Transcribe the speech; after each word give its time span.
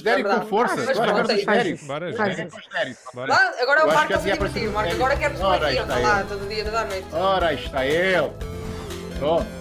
genérico 0.00 0.28
com 0.40 0.46
força. 0.46 0.76
Mas 0.76 0.84
pronto, 0.86 1.10
agora 1.10 1.32
é 1.32 1.36
genérico. 1.38 1.84
Agora 1.84 2.10
Eu 2.10 2.16
o 3.84 3.94
Marco 3.94 4.14
a 4.14 4.18
se 4.18 4.36
para 4.36 4.48
Marco, 4.72 4.92
agora 4.92 5.16
quero 5.16 5.40
Ora, 5.42 5.68
aqui, 5.68 5.78
lá 5.78 6.20
ele. 6.20 6.28
todo 6.28 6.48
dia 6.48 6.64
da 6.64 6.84
noite. 6.84 7.06
Ora, 7.12 7.54
está 7.54 7.86
ele. 7.86 8.32
Pronto. 9.18 9.60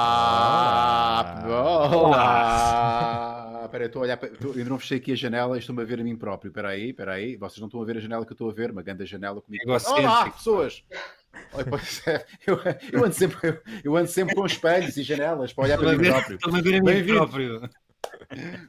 Olá! 0.00 1.44
Olá! 1.92 3.60
Espera, 3.64 3.84
eu 3.84 3.86
estou 3.86 4.00
a 4.00 4.04
olhar. 4.04 4.16
para- 4.16 4.28
eu 4.28 4.52
ainda 4.52 4.70
não 4.70 4.78
fechei 4.78 4.98
aqui 4.98 5.12
a 5.12 5.16
janela 5.16 5.56
e 5.56 5.60
estou-me 5.60 5.82
a 5.82 5.84
ver 5.84 6.00
a 6.00 6.04
mim 6.04 6.16
próprio. 6.16 6.48
Espera 6.50 6.68
aí, 6.70 6.90
espera 6.90 7.12
aí. 7.12 7.36
Vocês 7.36 7.58
não 7.60 7.66
estão 7.66 7.82
a 7.82 7.84
ver 7.84 7.96
a 7.96 8.00
janela 8.00 8.24
que 8.24 8.32
eu 8.32 8.34
estou 8.34 8.48
a 8.50 8.52
ver, 8.52 8.70
uma 8.70 8.82
grande 8.82 9.04
janela 9.06 9.40
comigo. 9.40 9.64
Olá, 9.68 10.30
pessoas! 10.30 10.82
Olha, 11.52 11.64
pois 11.64 12.06
é, 12.06 12.24
eu, 12.46 12.58
eu 12.92 13.04
ando 13.04 13.14
sempre, 13.14 13.48
eu, 13.48 13.62
eu 13.84 13.96
ando 13.96 14.08
sempre 14.08 14.34
com 14.34 14.46
espelhos 14.46 14.96
e 14.96 15.02
janelas 15.02 15.52
para 15.52 15.64
olhar 15.64 15.78
para 15.78 15.96
mim 15.96 16.08
próprio. 16.08 16.38
A. 17.64 17.70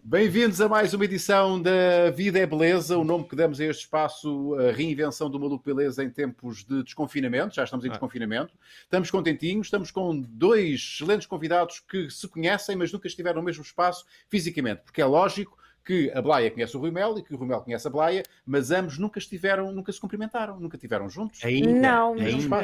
Bem-vindos 0.03 0.59
a 0.59 0.67
mais 0.67 0.93
uma 0.93 1.05
edição 1.05 1.61
da 1.61 2.09
Vida 2.13 2.39
é 2.39 2.45
Beleza, 2.45 2.97
o 2.97 3.03
nome 3.03 3.27
que 3.27 3.35
damos 3.35 3.59
a 3.59 3.65
este 3.65 3.83
espaço, 3.83 4.55
a 4.55 4.71
reinvenção 4.71 5.29
do 5.29 5.39
maluco 5.39 5.63
beleza 5.63 6.03
em 6.03 6.09
tempos 6.09 6.63
de 6.63 6.83
desconfinamento, 6.83 7.55
já 7.55 7.63
estamos 7.63 7.85
em 7.85 7.89
Ah. 7.89 7.91
desconfinamento. 7.91 8.53
Estamos 8.83 9.09
contentinhos, 9.11 9.67
estamos 9.67 9.91
com 9.91 10.19
dois 10.19 10.95
excelentes 10.95 11.27
convidados 11.27 11.79
que 11.79 12.09
se 12.09 12.27
conhecem, 12.27 12.75
mas 12.75 12.91
nunca 12.91 13.07
estiveram 13.07 13.39
no 13.39 13.45
mesmo 13.45 13.63
espaço 13.63 14.05
fisicamente, 14.29 14.81
porque 14.83 15.01
é 15.01 15.05
lógico 15.05 15.57
que 15.83 16.11
a 16.13 16.21
Blaia 16.21 16.51
conhece 16.51 16.75
o 16.77 16.79
Rui 16.79 16.91
Mel 16.91 17.17
e 17.17 17.23
que 17.23 17.33
o 17.33 17.37
Rui 17.37 17.47
Mel 17.47 17.61
conhece 17.61 17.87
a 17.87 17.89
Blaia, 17.89 18.23
mas 18.45 18.71
ambos 18.71 18.97
nunca 18.97 19.17
estiveram, 19.19 19.71
nunca 19.71 19.91
se 19.91 19.99
cumprimentaram, 19.99 20.59
nunca 20.59 20.75
estiveram 20.77 21.09
juntos. 21.09 21.43
Ainda. 21.43 21.71
Não, 21.71 22.13
Ainda. 22.13 22.61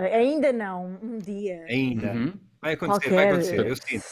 eh, 0.00 0.14
ainda 0.16 0.52
não. 0.52 0.98
Um 1.02 1.18
dia. 1.18 1.64
Ainda. 1.68 2.12
Uhum. 2.12 2.32
Vai 2.60 2.74
acontecer, 2.74 3.10
vai 3.10 3.26
Qualquer- 3.26 3.32
acontecer. 3.32 3.66
Eu 3.66 3.76
sinto. 3.76 4.04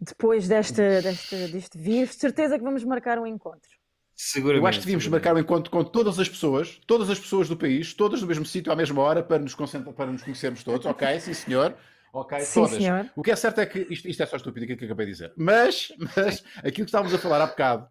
Depois 0.00 0.46
deste, 0.46 1.00
deste, 1.00 1.36
deste 1.48 1.78
vírus, 1.78 2.10
de 2.10 2.16
certeza 2.20 2.58
que 2.58 2.64
vamos 2.64 2.84
marcar 2.84 3.18
um 3.18 3.26
encontro. 3.26 3.70
Seguramente. 4.14 4.62
Eu 4.62 4.66
acho 4.66 4.78
que 4.80 4.84
devíamos 4.84 5.06
marcar 5.08 5.34
um 5.34 5.38
encontro 5.38 5.70
com 5.70 5.84
todas 5.84 6.18
as 6.18 6.28
pessoas, 6.28 6.80
todas 6.86 7.08
as 7.08 7.18
pessoas 7.20 7.48
do 7.48 7.56
país, 7.56 7.94
todas 7.94 8.20
no 8.20 8.26
mesmo 8.26 8.44
sítio 8.44 8.72
à 8.72 8.76
mesma 8.76 9.00
hora, 9.00 9.22
para 9.22 9.38
nos, 9.38 9.54
concentrar, 9.54 9.94
para 9.94 10.10
nos 10.10 10.22
conhecermos 10.22 10.62
todos. 10.64 10.84
Ok, 10.86 11.20
sim 11.20 11.32
senhor. 11.32 11.74
Ok, 12.12 12.40
Sim, 12.40 12.62
todas. 12.62 12.76
senhor. 12.76 13.10
O 13.14 13.22
que 13.22 13.30
é 13.30 13.36
certo 13.36 13.60
é 13.60 13.66
que 13.66 13.86
isto, 13.90 14.08
isto 14.08 14.22
é 14.22 14.26
só 14.26 14.36
estúpido 14.36 14.64
aquilo 14.64 14.78
que 14.78 14.84
acabei 14.84 15.06
de 15.06 15.12
dizer. 15.12 15.32
Mas, 15.36 15.92
mas 16.16 16.44
aquilo 16.58 16.72
que 16.72 16.90
estávamos 16.90 17.12
a 17.14 17.18
falar 17.18 17.40
há 17.40 17.46
bocado, 17.46 17.88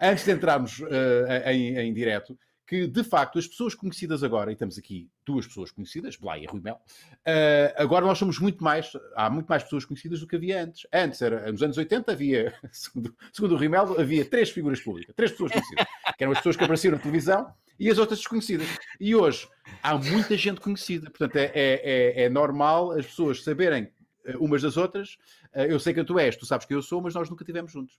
antes 0.00 0.24
de 0.24 0.32
entrarmos 0.32 0.82
eh, 0.90 1.52
em, 1.52 1.76
em 1.78 1.92
direto, 1.92 2.36
que 2.70 2.86
de 2.86 3.02
facto 3.02 3.36
as 3.36 3.48
pessoas 3.48 3.74
conhecidas 3.74 4.22
agora, 4.22 4.52
e 4.52 4.54
temos 4.54 4.78
aqui 4.78 5.10
duas 5.26 5.44
pessoas 5.44 5.72
conhecidas, 5.72 6.14
Blay 6.14 6.44
e 6.44 6.46
Rui 6.46 6.60
Mel, 6.60 6.80
eh, 7.24 7.74
agora 7.76 8.06
nós 8.06 8.16
somos 8.16 8.38
muito 8.38 8.62
mais, 8.62 8.92
há 9.16 9.28
muito 9.28 9.48
mais 9.48 9.64
pessoas 9.64 9.84
conhecidas 9.84 10.20
do 10.20 10.26
que 10.28 10.36
havia 10.36 10.62
antes. 10.62 10.86
Antes, 10.92 11.20
era, 11.20 11.50
nos 11.50 11.64
anos 11.64 11.76
80, 11.76 12.12
havia, 12.12 12.54
segundo, 12.70 13.12
segundo 13.32 13.56
o 13.56 13.58
Rui 13.58 13.68
Mel, 13.68 14.00
havia 14.00 14.24
três 14.24 14.50
figuras 14.50 14.80
públicas, 14.80 15.12
três 15.16 15.32
pessoas 15.32 15.50
conhecidas, 15.50 15.84
que 16.16 16.22
eram 16.22 16.30
as 16.30 16.38
pessoas 16.38 16.56
que 16.56 16.62
apareciam 16.62 16.92
na 16.92 16.98
televisão 17.00 17.52
e 17.76 17.90
as 17.90 17.98
outras 17.98 18.20
desconhecidas. 18.20 18.68
E 19.00 19.16
hoje 19.16 19.48
há 19.82 19.98
muita 19.98 20.36
gente 20.36 20.60
conhecida, 20.60 21.10
portanto 21.10 21.34
é, 21.34 21.46
é, 21.46 21.52
é, 21.52 22.22
é 22.22 22.28
normal 22.28 22.92
as 22.92 23.04
pessoas 23.04 23.42
saberem 23.42 23.90
eh, 24.24 24.36
umas 24.36 24.62
das 24.62 24.76
outras. 24.76 25.18
Eh, 25.52 25.72
eu 25.72 25.80
sei 25.80 25.92
quem 25.92 26.04
tu 26.04 26.20
és, 26.20 26.36
tu 26.36 26.46
sabes 26.46 26.66
quem 26.66 26.76
eu 26.76 26.82
sou, 26.82 27.02
mas 27.02 27.16
nós 27.16 27.28
nunca 27.28 27.42
estivemos 27.42 27.72
juntos. 27.72 27.98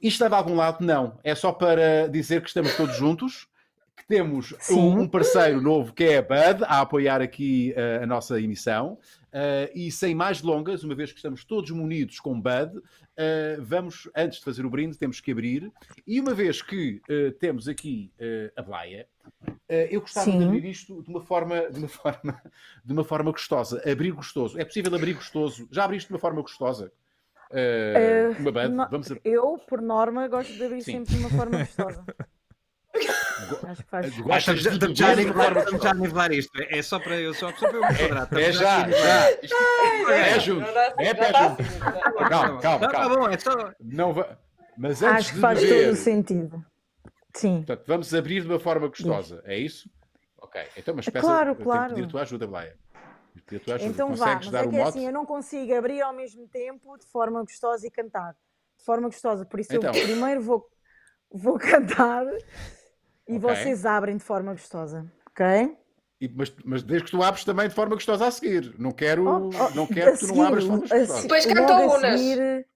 Isto 0.00 0.24
está 0.24 0.28
de 0.28 0.34
algum 0.34 0.54
lado? 0.54 0.82
Não. 0.82 1.20
É 1.22 1.34
só 1.34 1.52
para 1.52 2.08
dizer 2.08 2.40
que 2.40 2.48
estamos 2.48 2.74
todos 2.76 2.96
juntos, 2.96 3.46
que 3.96 4.06
temos 4.06 4.54
um, 4.70 5.00
um 5.00 5.08
parceiro 5.08 5.60
novo 5.60 5.92
que 5.92 6.04
é 6.04 6.18
a 6.18 6.22
Bud, 6.22 6.64
a 6.64 6.80
apoiar 6.80 7.22
aqui 7.22 7.72
eh, 7.76 8.00
a 8.02 8.06
nossa 8.06 8.40
emissão. 8.40 8.98
Eh, 9.32 9.70
e 9.74 9.90
sem 9.90 10.14
mais 10.14 10.40
delongas, 10.40 10.84
uma 10.84 10.94
vez 10.94 11.10
que 11.10 11.18
estamos 11.18 11.44
todos 11.44 11.70
munidos 11.70 12.18
com 12.20 12.40
Bud, 12.40 12.80
eh, 13.16 13.56
vamos, 13.60 14.08
antes 14.14 14.38
de 14.38 14.44
fazer 14.44 14.66
o 14.66 14.70
brinde, 14.70 14.98
temos 14.98 15.20
que 15.20 15.30
abrir. 15.30 15.72
E 16.06 16.20
uma 16.20 16.34
vez 16.34 16.60
que 16.60 17.00
temos 17.38 17.68
aqui 17.68 18.12
a 18.56 18.62
Blaia, 18.62 19.06
eu 19.68 20.00
gostava 20.00 20.30
de 20.30 20.38
Sim. 20.38 20.44
abrir 20.44 20.64
isto 20.64 21.02
de 21.02 21.08
uma 21.08 21.20
forma, 21.20 21.70
de 21.70 21.78
uma 21.78 21.88
forma, 21.88 22.42
de 22.84 22.92
uma 22.92 23.04
forma 23.04 23.30
gostosa. 23.30 23.82
Abrir 23.90 24.10
gostoso. 24.10 24.58
É 24.58 24.64
possível 24.64 24.94
abrir 24.94 25.14
gostoso? 25.14 25.68
Já 25.70 25.84
abriste 25.84 26.08
de 26.08 26.14
uma 26.14 26.20
forma 26.20 26.42
gostosa? 26.42 26.92
Uma 28.40 28.50
Bud? 28.50 28.76
Vamos 28.90 29.12
a... 29.12 29.16
Eu, 29.24 29.58
por 29.68 29.80
norma, 29.80 30.26
gosto 30.26 30.52
de 30.52 30.64
abrir 30.64 30.82
Sim. 30.82 30.92
sempre 30.92 31.14
de 31.14 31.20
uma 31.20 31.30
forma 31.30 31.58
gostosa. 31.58 32.04
Acho 33.68 33.82
que 33.82 33.90
faz. 33.90 34.06
Ah, 34.30 34.38
estamos, 34.38 34.62
de 34.62 34.94
já 34.94 35.14
de 35.14 35.32
forma 35.32 35.60
estamos 35.60 35.82
já 35.82 35.94
nivelar 35.94 36.32
isto. 36.32 36.50
É 36.68 36.82
só 36.82 36.98
para 36.98 37.16
eu, 37.16 37.34
só, 37.34 37.50
só 37.52 37.68
para 37.68 37.76
eu 37.76 37.80
me 37.82 37.92
enquadrar. 37.94 38.28
É 38.38 38.52
já, 38.52 38.88
já. 38.90 39.30
Isto- 39.42 39.56
É 40.10 40.40
junto. 40.40 40.66
Já 40.72 40.94
É 40.98 41.04
já 41.04 41.14
pé 41.14 41.26
junto. 41.26 41.62
assim, 41.62 41.78
já. 41.80 42.28
Calma, 42.28 42.60
calma, 42.60 42.88
tá 42.88 43.08
bom, 43.08 43.28
é 43.28 43.38
só. 43.38 43.72
Não 43.80 44.12
va... 44.12 44.38
Mas 44.76 45.02
antes 45.02 45.16
Acho 45.16 45.28
que 45.28 45.34
de 45.36 45.40
faz 45.40 45.60
todo 45.60 45.90
o 45.92 45.96
sentido. 45.96 46.64
Sim. 47.36 47.56
portanto, 47.66 47.84
vamos 47.86 48.14
abrir 48.14 48.42
de 48.42 48.48
uma 48.48 48.58
forma 48.60 48.86
gostosa. 48.88 49.42
É 49.44 49.56
isso? 49.58 49.88
Ok. 50.38 50.60
Então, 50.76 50.94
mas 50.94 51.06
É 51.08 51.10
peça, 51.10 51.26
claro, 51.26 51.54
tenho 51.54 51.64
claro. 51.64 51.82
que 51.88 51.94
pedir 51.94 52.06
a 52.06 52.10
tua 52.10 52.22
ajuda, 52.22 52.46
Blaia. 52.46 52.76
Tenho 52.92 53.34
que 53.34 53.42
pedir 53.42 53.56
a 53.56 53.64
tua 53.64 53.74
ajuda. 53.74 53.90
Então 53.90 54.14
vá, 54.14 54.34
mas 54.36 54.50
dar 54.50 54.64
é 54.64 54.68
que 54.68 54.74
é 54.76 54.78
mote? 54.78 54.88
assim, 54.90 55.06
eu 55.06 55.12
não 55.12 55.24
consigo 55.26 55.74
abrir 55.74 56.00
ao 56.02 56.12
mesmo 56.12 56.46
tempo 56.48 56.96
de 56.98 57.06
forma 57.06 57.40
gostosa 57.40 57.86
e 57.86 57.90
cantar. 57.90 58.36
De 58.78 58.84
forma 58.84 59.08
gostosa, 59.08 59.44
por 59.44 59.58
isso 59.60 59.74
Então. 59.74 59.92
eu 59.94 60.02
primeiro 60.02 60.40
vou, 60.42 60.66
vou 61.32 61.58
cantar 61.58 62.24
e 63.28 63.36
Ok. 63.36 63.40
vocês 63.40 63.86
abrem 63.86 64.16
de 64.16 64.22
forma 64.24 64.52
gostosa, 64.52 65.10
ok? 65.30 65.76
E- 66.20 66.28
mas, 66.28 66.54
mas 66.64 66.82
desde 66.82 67.06
que 67.06 67.10
tu 67.10 67.22
abres 67.22 67.44
também 67.44 67.68
de 67.68 67.74
forma 67.74 67.94
gostosa 67.94 68.26
a 68.26 68.30
seguir. 68.30 68.74
Não 68.78 68.92
quero, 68.92 69.26
Oh, 69.26 69.48
oh, 69.48 69.70
não 69.74 69.86
quero 69.86 70.10
a 70.10 70.16
que 70.16 70.26
tu 70.26 70.34
não 70.34 70.42
abras 70.46 70.62
de 70.64 70.68
forma 70.70 70.80
gostosa. 70.82 71.06
se- 71.16 71.22
Depois 71.22 71.44
logo 71.46 71.56
canta 71.58 71.74
a 71.74 71.86
unas. 71.86 72.20
seguir, 72.20 72.66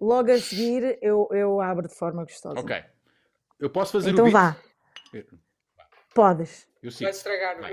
logo 0.00 0.30
a 0.32 0.38
seguir 0.38 0.98
eu, 1.02 1.28
eu 1.32 1.60
abro 1.60 1.88
de 1.88 1.94
forma 1.94 2.22
gostosa. 2.24 2.58
Ok. 2.60 2.84
Eu 3.58 3.70
posso 3.70 3.92
fazer 3.92 4.10
Então 4.10 4.26
o 4.26 4.30
beat? 4.30 4.34
vá, 4.34 4.56
podes, 6.14 6.68
Eu 6.82 6.90
Vai 6.90 6.96
sigo. 6.96 7.10
estragar. 7.10 7.60
Vai. 7.60 7.72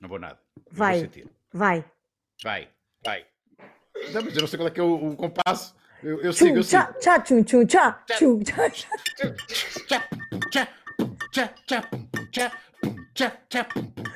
Não 0.00 0.08
vou 0.08 0.18
nada. 0.18 0.38
Eu 0.56 0.62
Vai. 0.72 1.00
Vou 1.06 1.24
vai. 1.52 1.84
Vai, 2.42 2.68
vai. 3.04 3.26
Não, 4.12 4.22
mas 4.22 4.34
eu 4.34 4.40
não 4.40 4.48
sei 4.48 4.58
qual 4.58 4.68
é 4.68 4.70
que 4.70 4.80
é 4.80 4.82
o, 4.82 5.10
o 5.12 5.16
compasso. 5.16 5.74
Eu, 6.02 6.20
eu 6.20 6.32
sigo, 6.32 6.58
eu 6.58 6.62
sigo. 6.62 6.82
tchá, 7.00 7.18
tchum, 7.20 7.42
tchum, 7.42 7.66
tchá, 7.66 8.04
tchum, 8.06 8.40
tchá, 8.40 8.70
tchá. 8.70 8.88
Tchá, 9.86 10.08
tchá, 10.50 10.68
tchá, 11.32 11.54
tchá, 11.66 11.82
tchá, 12.30 12.52
tchá, 13.14 13.32
tchá, 13.48 13.66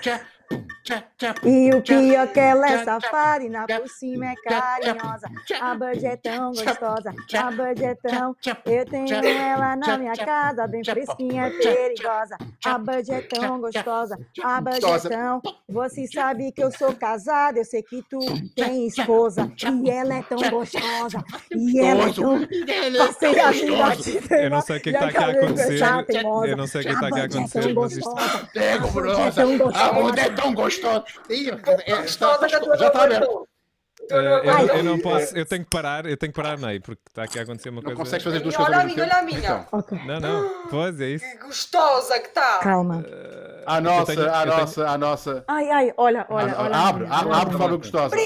tchá, 0.01 0.21
E 1.45 1.71
o 1.75 1.81
pior 1.81 2.27
que 2.29 2.41
ela 2.41 2.67
é 2.67 2.79
tchá, 2.79 2.99
tchá, 2.99 3.01
safada 3.01 3.45
e 3.45 3.49
na 3.49 3.67
tchá, 3.67 3.81
por 3.81 3.89
cima 3.89 4.27
é 4.27 4.35
carinhosa. 4.35 5.31
A 5.61 5.75
Bud 5.77 6.07
é 6.07 6.17
tão 6.17 6.53
gostosa, 6.53 7.15
a 7.35 7.51
Bud 7.53 7.85
é 7.85 7.95
tão... 7.95 8.37
Eu 8.67 8.85
tenho 8.87 9.15
ela 9.15 9.77
na 9.77 9.99
minha 9.99 10.13
casa, 10.15 10.67
bem 10.67 10.85
fresquinha, 10.85 11.51
perigosa. 11.51 12.37
A 12.65 12.79
Bud 12.79 13.13
é 13.13 13.21
tão 13.21 13.61
gostosa, 13.61 14.19
a 14.43 14.61
Bud 14.61 14.85
é 14.85 14.99
tão... 15.09 15.43
Você 15.69 16.07
sabe 16.09 16.51
que 16.53 16.63
eu 16.63 16.71
sou 16.73 16.93
casada, 16.95 17.59
eu 17.61 17.65
sei 17.65 17.83
que 17.83 18.03
tu 18.11 18.19
tem 18.57 18.87
esposa. 18.87 19.51
E 19.85 19.91
ela 19.91 20.15
é 20.17 20.23
tão 20.23 20.39
gostosa, 20.51 21.25
e 21.53 21.81
ela 21.81 22.09
é 22.09 22.13
tão... 22.13 22.41
Passei 22.99 23.39
a 23.41 23.51
vida 23.53 23.87
aqui, 23.87 24.21
Eu 24.31 24.51
não 24.51 24.61
sei 24.61 24.77
o 24.77 24.81
que 24.81 24.91
está 24.91 25.07
aqui 25.07 25.17
a 25.17 25.27
acontecer. 25.29 25.83
Eu 26.51 26.57
não 26.57 26.67
sei 26.67 26.81
o 26.81 26.85
que 26.85 26.89
que 26.91 26.95
está 26.95 27.07
aqui 27.07 27.21
a 27.21 27.25
acontecer, 27.25 27.75
mas 27.75 27.93
isto- 27.97 28.11
gostosa. 28.93 29.43
A 29.75 29.93
bunda 29.93 30.21
é 30.21 30.31
tão 30.31 30.53
gostosa. 30.55 30.72
É, 31.29 31.43
está- 31.43 32.03
Gostosa 32.03 32.47
a 32.47 32.61
tua 32.61 32.77
já 32.77 32.87
está 32.89 32.99
não 33.07 33.17
aberto. 33.17 33.49
Eh, 34.11 34.15
eu, 34.17 34.45
não- 34.45 34.75
eu 34.75 34.85
não 34.85 34.99
posso, 34.99 35.37
eu 35.37 35.47
tenho 35.47 35.63
que 35.65 35.71
parar, 35.71 36.05
eu 36.07 36.17
tenho 36.17 36.33
que 36.33 36.37
parar 36.43 36.55
a 36.55 36.57
meio, 36.57 36.81
porque 36.83 37.01
está 37.09 37.23
aqui 37.23 37.39
a 37.39 37.43
acontecer 37.43 37.69
uma 37.69 37.77
Não 37.77 37.83
coisa. 37.85 37.99
consegues 37.99 38.25
fazer 38.25 38.37
as 38.39 38.43
duas 38.43 38.57
coisas 38.57 38.75
Olha 38.75 38.79
ao 38.79 38.83
a 38.83 38.87
mesmo 38.87 39.01
minha, 39.05 39.09
tempo? 39.09 39.17
olha 39.17 39.23
a 39.23 39.41
minha. 39.41 39.67
Então, 39.73 40.07
Não, 40.07 40.21
não, 40.43 40.69
pois 40.71 41.01
é 41.01 41.07
isso. 41.11 41.25
Que 41.25 41.39
gostosa 41.47 42.19
que 42.21 42.27
está. 42.29 42.59
calma. 42.59 43.05
à 43.65 43.81
nossa, 43.81 44.07
tenho- 44.17 44.23
à 44.35 44.39
eu 44.41 44.43
tenho- 44.43 44.57
nossa, 44.61 44.89
à 44.89 44.99
nossa. 44.99 45.45
Ai, 45.47 45.71
ai, 45.71 45.95
olha, 45.97 46.27
olha, 46.29 46.53
Ah, 46.53 46.63
olha. 46.65 46.75
a 46.77 46.89
abre, 46.89 47.05
abre, 47.09 47.27
olha 47.29 47.37
a 47.37 47.41
abre 47.43 47.53
de 47.53 47.59
forma 47.59 47.77
gostosa. 47.77 48.17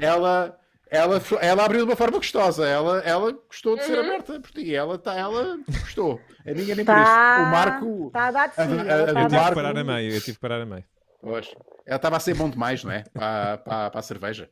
Ela, 0.00 0.56
ela, 0.90 1.26
ela 1.40 1.64
abriu 1.64 1.80
de 1.84 1.90
uma 1.90 1.96
forma 1.96 2.16
gostosa. 2.18 2.66
Ela, 2.66 2.98
ela 3.04 3.32
gostou 3.32 3.76
de 3.76 3.84
ser 3.84 3.98
Uhum. 3.98 4.06
aberta 4.06 4.40
por 4.40 4.50
ti. 4.50 4.74
Ela, 4.74 4.98
tá, 4.98 5.14
ela 5.14 5.56
gostou. 5.68 6.20
A 6.44 6.50
minha 6.52 6.74
nem 6.74 6.84
por 6.84 6.94
isso. 6.96 7.04
Tá, 7.04 7.36
O 7.46 7.50
Marco. 7.52 8.10
Tá 8.12 8.26
a 8.26 8.30
dar 8.32 8.46
de 8.48 8.54
a- 8.60 8.62
a- 8.62 8.66
a- 8.66 8.66
tá 8.66 8.74
a 8.74 8.98
Eu 8.98 9.06
tive 9.06 9.26
que 9.28 9.34
Marco- 9.36 9.54
parar 9.54 9.78
a 9.78 9.84
meio, 9.84 10.12
eu 10.14 10.20
tive 10.20 10.32
que 10.34 10.40
parar 10.40 10.60
a 10.62 10.66
meio. 10.66 10.84
Pois. 11.20 11.54
Ela 11.84 11.96
estava 11.96 12.16
a 12.16 12.20
ser 12.20 12.34
bom 12.34 12.48
demais, 12.48 12.82
não 12.84 12.92
é? 12.92 13.04
Para, 13.12 13.58
para, 13.58 13.90
para 13.90 14.00
a 14.00 14.02
cerveja. 14.02 14.50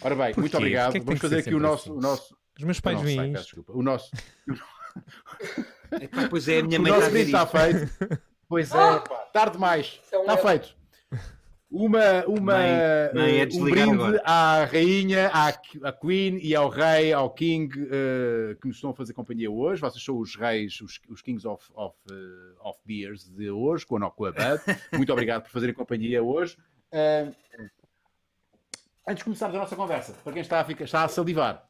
Ora 0.00 0.14
bem, 0.14 0.24
muito 0.26 0.40
Porquê? 0.40 0.56
obrigado. 0.56 0.92
Porquê 0.92 1.00
que 1.00 1.04
tem 1.04 1.16
Vamos 1.16 1.20
fazer 1.20 1.38
aqui 1.40 1.54
o 1.54 1.60
nosso, 1.60 1.90
assim? 1.90 1.98
o 1.98 2.00
nosso. 2.00 2.36
Os 2.58 2.64
meus 2.64 2.80
pais 2.80 3.00
isto. 3.02 3.32
desculpa. 3.32 3.72
O 3.72 3.82
nosso, 3.82 4.10
Epá, 6.00 6.28
Pois 6.28 6.48
é, 6.48 6.58
a 6.58 6.62
minha 6.62 6.78
o 6.78 6.82
mãe 6.82 6.90
está 6.92 7.00
nosso 7.00 7.10
brinde 7.10 7.26
está 7.26 7.46
feito. 7.46 8.18
Pois 8.48 8.70
é, 8.70 8.98
pá, 9.00 9.16
tarde 9.30 9.52
demais. 9.52 10.00
É 10.10 10.16
um 10.16 10.22
Está 10.22 10.36
feito. 10.38 10.74
Uma, 11.70 12.24
uma, 12.26 12.40
Mãe, 12.40 12.70
mãe, 13.14 13.40
é 13.40 13.42
eh, 13.42 13.48
um 13.52 13.64
brinde 13.64 13.80
agora. 13.92 14.22
à 14.24 14.64
rainha, 14.64 15.28
à, 15.28 15.48
à 15.48 15.92
Queen 15.92 16.38
e 16.42 16.54
ao 16.54 16.70
rei, 16.70 17.12
ao 17.12 17.28
King, 17.28 17.68
eh, 17.90 18.56
que 18.58 18.66
nos 18.68 18.76
estão 18.78 18.88
a 18.90 18.94
fazer 18.94 19.12
companhia 19.12 19.50
hoje. 19.50 19.78
Vocês 19.80 20.02
são 20.02 20.16
os 20.18 20.34
reis, 20.34 20.80
os, 20.80 20.98
os 21.10 21.20
Kings 21.20 21.46
of, 21.46 21.62
of, 21.74 21.94
eh, 22.10 22.14
of 22.66 22.78
Beers 22.86 23.28
de 23.28 23.50
hoje, 23.50 23.84
com 23.84 24.02
a, 24.02 24.06
a 24.06 24.10
Bud. 24.10 24.32
Muito 24.94 25.12
obrigado 25.12 25.42
por 25.42 25.50
fazerem 25.50 25.74
companhia 25.74 26.22
hoje. 26.22 26.56
Eh, 26.90 27.28
Antes 29.06 29.18
de 29.18 29.24
começarmos 29.24 29.56
a 29.56 29.60
nossa 29.60 29.76
conversa, 29.76 30.12
para 30.24 30.32
quem 30.32 30.42
está 30.42 30.60
a, 30.60 30.64
ficar, 30.64 30.84
está 30.84 31.02
a 31.04 31.08
salivar, 31.08 31.66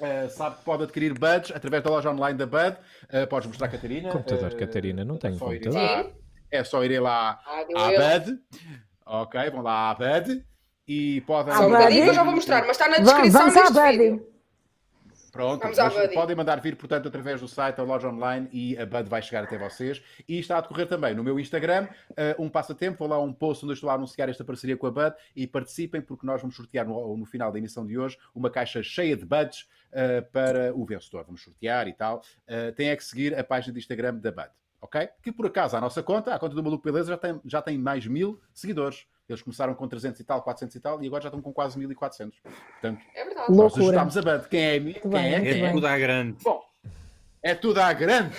uh, 0.00 0.30
sabe 0.30 0.56
que 0.56 0.64
pode 0.64 0.84
adquirir 0.84 1.12
buds 1.12 1.50
através 1.54 1.82
da 1.82 1.90
loja 1.90 2.10
online 2.10 2.38
da 2.38 2.46
Bud. 2.46 2.74
Uh, 3.04 3.26
podes 3.28 3.48
mostrar, 3.48 3.68
Catarina. 3.68 4.08
Computador, 4.10 4.54
Catarina, 4.54 5.04
não 5.04 5.18
tenho 5.18 5.36
é 5.36 5.38
computador. 5.38 5.74
lá- 5.74 6.10
É 6.50 6.64
só 6.64 6.82
irem 6.82 7.00
lá 7.00 7.38
Ah, 7.44 7.64
à 7.76 7.92
eu. 7.92 8.20
Bud. 8.20 8.38
Ok, 9.12 9.50
vão 9.50 9.62
lá 9.62 9.90
à 9.90 9.94
Bud. 9.94 10.44
E 10.86 11.20
podem. 11.22 11.52
Só 11.52 11.66
um 11.66 11.70
Buddy? 11.70 11.78
bocadinho 11.78 12.04
que 12.04 12.10
eu 12.10 12.14
já 12.14 12.22
vou 12.22 12.34
mostrar, 12.34 12.60
mas 12.62 12.70
está 12.70 12.88
na 12.88 12.98
descrição 12.98 13.50
Vamos 13.50 13.56
à 13.56 13.62
deste 13.62 13.98
vídeo. 13.98 14.30
Pronto, 15.32 15.62
Vamos 15.62 16.14
podem 16.14 16.34
mandar 16.34 16.60
vir, 16.60 16.74
portanto, 16.74 17.06
através 17.06 17.40
do 17.40 17.46
site, 17.46 17.80
a 17.80 17.84
loja 17.84 18.08
online 18.08 18.48
e 18.52 18.76
a 18.76 18.84
Bud 18.84 19.08
vai 19.08 19.22
chegar 19.22 19.44
até 19.44 19.56
vocês. 19.56 20.02
E 20.28 20.40
está 20.40 20.58
a 20.58 20.60
decorrer 20.60 20.88
também 20.88 21.14
no 21.14 21.22
meu 21.22 21.38
Instagram 21.38 21.88
uh, 22.10 22.42
um 22.42 22.48
passatempo. 22.48 22.98
Vou 22.98 23.08
lá 23.08 23.20
um 23.20 23.32
post 23.32 23.64
onde 23.64 23.72
eu 23.72 23.74
estou 23.74 23.90
a 23.90 23.94
anunciar 23.94 24.28
esta 24.28 24.44
parceria 24.44 24.76
com 24.76 24.86
a 24.86 24.90
Bud 24.90 25.14
e 25.34 25.46
participem, 25.46 26.00
porque 26.00 26.26
nós 26.26 26.40
vamos 26.40 26.56
sortear 26.56 26.86
no, 26.86 27.16
no 27.16 27.24
final 27.24 27.52
da 27.52 27.58
emissão 27.58 27.86
de 27.86 27.96
hoje 27.96 28.18
uma 28.34 28.50
caixa 28.50 28.82
cheia 28.82 29.16
de 29.16 29.24
Buds 29.24 29.68
uh, 29.92 30.28
para 30.32 30.74
o 30.74 30.84
vencedor. 30.84 31.24
Vamos 31.24 31.42
sortear 31.42 31.86
e 31.86 31.92
tal. 31.92 32.22
Uh, 32.48 32.72
tem 32.74 32.90
é 32.90 32.96
que 32.96 33.04
seguir 33.04 33.38
a 33.38 33.44
página 33.44 33.72
de 33.72 33.78
Instagram 33.78 34.16
da 34.16 34.32
Bud. 34.32 34.50
Ok? 34.82 35.08
Que 35.22 35.30
por 35.30 35.46
acaso 35.46 35.76
a 35.76 35.80
nossa 35.80 36.02
conta, 36.02 36.34
a 36.34 36.38
conta 36.38 36.54
do 36.54 36.62
Maluco 36.62 36.82
Beleza, 36.84 37.10
já 37.10 37.16
tem, 37.18 37.40
já 37.44 37.60
tem 37.62 37.76
mais 37.78 38.06
mil 38.06 38.40
seguidores. 38.54 39.04
Eles 39.28 39.42
começaram 39.42 39.74
com 39.74 39.86
300 39.86 40.18
e 40.20 40.24
tal, 40.24 40.42
400 40.42 40.74
e 40.74 40.80
tal, 40.80 41.02
e 41.02 41.06
agora 41.06 41.22
já 41.22 41.28
estão 41.28 41.40
com 41.40 41.52
quase 41.52 41.78
1400. 41.78 42.40
Portanto, 42.40 43.00
É 43.14 43.24
verdade. 43.24 43.52
Nós 43.52 43.56
Loucura. 43.76 44.00
ajustámos 44.02 44.16
a 44.16 44.22
Bud. 44.22 44.48
Quem 44.48 44.60
é? 44.64 44.80
Quem 44.80 45.10
bem, 45.10 45.34
é? 45.34 45.40
Quem 45.40 45.50
é? 45.50 45.62
bem. 45.62 45.72
Tudo 45.72 45.86
à 45.86 45.98
grande. 45.98 46.36
Bom, 46.42 46.60
é 47.42 47.54
tudo 47.54 47.80
à 47.80 47.92
grande. 47.92 48.36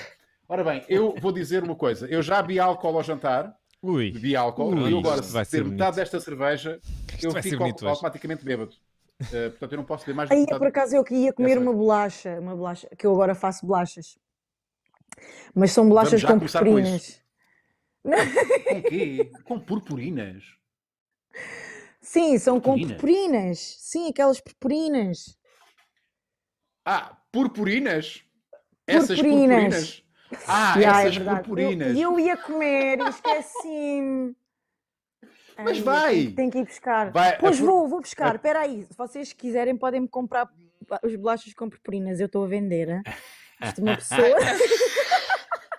Ora 0.50 0.64
bem, 0.66 0.84
eu 0.90 1.16
vou 1.22 1.32
dizer 1.32 1.64
uma 1.64 1.76
coisa. 1.76 2.08
Eu 2.08 2.22
já 2.22 2.42
bebi 2.42 2.60
álcool 2.60 2.98
ao 2.98 3.04
jantar, 3.04 3.56
Ui, 3.82 4.12
bebi 4.12 4.36
álcool, 4.36 4.74
Ui, 4.76 4.90
e 4.90 4.92
eu 4.92 5.00
agora, 5.00 5.22
isto 5.22 5.28
se 5.46 5.52
beber 5.58 5.72
metade 5.72 5.78
bonito. 5.78 5.96
desta 5.96 6.20
cerveja, 6.20 6.80
eu 7.24 7.32
vai 7.32 7.42
ser 7.42 7.50
fico 7.52 7.64
bonito 7.64 7.82
hoje. 7.84 7.90
automaticamente 7.90 8.44
bêbado. 8.44 8.76
Eh, 9.32 9.50
portanto, 9.50 9.72
eu 9.72 9.78
não 9.78 9.86
posso 9.86 10.06
beber 10.06 10.16
mais 10.18 10.30
do 10.30 10.36
Aí, 10.36 10.46
que 10.46 10.58
por 10.58 10.68
acaso, 10.68 10.96
eu 10.96 11.06
ia 11.12 11.32
comer 11.32 11.58
uma 11.58 11.72
bolacha, 11.72 12.38
uma 12.40 12.54
bolacha, 12.56 12.88
que 12.98 13.08
eu 13.08 13.14
agora 13.14 13.34
faço 13.34 13.66
bolachas. 13.66 14.18
Mas 15.54 15.72
são 15.72 15.88
bolachas 15.88 16.22
com 16.24 16.40
com 16.40 16.40
purpurinas. 16.40 17.22
Com 18.04 18.78
o 18.78 18.84
quê? 18.84 19.32
Com 19.44 19.60
purpurinas. 19.60 20.44
Sim, 22.02 22.38
são 22.40 22.60
com 22.60 22.72
Purpurina? 22.72 22.94
purpurinas. 22.96 23.60
Sim, 23.80 24.10
aquelas 24.10 24.40
purpurinas. 24.42 25.38
Ah, 26.86 27.18
purpurinas? 27.32 28.24
Essas 28.88 29.20
Purpurinas. 29.20 30.02
purpurinas? 30.02 30.04
Ah, 30.48 30.76
Ya, 30.82 30.88
é 30.88 31.02
essas 31.08 31.16
verdade. 31.18 31.40
purpurinas. 31.42 31.98
Eu, 31.98 32.14
eu 32.14 32.20
ia 32.20 32.38
comer 32.38 33.00
e 33.00 33.10
esqueci-me. 33.10 34.36
Mas 35.58 35.78
Ai, 35.78 35.84
vai. 35.84 36.28
Tenho 36.32 36.50
que 36.52 36.58
ir 36.58 36.66
buscar. 36.66 37.12
Vai, 37.12 37.38
Pois 37.38 37.58
a 37.58 37.60
pur- 37.60 37.66
vou, 37.68 37.88
vou 37.88 38.02
buscar. 38.02 38.36
Espera 38.36 38.62
aí. 38.62 38.84
Se 38.90 38.98
vocês 38.98 39.32
quiserem, 39.34 39.78
podem-me 39.78 40.08
comprar 40.08 40.50
os 41.04 41.16
bolachas 41.16 41.54
com 41.54 41.70
purpurinas. 41.70 42.20
Eu 42.20 42.26
estou 42.26 42.44
a 42.44 42.48
vender. 42.48 42.90
hein? 42.90 43.04
Isto 43.64 43.82
uma 43.82 43.98
pessoa. 43.98 44.28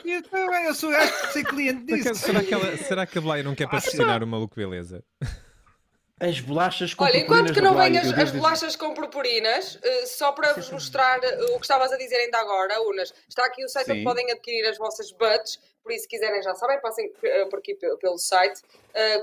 Eu, 0.05 0.23
eu, 0.32 0.55
eu 0.67 0.75
sou 0.75 0.90
acho 0.94 1.20
que 1.26 1.32
ser 1.32 1.44
cliente 1.44 1.84
disso. 1.84 2.14
será, 2.14 2.43
que 2.43 2.52
ela, 2.55 2.76
será 2.76 3.06
que 3.06 3.19
a 3.19 3.20
Blaia 3.20 3.43
não 3.43 3.55
quer 3.55 3.69
patrocinar 3.69 4.23
o 4.23 4.26
maluco 4.26 4.55
beleza? 4.56 5.05
As 6.20 6.38
bolachas 6.38 6.94
com 6.94 7.02
Olha, 7.02 7.17
enquanto 7.19 7.52
que 7.52 7.61
não 7.61 7.75
eu 7.82 8.00
as, 8.23 8.31
bolachas 8.31 8.76
com 8.76 8.94
purpurinas, 8.94 9.76
eh, 9.82 10.06
só 10.06 10.31
para 10.31 10.52
vos 10.52 10.70
mostrar 10.70 11.19
eh, 11.25 11.37
o 11.50 11.56
que 11.56 11.62
estavas 11.64 11.90
a 11.90 11.96
dizer 11.96 12.14
ainda 12.14 12.38
agora, 12.38 12.81
Unas, 12.82 13.12
está 13.29 13.44
aqui 13.44 13.64
o 13.64 13.69
site 13.69 13.87
Sim. 13.87 13.93
onde 13.93 14.05
podem 14.05 14.31
adquirir 14.31 14.64
as 14.69 14.78
vossas 14.78 15.11
buds, 15.11 15.58
por 15.82 15.90
isso 15.90 16.02
se 16.02 16.08
quiserem 16.08 16.40
já 16.40 16.55
sabem, 16.55 16.81
passem 16.81 17.12
eh, 17.25 17.44
por 17.46 17.58
aqui 17.58 17.75
pe- 17.75 17.96
pelo 17.96 18.19
site, 18.19 18.61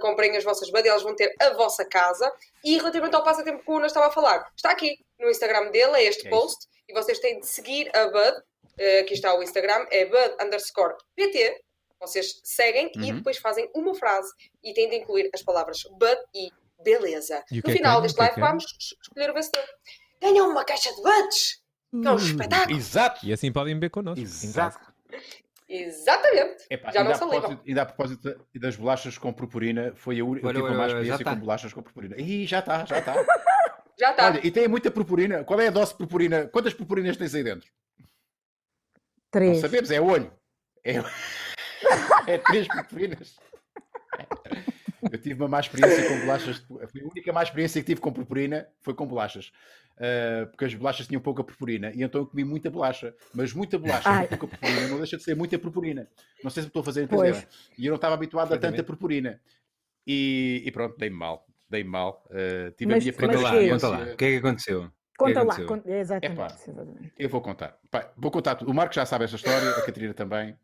comprem 0.02 0.36
as 0.36 0.44
vossas 0.44 0.70
buds 0.70 0.86
e 0.86 0.90
elas 0.90 1.04
vão 1.04 1.16
ter 1.16 1.34
a 1.40 1.52
vossa 1.52 1.86
casa. 1.86 2.30
E 2.66 2.76
relativamente 2.78 3.16
ao 3.16 3.24
passatempo 3.24 3.64
que 3.64 3.72
o 3.72 3.76
Unas 3.76 3.92
estava 3.94 4.08
a 4.08 4.12
falar, 4.12 4.52
está 4.54 4.72
aqui 4.72 5.00
no 5.18 5.30
Instagram 5.30 5.72
dele, 5.72 5.96
é 5.96 6.04
este 6.04 6.28
É 6.28 6.30
post, 6.30 6.68
e 6.90 6.94
vocês 6.94 7.18
têm 7.20 7.40
de 7.40 7.48
seguir 7.48 7.90
a 7.96 8.08
bud, 8.08 8.44
eh, 8.80 9.00
aqui 9.02 9.14
está 9.14 9.34
o 9.36 9.44
Instagram, 9.44 9.86
é 9.92 10.06
bud 10.06 10.44
underscore 10.44 10.96
pt, 11.16 11.62
vocês 12.00 12.40
seguem 12.44 12.92
e 12.96 13.12
Uhum. 13.12 13.18
depois 13.18 13.38
fazem 13.38 13.70
uma 13.76 13.94
frase 13.94 14.32
e 14.64 14.74
têm 14.74 14.90
de 14.90 14.96
incluir 14.96 15.30
as 15.34 15.44
palavras 15.44 15.84
bud 15.92 16.18
e 16.34 16.50
beleza. 16.84 17.44
E 17.52 17.56
No 17.64 17.70
é 17.70 17.74
final 17.74 18.02
deste 18.02 18.18
é 18.20 18.24
live 18.24 18.40
vamos 18.42 18.64
es- 18.66 18.96
escolher 19.04 19.30
o 19.30 19.34
vencedor. 19.34 19.66
Ganham 20.22 20.50
uma 20.50 20.64
caixa 20.64 20.90
de 20.94 21.02
buds! 21.02 21.62
Que 21.92 22.08
é 22.08 22.12
um 22.12 22.16
espetáculo! 22.16 22.78
Exato. 22.78 23.26
E 23.26 23.34
assim 23.34 23.52
podem 23.52 23.74
beber 23.74 23.90
connosco. 23.90 24.24
Exato. 24.24 24.80
Exatamente! 25.68 26.66
Epá, 26.70 26.92
Já 26.92 27.04
não 27.04 27.14
salivam. 27.14 27.42
propósito, 27.42 27.64
ainda 27.68 27.82
a 27.82 27.86
propósito 27.86 28.46
das 28.56 28.76
bolachas 28.76 29.18
com 29.18 29.32
purpurina, 29.32 29.94
foi 29.96 30.20
a 30.20 30.26
única. 30.26 30.48
Olha, 30.48 30.60
já 30.62 30.88
experiência 30.88 31.26
tá. 31.26 31.34
com 31.34 31.40
bolachas 31.40 31.74
com 31.74 31.84
purpurina. 31.84 32.16
Ih, 32.18 32.46
já 32.48 32.60
está, 32.60 32.86
já 32.86 33.00
está. 33.00 33.14
Já 34.00 34.12
está. 34.12 34.28
Olha, 34.28 34.40
e 34.48 34.50
tem 34.50 34.66
muita 34.66 34.90
purpurina. 34.90 35.44
Qual 35.44 35.60
é 35.60 35.68
a 35.68 35.72
dose 35.72 35.92
de 35.92 35.98
purpurina? 35.98 36.48
Quantas 36.48 36.74
purpurinas 36.74 37.18
tens 37.18 37.36
aí 37.36 37.44
dentro? 37.44 37.70
Não 39.34 39.40
Três. 39.42 39.60
sabemos, 39.60 39.92
é 39.92 40.02
olho. 40.02 40.32
É, 40.84 40.96
é 42.34 42.38
três 42.40 42.68
purpurinas. 42.68 43.36
Eu 45.12 45.18
tive 45.22 45.36
uma 45.42 45.48
má 45.48 45.60
experiência 45.60 46.08
com 46.10 46.20
bolachas. 46.20 46.58
Foi 46.68 47.02
a 47.02 47.06
única 47.06 47.32
má 47.32 47.44
experiência 47.44 47.80
que 47.82 47.86
tive 47.88 48.02
com 48.02 48.12
purpurina 48.12 48.68
foi 48.82 48.94
com 48.94 49.06
bolachas. 49.06 49.52
Ah, 49.98 50.48
porque 50.50 50.66
as 50.66 50.74
bolachas 50.74 51.08
tinham 51.08 51.22
pouca 51.22 51.44
purpurina 51.44 51.92
e 51.94 52.02
então 52.04 52.22
eu 52.22 52.28
comi 52.28 52.44
muita 52.44 52.70
bolacha. 52.72 53.14
Mas 53.34 53.54
muita 53.54 53.78
bolacha 53.78 54.10
Ai. 54.10 54.28
pouca 54.28 54.48
purpurina 54.48 54.88
não 54.88 54.98
deixa 54.98 55.16
de 55.18 55.24
ser 55.24 55.36
muita 55.36 55.58
purpurina. 55.60 56.08
Não 56.44 56.50
sei 56.50 56.64
se 56.64 56.66
me 56.68 56.70
estou 56.70 56.82
a 56.82 56.86
fazer 56.86 57.04
entender. 57.04 57.32
Pois. 57.34 57.48
E 57.78 57.86
eu 57.86 57.92
não 57.92 57.96
estava 57.98 58.16
habituado 58.16 58.54
a 58.54 58.58
tanta 58.58 58.84
purpurina. 58.84 59.40
E, 60.08 60.64
e 60.66 60.72
pronto, 60.72 60.98
dei-me 60.98 61.16
mal. 61.16 61.46
Dei-me 61.70 61.90
mal. 61.90 62.26
Ah, 62.32 62.72
tive 62.76 62.92
Mas- 62.92 63.04
a 63.04 63.06
minha 63.06 63.14
Conta 63.14 63.28
primeira 63.28 63.42
lá, 63.42 63.70
conta 63.74 63.88
lá. 63.90 64.14
O 64.14 64.18
que 64.18 64.26
é 64.26 64.32
que 64.32 64.38
aconteceu? 64.38 64.92
Conta 65.20 65.44
lá. 65.44 65.56
conta- 65.66 65.90
Exatamente. 65.92 66.40
Epá. 66.40 66.48
exatamente. 66.56 67.14
Eu 67.18 67.30
vou 67.30 67.42
contar. 67.42 67.78
Pá, 67.92 68.10
vou 68.18 68.32
contar 68.32 68.56
tudo. 68.56 68.72
O 68.72 68.74
Marco 68.74 68.94
já 68.96 69.06
sabe 69.06 69.26
essa 69.26 69.36
história, 69.36 69.70
a 69.72 69.82
Catarina 69.86 70.14
também. 70.14 70.58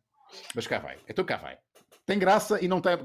Mas 0.55 0.65
cá 0.65 0.79
vai. 0.79 0.97
Então 1.07 1.23
cá 1.25 1.37
vai. 1.37 1.57
Tem 2.05 2.17
graça 2.19 2.63
e 2.63 2.67
não 2.67 2.79
tem. 2.81 2.97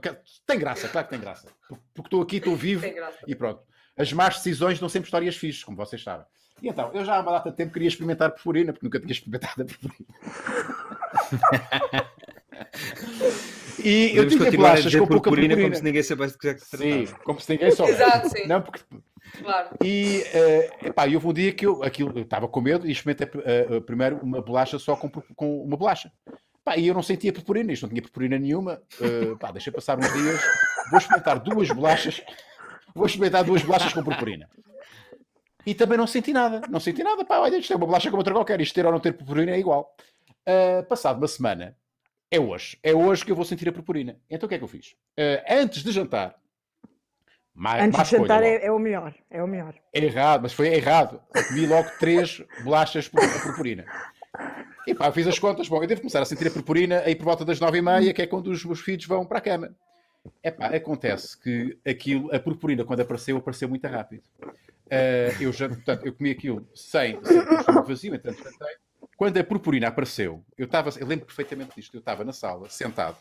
Tem 0.47 0.59
graça, 0.59 0.89
claro 0.89 1.07
que 1.07 1.13
tem 1.15 1.21
graça. 1.21 1.49
Porque 1.95 2.07
estou 2.09 2.23
aqui, 2.23 2.37
estou 2.37 2.55
vivo 2.57 2.83
Tem 2.83 2.95
graça. 2.95 3.19
e 3.27 3.35
pronto. 3.35 3.63
As 3.97 4.13
más 4.13 4.37
decisões 4.37 4.79
dão 4.79 4.89
sempre 4.89 5.07
histórias 5.09 5.37
fixes, 5.37 5.65
como 5.65 5.77
vocês 5.77 6.03
sabem. 6.03 6.25
E 6.63 6.69
então, 6.69 6.91
eu 6.93 7.05
já 7.05 7.17
há 7.17 7.21
uma 7.21 7.33
data 7.33 7.51
de 7.51 7.57
tempo 7.57 7.73
queria 7.73 7.89
experimentar 7.89 8.31
purpurina, 8.31 8.73
porque 8.73 8.85
nunca 8.87 9.01
tinha 9.01 9.13
experimentado 9.13 9.63
a 9.63 9.65
purpurina. 9.65 10.07
e 13.85 14.17
eu 14.17 14.29
tinha 14.29 14.51
bolachas 14.51 14.93
com 14.95 15.07
pouca 15.07 15.31
purpurina 15.31 15.55
purpurina. 15.55 15.63
como 15.63 15.75
se 15.77 15.83
ninguém 15.85 16.03
soubesse 16.03 16.39
que 16.39 16.49
é 16.49 16.55
que 16.55 16.61
se 16.61 16.77
Sim, 16.77 17.07
como 17.25 17.41
se 17.41 17.53
ninguém 17.53 17.71
soubesse. 17.73 18.03
Exato, 18.03 18.29
sim. 18.31 18.47
Não, 18.47 18.63
porque 18.63 18.81
Claro. 19.39 19.69
e, 19.85 20.23
eh, 20.33 20.71
epá, 20.87 21.05
houve 21.05 21.27
um 21.27 21.33
dia 21.33 21.53
que 21.53 21.65
eu, 21.67 21.83
aquilo, 21.85 22.13
eu 22.19 22.23
estava 22.23 22.49
com 22.49 22.61
medo 22.61 22.87
e 22.87 22.91
experimentei 22.91 23.29
eh, 23.45 23.81
primeiro 23.81 24.19
uma 24.23 24.41
bolacha 24.43 24.79
só 24.79 24.97
com, 24.97 25.09
com 25.09 25.63
uma 25.63 25.77
bolacha. 25.77 26.11
Pá, 26.65 26.77
e 26.77 26.89
eu 26.89 26.95
não 26.95 27.03
sentia 27.03 27.33
purpurina, 27.33 27.73
isto 27.73 27.83
não 27.83 27.91
tinha 27.91 28.03
purpurina 28.03 28.39
nenhuma. 28.39 28.83
Eh, 29.01 29.35
pá, 29.39 29.51
deixei 29.53 29.73
passar 29.73 29.99
uns 29.99 30.13
dias, 30.13 30.41
vou 30.91 30.99
experimentar 30.99 31.39
duas 31.39 31.69
bolachas, 31.69 32.23
vou 32.95 33.07
experimentar 33.07 33.45
duas 33.45 33.63
bolachas 33.63 33.93
com 33.93 34.03
purpurina. 34.03 34.49
E 35.67 35.75
também 35.75 35.97
não 35.99 36.07
senti 36.07 36.33
nada, 36.33 36.63
não 36.69 36.81
senti 36.81 37.03
nada. 37.03 37.25
Pá, 37.25 37.39
olha, 37.39 37.57
isto 37.57 37.73
é 37.73 37.77
uma 37.77 37.87
bolacha 37.87 38.11
como 38.11 38.21
outra 38.21 38.35
qualquer, 38.35 38.61
isto 38.61 38.75
ter 38.75 38.87
ou 38.87 38.93
não 38.93 39.01
ter 39.01 39.13
purpurina 39.13 39.53
é 39.53 39.59
igual. 39.59 39.95
Eh, 40.47 40.83
passado 40.83 41.19
uma 41.19 41.29
semana, 41.29 41.77
é 42.31 42.39
hoje, 42.39 42.79
é 42.83 42.95
hoje 42.95 43.25
que 43.25 43.33
eu 43.33 43.37
vou 43.37 43.45
sentir 43.45 43.69
a 43.69 43.73
purpurina. 43.73 44.17
Então 44.31 44.47
o 44.47 44.49
que 44.49 44.55
é 44.55 44.59
que 44.59 44.65
eu 44.65 44.69
fiz? 44.69 44.95
Eh, 45.17 45.45
antes 45.49 45.83
de 45.83 45.91
jantar, 45.91 46.37
má, 47.53 47.83
Antes 47.83 47.99
má 47.99 48.05
de 48.05 48.11
jantar 48.11 48.43
é, 48.43 48.67
é 48.67 48.71
o 48.71 48.79
melhor. 48.79 49.15
É 49.29 49.43
o 49.43 49.49
melhor. 49.49 49.75
É 49.93 50.05
errado, 50.05 50.43
mas 50.43 50.53
foi 50.53 50.69
errado. 50.69 51.21
Eu 51.35 51.45
comi 51.49 51.67
logo 51.67 51.91
três 51.99 52.43
bolachas 52.63 53.09
por 53.09 53.21
por 53.21 53.43
purpurina. 53.43 53.85
E 54.87 54.95
pá, 54.95 55.09
eu 55.09 55.13
fiz 55.13 55.27
as 55.27 55.39
contas. 55.39 55.69
Bom, 55.69 55.83
eu 55.83 55.89
devo 55.89 56.01
começar 56.01 56.23
a 56.23 56.25
sentir 56.25 56.47
a 56.47 56.51
purpurina 56.51 57.01
aí 57.01 57.17
por 57.17 57.25
volta 57.25 57.45
das 57.45 57.59
nove 57.59 57.79
e 57.79 57.83
meia, 57.83 58.15
que 58.15 58.23
é 58.23 58.27
quando 58.27 58.47
os 58.49 58.65
meus 58.65 58.81
filhos 58.81 59.07
vão 59.07 59.27
para 59.27 59.39
a 59.39 59.43
cama. 59.43 59.75
É 60.43 60.51
pá, 60.51 60.67
acontece 60.67 61.39
que 61.41 61.79
aquilo, 61.85 62.33
a 62.35 62.39
purpurina, 62.39 62.85
quando 62.85 63.01
apareceu, 63.01 63.37
apareceu 63.39 63.69
muito 63.69 63.87
rápido. 63.89 64.23
Eh, 64.89 65.35
eu 65.41 65.53
já, 65.53 65.69
portanto, 65.69 66.07
eu 66.07 66.13
comi 66.13 66.31
aquilo 66.31 66.69
sem, 66.75 67.19
sem 67.25 67.75
vazio, 67.87 68.15
entanto, 68.15 68.43
jantei. 68.43 68.77
Quando 69.21 69.37
a 69.37 69.45
purpurina 69.45 69.87
apareceu, 69.89 70.43
eu 70.57 70.65
estava, 70.65 70.89
eu 70.99 71.07
lembro 71.07 71.27
perfeitamente 71.27 71.73
disto, 71.77 71.95
eu 71.95 71.99
estava 71.99 72.25
na 72.25 72.33
sala, 72.33 72.71
sentado, 72.71 73.19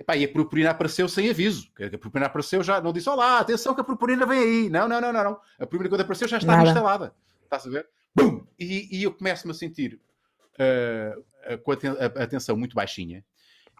Epá, 0.00 0.16
e 0.16 0.24
a 0.24 0.28
purpurina 0.30 0.70
apareceu 0.70 1.06
sem 1.10 1.28
aviso. 1.28 1.70
A 1.78 1.98
purpurina 1.98 2.24
apareceu 2.24 2.62
já, 2.62 2.80
não 2.80 2.90
disse, 2.90 3.06
olá, 3.10 3.38
atenção 3.40 3.74
que 3.74 3.82
a 3.82 3.84
purpurina 3.84 4.24
vem 4.24 4.38
aí. 4.38 4.70
Não, 4.70 4.88
não, 4.88 4.98
não, 4.98 5.12
não. 5.12 5.24
não. 5.24 5.32
A 5.58 5.66
purpurina 5.66 5.90
quando 5.90 6.00
apareceu 6.00 6.26
já 6.26 6.38
estava 6.38 6.56
Nada. 6.56 6.68
instalada. 6.70 7.14
Estás 7.44 7.66
a 7.66 7.70
ver? 7.70 7.86
Bum! 8.14 8.46
E, 8.58 8.88
e 8.98 9.02
eu 9.02 9.12
começo-me 9.12 9.50
a 9.50 9.54
sentir 9.54 10.00
ah, 10.58 11.58
com 11.62 11.72
a, 11.72 11.76
ten- 11.76 11.90
a- 11.98 12.22
a 12.22 12.26
tensão 12.26 12.56
muito 12.56 12.74
baixinha 12.74 13.22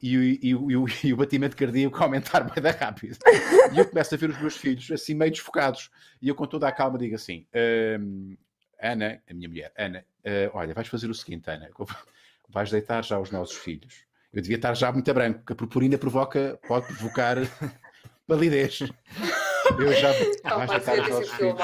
e, 0.02 0.14
o- 0.54 0.70
e 0.70 0.86
e 1.08 1.12
o, 1.14 1.16
batimento 1.16 1.56
cardíaco 1.56 1.96
a 1.96 2.02
aumentar 2.02 2.40
bem 2.52 2.62
da 2.62 2.70
rápido. 2.70 3.16
E 3.72 3.78
eu 3.78 3.86
começo 3.88 4.14
a 4.14 4.18
ver 4.18 4.28
os 4.28 4.38
meus 4.38 4.58
filhos 4.58 4.90
assim 4.90 5.14
meio 5.14 5.30
desfocados. 5.30 5.90
E 6.20 6.28
eu 6.28 6.34
com 6.34 6.46
toda 6.46 6.68
a 6.68 6.72
calma 6.72 6.98
digo 6.98 7.14
assim, 7.14 7.46
"Ahm, 7.54 8.36
Ana, 8.80 9.22
a 9.28 9.34
minha 9.34 9.48
mulher, 9.48 9.72
Ana, 9.76 10.04
ah, 10.24 10.50
olha, 10.54 10.74
vais 10.74 10.88
fazer 10.88 11.08
o 11.10 11.14
seguinte, 11.14 11.48
Ana, 11.50 11.70
vais 12.48 12.70
deitar 12.70 13.04
já 13.04 13.18
os 13.18 13.30
nossos 13.30 13.56
filhos. 13.56 14.04
Eu 14.32 14.42
devia 14.42 14.56
estar 14.56 14.74
já 14.74 14.92
muito 14.92 15.12
branco, 15.14 15.38
porque 15.38 15.52
a 15.52 15.56
purpurina 15.56 15.96
provoca, 15.96 16.58
pode 16.68 16.86
provocar 16.86 17.36
palidez. 18.26 18.80
Eu 19.78 19.92
já, 19.94 20.12
Não, 20.44 20.58
vais 20.58 20.70
deitar 20.70 21.00
os 21.00 21.26
sido 21.26 21.36
filhos. 21.36 21.60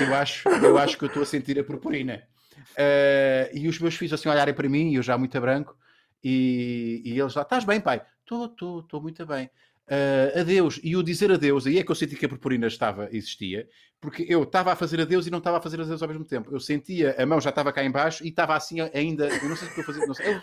eu 0.00 0.14
acho, 0.14 0.48
eu 0.48 0.78
acho 0.78 0.98
que 0.98 1.04
eu 1.04 1.08
estou 1.08 1.22
a 1.22 1.26
sentir 1.26 1.58
a 1.58 1.64
purpurina. 1.64 2.22
Eh, 2.76 3.50
e 3.54 3.68
os 3.68 3.78
meus 3.78 3.94
filhos 3.96 4.12
assim 4.12 4.28
olharem 4.28 4.54
para 4.54 4.68
mim, 4.68 4.90
e 4.90 4.96
eu 4.96 5.02
já 5.02 5.16
muito 5.16 5.36
a 5.36 5.40
branco, 5.40 5.76
e, 6.22 7.02
e 7.04 7.18
eles 7.18 7.34
lá, 7.34 7.42
estás 7.42 7.64
bem, 7.64 7.80
pai? 7.80 8.02
Estou, 8.20 8.46
estou, 8.46 8.80
estou 8.80 9.00
muito 9.02 9.26
bem. 9.26 9.50
Eh, 9.88 10.40
adeus. 10.40 10.80
E 10.82 10.96
o 10.96 11.02
dizer 11.02 11.30
adeus, 11.32 11.66
aí 11.66 11.78
é 11.78 11.82
que 11.82 11.90
eu 11.90 11.94
senti 11.94 12.16
que 12.16 12.24
a 12.24 12.28
purpurina 12.28 12.66
estava, 12.66 13.08
existia, 13.12 13.68
porque 14.00 14.24
eu 14.28 14.42
estava 14.44 14.72
a 14.72 14.76
fazer 14.76 15.00
adeus 15.00 15.26
e 15.26 15.30
não 15.30 15.38
estava 15.38 15.58
a 15.58 15.60
fazer 15.60 15.80
adeus 15.80 16.02
ao 16.02 16.08
mesmo 16.08 16.24
tempo. 16.24 16.54
Eu 16.54 16.60
sentia, 16.60 17.14
a 17.18 17.26
mão 17.26 17.40
já 17.40 17.50
estava 17.50 17.72
cá 17.72 17.84
em 17.84 17.90
baixo 17.90 18.24
e 18.24 18.28
estava 18.28 18.54
assim 18.54 18.80
ainda, 18.80 19.28
eu 19.28 19.48
não 19.48 19.56
sei 19.56 19.66
se 19.66 19.72
estou 19.72 19.82
a 19.82 19.84
fazer, 19.84 20.06
não 20.06 20.14
sei. 20.14 20.26
Eu- 20.28 20.40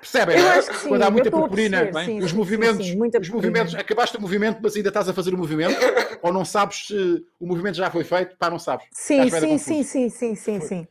Percebem? 0.00 0.36
É? 0.36 0.40
acho 0.40 0.68
que 0.68 0.76
sim, 0.76 0.88
Quando 0.88 1.02
há 1.02 1.10
muita 1.10 1.30
purpurina, 1.30 1.78
perceber, 1.86 2.04
sim, 2.06 2.18
os 2.18 2.30
sim, 2.32 2.36
movimentos, 2.36 2.86
os 3.20 3.28
movimentos, 3.28 3.74
acabaste 3.74 4.16
o 4.16 4.20
movimento, 4.20 4.58
mas 4.60 4.74
ainda 4.74 4.88
estás 4.88 5.08
a 5.08 5.12
fazer 5.14 5.32
o 5.32 5.38
movimento, 5.38 5.76
ou 6.22 6.32
não 6.32 6.44
sabes 6.44 6.86
se 6.88 7.24
o 7.38 7.46
movimento 7.46 7.76
já 7.76 7.88
foi 7.88 8.02
feito, 8.02 8.36
pá, 8.36 8.50
não 8.50 8.58
sabes. 8.58 8.86
Sim, 8.92 9.30
sim, 9.30 9.58
sim, 9.58 9.82
sim, 9.82 10.08
sim, 10.08 10.34
sim, 10.34 10.60
sim. 10.60 10.88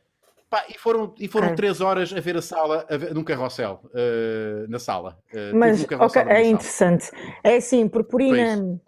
Pá, 0.52 0.66
e 0.68 0.76
foram, 0.78 1.14
e 1.18 1.26
foram 1.28 1.46
Ok. 1.46 1.56
três 1.56 1.80
horas 1.80 2.12
a 2.12 2.20
ver 2.20 2.36
a 2.36 2.42
sala, 2.42 2.86
a 2.90 2.96
ver- 2.98 3.14
num 3.14 3.24
carrossel, 3.24 3.80
eh, 3.94 4.66
na 4.68 4.78
sala. 4.78 5.18
Tive 5.30 5.54
Mas, 5.54 5.78
no 5.78 5.84
ok, 5.84 5.96
carrossel 5.96 6.24
da 6.26 6.30
é 6.30 6.34
sala. 6.34 6.46
interessante. 6.48 7.10
É 7.42 7.56
assim, 7.56 7.88
purpurina, 7.88 8.78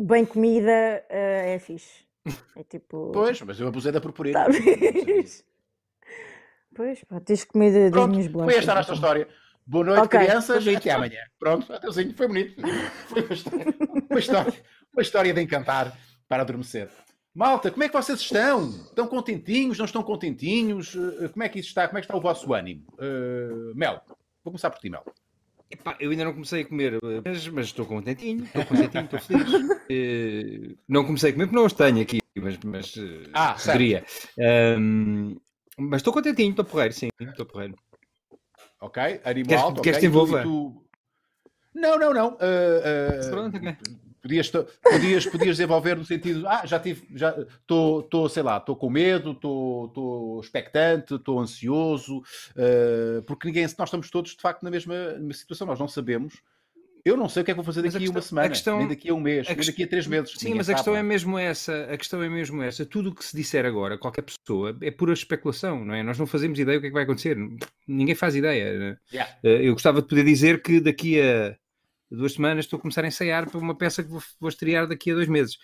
bem 0.00 0.24
comida, 0.24 0.70
eh, 1.10 1.52
é 1.54 1.58
fixe. 1.58 2.06
É 2.56 2.64
tipo. 2.64 3.10
Pois, 3.12 3.42
mas 3.42 3.60
eu 3.60 3.68
abusei 3.68 3.92
da 3.92 4.00
purpurina. 4.00 4.46
Tá. 4.46 4.50
Pois, 6.74 7.04
pá, 7.04 7.20
tens 7.20 7.44
comida 7.44 7.78
das 7.78 7.90
Pronto, 7.90 8.10
minhas 8.12 8.24
foi 8.26 8.32
bolachas. 8.32 8.58
esta 8.58 8.72
a 8.72 8.74
nossa 8.76 8.86
então. 8.86 8.94
história. 8.94 9.28
Boa 9.66 9.84
noite, 9.84 10.04
Ok, 10.06 10.18
crianças. 10.18 10.64
bonito. 10.64 10.78
Até 10.78 10.90
amanhã. 10.92 11.20
Pronto, 11.38 11.72
adeusinho. 11.74 12.14
Foi 12.14 12.26
bonito. 12.26 12.54
Foi 13.08 13.22
uma 13.22 13.34
história, 13.34 13.74
uma 14.10 14.18
história, 14.18 14.54
uma 14.94 15.02
história 15.02 15.34
de 15.34 15.42
encantar 15.42 15.94
para 16.26 16.42
adormecer. 16.42 16.88
Malta, 17.36 17.70
como 17.70 17.82
é 17.84 17.88
que 17.88 17.94
vocês 17.94 18.18
estão? 18.18 18.70
Estão 18.70 19.06
contentinhos? 19.06 19.76
Não 19.76 19.84
estão 19.84 20.02
contentinhos? 20.02 20.96
Eh, 21.20 21.28
Como 21.28 21.42
é 21.42 21.48
que 21.50 21.58
isso 21.58 21.68
está? 21.68 21.86
Como 21.86 21.98
é 21.98 22.00
que 22.00 22.06
está 22.06 22.16
o 22.16 22.20
vosso 22.20 22.54
ânimo? 22.54 22.82
Eh, 22.98 23.72
Mel, 23.74 24.00
vou 24.42 24.52
começar 24.52 24.70
por 24.70 24.78
ti, 24.80 24.88
Mel. 24.88 25.04
Epá, 25.70 25.96
eu 26.00 26.10
ainda 26.10 26.24
não 26.24 26.32
comecei 26.32 26.62
a 26.62 26.64
comer, 26.66 26.94
eh, 26.94 27.20
mas, 27.22 27.46
mas 27.48 27.66
estou 27.66 27.84
contentinho, 27.84 28.42
estou 28.44 28.64
contentinho, 28.64 29.04
estou 29.04 29.20
feliz. 29.20 29.46
Eh, 29.88 30.74
não 30.88 31.04
comecei 31.04 31.30
a 31.30 31.32
comer 31.32 31.46
porque 31.46 31.56
não 31.56 31.66
os 31.66 31.72
tenho 31.72 32.00
aqui, 32.00 32.20
mas, 32.36 32.58
mas 32.64 32.94
eh, 32.96 33.30
Ah, 33.32 33.54
poderia. 33.54 34.04
Ahm, 34.40 35.36
mas 35.78 36.00
estou 36.00 36.12
contentinho, 36.12 36.50
estou 36.50 36.64
porreiro, 36.64 36.92
sim, 36.92 37.08
estou 37.20 37.46
porreiro. 37.46 37.76
Ok? 38.80 39.20
Ânimo 39.24 39.46
Queres- 39.46 39.62
alto. 39.62 39.82
queres 39.82 40.00
te 40.00 40.06
E 40.06 40.10
tu- 40.10 40.84
Não, 41.72 41.96
não, 41.98 42.12
não. 42.12 42.36
Pronto, 43.30 43.56
ok. 43.58 43.76
Podias, 44.26 44.50
podias, 44.82 45.26
podias 45.26 45.56
desenvolver 45.56 45.96
no 45.96 46.04
sentido, 46.04 46.46
ah, 46.48 46.66
já 46.66 46.80
tive, 46.80 47.06
já 47.14 47.30
estou, 47.60 48.28
sei 48.28 48.42
lá, 48.42 48.56
estou 48.56 48.74
com 48.74 48.90
medo, 48.90 49.30
estou 49.30 50.40
expectante, 50.40 51.14
estou 51.14 51.38
ansioso, 51.38 52.22
eh, 52.56 53.22
porque 53.26 53.46
ninguém, 53.46 53.62
nós 53.64 53.88
estamos 53.88 54.10
todos 54.10 54.32
de 54.34 54.40
facto 54.42 54.62
na 54.64 54.70
mesma, 54.70 54.94
situação, 55.32 55.66
nós 55.66 55.78
não 55.78 55.86
sabemos. 55.88 56.34
Eu 57.04 57.16
não 57.16 57.28
sei 57.28 57.42
o 57.42 57.44
que 57.44 57.52
é 57.52 57.54
que 57.54 57.56
vou 57.56 57.64
fazer 57.64 57.78
a 57.78 57.82
daqui 57.84 57.96
a 57.98 57.98
uma 58.10 58.14
questão- 58.14 58.22
semana, 58.22 58.46
a 58.46 58.50
questão- 58.50 58.78
nem 58.78 58.88
daqui 58.88 59.08
a 59.10 59.14
um 59.14 59.20
mês, 59.20 59.46
a 59.48 59.54
nem 59.54 59.64
daqui 59.64 59.84
a 59.84 59.86
três 59.86 60.08
meses. 60.08 60.32
Sim, 60.36 60.54
mas 60.54 60.62
a 60.68 60.72
sabe, 60.72 60.74
questão 60.78 60.96
é 60.96 61.02
mesmo 61.04 61.38
essa, 61.38 61.84
a 61.84 61.96
questão 61.96 62.20
é 62.20 62.28
mesmo 62.28 62.60
essa. 62.64 62.84
Tudo 62.84 63.10
o 63.10 63.14
que 63.14 63.24
se 63.24 63.36
disser 63.36 63.64
agora, 63.64 63.96
qualquer 63.96 64.22
pessoa, 64.22 64.76
é 64.82 64.90
pura 64.90 65.12
especulação, 65.12 65.84
não 65.84 65.94
é? 65.94 66.02
Nós 66.02 66.18
não 66.18 66.26
fazemos 66.26 66.58
ideia 66.58 66.78
do 66.78 66.80
que 66.80 66.88
é 66.88 66.90
que 66.90 66.94
vai 66.94 67.04
acontecer. 67.04 67.38
Ninguém 67.86 68.16
faz 68.16 68.34
ideia. 68.34 68.76
né? 68.76 68.96
Yeah. 69.12 69.32
Eh, 69.44 69.68
Eu 69.68 69.74
gostava 69.74 70.02
de 70.02 70.08
poder 70.08 70.24
dizer 70.24 70.60
que 70.62 70.80
daqui 70.80 71.20
a 71.20 71.56
duas 72.10 72.32
semanas 72.34 72.64
estou 72.64 72.78
a 72.78 72.80
começar 72.80 73.04
a 73.04 73.08
ensaiar 73.08 73.48
para 73.50 73.58
uma 73.60 73.76
peça 73.76 74.02
que 74.02 74.10
vou, 74.10 74.22
vou 74.40 74.48
estrear 74.48 74.86
daqui 74.86 75.10
a 75.10 75.14
dois 75.14 75.28
meses. 75.28 75.56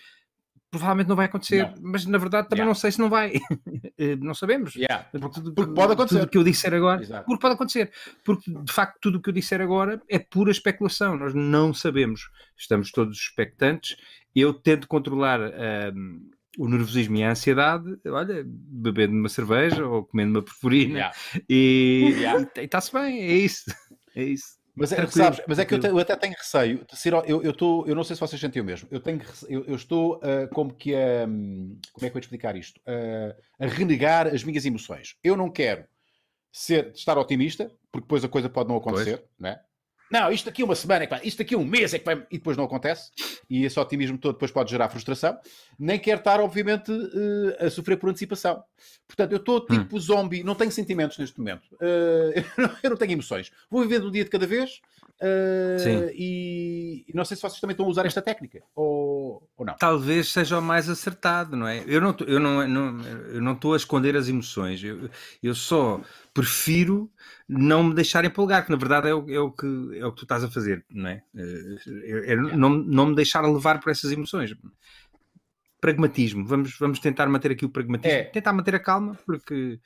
Provavelmente 0.69 1.07
não 1.07 1.15
vai 1.15 1.27
acontecer, 1.27 1.63
Não. 1.75 1.91
mas 1.91 2.03
na 2.07 2.17
verdade 2.17 2.49
também 2.49 2.61
Yeah. 2.63 2.67
não 2.67 2.75
sei 2.75 2.91
se 2.91 2.99
não 2.99 3.09
vai. 3.09 3.33
Eh, 3.95 4.15
não 4.15 4.33
sabemos. 4.33 4.75
Yeah. 4.75 5.07
Porque, 5.11 5.35
tudo- 5.39 5.53
porque 5.53 5.73
pode 5.75 5.93
acontecer. 5.93 6.15
Tudo 6.21 6.27
o 6.27 6.31
que 6.31 6.37
eu 6.39 6.43
disser 6.43 6.73
agora, 6.73 7.03
Exato. 7.03 7.25
porque 7.27 7.41
pode 7.41 7.53
acontecer. 7.53 7.91
Porque 8.25 8.51
de 8.51 8.73
facto 8.73 8.97
tudo 8.99 9.19
o 9.19 9.21
que 9.21 9.29
eu 9.29 9.33
disser 9.33 9.61
agora 9.61 10.01
é 10.09 10.17
pura 10.17 10.49
especulação. 10.49 11.15
Nós 11.15 11.35
não 11.35 11.75
sabemos. 11.75 12.21
Estamos 12.57 12.89
todos 12.91 13.15
expectantes. 13.19 13.95
Eu 14.35 14.51
tento 14.51 14.87
controlar 14.87 15.39
ahm, 15.41 16.21
o 16.57 16.67
nervosismo 16.67 17.17
e 17.17 17.23
a 17.23 17.29
ansiedade, 17.31 17.85
olha, 18.07 18.43
bebendo 18.47 19.13
uma 19.13 19.29
cerveja 19.29 19.85
ou 19.85 20.03
comendo 20.05 20.31
uma 20.39 20.41
purpurina 20.43 20.93
Yeah. 20.95 21.15
e 21.47 22.15
Yeah. 22.17 22.49
está-se 22.57 22.91
bem, 22.91 23.21
é 23.21 23.33
isso. 23.35 23.63
É 24.15 24.23
isso. 24.23 24.57
Mas 24.75 24.91
é, 24.91 24.95
Tranquilo, 24.95 25.25
sabes, 25.25 25.41
mas 25.47 25.59
é 25.59 25.65
que 25.65 25.73
eu, 25.75 25.79
te- 25.79 25.87
eu 25.87 25.99
até 25.99 26.15
tenho 26.15 26.33
receio. 26.33 26.85
Eu, 27.27 27.43
eu, 27.43 27.53
tô, 27.53 27.85
eu 27.85 27.93
não 27.93 28.03
sei 28.03 28.15
se 28.15 28.19
vocês 28.19 28.41
sentem 28.41 28.61
o 28.61 28.65
mesmo. 28.65 28.87
Eu, 28.89 28.99
tenho, 28.99 29.21
eu, 29.47 29.63
eu 29.65 29.75
estou 29.75 30.19
ah, 30.23 30.47
como 30.47 30.73
que 30.73 30.95
a. 30.95 31.25
como 31.27 31.77
é 31.97 31.99
que 31.99 32.05
eu 32.07 32.11
vou 32.13 32.19
explicar 32.19 32.55
isto? 32.55 32.81
Ah, 32.87 33.35
a 33.59 33.67
renegar 33.67 34.27
as 34.27 34.43
minhas 34.43 34.65
emoções. 34.65 35.15
Eu 35.23 35.37
não 35.37 35.49
quero 35.49 35.85
ser, 36.51 36.91
estar 36.95 37.17
otimista, 37.17 37.71
porque 37.91 38.05
depois 38.05 38.23
a 38.23 38.29
coisa 38.29 38.49
pode 38.49 38.69
não 38.69 38.77
acontecer, 38.77 39.23
não 39.39 39.49
é? 39.49 39.61
Não, 40.13 40.31
isto 40.31 40.45
daqui 40.45 40.61
uma 40.61 40.75
semana 40.75 41.05
é 41.05 41.07
que 41.07 41.15
vai, 41.15 41.21
isto 41.23 41.39
daqui 41.39 41.55
um 41.55 41.65
mês 41.65 41.91
é 41.91 41.97
que 41.97 42.05
vai, 42.05 42.23
e 42.29 42.37
depois 42.37 42.55
não 42.55 42.65
acontece, 42.65 43.09
e 43.49 43.65
esse 43.65 43.79
otimismo 43.79 44.15
todo 44.15 44.33
depois 44.33 44.51
pode 44.51 44.69
gerar 44.69 44.87
frustração, 44.87 45.35
nem 45.79 45.97
quero 45.97 46.19
estar, 46.19 46.39
obviamente, 46.39 46.91
eh, 46.91 47.65
a 47.65 47.69
sofrer 47.71 47.97
por 47.97 48.11
antecipação. 48.11 48.63
Portanto, 49.07 49.31
eu 49.31 49.39
estou 49.39 49.65
tipo 49.65 49.99
zombie, 49.99 50.43
não 50.43 50.53
tenho 50.53 50.71
sentimentos 50.71 51.17
neste 51.17 51.39
momento, 51.39 51.63
Eh, 51.81 52.33
eu, 52.35 52.43
não, 52.63 52.75
eu 52.83 52.89
não 52.91 52.97
tenho 52.97 53.13
emoções. 53.13 53.51
Vou 53.71 53.81
vivendo 53.81 54.07
um 54.07 54.11
dia 54.11 54.23
de 54.23 54.29
cada 54.29 54.45
vez, 54.45 54.81
eh, 55.21 55.77
Sim. 55.79 56.09
e, 56.13 57.05
e 57.07 57.15
não 57.15 57.23
sei 57.23 57.37
se 57.37 57.43
vocês 57.43 57.61
também 57.61 57.73
estão 57.73 57.85
a 57.85 57.89
usar 57.89 58.05
esta 58.05 58.21
técnica, 58.21 58.61
ou, 58.75 59.47
ou 59.55 59.65
não. 59.65 59.75
Talvez 59.77 60.31
seja 60.31 60.59
o 60.59 60.61
mais 60.61 60.89
acertado, 60.89 61.55
não 61.55 61.67
é? 61.67 61.83
Eu 61.87 62.01
não 62.01 62.15
eu 62.27 62.39
não 62.39 62.67
não 62.67 63.01
eu 63.05 63.41
não 63.41 63.53
estou 63.53 63.73
a 63.73 63.77
esconder 63.77 64.15
as 64.17 64.27
emoções. 64.27 64.83
Eu, 64.83 65.09
eu 65.41 65.55
só 65.55 66.01
prefiro 66.33 67.09
não 67.47 67.83
me 67.83 67.93
deixar 67.93 68.25
empolgar, 68.25 68.65
que 68.65 68.71
na 68.71 68.77
verdade 68.77 69.07
é 69.09 69.13
o, 69.13 69.29
é 69.29 69.39
o 69.39 69.51
que 69.51 69.97
é 69.97 70.05
o 70.05 70.11
que 70.11 70.17
tu 70.17 70.23
estás 70.23 70.43
a 70.43 70.51
fazer, 70.51 70.85
não 70.89 71.09
é? 71.09 71.23
É- 71.35 72.33
é 72.33 72.35
não, 72.35 72.69
não 72.69 73.05
me 73.07 73.15
deixar 73.15 73.41
levar 73.41 73.79
por 73.79 73.91
essas 73.91 74.11
emoções. 74.11 74.53
Pragmatismo. 75.79 76.45
Vamos 76.45 76.77
vamos 76.77 76.99
tentar 76.99 77.27
manter 77.27 77.51
aqui 77.51 77.65
o 77.65 77.69
pragmatismo. 77.69 78.17
É. 78.17 78.23
Tentar 78.23 78.51
manter 78.51 78.75
a 78.75 78.79
calma, 78.79 79.17
porque 79.25 79.79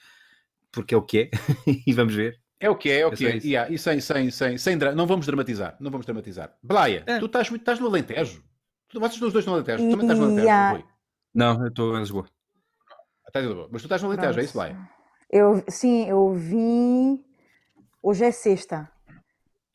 porque 0.71 0.95
é 0.95 0.97
o 0.97 1.01
que 1.01 1.19
é 1.19 1.29
e 1.85 1.93
vamos 1.93 2.15
ver. 2.15 2.39
É 2.59 2.69
o 2.69 2.75
que 2.75 2.89
é, 2.89 2.99
é 3.01 3.05
o 3.07 3.13
É 3.13 3.15
que 3.15 3.27
é. 3.27 3.35
isso. 3.37 3.47
Yeah, 3.47 3.71
e 3.71 3.77
sem, 3.77 3.99
sem, 3.99 4.31
sem, 4.31 4.57
sem 4.57 4.77
dra- 4.77 4.95
não 4.95 5.05
vamos 5.05 5.25
dramatizar, 5.25 5.75
não 5.79 5.91
vamos 5.91 6.05
dramatizar. 6.05 6.53
Blaia, 6.63 7.03
É. 7.05 7.19
tu 7.19 7.27
estás, 7.27 7.51
estás 7.51 7.79
no 7.79 7.87
Alentejo. 7.87 8.43
Tu- 8.89 8.99
Vocês 8.99 9.13
estão 9.13 9.27
os 9.27 9.33
dois 9.33 9.45
no 9.45 9.53
Alentejo, 9.53 9.77
tu 9.83 9.89
também 9.91 10.05
estás 10.05 10.19
no 10.19 10.25
Alentejo, 10.25 10.45
Yeah. 10.47 10.83
Não, 11.35 11.61
eu 11.61 11.67
estou 11.67 11.95
em 11.95 11.99
Lisboa. 11.99 12.25
Estás 13.27 13.45
em 13.45 13.49
Lisboa. 13.49 13.69
Mas 13.71 13.81
tu 13.81 13.85
estás 13.85 14.01
no 14.01 14.07
Alentejo, 14.09 14.39
é 14.39 14.43
isso, 14.43 14.53
Blaia? 14.53 14.77
Eu, 15.29 15.63
sim, 15.67 16.09
eu 16.09 16.33
vim. 16.33 17.23
Hoje 18.01 18.25
é 18.25 18.31
sexta. 18.31 18.89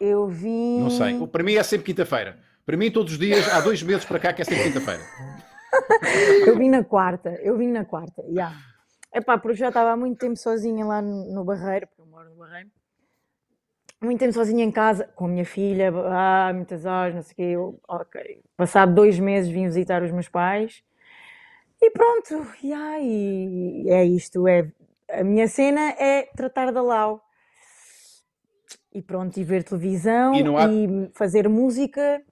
Eu 0.01 0.27
vim. 0.27 0.81
Não 0.81 0.91
sei. 0.91 1.25
Para 1.29 1.45
mim 1.45 1.55
é 1.55 1.63
sempre 1.63 1.85
quinta-feira. 1.87 2.39
Para 2.67 2.77
mim, 2.77 2.91
todos 2.91 3.13
os 3.13 3.19
dias, 3.19 3.47
há 3.53 3.61
dois 3.61 3.83
meses 3.83 4.05
para 4.05 4.19
cá, 4.19 4.33
que 4.33 4.43
é 4.43 4.45
sempre 4.45 4.65
quinta-feira. 4.65 5.03
Eu 6.47 6.57
vim 6.59 6.69
na 6.69 6.83
quarta. 6.85 7.31
Eu 7.43 7.57
vim 7.57 7.69
na 7.69 7.85
quarta. 7.85 8.23
Yeah. 8.23 8.57
Epá, 9.15 9.37
porque 9.39 9.57
já 9.59 9.69
estava 9.69 9.91
há 9.93 9.97
muito 9.97 10.19
tempo 10.19 10.37
sozinha 10.37 10.85
lá 10.85 11.01
no, 11.03 11.33
no 11.35 11.45
Barreiro, 11.45 11.87
moro 12.13 12.29
no 12.29 12.37
Barreiro. 12.37 12.71
Muito 14.01 14.19
tempo 14.19 14.33
sozinha 14.35 14.65
em 14.65 14.71
casa, 14.71 15.05
com 15.15 15.25
a 15.27 15.29
minha 15.29 15.45
filha, 15.45 15.91
ah, 15.95 16.53
muitas 16.53 16.85
horas, 16.85 17.15
não 17.15 17.23
sei 17.23 17.33
o 17.33 17.37
quê. 17.37 17.43
Eu, 17.43 17.81
ok. 17.89 18.43
Passado 18.57 18.95
dois 18.95 19.19
meses 19.19 19.51
vim 19.51 19.65
visitar 19.67 20.03
os 20.03 20.11
meus 20.11 20.29
pais. 20.29 20.83
E 21.81 21.91
pronto, 21.91 22.47
e 22.63 23.89
é 23.89 24.05
isto. 24.05 24.47
É, 24.47 24.71
a 25.11 25.25
minha 25.25 25.49
cena 25.49 25.81
é 25.99 26.25
tratar 26.37 26.71
da 26.73 26.83
Lau. 26.83 27.23
E 28.93 29.01
pronto, 29.01 29.39
e 29.41 29.45
ver 29.45 29.65
televisão 29.65 30.35
E 30.35 30.41
e, 30.41 30.57
há- 30.57 31.11
fazer 31.15 31.49
música. 31.49 32.23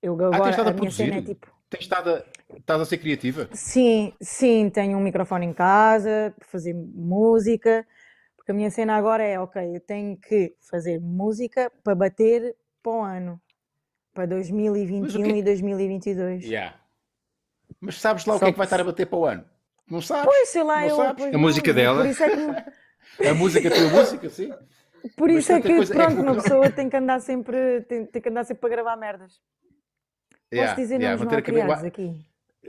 Eu 0.00 0.16
tens 0.16 0.24
agora, 0.34 0.50
estado 0.50 0.68
a 0.68 0.70
a 0.70 0.74
minha 0.74 0.90
cena 0.90 1.16
é 1.16 1.22
tipo. 1.22 1.46
Tens 1.68 1.80
estado 1.82 2.10
a, 2.10 2.24
estás 2.56 2.80
a 2.80 2.84
ser 2.84 2.98
criativa? 2.98 3.48
Sim, 3.52 4.12
sim, 4.20 4.70
tenho 4.70 4.96
um 4.96 5.00
microfone 5.00 5.46
em 5.46 5.52
casa 5.52 6.32
para 6.38 6.46
fazer 6.48 6.74
música, 6.74 7.86
porque 8.48 8.52
a 8.52 8.54
minha 8.54 8.70
cena 8.70 8.96
agora 8.96 9.22
é, 9.22 9.38
ok, 9.38 9.76
eu 9.76 9.80
tenho 9.80 10.16
que 10.16 10.56
fazer 10.70 10.98
música 10.98 11.70
para 11.84 11.94
bater 11.94 12.56
para 12.82 12.92
o 12.92 13.02
ano, 13.02 13.38
para 14.14 14.24
2021 14.26 15.22
quê? 15.22 15.30
e 15.36 15.42
2022. 15.42 16.44
Yeah. 16.44 16.74
Mas 17.78 18.00
sabes 18.00 18.24
lá 18.24 18.36
o 18.36 18.38
Só 18.38 18.46
que 18.46 18.48
é 18.48 18.52
que 18.52 18.56
vai 18.58 18.66
que- 18.66 18.72
estar 18.74 18.80
a 18.80 18.84
bater 18.84 19.06
para 19.06 19.18
o 19.18 19.26
ano? 19.26 19.44
Não 19.86 20.00
sabes? 20.00 20.24
Pois, 20.24 20.48
sei 20.48 20.62
lá, 20.62 20.80
Não 20.80 20.88
eu... 20.88 20.96
sabes? 20.96 21.22
pois 21.24 21.34
A 21.34 21.38
música 21.38 21.68
não, 21.68 21.74
dela? 21.76 22.00
Por 22.02 22.06
isso 22.08 22.22
é 22.22 22.30
que, 22.30 23.28
A 23.28 23.34
música, 23.34 23.68
a 23.68 23.70
tua 23.70 23.90
música, 23.90 24.30
sim. 24.30 24.50
por 25.14 25.28
Mas 25.28 25.38
isso 25.44 25.52
é 25.52 25.56
tanta 25.56 25.68
que 25.68 25.76
coisa- 25.76 25.92
é 25.92 25.96
pronto, 25.96 26.14
que- 26.16 26.22
uma 26.22 26.34
pessoa 26.34 26.70
tem 26.70 26.88
que 26.88 26.96
andar 26.96 27.20
sempre, 27.20 27.82
tem, 27.82 28.06
tem 28.06 28.22
que 28.22 28.28
andar 28.30 28.44
sempre 28.44 28.62
para 28.62 28.70
gravar 28.70 28.96
merdas. 28.96 29.32
Posso 29.34 30.54
Yeah, 30.54 30.74
dizer 30.74 30.94
yeah, 31.02 31.18
nomes 31.18 31.30
mal 31.34 31.42
criados 31.42 31.84
aqui? 31.84 32.26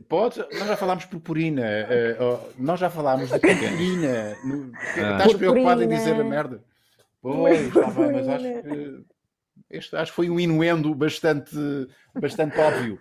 Pode, 0.08 0.39
nós 0.39 0.67
já 0.67 0.77
falámos 0.77 1.03
de 1.03 1.10
purpurina, 1.10 1.62
eh, 1.65 2.17
oh, 2.19 2.39
nós 2.58 2.79
já 2.79 2.89
falámos 2.89 3.29
de 3.29 3.39
purpurina. 3.39 4.36
no- 4.43 4.72
Ah. 4.75 5.17
Estás 5.17 5.34
preocupado 5.34 5.84
em 5.84 5.88
dizer 5.88 6.13
a 6.13 6.24
merda? 6.24 6.63
Pois, 7.22 7.67
está 7.67 7.88
bem, 7.89 8.12
mas 8.13 8.27
acho 8.27 8.43
que 8.43 9.03
este 9.69 9.96
acho 9.96 10.12
que 10.12 10.15
foi 10.15 10.29
um 10.29 10.39
inuendo 10.39 10.93
bastante, 10.96 11.55
bastante 12.19 12.58
óbvio. 12.60 13.00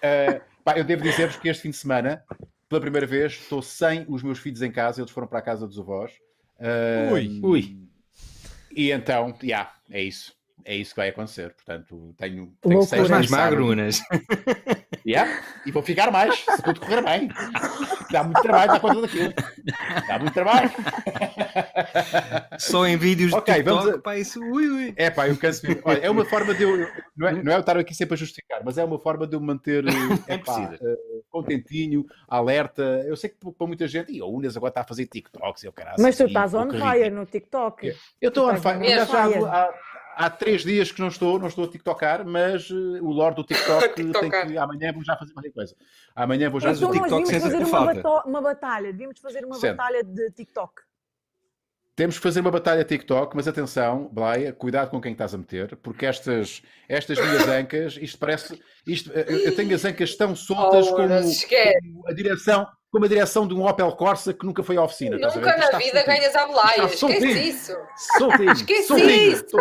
Eh, 0.00 0.40
Pá, 0.64 0.76
eu 0.78 0.84
devo 0.84 1.02
dizer-vos 1.02 1.36
que 1.36 1.48
este 1.48 1.62
fim 1.62 1.70
de 1.70 1.76
semana, 1.76 2.22
pela 2.68 2.80
primeira 2.80 3.06
vez, 3.06 3.32
estou 3.32 3.62
sem 3.62 4.04
os 4.08 4.22
meus 4.22 4.38
filhos 4.38 4.60
em 4.62 4.70
casa, 4.70 5.00
eles 5.00 5.10
foram 5.10 5.26
para 5.26 5.38
a 5.38 5.42
casa 5.42 5.66
dos 5.66 5.78
avós. 5.78 6.12
Uh, 6.58 7.12
ui, 7.14 7.40
ui. 7.42 7.78
E 8.74 8.90
então, 8.90 9.28
já, 9.40 9.46
yeah, 9.46 9.72
é 9.90 10.02
isso. 10.02 10.34
É 10.64 10.74
isso 10.74 10.90
que 10.90 10.96
vai 11.00 11.08
acontecer. 11.08 11.54
Portanto, 11.54 12.14
tenho, 12.18 12.52
tenho 12.60 12.82
seis 12.82 13.08
mais 13.08 13.30
magrunas. 13.30 14.00
Yeah, 15.08 15.42
e 15.64 15.72
vou 15.72 15.82
ficar 15.82 16.10
mais, 16.10 16.40
se 16.40 16.62
tudo 16.62 16.80
correr 16.80 17.02
bem. 17.02 17.30
Dá 18.12 18.22
muito 18.22 18.42
trabalho 18.42 18.72
dar 18.72 18.80
conta 18.80 19.00
daquilo. 19.00 19.32
Dá 20.06 20.18
muito 20.18 20.34
trabalho. 20.34 20.70
Só 22.58 22.86
em 22.86 22.98
vídeos 22.98 23.32
okay, 23.32 23.54
de 23.54 23.60
TikTok, 23.60 23.84
vamos 23.84 23.98
a... 23.98 24.02
pá, 24.02 24.18
isso, 24.18 24.38
ui, 24.38 24.68
ui. 24.68 24.94
É 24.98 25.08
pá, 25.08 25.26
eu 25.26 25.36
canso 25.38 25.62
Olha, 25.84 25.98
é 26.00 26.10
uma 26.10 26.26
forma 26.26 26.52
de 26.52 26.62
eu, 26.62 26.86
não 27.16 27.26
é, 27.26 27.42
não 27.42 27.52
é 27.52 27.54
eu 27.54 27.60
estar 27.60 27.78
aqui 27.78 27.94
sempre 27.94 28.16
a 28.16 28.18
justificar, 28.18 28.60
mas 28.62 28.76
é 28.76 28.84
uma 28.84 28.98
forma 28.98 29.26
de 29.26 29.34
eu 29.34 29.40
manter 29.40 29.82
é 30.28 30.36
pá, 30.36 30.58
uh, 30.60 31.24
contentinho, 31.30 32.04
alerta. 32.28 32.82
Eu 33.06 33.16
sei 33.16 33.30
que 33.30 33.36
para 33.36 33.66
muita 33.66 33.88
gente, 33.88 34.12
e 34.12 34.20
o 34.20 34.28
Unas 34.28 34.58
agora 34.58 34.72
está 34.72 34.82
a 34.82 34.84
fazer 34.84 35.06
TikToks, 35.06 35.64
eu 35.64 35.72
caralho. 35.72 35.96
Mas 36.02 36.18
tu 36.18 36.24
estás 36.24 36.52
on 36.52 36.68
fire 36.70 37.08
no 37.08 37.24
TikTok. 37.24 37.94
Eu 38.20 38.28
estou 38.28 38.50
on 38.50 38.56
fire, 38.56 38.78
há, 40.18 40.30
três 40.30 40.62
dias 40.62 40.90
que 40.90 41.00
não 41.00 41.08
estou, 41.08 41.38
não 41.38 41.46
estou 41.46 41.64
a 41.64 41.68
TikTokar, 41.68 42.26
mas 42.26 42.68
uh, 42.70 42.98
o 43.02 43.10
Lord 43.12 43.36
do 43.36 43.44
TikTok 43.44 43.94
tem 43.94 44.12
que 44.12 44.58
amanhã 44.58 44.92
vou 44.92 45.04
já 45.04 45.16
fazer 45.16 45.32
uma 45.32 45.42
coisa. 45.50 45.76
Amanhã 46.14 46.50
vou 46.50 46.60
já 46.60 46.70
fazer 46.70 46.84
o 46.84 46.90
TikTok 46.90 47.26
sem 47.26 47.40
fazer 47.40 47.64
uma, 47.64 48.24
uma 48.24 48.42
batalha, 48.42 48.92
devíamos 48.92 49.20
fazer 49.20 49.44
uma 49.44 49.58
batalha 49.58 50.02
de 50.02 50.30
TikTok. 50.32 50.87
Temos 51.98 52.16
que 52.16 52.22
fazer 52.22 52.38
uma 52.38 52.52
batalha 52.52 52.84
TikTok, 52.84 53.34
mas 53.34 53.48
atenção, 53.48 54.08
Blaia, 54.12 54.52
cuidado 54.52 54.88
com 54.88 55.00
quem 55.00 55.10
estás 55.10 55.34
a 55.34 55.36
meter, 55.36 55.74
porque 55.82 56.06
estas, 56.06 56.62
estas 56.88 57.18
minhas 57.18 57.42
ancas, 57.50 57.98
isto 58.00 58.16
parece. 58.20 58.56
Isto, 58.86 59.10
eu 59.10 59.52
tenho 59.56 59.74
as 59.74 59.84
ancas 59.84 60.14
tão 60.14 60.36
soltas 60.36 60.86
oh, 60.86 60.94
como, 60.94 61.08
como, 61.08 62.06
a 62.06 62.12
direção, 62.12 62.68
como 62.88 63.04
a 63.04 63.08
direção 63.08 63.48
de 63.48 63.54
um 63.54 63.66
Opel 63.66 63.90
Corsa 63.96 64.32
que 64.32 64.46
nunca 64.46 64.62
foi 64.62 64.76
à 64.76 64.82
oficina. 64.84 65.18
Nunca 65.18 65.56
na 65.56 65.76
vida 65.76 66.04
ganhas 66.04 66.36
a 66.36 66.46
Blaia, 66.46 66.84
esquece 66.84 67.26
isso. 67.26 67.76
Soltinho, 68.16 68.52
esquece 68.54 68.86
soltinho, 68.86 69.32
isso. 69.32 69.56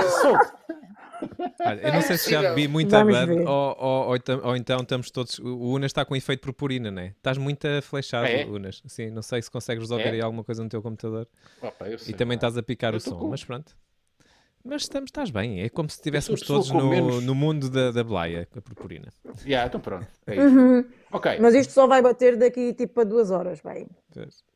Eu 1.83 1.93
não 1.93 2.01
sei 2.01 2.17
se 2.17 2.31
já 2.31 2.53
vi 2.53 2.67
muita 2.67 3.03
bad 3.03 3.31
ou, 3.31 3.45
ou, 3.47 4.07
ou, 4.09 4.17
ou, 4.43 4.55
então 4.55 4.79
estamos 4.79 5.11
todos. 5.11 5.39
O 5.39 5.73
Unas 5.73 5.89
está 5.89 6.05
com 6.05 6.15
efeito 6.15 6.41
purpurina, 6.41 6.91
né? 6.91 7.13
Estás 7.17 7.37
muito 7.37 7.67
flechado, 7.81 8.25
é? 8.27 8.45
Unas. 8.45 8.81
Sim, 8.85 9.09
não 9.11 9.21
sei 9.21 9.41
se 9.41 9.51
consegues 9.51 9.83
resolver 9.83 10.09
é? 10.09 10.11
aí 10.11 10.21
alguma 10.21 10.43
coisa 10.43 10.63
no 10.63 10.69
teu 10.69 10.81
computador. 10.81 11.27
Opa, 11.61 11.85
e 11.89 12.13
também 12.13 12.35
estás 12.35 12.57
a 12.57 12.63
picar 12.63 12.93
eu 12.93 12.97
o 12.97 12.99
som, 12.99 13.17
com... 13.17 13.29
mas 13.29 13.43
pronto. 13.43 13.75
Mas 14.63 14.81
estamos, 14.81 15.07
estás 15.07 15.29
bem, 15.29 15.61
é 15.61 15.69
como 15.69 15.89
se 15.89 15.95
estivéssemos 15.95 16.41
todos 16.41 16.69
no, 16.71 16.89
menos... 16.89 17.23
no 17.23 17.33
mundo 17.33 17.69
da, 17.69 17.89
da 17.89 18.03
Blaia, 18.03 18.45
a 18.53 18.61
purpurina. 18.61 19.07
Yeah, 19.45 19.65
então 19.67 19.79
pronto. 19.79 20.05
É 20.25 20.35
isso. 20.35 20.43
Uhum. 20.43 20.85
Ok. 21.11 21.37
Mas 21.39 21.55
isto 21.55 21.71
só 21.71 21.87
vai 21.87 22.01
bater 22.01 22.35
daqui 22.35 22.73
tipo 22.73 23.01
a 23.01 23.03
duas 23.03 23.31
horas, 23.31 23.61
vai. 23.61 23.87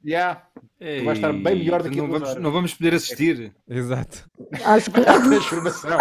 Yeah. 0.03 0.41
Ei, 0.79 1.03
vai 1.03 1.13
estar 1.13 1.31
bem 1.31 1.57
melhor 1.57 1.83
daqui 1.83 1.97
não 1.97 2.05
a 2.05 2.07
duas 2.07 2.19
vamos, 2.19 2.29
horas. 2.31 2.43
Não 2.43 2.51
vamos 2.51 2.73
poder 2.73 2.95
assistir. 2.95 3.53
Exato. 3.69 4.29
Acho 4.65 4.89
que 4.89 4.99
a 4.99 5.03
transformação. 5.21 5.99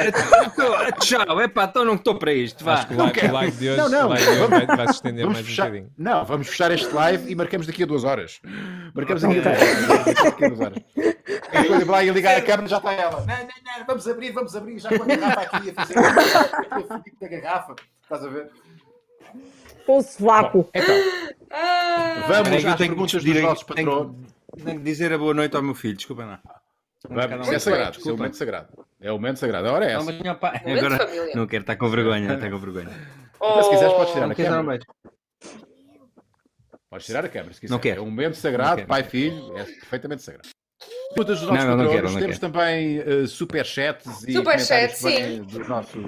é, 0.00 0.92
tchau, 1.00 1.40
é 1.40 1.46
pá, 1.46 1.64
então 1.64 1.84
não 1.84 1.94
estou 1.94 2.18
para 2.18 2.32
isto. 2.32 2.64
Vá. 2.64 2.74
Acho 2.74 2.88
que 2.88 2.94
o 2.94 2.96
live, 2.96 3.28
live 3.28 3.56
de 3.58 3.68
hoje, 3.68 3.76
não, 3.76 3.88
não. 3.90 4.08
Live 4.08 4.24
vamos, 4.24 4.48
vai, 4.48 4.66
vai 4.66 4.86
se 4.86 4.94
estender 4.94 5.26
mais 5.26 5.46
fechar, 5.46 5.64
um 5.64 5.66
bocadinho. 5.66 5.92
Não, 5.98 6.24
vamos 6.24 6.48
fechar 6.48 6.70
este 6.72 6.92
live 6.92 7.30
e 7.30 7.34
marcamos 7.34 7.66
daqui 7.66 7.82
a 7.82 7.86
duas 7.86 8.04
horas. 8.04 8.40
Marcamos 8.94 9.22
daqui, 9.22 9.38
okay. 9.40 9.52
a, 9.52 10.48
duas 10.48 10.60
horas. 10.60 10.78
Quando 11.50 11.80
eu 11.82 11.86
lá 11.86 12.02
e 12.02 12.10
ligar 12.10 12.36
a 12.36 12.42
câmera 12.42 12.68
já 12.68 12.78
está 12.78 12.92
ela. 12.92 13.20
Não, 13.20 13.26
não, 13.26 13.78
não, 13.78 13.86
vamos 13.86 14.08
abrir, 14.08 14.32
vamos 14.32 14.56
abrir. 14.56 14.78
Já 14.78 14.88
com 14.88 15.02
a 15.02 15.06
garrafa 15.06 15.40
aqui 15.42 15.70
a 15.70 15.74
fazer 15.74 15.98
a 17.22 17.28
garrafa. 17.28 17.74
Estás 18.02 18.24
a 18.24 18.28
ver? 18.28 18.50
Com 19.86 19.98
o 19.98 20.02
sovaco. 20.02 20.68
Então, 20.74 20.94
vamos 22.28 22.64
às 22.64 22.76
perguntas 22.76 23.24
dos 23.24 23.42
nossos 23.42 23.64
patrões. 23.64 24.10
Tenho 24.64 24.78
que 24.78 24.84
dizer 24.84 25.12
a 25.12 25.18
boa 25.18 25.34
noite 25.34 25.56
ao 25.56 25.62
meu 25.62 25.74
filho, 25.74 25.96
desculpa 25.96 26.24
lá. 26.24 26.40
Vamos, 27.08 27.48
é 27.48 27.58
sagrado, 27.58 27.98
é 27.98 28.12
o 28.12 28.16
momento 28.16 28.36
sagrado. 28.36 28.86
É 29.00 29.12
o 29.12 29.14
momento 29.16 29.38
sagrado. 29.38 29.68
A 29.68 29.72
hora 29.72 29.84
é 29.84 29.92
essa. 29.92 30.10
Não, 30.10 30.30
Agora 30.30 31.08
não 31.34 31.46
quero 31.46 31.62
estar 31.62 31.76
com 31.76 31.90
vergonha, 31.90 32.34
está 32.34 32.48
com 32.48 32.58
vergonha. 32.58 32.90
Oh, 33.40 33.50
então, 33.50 33.62
se 33.64 33.70
quiseres, 33.70 33.92
podes 33.92 34.12
tirar 34.14 34.30
a 34.30 34.34
câmera. 34.34 34.84
Podes 36.88 37.06
tirar 37.06 37.24
a 37.24 37.28
câmera, 37.28 37.52
se 37.52 37.60
quiseres. 37.60 37.70
Não 37.70 37.78
quero. 37.78 38.00
É 38.00 38.02
um 38.02 38.06
momento 38.06 38.36
sagrado, 38.36 38.86
pai 38.86 39.02
filho, 39.02 39.56
é 39.58 39.64
perfeitamente 39.64 40.22
sagrado. 40.22 40.48
Muitas 41.16 41.40
dos 41.40 41.48
nossos 41.48 41.64
não, 41.64 41.76
não, 41.76 41.84
não 41.84 41.90
quero, 41.90 42.08
temos 42.08 42.38
quero. 42.38 42.40
também 42.40 43.00
uh, 43.00 43.26
superchats 43.26 44.24
e 44.24 44.32
Super 44.32 44.52
comentários 44.52 44.98
sim. 44.98 45.42
do 45.42 45.58
nosso, 45.68 45.98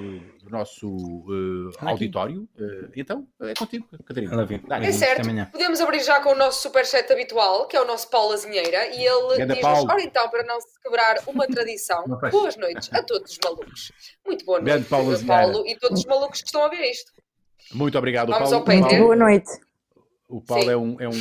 do 0.46 0.50
nosso 0.50 0.88
uh, 0.88 1.70
auditório. 1.80 2.48
Uh, 2.56 2.88
então, 2.94 3.26
é 3.40 3.52
contigo, 3.54 3.86
Catarina. 4.04 4.46
É 4.82 4.92
certo. 4.92 5.28
Podemos 5.50 5.80
abrir 5.80 6.02
já 6.02 6.20
com 6.20 6.30
o 6.30 6.34
nosso 6.34 6.62
superchat 6.62 7.12
habitual, 7.12 7.66
que 7.66 7.76
é 7.76 7.80
o 7.80 7.84
nosso 7.84 8.08
Paulo 8.08 8.32
Azinheira, 8.32 8.86
e 8.94 9.04
ele 9.04 9.46
diz-nos, 9.46 9.84
ora 9.84 10.00
então, 10.00 10.28
para 10.30 10.44
não 10.44 10.60
se 10.60 10.80
quebrar 10.80 11.16
uma 11.26 11.46
tradição, 11.46 12.04
boas 12.30 12.56
noites 12.56 12.88
a 12.92 13.02
todos 13.02 13.32
os 13.32 13.38
malucos. 13.42 13.92
Muito 14.24 14.44
boa 14.44 14.58
noite, 14.58 14.72
Grande 14.72 14.88
Paulo, 14.88 15.26
Paulo 15.26 15.66
e 15.66 15.76
todos 15.76 15.98
os 15.98 16.06
malucos 16.06 16.40
que 16.40 16.46
estão 16.46 16.64
a 16.64 16.68
ver 16.68 16.90
isto. 16.90 17.12
Muito 17.72 17.98
obrigado, 17.98 18.28
Vamos 18.28 18.50
Paulo. 18.50 18.56
Ao 18.56 18.80
Paulo. 18.80 18.98
Boa 18.98 19.16
noite. 19.16 19.50
O 20.28 20.40
Paulo 20.40 20.70
é 20.70 20.76
um, 20.76 21.00
é, 21.00 21.08
um, 21.08 21.12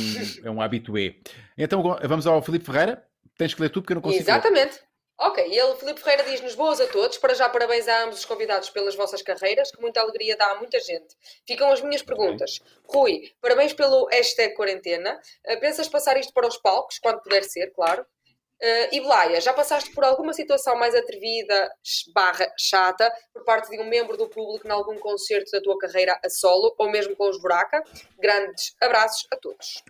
é 0.44 0.50
um 0.50 0.60
habitué. 0.60 1.16
Então, 1.58 1.82
vamos 2.04 2.26
ao 2.26 2.40
Felipe 2.42 2.64
Ferreira. 2.64 3.04
Tens 3.36 3.52
que 3.52 3.60
ler 3.60 3.70
tudo 3.70 3.82
porque 3.82 3.92
eu 3.92 3.96
não 3.96 4.02
consigo. 4.02 4.22
Exatamente. 4.22 4.76
Ler. 4.76 4.85
Ok, 5.18 5.46
e 5.48 5.58
ele, 5.58 5.74
Filipe 5.76 6.00
Ferreira, 6.00 6.24
diz-nos 6.24 6.54
boas 6.54 6.78
a 6.78 6.86
todos. 6.88 7.16
Para 7.16 7.32
já, 7.32 7.48
parabéns 7.48 7.88
a 7.88 8.04
ambos 8.04 8.18
os 8.18 8.24
convidados 8.26 8.68
pelas 8.68 8.94
vossas 8.94 9.22
carreiras, 9.22 9.70
que 9.70 9.80
muita 9.80 10.00
alegria 10.00 10.36
dá 10.36 10.50
a 10.50 10.54
muita 10.56 10.78
gente. 10.78 11.16
Ficam 11.46 11.72
as 11.72 11.80
minhas 11.80 12.02
perguntas. 12.02 12.60
Rui, 12.84 13.32
parabéns 13.40 13.72
pelo 13.72 14.06
hashtag 14.08 14.54
quarentena. 14.54 15.18
Uh, 15.46 15.58
pensas 15.58 15.88
passar 15.88 16.18
isto 16.18 16.34
para 16.34 16.46
os 16.46 16.58
palcos, 16.58 16.98
quando 16.98 17.22
puder 17.22 17.44
ser, 17.44 17.72
claro? 17.72 18.02
Uh, 18.02 18.88
e 18.92 19.00
Blaia, 19.00 19.40
já 19.40 19.54
passaste 19.54 19.90
por 19.92 20.04
alguma 20.04 20.34
situação 20.34 20.76
mais 20.76 20.94
atrevida, 20.94 21.70
barra 22.14 22.52
chata, 22.58 23.10
por 23.32 23.42
parte 23.44 23.70
de 23.70 23.80
um 23.80 23.88
membro 23.88 24.18
do 24.18 24.28
público 24.28 24.68
em 24.68 24.70
algum 24.70 24.98
concerto 24.98 25.50
da 25.50 25.62
tua 25.62 25.78
carreira 25.78 26.18
a 26.22 26.28
solo, 26.28 26.74
ou 26.76 26.90
mesmo 26.90 27.16
com 27.16 27.28
os 27.30 27.40
Buraca? 27.40 27.82
Grandes 28.18 28.74
abraços 28.82 29.26
a 29.32 29.36
todos. 29.36 29.82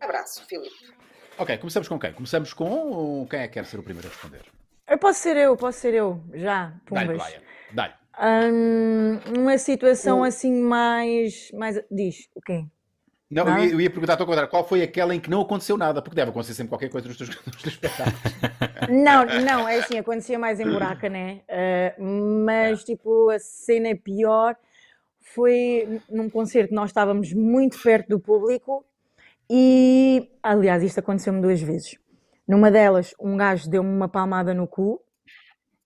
Abraço, 0.00 0.46
Filipe. 0.46 0.94
Ok, 1.36 1.58
começamos 1.58 1.88
com 1.88 1.98
quem? 1.98 2.12
Começamos 2.12 2.52
com 2.52 3.26
quem 3.28 3.40
é 3.40 3.48
que 3.48 3.54
quer 3.54 3.66
ser 3.66 3.78
o 3.78 3.82
primeiro 3.82 4.08
a 4.08 4.10
responder? 4.10 4.57
Eu 4.88 4.98
posso 4.98 5.20
ser 5.20 5.36
eu, 5.36 5.56
posso 5.56 5.78
ser 5.78 5.94
eu, 5.94 6.20
já. 6.34 6.72
Dá-lhe, 6.90 7.18
Dá-lhe. 7.72 7.94
Um, 8.20 9.40
uma 9.40 9.58
situação 9.58 10.20
o... 10.20 10.24
assim 10.24 10.60
mais, 10.60 11.50
mais. 11.52 11.80
Diz, 11.90 12.28
o 12.34 12.40
quê? 12.40 12.64
Não, 13.30 13.46
eu 13.46 13.58
ia, 13.58 13.72
eu 13.72 13.80
ia, 13.82 13.90
perguntar 13.90 14.18
ao 14.18 14.26
contrário, 14.26 14.50
qual 14.50 14.66
foi 14.66 14.82
aquela 14.82 15.14
em 15.14 15.20
que 15.20 15.28
não 15.28 15.42
aconteceu 15.42 15.76
nada? 15.76 16.00
Porque 16.00 16.16
deve 16.16 16.30
acontecer 16.30 16.54
sempre 16.54 16.70
qualquer 16.70 16.88
coisa 16.88 17.06
nos 17.06 17.18
teus, 17.18 17.28
nos 17.46 17.62
teus 17.62 17.74
espetáculos. 17.74 18.18
Não, 18.88 19.26
não, 19.44 19.68
é 19.68 19.80
assim, 19.80 19.98
acontecia 19.98 20.38
mais 20.38 20.58
em 20.58 20.64
buraca, 20.64 21.10
né? 21.10 21.42
Uh, 21.98 22.02
mas, 22.46 22.80
é. 22.80 22.84
tipo, 22.84 23.28
a 23.28 23.38
cena 23.38 23.94
pior 23.94 24.56
foi 25.20 26.00
num 26.08 26.30
concerto, 26.30 26.74
nós 26.74 26.88
estávamos 26.88 27.34
muito 27.34 27.78
perto 27.82 28.08
do 28.08 28.18
público 28.18 28.82
e, 29.50 30.30
aliás, 30.42 30.82
isto 30.82 31.00
aconteceu-me 31.00 31.42
duas 31.42 31.60
vezes. 31.60 31.98
Numa 32.48 32.70
delas, 32.70 33.14
um 33.20 33.36
gajo 33.36 33.68
deu-me 33.68 33.90
uma 33.90 34.08
palmada 34.08 34.54
no 34.54 34.66
cu. 34.66 35.00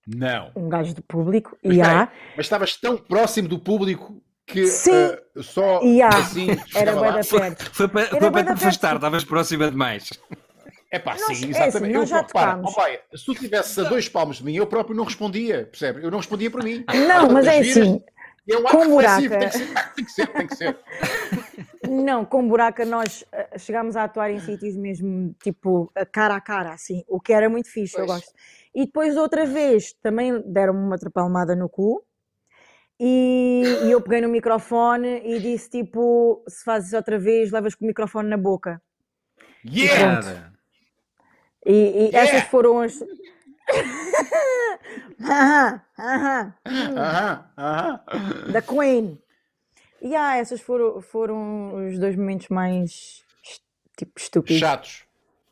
Não. 0.07 0.51
Um 0.55 0.69
gajo 0.69 0.95
do 0.95 1.03
público. 1.03 1.57
Mas, 1.63 1.75
e 1.75 1.81
há. 1.81 2.09
mas 2.37 2.45
estavas 2.45 2.75
tão 2.77 2.97
próximo 2.97 3.49
do 3.49 3.59
público 3.59 4.21
que 4.45 4.67
Sim. 4.67 4.91
Uh, 5.35 5.43
só 5.43 5.81
yeah. 5.81 6.17
assim. 6.17 6.47
Era 6.75 6.93
bem 6.93 7.11
da 7.11 7.23
perto. 7.23 7.69
Foi, 7.73 7.87
para, 7.87 8.07
foi 8.07 8.31
para 8.31 8.43
te 8.43 8.51
afastar, 8.51 8.95
estavas 8.95 9.23
próxima 9.25 9.69
demais. 9.69 10.09
É 10.91 10.99
pá, 10.99 11.17
sim, 11.17 11.49
exatamente. 11.49 11.57
É 11.57 11.67
assim, 11.67 11.87
nós 11.91 12.09
já 12.09 12.23
para, 12.23 12.61
oh, 12.63 12.71
pai, 12.71 12.99
se 13.15 13.25
tu 13.25 13.31
estivesse 13.31 13.81
a 13.81 13.83
dois 13.85 14.07
palmos 14.07 14.37
de 14.37 14.45
mim, 14.45 14.55
eu 14.55 14.67
próprio 14.67 14.95
não 14.95 15.03
respondia, 15.03 15.65
percebe? 15.65 16.03
Eu 16.05 16.11
não 16.11 16.19
respondia 16.19 16.51
por 16.51 16.63
mim. 16.63 16.85
Não, 17.07 17.29
mas 17.29 17.47
é 17.47 17.59
assim. 17.59 17.99
É 18.49 18.57
um 18.57 18.63
com 18.63 18.89
buraca. 18.89 19.29
Tem 19.29 19.49
que, 19.49 19.57
ser, 19.57 19.93
tem 19.95 20.05
que 20.05 20.11
ser, 20.11 20.27
tem 20.27 20.47
que 20.47 20.55
ser. 20.55 20.79
Não, 21.89 22.25
com 22.25 22.47
buraca 22.47 22.85
nós 22.85 23.21
uh, 23.21 23.59
chegámos 23.59 23.95
a 23.95 24.03
atuar 24.03 24.31
em 24.31 24.39
sítios 24.39 24.75
mesmo, 24.75 25.33
tipo, 25.41 25.91
cara 26.11 26.35
a 26.35 26.41
cara, 26.41 26.73
assim, 26.73 27.03
o 27.07 27.19
que 27.19 27.31
era 27.31 27.49
muito 27.49 27.69
fixe, 27.69 27.95
pois. 27.95 28.07
eu 28.07 28.13
gosto. 28.13 28.31
E 28.75 28.85
depois 28.85 29.15
outra 29.15 29.45
vez 29.45 29.93
também 30.01 30.41
deram-me 30.45 30.79
uma 30.79 30.97
trapalmada 30.97 31.55
no 31.55 31.69
cu 31.69 32.03
e, 32.99 33.63
e, 33.83 33.91
eu 33.91 34.01
peguei 34.01 34.21
no 34.21 34.29
microfone 34.29 35.21
e 35.25 35.39
disse 35.39 35.69
tipo, 35.69 36.43
se 36.47 36.63
fazes 36.63 36.93
outra 36.93 37.19
vez, 37.19 37.51
levas 37.51 37.75
com 37.75 37.85
o 37.85 37.87
microfone 37.87 38.29
na 38.29 38.37
boca. 38.37 38.81
Yeah! 39.65 40.51
E, 41.65 41.71
e, 41.71 41.75
e 41.75 42.05
yeah! 42.05 42.19
essas 42.19 42.49
foram 42.49 42.79
as... 42.79 42.99
aham, 45.23 45.81
aham, 45.99 46.53
aham, 46.97 47.45
aham. 47.57 48.51
Da 48.51 48.61
Queen. 48.61 49.19
E 50.01 50.15
ah, 50.15 50.37
essas 50.37 50.59
foram, 50.61 51.01
foram 51.01 51.87
os 51.87 51.97
dois 51.97 52.15
momentos 52.15 52.49
mais 52.49 53.23
tipo 53.97 54.11
estúpidos. 54.17 54.59
Chatos. 54.59 55.05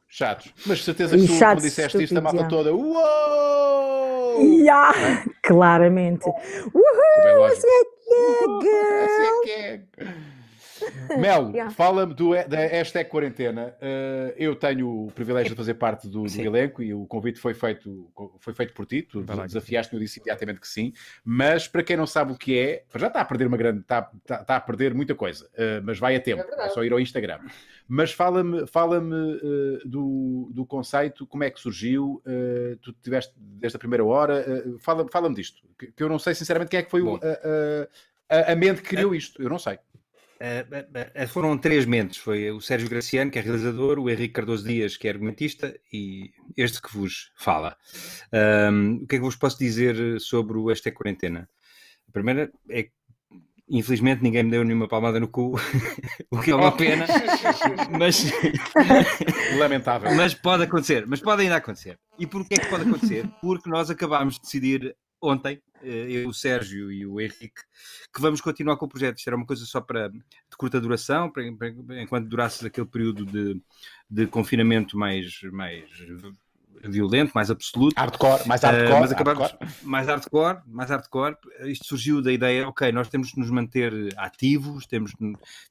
Chatos. 0.07 0.53
Mas 0.65 0.83
certeza 0.83 1.17
que 1.17 1.25
tu, 1.25 1.39
quando 1.39 1.61
disseste 1.61 2.03
isto, 2.03 2.17
a 2.17 2.21
malta 2.21 2.43
toda. 2.49 2.73
Uou! 2.73 4.41
Yeah, 4.41 5.23
claramente. 5.41 6.27
Uhul! 6.27 6.83
É 7.15 7.53
yeah, 8.13 8.45
girl! 8.61 9.45
yeah. 9.47 10.40
Mel, 11.17 11.51
yeah. 11.55 11.71
fala-me 11.71 12.15
da 12.47 12.57
hashtag 12.59 13.09
quarentena. 13.09 13.75
Uh, 13.81 14.33
eu 14.37 14.55
tenho 14.55 15.05
o 15.05 15.11
privilégio 15.11 15.51
de 15.51 15.55
fazer 15.55 15.75
parte 15.75 16.07
do, 16.07 16.23
do 16.23 16.41
elenco 16.41 16.81
e 16.81 16.93
o 16.93 17.05
convite 17.05 17.39
foi 17.39 17.53
feito, 17.53 18.11
foi 18.39 18.53
feito 18.53 18.73
por 18.73 18.85
ti. 18.85 19.01
Tu 19.01 19.23
desafiaste-me, 19.23 19.99
eu 19.99 20.03
disse 20.03 20.19
imediatamente 20.19 20.59
que 20.59 20.67
sim. 20.67 20.93
Mas 21.23 21.67
para 21.67 21.83
quem 21.83 21.97
não 21.97 22.07
sabe 22.07 22.31
o 22.31 22.37
que 22.37 22.57
é, 22.57 22.83
já 22.95 23.07
está 23.07 23.21
a 23.21 23.25
perder 23.25 23.47
uma 23.47 23.57
grande, 23.57 23.81
está, 23.81 24.09
está, 24.17 24.41
está 24.41 24.55
a 24.55 24.61
perder 24.61 24.93
muita 24.93 25.15
coisa, 25.15 25.45
uh, 25.45 25.81
mas 25.83 25.99
vai 25.99 26.15
a 26.15 26.19
tempo, 26.19 26.43
é, 26.43 26.65
é, 26.65 26.69
só 26.69 26.83
ir 26.83 26.91
ao 26.91 26.99
Instagram. 26.99 27.39
Mas 27.87 28.11
fala-me 28.11 28.65
fala 28.67 28.99
uh, 28.99 29.89
do, 29.89 30.49
do 30.53 30.65
conceito, 30.65 31.25
como 31.27 31.43
é 31.43 31.49
que 31.49 31.59
surgiu, 31.59 32.21
tu 32.81 32.93
tiveste 32.93 33.33
desde 33.37 33.75
a 33.75 33.79
primeira 33.79 34.03
hora, 34.03 34.45
fala-me 34.79 35.11
fala 35.11 35.31
disto, 35.33 35.61
que, 35.77 35.91
que, 35.91 36.03
eu 36.03 36.09
não 36.09 36.19
sei 36.19 36.33
sinceramente 36.33 36.69
quem 36.69 36.79
é 36.79 36.83
que 36.83 36.91
foi 36.91 37.01
o, 37.01 37.19
a, 38.31 38.53
a, 38.53 38.55
mente 38.55 38.81
que 38.81 38.89
criou 38.89 39.13
isto, 39.13 39.41
eu 39.41 39.49
não 39.49 39.59
sei. 39.59 39.77
Uh, 40.41 41.27
foram 41.27 41.55
três 41.55 41.85
mentes. 41.85 42.17
Foi 42.17 42.49
o 42.49 42.59
Sérgio 42.59 42.89
Graciano, 42.89 43.29
que 43.29 43.37
é 43.37 43.41
realizador, 43.43 43.99
o 43.99 44.09
Henrique 44.09 44.33
Cardoso 44.33 44.67
Dias, 44.67 44.97
que 44.97 45.07
é 45.07 45.11
argumentista, 45.11 45.79
e 45.93 46.31
este 46.57 46.81
que 46.81 46.91
vos 46.97 47.31
fala. 47.37 47.77
Um, 48.71 49.03
o 49.03 49.07
que 49.07 49.17
é 49.17 49.19
que 49.19 49.23
vos 49.23 49.35
posso 49.35 49.59
dizer 49.59 50.19
sobre 50.19 50.57
o 50.57 50.71
Esta 50.71 50.89
é 50.89 50.91
Quarentena? 50.91 51.47
A 52.09 52.11
primeira 52.11 52.51
é 52.69 52.83
que, 52.83 52.91
infelizmente, 53.69 54.23
ninguém 54.23 54.43
me 54.43 54.49
deu 54.49 54.63
nenhuma 54.63 54.87
palmada 54.87 55.19
no 55.19 55.27
cu, 55.27 55.55
o 56.31 56.41
que 56.41 56.49
é 56.49 56.55
uma 56.55 56.71
pena, 56.75 57.05
mas... 57.99 58.25
Lamentável. 59.59 60.15
Mas 60.15 60.33
pode 60.33 60.63
acontecer, 60.63 61.05
mas 61.05 61.21
pode 61.21 61.43
ainda 61.43 61.57
acontecer. 61.57 61.99
E 62.17 62.25
porquê 62.25 62.55
é 62.55 62.57
que 62.57 62.69
pode 62.69 62.89
acontecer? 62.89 63.27
Porque 63.41 63.69
nós 63.69 63.91
acabámos 63.91 64.35
de 64.35 64.41
decidir 64.41 64.95
ontem, 65.21 65.61
eh, 65.83 66.07
eu, 66.09 66.29
o 66.29 66.33
Sérgio 66.33 66.91
e 66.91 67.05
o 67.05 67.19
Henrique, 67.19 67.61
que 68.13 68.21
vamos 68.21 68.41
continuar 68.41 68.77
com 68.77 68.85
o 68.85 68.89
projeto. 68.89 69.17
Isto 69.17 69.27
era 69.27 69.37
uma 69.37 69.45
coisa 69.45 69.65
só 69.65 69.79
para 69.79 70.09
de 70.09 70.57
curta 70.57 70.81
duração, 70.81 71.29
para, 71.29 71.43
para, 71.53 72.01
enquanto 72.01 72.27
durasse 72.27 72.65
aquele 72.65 72.87
período 72.87 73.25
de, 73.25 73.61
de 74.09 74.27
confinamento 74.27 74.97
mais, 74.97 75.41
mais 75.51 75.85
violento, 76.89 77.31
mais 77.33 77.51
absoluto. 77.51 77.95
Hardcore, 77.97 78.47
mais 78.47 78.61
hardcore. 78.61 78.91
Uh, 78.91 78.99
mas 78.99 79.11
acabamos, 79.11 79.41
hardcore. 79.41 79.69
mais 79.83 80.07
hardcore, 80.07 80.57
mais 80.67 80.89
hardcore. 80.89 81.37
Isto 81.65 81.85
surgiu 81.85 82.21
da 82.21 82.31
ideia, 82.31 82.67
ok, 82.67 82.91
nós 82.91 83.09
temos 83.09 83.31
que 83.31 83.39
nos 83.39 83.49
manter 83.49 83.93
ativos, 84.17 84.85
temos, 84.85 85.13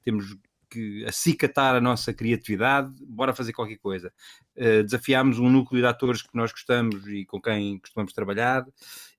temos 0.05 0.37
que 0.71 1.05
acicatar 1.05 1.75
a 1.75 1.81
nossa 1.81 2.13
criatividade, 2.15 2.93
bora 3.07 3.35
fazer 3.35 3.53
qualquer 3.53 3.79
coisa. 3.79 4.13
Uh, 4.57 4.83
desafiámos 4.85 5.39
um 5.39 5.51
núcleo 5.51 5.83
de 5.83 5.87
atores 5.87 6.23
que 6.23 6.35
nós 6.35 6.53
gostamos 6.53 7.07
e 7.09 7.25
com 7.25 7.41
quem 7.41 7.79
costumamos 7.79 8.13
trabalhar 8.13 8.67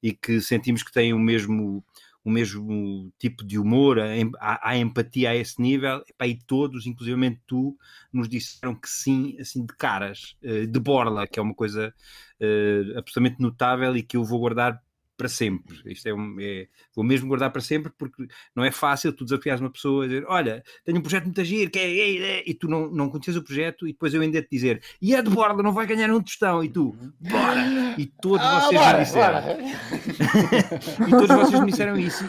e 0.01 0.13
que 0.13 0.39
sentimos 0.41 0.83
que 0.83 0.91
têm 0.91 1.13
o 1.13 1.19
mesmo 1.19 1.83
o 2.23 2.29
mesmo 2.29 3.11
tipo 3.17 3.43
de 3.43 3.57
humor, 3.57 3.97
há, 4.39 4.69
há 4.69 4.77
empatia 4.77 5.31
a 5.31 5.35
esse 5.35 5.59
nível, 5.59 6.03
e 6.23 6.35
todos, 6.35 6.85
inclusivamente 6.85 7.41
tu, 7.47 7.75
nos 8.13 8.29
disseram 8.29 8.75
que 8.75 8.87
sim, 8.87 9.35
assim, 9.39 9.65
de 9.65 9.75
caras, 9.75 10.35
uh, 10.43 10.67
de 10.67 10.79
borla, 10.79 11.27
que 11.27 11.39
é 11.39 11.41
uma 11.41 11.55
coisa 11.55 11.93
uh, 12.39 12.99
absolutamente 12.99 13.41
notável 13.41 13.97
e 13.97 14.03
que 14.03 14.17
eu 14.17 14.23
vou 14.23 14.39
guardar 14.39 14.79
para 15.21 15.29
sempre. 15.29 15.79
Isto 15.85 16.09
é, 16.09 16.13
um, 16.15 16.35
é, 16.39 16.67
vou 16.95 17.05
mesmo 17.05 17.27
guardar 17.27 17.51
para 17.51 17.61
sempre 17.61 17.91
porque 17.95 18.25
não 18.55 18.63
é 18.63 18.71
fácil 18.71 19.13
tu 19.13 19.23
desafiares 19.23 19.61
uma 19.61 19.69
pessoa 19.69 20.03
a 20.03 20.07
dizer: 20.07 20.25
Olha, 20.27 20.63
tenho 20.83 20.97
um 20.97 21.01
projeto 21.01 21.25
muito 21.25 21.39
agir, 21.39 21.69
que 21.69 21.77
é, 21.77 21.83
é, 21.83 22.17
é, 22.17 22.43
e 22.49 22.55
tu 22.55 22.67
não, 22.67 22.89
não 22.89 23.07
conheces 23.07 23.35
o 23.35 23.43
projeto, 23.43 23.87
e 23.87 23.91
depois 23.91 24.15
eu 24.15 24.21
ainda 24.21 24.41
te 24.41 24.49
dizer: 24.51 24.81
E 24.99 25.13
é 25.13 25.21
de 25.21 25.29
borda, 25.29 25.61
não 25.61 25.73
vai 25.73 25.85
ganhar 25.85 26.09
um 26.09 26.19
tostão, 26.21 26.63
e 26.63 26.69
tu, 26.69 26.95
bora! 27.19 27.95
E 27.99 28.07
todos 28.07 28.43
ah, 28.43 28.61
vocês 28.61 28.81
bora, 28.81 28.97
me 28.97 29.03
disseram. 29.03 29.41
e 31.07 31.11
todos 31.11 31.35
vocês 31.35 31.59
me 31.59 31.71
disseram 31.71 31.99
isso. 31.99 32.27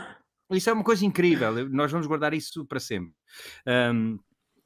Isso 0.51 0.69
é 0.69 0.73
uma 0.75 0.85
coisa 0.85 1.07
incrível, 1.07 1.67
nós 1.71 1.91
vamos 1.91 2.07
guardar 2.07 2.35
isso 2.35 2.67
para 2.67 2.79
sempre. 2.79 3.15
Um, 3.67 4.19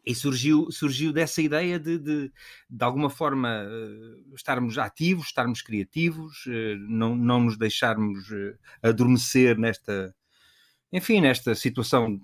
e 0.06 0.14
surgiu, 0.14 0.70
surgiu 0.70 1.12
dessa 1.12 1.42
ideia 1.42 1.80
de, 1.80 1.98
de, 1.98 2.32
de 2.70 2.84
alguma 2.84 3.10
forma, 3.10 3.64
uh, 3.64 4.34
estarmos 4.36 4.78
ativos, 4.78 5.26
estarmos 5.26 5.62
criativos, 5.62 6.46
uh, 6.46 6.76
não, 6.88 7.16
não 7.16 7.40
nos 7.40 7.58
deixarmos 7.58 8.30
uh, 8.30 8.56
adormecer 8.82 9.58
nesta, 9.58 10.14
enfim, 10.92 11.20
nesta 11.20 11.54
situação 11.56 12.20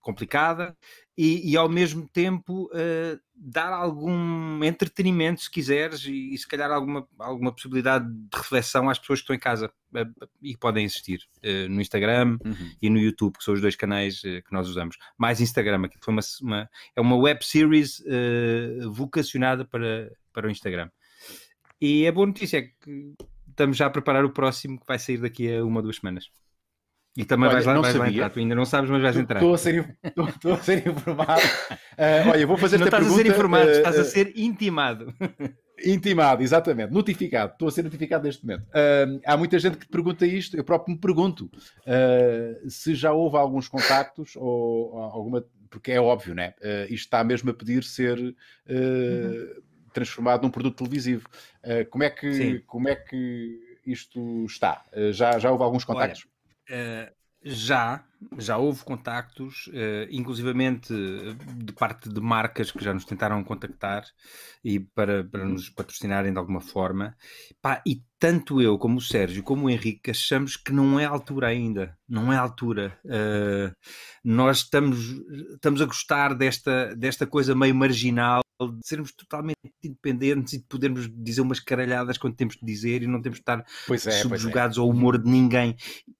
complicada 0.00 0.76
e, 1.22 1.50
e 1.50 1.54
ao 1.54 1.68
mesmo 1.68 2.08
tempo 2.08 2.70
uh, 2.72 3.20
dar 3.36 3.74
algum 3.74 4.64
entretenimento, 4.64 5.42
se 5.42 5.50
quiseres, 5.50 6.06
e, 6.06 6.32
e, 6.32 6.38
se 6.38 6.48
calhar 6.48 6.70
alguma, 6.70 7.06
alguma 7.18 7.52
possibilidade 7.52 8.06
de 8.10 8.38
reflexão 8.38 8.88
às 8.88 8.98
pessoas 8.98 9.18
que 9.18 9.24
estão 9.24 9.36
em 9.36 9.38
casa 9.38 9.66
uh, 9.66 10.28
e 10.40 10.56
podem 10.56 10.86
assistir 10.86 11.20
uh, 11.44 11.68
no 11.68 11.82
Instagram 11.82 12.38
uhum. 12.42 12.72
e 12.80 12.88
no 12.88 12.98
YouTube, 12.98 13.36
que 13.36 13.44
são 13.44 13.52
os 13.52 13.60
dois 13.60 13.76
canais 13.76 14.22
que 14.22 14.50
nós 14.50 14.66
usamos. 14.66 14.96
Mais 15.18 15.42
Instagram, 15.42 15.84
aqui 15.84 15.98
foi 16.00 16.14
uma, 16.14 16.22
uma, 16.40 16.70
é 16.96 17.00
uma 17.02 17.16
web 17.16 17.44
series 17.44 18.02
vocacionada 18.90 19.66
para, 19.66 20.10
para 20.32 20.48
o 20.48 20.50
Instagram. 20.50 20.88
E 21.78 22.06
a 22.06 22.12
boa 22.12 22.26
notícia 22.26 22.58
é 22.58 22.62
que 22.62 23.14
estamos 23.46 23.76
já 23.76 23.86
a 23.86 23.90
preparar 23.90 24.24
o 24.24 24.32
próximo 24.32 24.80
que 24.80 24.86
vai 24.86 24.98
sair 24.98 25.18
daqui 25.18 25.54
a 25.54 25.62
uma 25.62 25.80
ou 25.80 25.82
duas 25.82 25.96
semanas. 25.96 26.30
E 27.16 27.24
também 27.24 27.48
olha, 27.48 27.54
vais, 27.54 27.66
lá, 27.66 27.80
vais 27.80 27.94
lá 27.94 28.08
entrar. 28.08 28.30
Tu 28.30 28.38
ainda 28.38 28.54
não 28.54 28.64
sabes, 28.64 28.88
mas 28.88 29.02
vais 29.02 29.16
entrar. 29.16 29.38
Estou 29.38 29.54
a 29.54 29.58
ser, 29.58 29.96
estou, 30.04 30.54
a 30.54 30.58
ser 30.58 30.86
informado. 30.86 31.42
Uh, 31.42 32.30
olha, 32.30 32.46
vou 32.46 32.56
fazer 32.56 32.78
não 32.78 32.86
esta 32.86 32.96
estás 32.96 33.02
pergunta. 33.04 33.20
a 33.20 33.24
ser 33.24 33.36
informado, 33.36 33.68
uh, 33.68 33.72
estás 33.72 33.98
a 33.98 34.04
ser 34.04 34.32
intimado. 34.36 35.12
Intimado, 35.82 36.42
exatamente. 36.42 36.92
Notificado. 36.92 37.54
Estou 37.54 37.68
a 37.68 37.70
ser 37.70 37.82
notificado 37.82 38.24
neste 38.24 38.44
momento. 38.44 38.64
Uh, 38.64 39.18
há 39.24 39.34
muita 39.34 39.58
gente 39.58 39.78
que 39.78 39.88
pergunta 39.88 40.26
isto. 40.26 40.54
Eu 40.54 40.62
próprio 40.62 40.94
me 40.94 41.00
pergunto 41.00 41.50
se 42.68 42.94
já 42.94 43.12
houve 43.12 43.38
alguns 43.38 43.66
contactos 43.66 44.36
ou, 44.36 44.94
ou, 44.94 44.98
alguma. 44.98 45.44
Porque 45.70 45.92
é 45.92 45.98
óbvio, 45.98 46.34
né? 46.34 46.52
isto 46.84 47.06
está 47.06 47.24
mesmo 47.24 47.48
a 47.50 47.54
pedir 47.54 47.82
ser. 47.82 48.18
Uhum. 48.18 49.62
Transformado 49.94 50.42
num 50.42 50.50
produto 50.50 50.76
televisivo. 50.76 51.26
como, 51.88 52.04
é 52.04 52.10
que, 52.10 52.58
como 52.66 52.86
é 52.86 52.94
que 52.94 53.58
isto 53.86 54.44
está? 54.44 54.84
já, 55.12 55.38
já 55.38 55.50
houve 55.50 55.64
alguns 55.64 55.84
contactos? 55.84 56.26
Olha, 56.26 56.30
Uh, 56.30 56.39
já, 57.42 58.04
já 58.38 58.58
houve 58.58 58.84
contactos, 58.84 59.66
uh, 59.68 60.06
inclusivamente 60.10 60.92
de 61.56 61.72
parte 61.72 62.08
de 62.08 62.20
marcas 62.20 62.70
que 62.70 62.84
já 62.84 62.92
nos 62.92 63.04
tentaram 63.04 63.42
contactar 63.42 64.04
e 64.62 64.80
para, 64.80 65.24
para 65.24 65.44
nos 65.44 65.70
patrocinarem 65.70 66.32
de 66.32 66.38
alguma 66.38 66.60
forma. 66.60 67.16
Pá, 67.62 67.82
e 67.86 68.02
tanto 68.18 68.60
eu 68.60 68.78
como 68.78 68.98
o 68.98 69.02
Sérgio, 69.02 69.42
como 69.42 69.66
o 69.66 69.70
Henrique, 69.70 70.10
achamos 70.10 70.56
que 70.56 70.72
não 70.72 71.00
é 71.00 71.06
altura 71.06 71.48
ainda. 71.48 71.96
Não 72.06 72.30
é 72.32 72.36
altura. 72.36 72.98
Uh, 73.04 73.74
nós 74.22 74.58
estamos, 74.58 74.98
estamos 75.54 75.80
a 75.80 75.86
gostar 75.86 76.34
desta, 76.34 76.94
desta 76.94 77.26
coisa 77.26 77.54
meio 77.54 77.74
marginal 77.74 78.42
de 78.68 78.86
sermos 78.86 79.12
totalmente 79.12 79.56
independentes 79.82 80.52
e 80.52 80.58
de 80.58 80.64
podermos 80.64 81.08
dizer 81.10 81.40
umas 81.40 81.60
caralhadas 81.60 82.18
quando 82.18 82.36
temos 82.36 82.56
de 82.56 82.64
dizer 82.64 83.02
e 83.02 83.06
não 83.06 83.22
temos 83.22 83.38
de 83.38 83.42
estar 83.42 83.58
é, 83.58 83.94
é, 83.94 83.98
subjugados 84.22 84.76
é. 84.76 84.80
ao 84.80 84.88
humor 84.88 85.18
de 85.18 85.30
ninguém. 85.30 85.76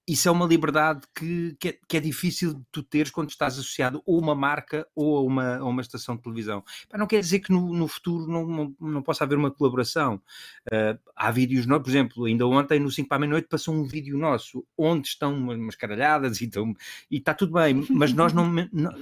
Isso 0.07 0.27
é 0.27 0.31
uma 0.31 0.45
liberdade 0.45 1.01
que, 1.15 1.55
que 1.59 1.67
é, 1.69 1.77
que, 1.91 1.97
é, 1.97 1.99
difícil 1.99 2.53
de 2.53 2.61
tu 2.71 2.81
teres 2.81 3.11
quando 3.11 3.29
estás 3.29 3.55
associado 3.55 4.01
ou 4.05 4.17
a 4.17 4.21
uma 4.21 4.33
marca 4.33 4.87
ou 4.95 5.17
a 5.17 5.21
uma, 5.21 5.57
a 5.57 5.65
uma 5.65 5.81
estação 5.81 6.15
de 6.15 6.21
televisão. 6.21 6.63
não 6.93 7.05
quer 7.05 7.19
dizer 7.19 7.39
que 7.39 7.51
no, 7.51 7.73
no 7.73 7.85
futuro 7.85 8.27
não, 8.27 8.47
não, 8.47 8.75
não, 8.79 9.01
possa 9.01 9.25
haver 9.25 9.37
uma 9.37 9.51
colaboração. 9.51 10.21
Uh, 10.67 10.97
há 11.13 11.29
vídeos, 11.31 11.65
não, 11.65 11.81
por 11.81 11.89
exemplo, 11.89 12.25
ainda 12.25 12.47
ontem 12.47 12.79
no 12.79 12.89
5 12.89 13.09
para 13.09 13.17
a 13.17 13.19
meia-noite 13.19 13.49
passou 13.49 13.75
um 13.75 13.83
vídeo 13.83 14.17
nosso 14.17 14.65
onde 14.77 15.09
estão 15.09 15.33
umas 15.33 15.75
caralhadas 15.75 16.39
e, 16.39 16.45
estão, 16.45 16.73
e 17.09 17.17
está 17.17 17.33
tudo 17.33 17.53
bem, 17.53 17.85
mas 17.89 18.13
nós 18.13 18.31
não, 18.33 18.49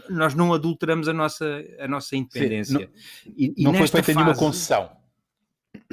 nós 0.10 0.34
não 0.34 0.52
adulteramos 0.52 1.08
a 1.08 1.13
nossa, 1.13 1.63
a 1.80 1.88
nossa 1.88 2.15
independência. 2.15 2.89
Sim, 3.23 3.34
e, 3.38 3.54
e 3.56 3.63
não 3.63 3.73
foi 3.75 3.88
feita 3.88 4.06
fase... 4.08 4.17
nenhuma 4.17 4.36
concessão. 4.36 4.98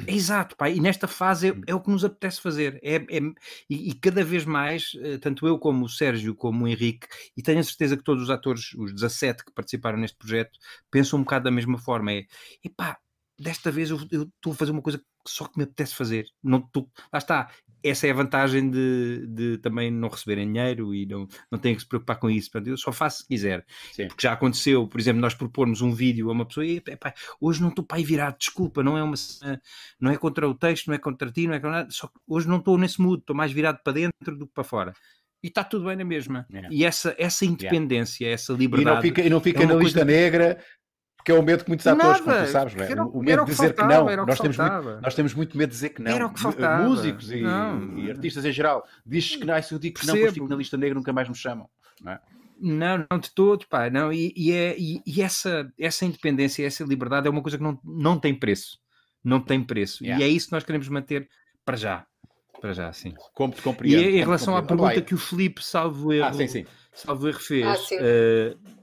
Exato, 0.05 0.55
pá, 0.55 0.69
e 0.69 0.79
nesta 0.79 1.07
fase 1.07 1.49
é, 1.49 1.53
é, 1.67 1.75
o 1.75 1.81
que 1.81 1.89
nos 1.89 2.05
apetece 2.05 2.39
fazer. 2.39 2.79
É, 2.83 2.95
é 2.97 3.19
e, 3.69 3.89
e, 3.89 3.93
cada 3.95 4.23
vez 4.23 4.45
mais, 4.45 4.91
eh, 5.01 5.17
tanto 5.17 5.47
eu 5.47 5.57
como 5.57 5.85
o 5.85 5.89
Sérgio, 5.89 6.35
como 6.35 6.65
o 6.65 6.67
Henrique, 6.67 7.07
e 7.35 7.41
tenho 7.41 7.59
a 7.59 7.63
certeza 7.63 7.97
que 7.97 8.03
todos 8.03 8.23
os 8.23 8.29
atores, 8.29 8.73
os 8.75 8.93
17 8.93 9.43
que 9.43 9.51
participaram 9.51 9.97
neste 9.97 10.17
projeto, 10.17 10.59
pensam 10.91 11.19
um 11.19 11.23
bocado 11.23 11.45
da 11.45 11.51
mesma 11.51 11.79
forma. 11.79 12.11
É, 12.11 12.25
epá, 12.63 12.97
desta 13.39 13.71
vez 13.71 13.89
eu 13.89 13.97
estou 13.97 14.53
a 14.53 14.55
fazer 14.55 14.71
uma 14.71 14.81
coisa 14.81 14.99
que 14.99 15.05
só 15.27 15.45
que 15.47 15.57
me 15.57 15.63
apetece 15.63 15.95
fazer. 15.95 16.27
Não, 16.43 16.61
tô, 16.61 16.89
lá 17.11 17.17
está, 17.19 17.51
essa 17.83 18.07
é 18.07 18.11
a 18.11 18.13
vantagem 18.13 18.69
de, 18.69 19.25
de 19.27 19.57
também 19.59 19.91
não 19.91 20.09
receberem 20.09 20.47
dinheiro 20.47 20.93
e 20.93 21.05
não, 21.05 21.27
não 21.51 21.59
têm 21.59 21.75
que 21.75 21.81
se 21.81 21.87
preocupar 21.87 22.17
com 22.17 22.29
isso. 22.29 22.51
Portanto, 22.51 22.69
eu 22.69 22.77
só 22.77 22.91
faço 22.91 23.19
se 23.19 23.27
quiser. 23.27 23.65
Sim. 23.91 24.07
Porque 24.07 24.23
já 24.23 24.33
aconteceu, 24.33 24.87
por 24.87 24.99
exemplo, 24.99 25.21
nós 25.21 25.33
propormos 25.33 25.81
um 25.81 25.91
vídeo 25.91 26.29
a 26.29 26.33
uma 26.33 26.45
pessoa 26.45 26.65
e 26.65 26.77
epá, 26.77 27.13
hoje 27.39 27.61
não 27.61 27.69
estou 27.69 27.85
para 27.85 27.97
aí 27.97 28.03
virado, 28.03 28.37
desculpa, 28.37 28.83
não 28.83 28.97
é 28.97 29.03
uma 29.03 29.15
não 29.99 30.11
é 30.11 30.17
contra 30.17 30.47
o 30.47 30.55
texto, 30.55 30.87
não 30.87 30.95
é 30.95 30.97
contra 30.97 31.31
ti, 31.31 31.47
não 31.47 31.53
é 31.53 31.59
contra 31.59 31.77
nada, 31.77 31.89
só 31.91 32.09
hoje 32.27 32.47
não 32.47 32.57
estou 32.57 32.77
nesse 32.77 33.01
mood, 33.01 33.21
estou 33.21 33.35
mais 33.35 33.51
virado 33.51 33.79
para 33.83 33.93
dentro 33.93 34.37
do 34.37 34.47
que 34.47 34.53
para 34.53 34.63
fora 34.63 34.93
e 35.43 35.47
está 35.47 35.63
tudo 35.63 35.85
bem 35.85 35.95
na 35.95 36.03
mesma. 36.03 36.45
Yeah. 36.51 36.69
E 36.71 36.83
essa, 36.83 37.15
essa 37.17 37.45
independência, 37.45 38.27
essa 38.27 38.53
liberdade. 38.53 38.89
E 38.89 38.95
não 38.95 39.01
fica, 39.01 39.21
e 39.21 39.29
não 39.29 39.41
fica 39.41 39.63
é 39.63 39.65
na 39.65 39.75
lista 39.75 39.99
coisa... 39.99 40.05
negra 40.05 40.59
que 41.27 41.31
é 41.33 41.35
o 41.35 41.43
medo 41.43 41.65
que 41.65 41.69
muitos 41.69 41.85
atores, 41.85 42.21
como 42.21 42.37
tu 42.37 42.47
sabes, 42.47 42.73
é? 42.73 43.01
o 43.01 43.21
medo 43.21 43.43
de 43.43 43.51
dizer 43.51 43.75
faltava, 43.75 44.09
que 44.09 44.15
não. 44.15 44.25
Nós 44.25 44.39
temos, 44.39 44.57
muito, 44.57 45.01
nós 45.01 45.15
temos 45.15 45.33
muito 45.33 45.57
medo 45.57 45.69
de 45.69 45.75
dizer 45.75 45.89
que 45.89 46.01
não. 46.01 46.09
Era 46.09 46.25
o 46.25 46.33
que 46.33 46.39
faltava. 46.39 46.87
Músicos 46.87 47.29
e, 47.29 47.43
e 47.97 48.09
artistas 48.09 48.45
em 48.45 48.51
geral. 48.53 48.87
Dizes 49.05 49.35
que 49.35 49.43
não, 49.43 49.61
se 49.61 49.73
eu 49.73 49.77
digo 49.77 49.95
que 49.95 50.05
Percebo. 50.05 50.15
não, 50.15 50.21
depois 50.21 50.33
fico 50.35 50.47
na 50.47 50.55
lista 50.55 50.77
negra, 50.77 50.95
nunca 50.95 51.11
mais 51.11 51.27
me 51.27 51.35
chamam. 51.35 51.69
não 52.01 52.13
é? 52.13 52.21
Não, 52.61 53.05
não 53.11 53.19
de 53.19 53.29
todos, 53.31 53.65
pá, 53.65 53.89
não, 53.89 54.11
e, 54.13 54.33
e, 54.37 54.53
é, 54.53 54.73
e, 54.79 55.01
e, 55.05 55.21
essa, 55.21 55.69
essa 55.77 56.05
independência, 56.05 56.65
essa 56.65 56.85
liberdade 56.85 57.27
é 57.27 57.29
uma 57.29 57.41
coisa 57.41 57.57
que 57.57 57.63
não, 57.63 57.77
não 57.83 58.17
tem 58.17 58.33
preço, 58.33 58.79
não 59.21 59.41
tem 59.41 59.61
preço, 59.61 60.03
yeah. 60.03 60.23
e 60.23 60.27
é 60.27 60.31
isso 60.31 60.47
que 60.47 60.53
nós 60.53 60.63
queremos 60.63 60.87
manter 60.89 61.29
para 61.63 61.75
já, 61.75 62.03
para 62.59 62.73
já, 62.73 62.91
sim. 62.93 63.13
Como 63.35 63.53
te 63.53 63.61
compreendo. 63.61 64.01
E 64.01 64.15
em 64.15 64.21
relação 64.21 64.57
à 64.57 64.63
pergunta 64.63 64.99
que 65.01 65.13
o 65.13 65.19
Felipe 65.19 65.63
salvo 65.63 66.11
erro, 66.11 66.29
ah, 66.29 66.33
sim, 66.33 66.47
sim. 66.47 66.65
salvo 66.93 67.27
erro 67.27 67.39
fez, 67.39 67.67
ah, 67.67 67.75
uh, 67.75 68.76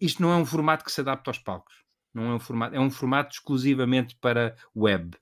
isto 0.00 0.22
não 0.22 0.32
é 0.32 0.36
um 0.36 0.46
formato 0.46 0.84
que 0.84 0.92
se 0.92 1.00
adapta 1.00 1.30
aos 1.30 1.38
palcos, 1.38 1.74
não 2.12 2.32
é 2.32 2.34
um 2.34 2.40
formato, 2.40 2.76
é 2.76 2.80
um 2.80 2.90
formato 2.90 3.34
exclusivamente 3.34 4.16
para 4.16 4.56
web, 4.74 5.16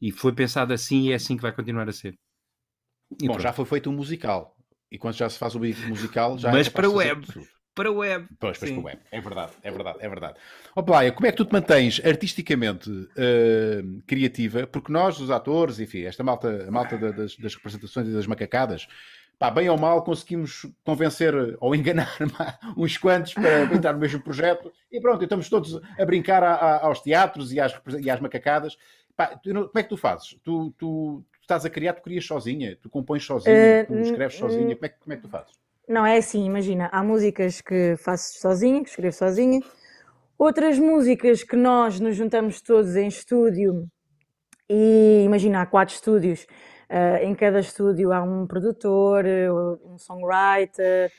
e 0.00 0.12
foi 0.12 0.32
pensado 0.32 0.72
assim 0.72 1.02
e 1.02 1.12
é 1.12 1.16
assim 1.16 1.36
que 1.36 1.42
vai 1.42 1.52
continuar 1.52 1.88
a 1.88 1.92
ser. 1.92 2.18
E 3.20 3.26
Bom, 3.26 3.34
pronto. 3.34 3.42
já 3.42 3.52
foi 3.52 3.64
feito 3.64 3.90
um 3.90 3.92
musical. 3.92 4.54
E 4.90 4.98
quando 4.98 5.14
já 5.14 5.28
se 5.28 5.38
faz 5.38 5.54
o 5.54 5.60
musical, 5.60 6.38
já 6.38 6.48
é 6.50 6.52
Mas 6.52 6.66
é 6.66 6.70
para 6.70 6.88
web. 6.88 7.26
Para 7.74 7.92
web. 7.92 8.26
Pois, 8.40 8.58
para 8.58 8.70
web. 8.70 8.98
É 9.10 9.20
verdade, 9.20 9.52
é 9.62 9.70
verdade, 9.70 9.98
é 10.00 10.08
verdade. 10.08 10.38
Ó, 10.74 10.80
oh, 10.80 11.12
como 11.12 11.26
é 11.26 11.30
que 11.30 11.36
tu 11.36 11.44
te 11.44 11.52
mantens 11.52 12.00
artisticamente 12.04 12.90
uh, 12.90 14.02
criativa? 14.06 14.66
Porque 14.66 14.90
nós, 14.90 15.20
os 15.20 15.30
atores, 15.30 15.78
enfim, 15.78 16.02
esta 16.02 16.24
malta, 16.24 16.66
a 16.66 16.70
malta 16.70 16.98
das, 16.98 17.36
das 17.36 17.54
representações 17.54 18.08
e 18.08 18.12
das 18.12 18.26
macacadas, 18.26 18.88
pá, 19.38 19.50
bem 19.50 19.68
ou 19.68 19.78
mal, 19.78 20.02
conseguimos 20.02 20.66
convencer 20.84 21.56
ou 21.60 21.74
enganar 21.74 22.16
uns 22.76 22.98
quantos 22.98 23.34
para 23.34 23.62
entrar 23.64 23.92
no 23.92 24.00
mesmo 24.00 24.20
projeto 24.20 24.72
e 24.90 25.00
pronto, 25.00 25.22
estamos 25.22 25.48
todos 25.48 25.80
a 25.98 26.04
brincar 26.04 26.42
a, 26.42 26.54
a, 26.54 26.86
aos 26.86 27.00
teatros 27.00 27.52
e 27.52 27.60
às, 27.60 27.78
e 28.00 28.10
às 28.10 28.20
macacadas. 28.20 28.76
Pá, 29.16 29.28
tu, 29.28 29.50
como 29.52 29.70
é 29.74 29.82
que 29.82 29.88
tu 29.88 29.96
fazes? 29.96 30.36
Tu, 30.42 30.74
tu, 30.76 31.24
estás 31.40 31.64
a 31.64 31.70
criar, 31.70 31.94
tu 31.94 32.02
crias 32.02 32.26
sozinha, 32.26 32.76
tu 32.80 32.90
compões 32.90 33.24
sozinha, 33.24 33.84
uh, 33.84 33.86
tu 33.86 33.98
escreves 34.00 34.36
sozinha, 34.36 34.74
como 34.76 34.86
é, 34.86 34.88
como 34.88 35.12
é 35.12 35.16
que 35.16 35.22
tu 35.22 35.28
fazes? 35.28 35.52
Não, 35.88 36.04
é 36.04 36.18
assim, 36.18 36.44
imagina, 36.44 36.90
há 36.92 37.02
músicas 37.02 37.62
que 37.62 37.96
faço 37.96 38.38
sozinha, 38.38 38.82
que 38.82 38.90
escrevo 38.90 39.16
sozinha, 39.16 39.60
outras 40.38 40.78
músicas 40.78 41.42
que 41.42 41.56
nós 41.56 41.98
nos 41.98 42.14
juntamos 42.14 42.60
todos 42.60 42.94
em 42.94 43.08
estúdio 43.08 43.88
e 44.68 45.22
imagina, 45.24 45.62
há 45.62 45.66
quatro 45.66 45.94
estúdios, 45.94 46.46
uh, 46.90 47.22
em 47.22 47.34
cada 47.34 47.60
estúdio 47.60 48.12
há 48.12 48.22
um 48.22 48.46
produtor, 48.46 49.24
um 49.84 49.98
songwriter, 49.98 51.12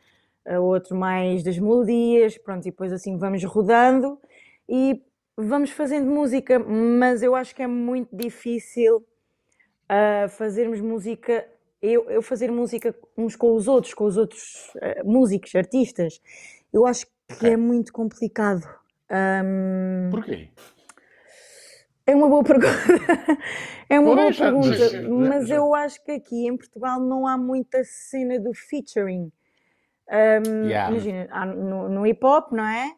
uh, 0.46 0.62
outro 0.62 0.96
mais 0.96 1.44
das 1.44 1.58
melodias, 1.58 2.38
pronto, 2.38 2.68
e 2.68 2.72
depois 2.72 2.92
assim 2.92 3.18
vamos 3.18 3.44
rodando 3.44 4.20
e 4.68 5.02
vamos 5.38 5.72
fazendo 5.72 6.10
música, 6.10 6.60
mas 6.60 7.24
eu 7.24 7.36
acho 7.36 7.56
que 7.56 7.64
é 7.64 7.68
muito 7.68 8.16
difícil 8.16 8.98
uh, 8.98 10.30
fazermos 10.30 10.82
música, 10.82 11.46
eu, 11.82 12.10
eu 12.10 12.22
fazer 12.22 12.52
música 12.52 12.94
uns 13.18 13.36
com 13.36 13.56
os 13.56 13.68
outros, 13.68 13.94
com 13.94 14.06
os 14.06 14.18
outros 14.18 14.74
uh, 14.76 15.06
músicos, 15.06 15.56
artistas. 15.56 16.22
Eu 16.74 16.86
acho 16.86 17.06
que 17.06 17.36
okay. 17.36 17.54
é 17.54 17.58
muito 17.58 17.94
complicado. 17.94 18.64
Um, 19.10 20.10
Porquê? 20.12 20.50
É 22.10 22.16
uma 22.16 22.28
boa 22.28 22.44
pergunta. 22.44 22.68
é 23.88 24.00
uma 24.00 24.16
boa 24.16 24.34
pergunta. 24.34 25.10
Mas 25.30 25.50
eu 25.50 25.76
acho 25.76 26.04
que 26.04 26.12
aqui 26.12 26.48
em 26.48 26.58
Portugal 26.58 27.00
não 27.00 27.28
há 27.28 27.38
muita 27.38 27.84
cena 27.84 28.40
do 28.40 28.52
featuring. 28.54 29.32
Um, 30.10 30.66
yeah. 30.66 30.90
Imagina, 30.90 31.46
no, 31.46 31.88
no 31.88 32.08
hip 32.08 32.26
hop, 32.26 32.52
não 32.52 32.66
é? 32.66 32.92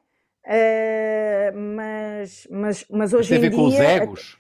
Uh, 0.46 1.58
mas, 1.76 2.48
mas, 2.50 2.86
mas 2.90 3.14
hoje 3.14 3.30
mas 3.30 3.30
tem 3.30 3.36
em 3.38 3.40
a 3.40 3.42
ver 3.42 3.50
dia. 3.50 3.58
Com 3.58 3.68
os 3.68 3.76
egos? 3.76 4.38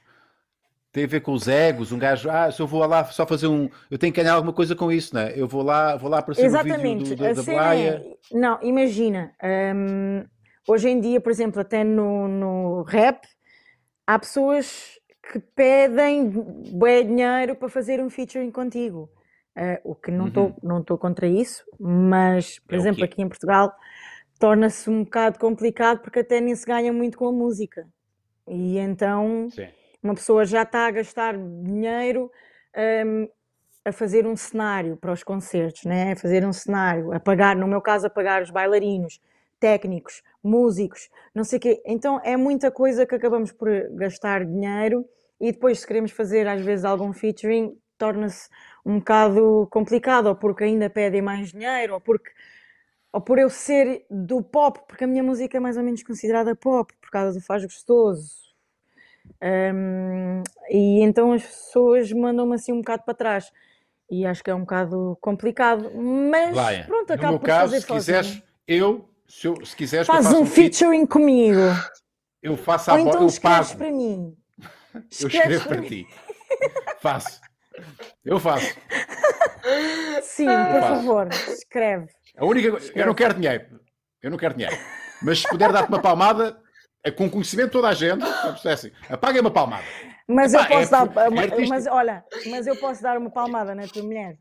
Tem 0.93 1.03
a 1.03 1.07
ver 1.07 1.21
com 1.21 1.31
os 1.33 1.47
egos, 1.47 1.91
um 1.91 1.97
gajo, 1.97 2.29
ah, 2.29 2.51
se 2.51 2.61
eu 2.61 2.67
vou 2.67 2.85
lá 2.85 3.03
só 3.05 3.25
fazer 3.25 3.47
um. 3.47 3.69
Eu 3.89 3.97
tenho 3.97 4.11
que 4.11 4.21
ganhar 4.21 4.35
alguma 4.35 4.53
coisa 4.53 4.75
com 4.75 4.91
isso, 4.91 5.15
né? 5.15 5.31
Eu 5.35 5.47
vou 5.47 5.63
lá, 5.63 5.95
vou 5.95 6.09
lá 6.09 6.21
para 6.21 6.33
ser 6.33 6.47
o 6.47 6.63
vídeo 6.79 7.15
do, 7.15 7.15
do, 7.15 7.35
da 7.35 7.43
Blaia. 7.43 8.03
É... 8.05 8.37
Não, 8.37 8.59
imagina, 8.61 9.31
hum, 9.73 10.25
hoje 10.67 10.89
em 10.89 10.99
dia, 10.99 11.21
por 11.21 11.31
exemplo, 11.31 11.61
até 11.61 11.83
no, 11.83 12.27
no 12.27 12.81
rap, 12.83 13.25
há 14.13 14.19
pessoas 14.19 14.99
que 15.31 15.39
pedem 15.39 16.29
bem 16.73 17.07
dinheiro 17.07 17.55
para 17.55 17.69
fazer 17.69 18.01
um 18.01 18.09
featuring 18.09 18.51
contigo. 18.51 19.09
Uh, 19.57 19.91
o 19.91 19.95
que 19.95 20.09
não 20.11 20.27
estou 20.27 20.55
uhum. 20.63 20.83
não 20.87 20.97
contra 20.97 21.27
isso, 21.27 21.65
mas, 21.79 22.59
por 22.59 22.73
é 22.73 22.77
exemplo, 22.77 23.03
aqui 23.03 23.21
em 23.21 23.27
Portugal 23.27 23.73
torna-se 24.39 24.89
um 24.89 25.03
bocado 25.03 25.37
complicado 25.37 25.99
porque 25.99 26.19
até 26.19 26.39
nem 26.39 26.55
se 26.55 26.65
ganha 26.65 26.91
muito 26.91 27.17
com 27.17 27.27
a 27.27 27.31
música. 27.31 27.87
E 28.47 28.77
então. 28.77 29.49
Sim 29.51 29.67
uma 30.01 30.15
pessoa 30.15 30.45
já 30.45 30.63
está 30.63 30.87
a 30.87 30.91
gastar 30.91 31.37
dinheiro 31.37 32.31
um, 33.05 33.27
a 33.85 33.91
fazer 33.91 34.25
um 34.25 34.35
cenário 34.35 34.97
para 34.97 35.11
os 35.11 35.23
concertos, 35.23 35.83
né? 35.85 36.13
a 36.13 36.15
fazer 36.15 36.45
um 36.45 36.53
cenário, 36.53 37.13
a 37.13 37.19
pagar, 37.19 37.55
no 37.55 37.67
meu 37.67 37.81
caso, 37.81 38.07
a 38.07 38.09
pagar 38.09 38.41
os 38.41 38.49
bailarinos, 38.49 39.19
técnicos, 39.61 40.21
músicos, 40.43 41.09
não 41.33 41.45
sei 41.45 41.57
o 41.57 41.61
quê. 41.61 41.81
Então 41.85 42.19
é 42.23 42.35
muita 42.35 42.69
coisa 42.69 43.05
que 43.05 43.15
acabamos 43.15 43.53
por 43.53 43.69
gastar 43.91 44.43
dinheiro 44.43 45.05
e 45.39 45.51
depois, 45.51 45.79
se 45.79 45.87
queremos 45.87 46.11
fazer 46.11 46.47
às 46.47 46.61
vezes 46.61 46.83
algum 46.83 47.13
featuring, 47.13 47.77
torna-se 47.97 48.49
um 48.85 48.97
bocado 48.99 49.67
complicado, 49.71 50.27
ou 50.27 50.35
porque 50.35 50.63
ainda 50.63 50.89
pedem 50.89 51.21
mais 51.21 51.51
dinheiro, 51.51 51.93
ou 51.93 52.01
porque 52.01 52.29
ou 53.13 53.21
por 53.21 53.37
eu 53.37 53.49
ser 53.49 54.05
do 54.09 54.41
pop, 54.41 54.79
porque 54.87 55.03
a 55.03 55.07
minha 55.07 55.21
música 55.21 55.57
é 55.57 55.59
mais 55.59 55.77
ou 55.77 55.83
menos 55.83 56.01
considerada 56.01 56.55
pop, 56.55 56.93
por 56.99 57.09
causa 57.09 57.37
do 57.37 57.45
faz 57.45 57.63
gostoso, 57.63 58.31
um, 59.41 60.43
e 60.69 61.01
então 61.01 61.33
as 61.33 61.43
pessoas 61.43 62.11
mandam-me 62.11 62.55
assim 62.55 62.71
um 62.71 62.77
bocado 62.77 63.03
para 63.03 63.13
trás. 63.13 63.51
E 64.09 64.25
acho 64.25 64.43
que 64.43 64.49
é 64.49 64.55
um 64.55 64.61
bocado 64.61 65.17
complicado. 65.21 65.89
Mas 65.95 66.53
Laia, 66.53 66.83
pronto, 66.85 67.13
acabo 67.13 67.39
por 67.39 67.45
caso, 67.45 67.71
fazer 67.71 67.81
se 67.81 67.87
quiseres, 67.87 68.43
eu, 68.67 69.07
se, 69.31 69.47
eu, 69.47 69.65
se 69.65 69.73
quiseres, 69.73 70.07
faz 70.07 70.25
um, 70.27 70.41
um 70.41 70.45
featuring 70.45 71.05
comigo. 71.05 71.61
Eu 72.43 72.57
faço 72.57 72.91
a 72.91 72.95
Ou 72.95 72.99
então 72.99 73.21
eu 73.21 73.41
pago. 73.41 73.77
para 73.77 73.91
mim. 73.91 74.35
Eu 74.93 75.27
escrevo 75.29 75.67
para, 75.69 75.77
para 75.77 75.87
ti. 75.87 76.05
faço. 76.99 77.39
Eu 78.25 78.39
faço. 78.41 78.75
Sim, 80.21 80.47
por 80.47 80.81
faço. 80.81 80.95
favor, 80.95 81.29
escreve. 81.47 82.07
A 82.37 82.45
única 82.45 82.67
escreve. 82.77 82.99
eu 82.99 83.05
não 83.05 83.15
quero 83.15 83.33
dinheiro. 83.35 83.79
Eu 84.21 84.31
não 84.31 84.37
quero 84.37 84.53
dinheiro. 84.53 84.75
Mas 85.21 85.39
se 85.39 85.47
puder 85.47 85.71
dar-te 85.71 85.87
uma 85.87 86.01
palmada, 86.01 86.61
é 87.05 87.09
com 87.09 87.29
conhecimento 87.29 87.67
de 87.67 87.71
toda 87.71 87.87
a 87.87 87.93
gente, 87.93 88.21
é 88.65 88.71
assim, 88.73 88.91
apaguem 89.09 89.39
uma 89.39 89.49
palmada. 89.49 89.85
Mas 90.27 90.53
Epá, 90.53 90.63
eu 90.63 90.67
posso 90.67 90.95
é, 90.95 91.07
dar, 91.07 91.61
é 91.61 91.67
mas 91.67 91.87
olha, 91.87 92.25
mas 92.47 92.67
eu 92.67 92.75
posso 92.75 93.01
dar 93.01 93.17
uma 93.17 93.31
palmada 93.31 93.73
na 93.73 93.87
tua 93.87 94.03
mulher? 94.03 94.37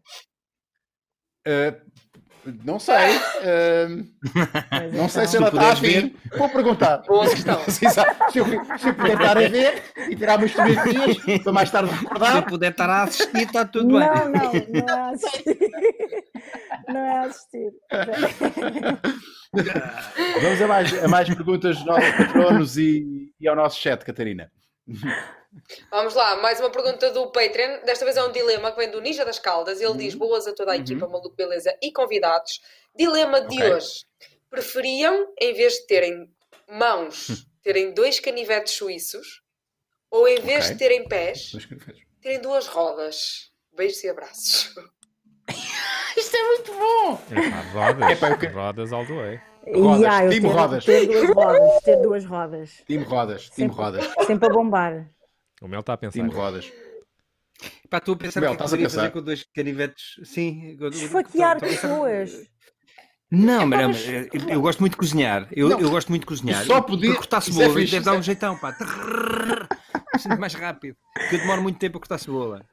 Uh, 1.47 1.91
não 2.65 2.79
sei. 2.79 3.17
Uh, 3.17 4.07
não 4.97 5.09
sei 5.09 5.27
se 5.27 5.37
ela 5.37 5.49
está 5.49 5.71
a 5.71 5.75
ver. 5.75 6.15
Vou 6.37 6.49
perguntar. 6.49 6.99
Boa 7.09 7.29
questão. 7.29 7.61
se, 7.69 7.85
eu, 7.85 7.91
se 7.91 8.39
eu 8.89 8.95
puder 8.95 9.15
estar 9.15 9.39
a 9.39 9.49
ver 9.49 9.83
e 10.09 10.17
tirar 10.17 10.39
umas 10.39 10.53
fotografias 10.53 11.43
para 11.43 11.53
mais 11.53 11.71
tarde 11.71 11.91
recordar. 11.93 12.33
Se 12.33 12.39
eu 12.39 12.43
puder 12.45 12.71
estar 12.71 12.91
a 12.91 13.03
assistir, 13.05 13.43
está 13.43 13.65
tudo 13.65 13.89
não, 13.89 13.99
bem. 13.99 14.09
Não, 14.09 14.31
não, 14.33 14.53
não 14.79 14.89
é 14.89 15.01
a 15.01 15.11
assistir. 15.13 15.59
Não 16.89 17.01
é 17.01 17.11
a 17.11 17.23
assistir. 17.23 17.73
Vamos 20.43 20.63
a 20.63 20.67
mais, 20.67 21.05
a 21.05 21.09
mais 21.09 21.29
perguntas 21.29 21.77
dos 21.77 21.87
nossos 21.87 22.11
patronos 22.13 22.79
e, 22.79 23.33
e 23.41 23.49
ao 23.49 23.57
nosso 23.57 23.81
chat, 23.81 24.05
Catarina. 24.05 24.51
Vamos 25.91 26.15
lá, 26.15 26.37
mais 26.37 26.61
uma 26.61 26.71
pergunta 26.71 27.11
do 27.11 27.31
Patreon. 27.31 27.85
Desta 27.85 28.05
vez 28.05 28.17
é 28.17 28.23
um 28.23 28.31
dilema 28.31 28.71
que 28.71 28.79
vem 28.79 28.91
do 28.91 29.01
Ninja 29.01 29.25
das 29.25 29.39
Caldas. 29.39 29.81
Ele 29.81 29.91
uhum. 29.91 29.97
diz: 29.97 30.15
Boas 30.15 30.47
a 30.47 30.55
toda 30.55 30.73
a 30.73 30.77
equipa, 30.77 31.07
uhum. 31.07 31.13
maluco, 31.13 31.35
beleza 31.35 31.77
e 31.83 31.93
convidados. 31.93 32.61
Dilema 32.95 33.41
de 33.41 33.57
okay. 33.57 33.73
hoje: 33.73 34.05
preferiam, 34.49 35.33
em 35.41 35.53
vez 35.53 35.75
de 35.75 35.87
terem 35.87 36.31
mãos, 36.69 37.47
terem 37.63 37.93
dois 37.93 38.21
canivetes 38.21 38.75
suíços 38.75 39.43
ou 40.11 40.27
em 40.29 40.41
vez 40.41 40.67
okay. 40.67 40.73
de 40.73 40.79
terem 40.79 41.09
pés, 41.09 41.53
terem 42.23 42.41
duas 42.41 42.67
rodas? 42.67 43.51
Beijos 43.77 44.03
e 44.05 44.09
abraços. 44.09 44.75
Isto 46.17 46.37
é 46.37 46.43
muito 46.49 46.73
bom! 46.73 47.21
É, 47.31 47.73
rodas, 47.73 48.11
é, 48.11 48.17
pá, 48.17 48.31
eu... 48.31 48.53
rodas 48.53 48.93
all 48.93 49.07
the 49.07 49.15
way. 49.15 49.41
Rodas, 49.75 50.01
yeah, 50.01 50.29
time 50.29 50.49
rodas. 50.49 50.85
Ter 50.85 51.07
duas 51.07 51.29
rodas, 51.29 51.83
ter 51.83 51.97
duas 51.97 52.25
rodas. 52.25 52.71
Time 52.87 53.05
rodas, 53.05 53.43
time 53.43 53.55
sempre, 53.55 53.77
rodas. 53.77 54.27
Sempre 54.27 54.49
a 54.49 54.53
bombar. 54.53 55.11
O 55.61 55.69
Mel 55.69 55.81
está 55.81 55.93
a 55.93 55.97
pensar. 55.97 56.19
Time 56.19 56.33
rodas. 56.33 56.73
Pá, 57.91 57.99
estou 57.99 58.15
a 58.15 58.19
pensar 58.19 58.41
Mel, 58.41 58.51
que 58.51 58.55
estás 58.55 58.73
a 58.73 58.77
pensar? 58.77 58.97
fazer 58.97 59.11
com 59.11 59.23
dois 59.23 59.45
canivetes. 59.55 60.21
Sim. 60.25 60.77
Esfaquear 60.93 61.61
pessoas. 61.61 62.49
Não, 63.31 63.63
é, 63.63 63.87
mas, 63.87 64.09
eu, 64.09 64.29
eu, 64.49 64.61
gosto 64.61 64.81
muito 64.81 64.93
de 64.93 64.99
cozinhar. 64.99 65.47
Eu, 65.53 65.71
eu 65.79 65.91
gosto 65.91 66.09
muito 66.09 66.23
de 66.23 66.27
cozinhar. 66.27 66.65
Só 66.65 66.81
podia. 66.81 67.15
cortar 67.15 67.39
é 67.39 67.41
cebola, 67.43 67.81
é 67.81 67.85
deve 67.85 68.01
dar 68.01 68.15
um 68.15 68.23
jeitão, 68.23 68.59
pá. 68.59 68.75
Sempre 70.19 70.39
mais 70.39 70.55
rápido. 70.55 70.97
Porque 71.15 71.37
eu 71.37 71.41
demoro 71.41 71.63
muito 71.63 71.79
tempo 71.79 71.99
a 71.99 72.01
cortar 72.01 72.19
cebola. 72.19 72.67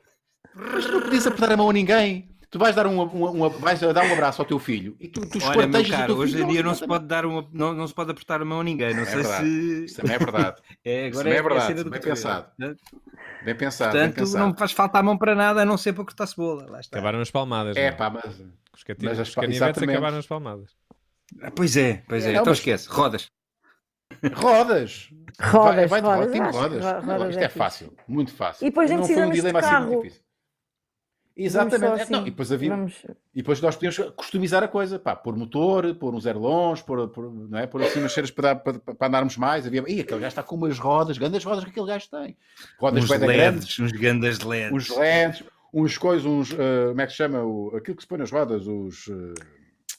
Mas 0.56 0.88
não 0.88 1.02
podias 1.02 1.28
apertar 1.28 1.52
a 1.52 1.58
mão 1.58 1.69
a 1.69 1.73
ninguém. 1.73 2.37
Tu 2.49 2.57
vais 2.57 2.73
dar 2.73 2.88
um, 2.88 3.01
um, 3.01 3.45
um, 3.45 3.49
vais 3.49 3.79
dar 3.79 4.05
um 4.05 4.13
abraço 4.13 4.41
ao 4.41 4.45
teu 4.45 4.57
filho 4.57 4.95
e 5.01 5.07
tu, 5.10 5.19
tu 5.27 5.38
Olha, 5.43 5.67
meu 5.67 5.89
caro, 5.89 6.15
hoje 6.15 6.41
em 6.41 6.47
dia 6.47 6.63
não, 6.63 6.73
se 6.73 6.88
pode 6.88 7.05
dar 7.05 7.25
uma, 7.25 7.45
não, 7.51 7.73
não 7.73 7.86
se 7.86 7.93
pode 7.93 8.12
apertar 8.12 8.41
a 8.41 8.45
mão 8.45 8.62
a 8.62 8.63
ninguém. 8.63 8.93
Não 8.93 9.03
é 9.03 9.05
sei 9.05 9.15
verdade. 9.15 9.43
se. 9.43 9.86
Isso 9.86 9.95
também 9.97 10.15
é 10.15 10.19
verdade. 10.19 10.62
é, 10.86 11.07
agora 11.07 11.29
é, 11.29 11.36
é, 11.36 11.41
verdade. 11.41 11.81
É 11.81 11.83
bem 11.83 12.01
pensado. 12.01 12.47
Né? 12.57 12.75
Bem 13.43 13.55
pensado. 13.55 13.91
Portanto, 13.91 14.15
bem 14.15 14.23
pensado. 14.23 14.45
não 14.45 14.55
faz 14.55 14.71
falta 14.71 14.97
a 14.97 15.03
mão 15.03 15.17
para 15.17 15.36
nada 15.36 15.62
a 15.62 15.65
não 15.65 15.77
ser 15.77 15.91
para 15.91 16.05
cortar 16.05 16.25
cebola. 16.25 16.65
Lá 16.69 16.79
está. 16.79 16.97
Acabaram 16.97 17.19
as 17.19 17.29
palmadas. 17.29 17.75
É, 17.75 17.91
pá, 17.91 18.10
mas. 18.10 18.41
Os, 18.73 18.83
canivetes 19.36 19.83
acabaram 19.83 20.17
as 20.17 20.25
palmadas. 20.25 20.71
Ah, 21.41 21.51
pois 21.51 21.75
é, 21.75 22.03
pois 22.07 22.23
é. 22.23 22.27
Não, 22.27 22.41
então 22.41 22.51
mas... 22.51 22.60
esquece, 22.60 22.88
rodas. 22.88 23.29
Rodas. 24.33 25.10
Rodas, 25.41 25.89
vai, 25.89 26.01
vai 26.01 26.17
rodas. 26.17 26.55
rodas. 26.55 27.03
rodas. 27.03 27.29
Isto 27.31 27.41
é, 27.41 27.43
é 27.43 27.49
fácil, 27.49 27.93
muito 28.07 28.33
fácil. 28.33 28.65
E 28.65 28.69
depois 28.69 28.89
nem 28.89 28.99
precisamos 28.99 29.36
de 29.36 29.51
carro. 29.51 29.99
Assim 29.99 30.26
Exatamente. 31.38 32.02
Assim, 32.02 32.12
não, 32.12 32.21
e 32.21 32.32
depois 32.32 32.52
havia, 32.52 32.71
vamos... 32.71 32.93
e 33.34 33.38
depois 33.38 33.62
nós 33.62 33.76
podíamos 33.76 33.97
customizar 34.15 34.63
a 34.63 34.67
coisa, 34.67 34.97
pá, 34.97 35.15
pôr 35.15 35.38
motor, 35.38 35.93
pôr 35.95 36.15
uns 36.15 36.26
airlons, 36.26 36.82
pôr, 36.82 37.08
pôr, 37.10 37.32
não 37.32 37.60
é? 37.60 37.67
pôr 37.67 37.84
assim 37.84 38.00
umas 38.00 38.12
cheiras 38.12 38.32
para, 38.32 38.56
para, 38.56 38.80
para, 38.80 39.08
andarmos 39.08 39.38
mais. 39.38 39.67
Havia, 39.67 39.84
e 39.88 40.02
aquele 40.02 40.19
gajo 40.19 40.28
está 40.28 40.41
com 40.41 40.56
umas 40.56 40.80
rodas, 40.80 41.17
grandes 41.17 41.43
rodas 41.43 41.63
que 41.63 41.69
aquele 41.69 41.86
gajo 41.86 42.10
tem. 42.10 42.36
Rodas 42.80 43.04
uns 43.04 43.10
LEDs, 43.10 43.28
grandes, 43.28 43.80
uns 43.80 43.91
grandes 43.91 44.39
LEDs. 44.39 44.71
Uns 44.71 44.97
LEDs, 44.97 45.43
uns 45.71 45.97
coisas, 45.97 46.26
uns, 46.26 46.52
uh, 46.54 46.89
como 46.89 47.02
é 47.02 47.06
que 47.06 47.12
se 47.12 47.17
chama? 47.17 47.43
O, 47.43 47.76
aquilo 47.76 47.95
que 47.95 48.02
se 48.02 48.08
põe 48.08 48.17
nas 48.17 48.32
rodas, 48.32 48.65
os. 48.65 49.06
Uh, 49.08 49.34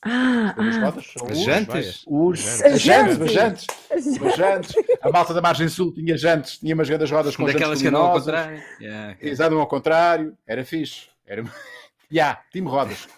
ah, 0.03 0.55
ah. 0.57 0.85
Rodas, 0.87 1.39
jantes? 1.45 2.05
Os, 2.07 2.63
as 2.63 2.81
jantes, 2.81 3.21
as 3.21 3.33
jantes, 3.33 3.67
as 3.91 4.37
jantes. 4.37 4.75
A 5.01 5.11
malta 5.11 5.35
da 5.35 5.41
margem 5.41 5.69
sul 5.69 5.93
tinha 5.93 6.17
jantes, 6.17 6.59
tinha 6.59 6.75
umas 6.75 6.89
grandes 6.89 7.11
rodas 7.11 7.37
com 7.37 7.45
Daquelas 7.45 7.81
que 7.81 7.89
andam 7.89 8.03
ao 8.03 8.13
contrário. 8.13 8.63
Yeah, 8.81 9.15
okay. 9.15 9.31
Exato, 9.31 9.59
ao 9.59 9.67
contrário. 9.67 10.37
Era 10.47 10.65
fixe. 10.65 11.09
Era... 11.29 11.45
yeah, 12.11 12.43
time 12.51 12.69
rodas. 12.69 13.09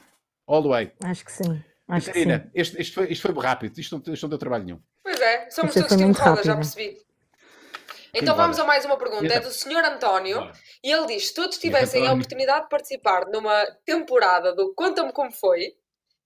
All 0.47 0.63
the 0.63 0.69
way. 0.69 0.93
Acho 1.05 1.25
que 1.25 1.33
sim. 1.33 1.63
Acho 1.89 2.07
Catarina, 2.07 2.41
que 2.41 2.47
sim. 2.47 2.51
Isto, 2.55 2.81
isto, 2.81 2.95
foi, 2.95 3.13
isto 3.13 3.23
foi 3.33 3.43
rápido. 3.43 3.79
Isto 3.79 4.03
não, 4.05 4.15
isto 4.15 4.23
não 4.23 4.31
deu 4.31 4.39
trabalho 4.39 4.65
nenhum. 4.65 4.81
Pois 5.03 5.21
é, 5.21 5.51
somos 5.51 5.75
todos 5.75 5.97
time 5.97 6.13
rodas, 6.13 6.45
já 6.45 6.55
percebi. 6.55 6.99
Então 8.13 8.37
vamos 8.37 8.59
a 8.59 8.65
mais 8.65 8.85
uma 8.85 8.97
pergunta. 8.97 9.33
É 9.33 9.41
do 9.41 9.51
Sr. 9.51 9.85
António. 9.85 10.51
E 10.83 10.91
ele 10.91 11.07
diz: 11.07 11.29
se 11.29 11.35
todos 11.35 11.59
tivessem 11.59 12.07
a 12.07 12.13
oportunidade 12.13 12.65
de 12.65 12.69
participar 12.69 13.27
numa 13.27 13.67
temporada 13.85 14.55
do 14.55 14.75
Conta-me 14.75 15.13
Como 15.13 15.33
Foi, 15.33 15.75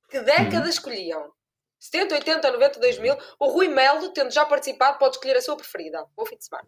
que 0.09 0.21
década 0.21 0.69
escolhiam? 0.69 1.33
70, 1.79 2.15
80, 2.15 2.51
90, 2.51 2.81
2000? 2.81 3.19
O 3.39 3.49
Rui 3.51 3.69
Melo, 3.69 4.09
tendo 4.11 4.31
já 4.31 4.47
participado, 4.47 4.99
pode 4.99 5.17
escolher 5.17 5.37
a 5.37 5.43
sua 5.43 5.57
preferida. 5.57 6.07
Bom 6.17 6.25
fim 6.25 6.37
de 6.37 6.45
semana. 6.47 6.67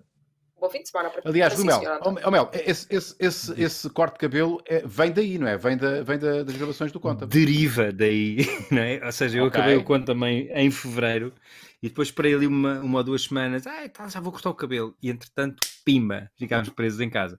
Bom 0.59 0.71
fim 0.71 0.83
de 0.83 0.89
semana 0.89 1.11
para 1.11 1.29
Aliás, 1.29 1.53
Rui 1.55 1.67
Melo, 1.67 1.83
oh, 2.25 2.31
Mel, 2.31 2.51
esse, 2.55 2.87
esse, 2.89 3.15
esse, 3.19 3.61
esse, 3.61 3.91
corte 3.91 4.15
de 4.15 4.21
cabelo 4.21 4.59
é, 4.65 4.83
vem 4.87 5.13
daí, 5.13 5.39
não 5.39 5.47
é? 5.47 5.59
Vem, 5.59 5.77
da, 5.77 6.03
vem 6.03 6.19
da, 6.19 6.43
das 6.43 6.57
gravações 6.57 6.91
do 6.91 6.99
Conta. 6.99 7.27
Deriva 7.27 7.93
daí, 7.93 8.39
não 8.73 8.81
é? 8.81 9.05
Ou 9.05 9.13
seja, 9.13 9.39
eu 9.39 9.45
okay. 9.45 9.61
acabei 9.61 9.77
o 9.77 9.85
Conta 9.85 10.07
também 10.07 10.49
em 10.55 10.71
fevereiro 10.71 11.35
e 11.83 11.89
depois 11.89 12.09
esperei 12.09 12.35
ali 12.35 12.47
uma, 12.47 12.81
uma 12.81 12.99
ou 12.99 13.05
duas 13.05 13.25
semanas, 13.25 13.67
ah, 13.67 13.87
tá, 13.91 14.09
já 14.09 14.19
vou 14.19 14.33
cortar 14.33 14.49
o 14.49 14.55
cabelo. 14.55 14.97
E 15.03 15.11
entretanto, 15.11 15.67
pimba, 15.85 16.31
ficámos 16.37 16.71
presos 16.71 17.01
em 17.01 17.11
casa. 17.11 17.39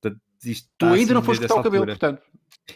Portanto, 0.00 0.22
isto 0.44 0.70
tu 0.78 0.86
ainda 0.86 0.96
assim, 1.02 1.12
não 1.12 1.22
foste 1.22 1.40
cortar 1.40 1.60
o 1.60 1.62
cabelo, 1.62 1.86
portanto. 1.86 2.22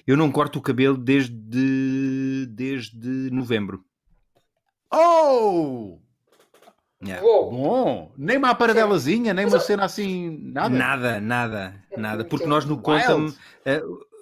Eu 0.06 0.16
não 0.16 0.30
corto 0.30 0.58
o 0.58 0.62
cabelo 0.62 0.98
desde, 0.98 2.46
desde 2.46 3.30
novembro. 3.30 3.84
Oh! 4.92 6.01
Yeah. 7.04 7.22
Bom, 7.22 8.12
nem 8.16 8.36
uma 8.38 8.54
paradelazinha, 8.54 9.34
nem 9.34 9.46
uma 9.46 9.58
cena 9.58 9.84
assim, 9.84 10.38
nada. 10.52 10.68
Nada, 10.68 11.20
nada, 11.20 11.74
nada. 11.96 12.24
Porque 12.24 12.46
nós 12.46 12.64
no 12.64 12.78
conta 12.78 13.16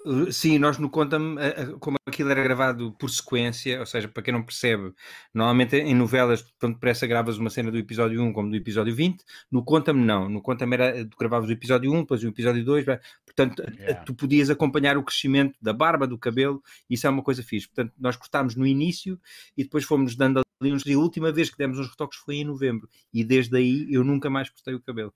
Uh, 0.05 0.31
sim, 0.31 0.57
nós 0.57 0.77
no 0.77 0.89
Conta-me, 0.89 1.35
uh, 1.35 1.73
uh, 1.73 1.79
como 1.79 1.97
aquilo 2.07 2.31
era 2.31 2.41
gravado 2.43 2.91
por 2.93 3.09
sequência, 3.09 3.79
ou 3.79 3.85
seja, 3.85 4.07
para 4.07 4.23
quem 4.23 4.33
não 4.33 4.43
percebe, 4.43 4.93
normalmente 5.33 5.75
em 5.75 5.93
novelas, 5.93 6.43
tanto 6.59 6.75
depressa 6.75 7.05
gravas 7.05 7.37
uma 7.37 7.49
cena 7.49 7.71
do 7.71 7.77
episódio 7.77 8.21
1 8.21 8.33
como 8.33 8.49
do 8.49 8.55
episódio 8.55 8.95
20, 8.95 9.23
no 9.51 9.63
Conta-me 9.63 10.03
não, 10.03 10.27
no 10.27 10.41
Conta-me 10.41 10.73
era, 10.75 11.05
tu 11.05 11.17
gravavas 11.17 11.49
o 11.49 11.51
episódio 11.51 11.91
1, 11.91 12.01
depois 12.01 12.23
o 12.23 12.27
episódio 12.27 12.63
2, 12.63 12.85
portanto, 13.25 13.63
yeah. 13.77 14.03
tu 14.03 14.13
podias 14.13 14.49
acompanhar 14.49 14.97
o 14.97 15.03
crescimento 15.03 15.57
da 15.61 15.73
barba, 15.73 16.07
do 16.07 16.17
cabelo, 16.17 16.61
e 16.89 16.95
isso 16.95 17.05
é 17.05 17.09
uma 17.09 17.23
coisa 17.23 17.43
fixe. 17.43 17.67
Portanto, 17.67 17.93
nós 17.99 18.15
cortámos 18.15 18.55
no 18.55 18.65
início 18.65 19.19
e 19.55 19.63
depois 19.63 19.83
fomos 19.83 20.15
dando 20.15 20.41
ali 20.61 20.71
uns 20.71 20.83
dias. 20.83 20.97
A 20.97 21.01
última 21.01 21.31
vez 21.31 21.49
que 21.49 21.57
demos 21.57 21.79
uns 21.79 21.89
retoques 21.89 22.19
foi 22.19 22.35
em 22.35 22.45
novembro, 22.45 22.89
e 23.13 23.23
desde 23.23 23.57
aí 23.57 23.87
eu 23.91 24.03
nunca 24.03 24.29
mais 24.29 24.49
cortei 24.49 24.73
o 24.73 24.81
cabelo. 24.81 25.13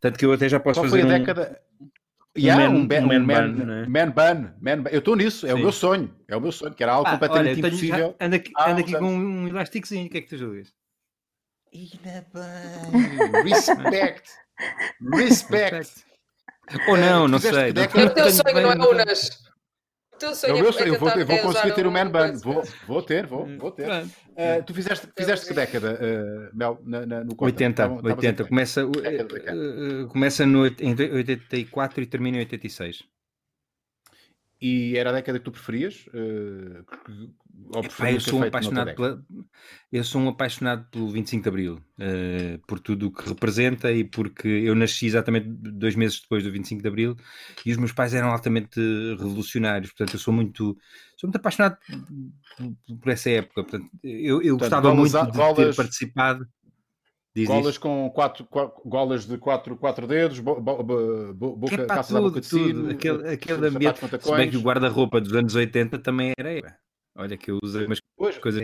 Tanto 0.00 0.18
que 0.18 0.24
eu 0.24 0.32
até 0.32 0.48
já 0.48 0.60
posso 0.60 0.80
Qual 0.80 0.88
fazer. 0.88 1.02
Foi 1.02 1.10
a 1.10 1.14
um... 1.14 1.18
década 1.18 1.60
Yeah, 2.36 2.68
um, 2.68 2.80
man, 2.80 2.80
um, 2.80 3.06
man, 3.06 3.20
man, 3.20 3.52
man, 3.52 3.86
man, 3.86 4.10
bun, 4.10 4.50
man 4.60 4.82
bun. 4.82 4.90
Eu 4.90 4.98
estou 4.98 5.14
nisso, 5.14 5.46
é 5.46 5.50
Sim. 5.50 5.54
o 5.54 5.58
meu 5.58 5.70
sonho. 5.70 6.12
É 6.26 6.36
o 6.36 6.40
meu 6.40 6.50
sonho, 6.50 6.74
que 6.74 6.82
era 6.82 6.92
algo 6.92 7.06
ah, 7.08 7.12
completamente 7.12 7.60
olha, 7.60 7.68
impossível. 7.68 8.16
anda 8.20 8.36
aqui, 8.36 8.52
anda 8.58 8.80
aqui 8.80 8.98
com 8.98 9.06
um 9.06 9.46
elasticozinho, 9.46 10.06
o 10.06 10.10
que 10.10 10.18
é 10.18 10.20
que 10.20 10.28
tu 10.28 10.36
julgas? 10.36 10.74
Ainda 11.72 12.26
bem. 12.34 13.44
Respect. 13.54 14.30
Respect. 15.12 16.04
Ou 16.88 16.96
não, 16.96 17.28
não 17.28 17.38
sei. 17.38 17.68
É 17.68 18.04
o 18.04 18.10
teu 18.10 18.30
sonho, 18.32 18.60
não 18.62 18.72
é, 18.72 18.88
Unas? 18.88 19.44
Teu 20.18 20.34
sonho 20.34 20.50
eu, 20.50 20.56
é, 20.56 20.88
eu, 20.88 20.98
vou, 20.98 21.08
eu 21.10 21.26
vou 21.26 21.38
conseguir 21.38 21.74
ter 21.74 21.86
o 21.86 21.90
um 21.90 21.92
man 21.92 22.10
bun. 22.10 22.32
Vou, 22.42 22.62
vou 22.86 23.02
ter, 23.02 23.26
vou, 23.26 23.46
vou 23.58 23.70
ter. 23.70 23.88
Uh, 23.90 24.62
tu 24.66 24.74
fizeste, 24.74 25.08
fizeste 25.16 25.46
que 25.46 25.54
década, 25.54 25.94
uh, 25.94 26.56
Mel, 26.56 26.80
na, 26.84 27.06
na, 27.06 27.24
no 27.24 27.36
conta? 27.36 27.44
80, 27.44 27.90
80. 28.02 28.44
Começa, 28.44 28.84
uh, 28.84 30.08
começa 30.08 30.46
no, 30.46 30.66
em 30.66 30.94
84 30.94 32.02
e 32.02 32.06
termina 32.06 32.38
em 32.38 32.40
86. 32.40 33.04
E 34.66 34.96
era 34.96 35.10
a 35.10 35.12
década 35.12 35.38
que 35.38 35.44
tu 35.44 35.50
preferias? 35.50 36.06
Uh, 36.06 36.82
Epá, 37.84 38.10
eu, 38.10 38.18
sou 38.18 38.40
um 38.40 38.44
apaixonado 38.44 38.94
pela, 38.94 39.22
eu 39.92 40.02
sou 40.02 40.22
um 40.22 40.28
apaixonado 40.30 40.88
pelo 40.90 41.10
25 41.10 41.42
de 41.42 41.48
Abril, 41.50 41.74
uh, 41.74 42.58
por 42.66 42.80
tudo 42.80 43.08
o 43.08 43.12
que 43.12 43.28
representa 43.28 43.92
e 43.92 44.04
porque 44.04 44.48
eu 44.48 44.74
nasci 44.74 45.04
exatamente 45.04 45.48
dois 45.50 45.94
meses 45.94 46.18
depois 46.22 46.42
do 46.42 46.50
25 46.50 46.80
de 46.80 46.88
Abril 46.88 47.14
e 47.66 47.72
os 47.72 47.76
meus 47.76 47.92
pais 47.92 48.14
eram 48.14 48.30
altamente 48.30 48.80
revolucionários, 49.18 49.92
portanto 49.92 50.14
eu 50.14 50.18
sou 50.18 50.32
muito, 50.32 50.78
sou 51.18 51.28
muito 51.28 51.36
apaixonado 51.36 51.76
por, 51.86 52.96
por 53.02 53.12
essa 53.12 53.28
época. 53.28 53.64
Portanto, 53.64 53.90
eu, 54.02 54.40
eu 54.40 54.56
portanto, 54.56 54.82
gostava 54.82 54.94
muito 54.94 55.52
de 55.52 55.54
ter 55.56 55.76
participado. 55.76 56.48
Diz 57.34 57.48
golas 57.48 57.76
com 57.76 58.08
quatro, 58.10 58.44
quatro, 58.44 58.80
golas 58.88 59.26
de 59.26 59.36
quatro, 59.38 59.76
quatro 59.76 60.06
dedos, 60.06 60.38
bo, 60.38 60.60
bo, 60.60 60.84
bo, 60.84 61.56
boca, 61.56 61.74
Epá, 61.74 62.04
tudo, 62.04 62.22
boca 62.22 62.40
de 62.40 62.48
tudo. 62.48 62.90
aquele, 62.90 63.28
aquele 63.28 63.66
ambiente. 63.66 63.98
Se 64.20 64.36
bem 64.36 64.50
que 64.50 64.56
o 64.56 64.62
guarda-roupa 64.62 65.20
dos 65.20 65.34
anos 65.34 65.52
80 65.52 65.98
também 65.98 66.32
era. 66.38 66.78
Olha 67.16 67.36
que 67.36 67.50
eu 67.50 67.58
usei 67.60 67.86
umas 67.86 67.98
pois, 68.16 68.38
coisas 68.38 68.62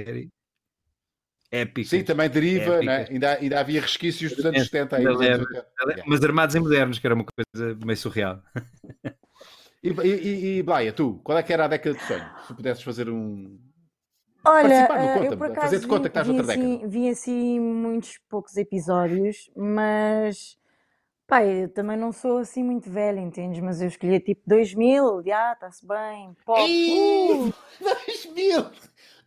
épicas. 1.50 1.90
Sim, 1.90 2.04
também 2.04 2.30
deriva, 2.30 2.80
né? 2.80 3.06
ainda, 3.11 3.35
ainda 3.35 3.61
havia 3.61 3.80
resquícios 3.80 4.37
dos 4.37 4.44
anos 4.44 4.62
70 4.62 4.96
aí. 4.98 5.04
Mas 6.06 6.22
armados 6.22 6.54
em 6.54 6.61
modernos, 6.61 7.00
que 7.00 7.06
era 7.06 7.14
uma 7.14 7.24
coisa 7.24 7.76
meio 7.85 7.96
surreal. 7.96 8.40
E, 9.83 9.88
e, 9.88 10.59
e 10.59 10.62
Blaia, 10.62 10.92
tu, 10.92 11.20
qual 11.24 11.38
é 11.38 11.42
que 11.42 11.52
era 11.52 11.64
a 11.64 11.68
década 11.68 11.96
de 11.96 12.04
sonho? 12.04 12.30
Se 12.46 12.54
pudesses 12.54 12.85
fazer 12.85 13.09
um, 13.09 13.59
Olha, 14.44 14.74
eh, 14.74 15.26
eu 15.26 15.37
por 15.37 15.46
acaso 15.48 15.66
fazer 15.66 15.81
de 15.81 15.87
conta 15.87 16.09
que 16.09 16.18
estás 16.18 16.26
vi, 16.26 16.33
outra 16.33 16.53
assim, 16.53 16.88
vi 16.88 17.09
assim 17.09 17.61
muitos 17.61 18.18
poucos 18.29 18.57
episódios, 18.57 19.50
mas 19.55 20.57
pá, 21.26 21.44
eu 21.44 21.68
também 21.68 21.96
não 21.96 22.11
sou 22.11 22.38
assim 22.38 22.62
muito 22.62 22.90
velha, 22.90 23.20
entendes? 23.20 23.61
Mas 23.61 23.81
eu 23.81 23.88
escolhi 23.88 24.18
tipo 24.20 24.42
2000, 24.46 25.22
já, 25.24 25.53
está-se 25.53 25.87
bem, 25.87 26.35
pop. 26.44 26.61
Ei, 26.61 27.33
uh! 27.33 27.55
2000! 27.81 28.70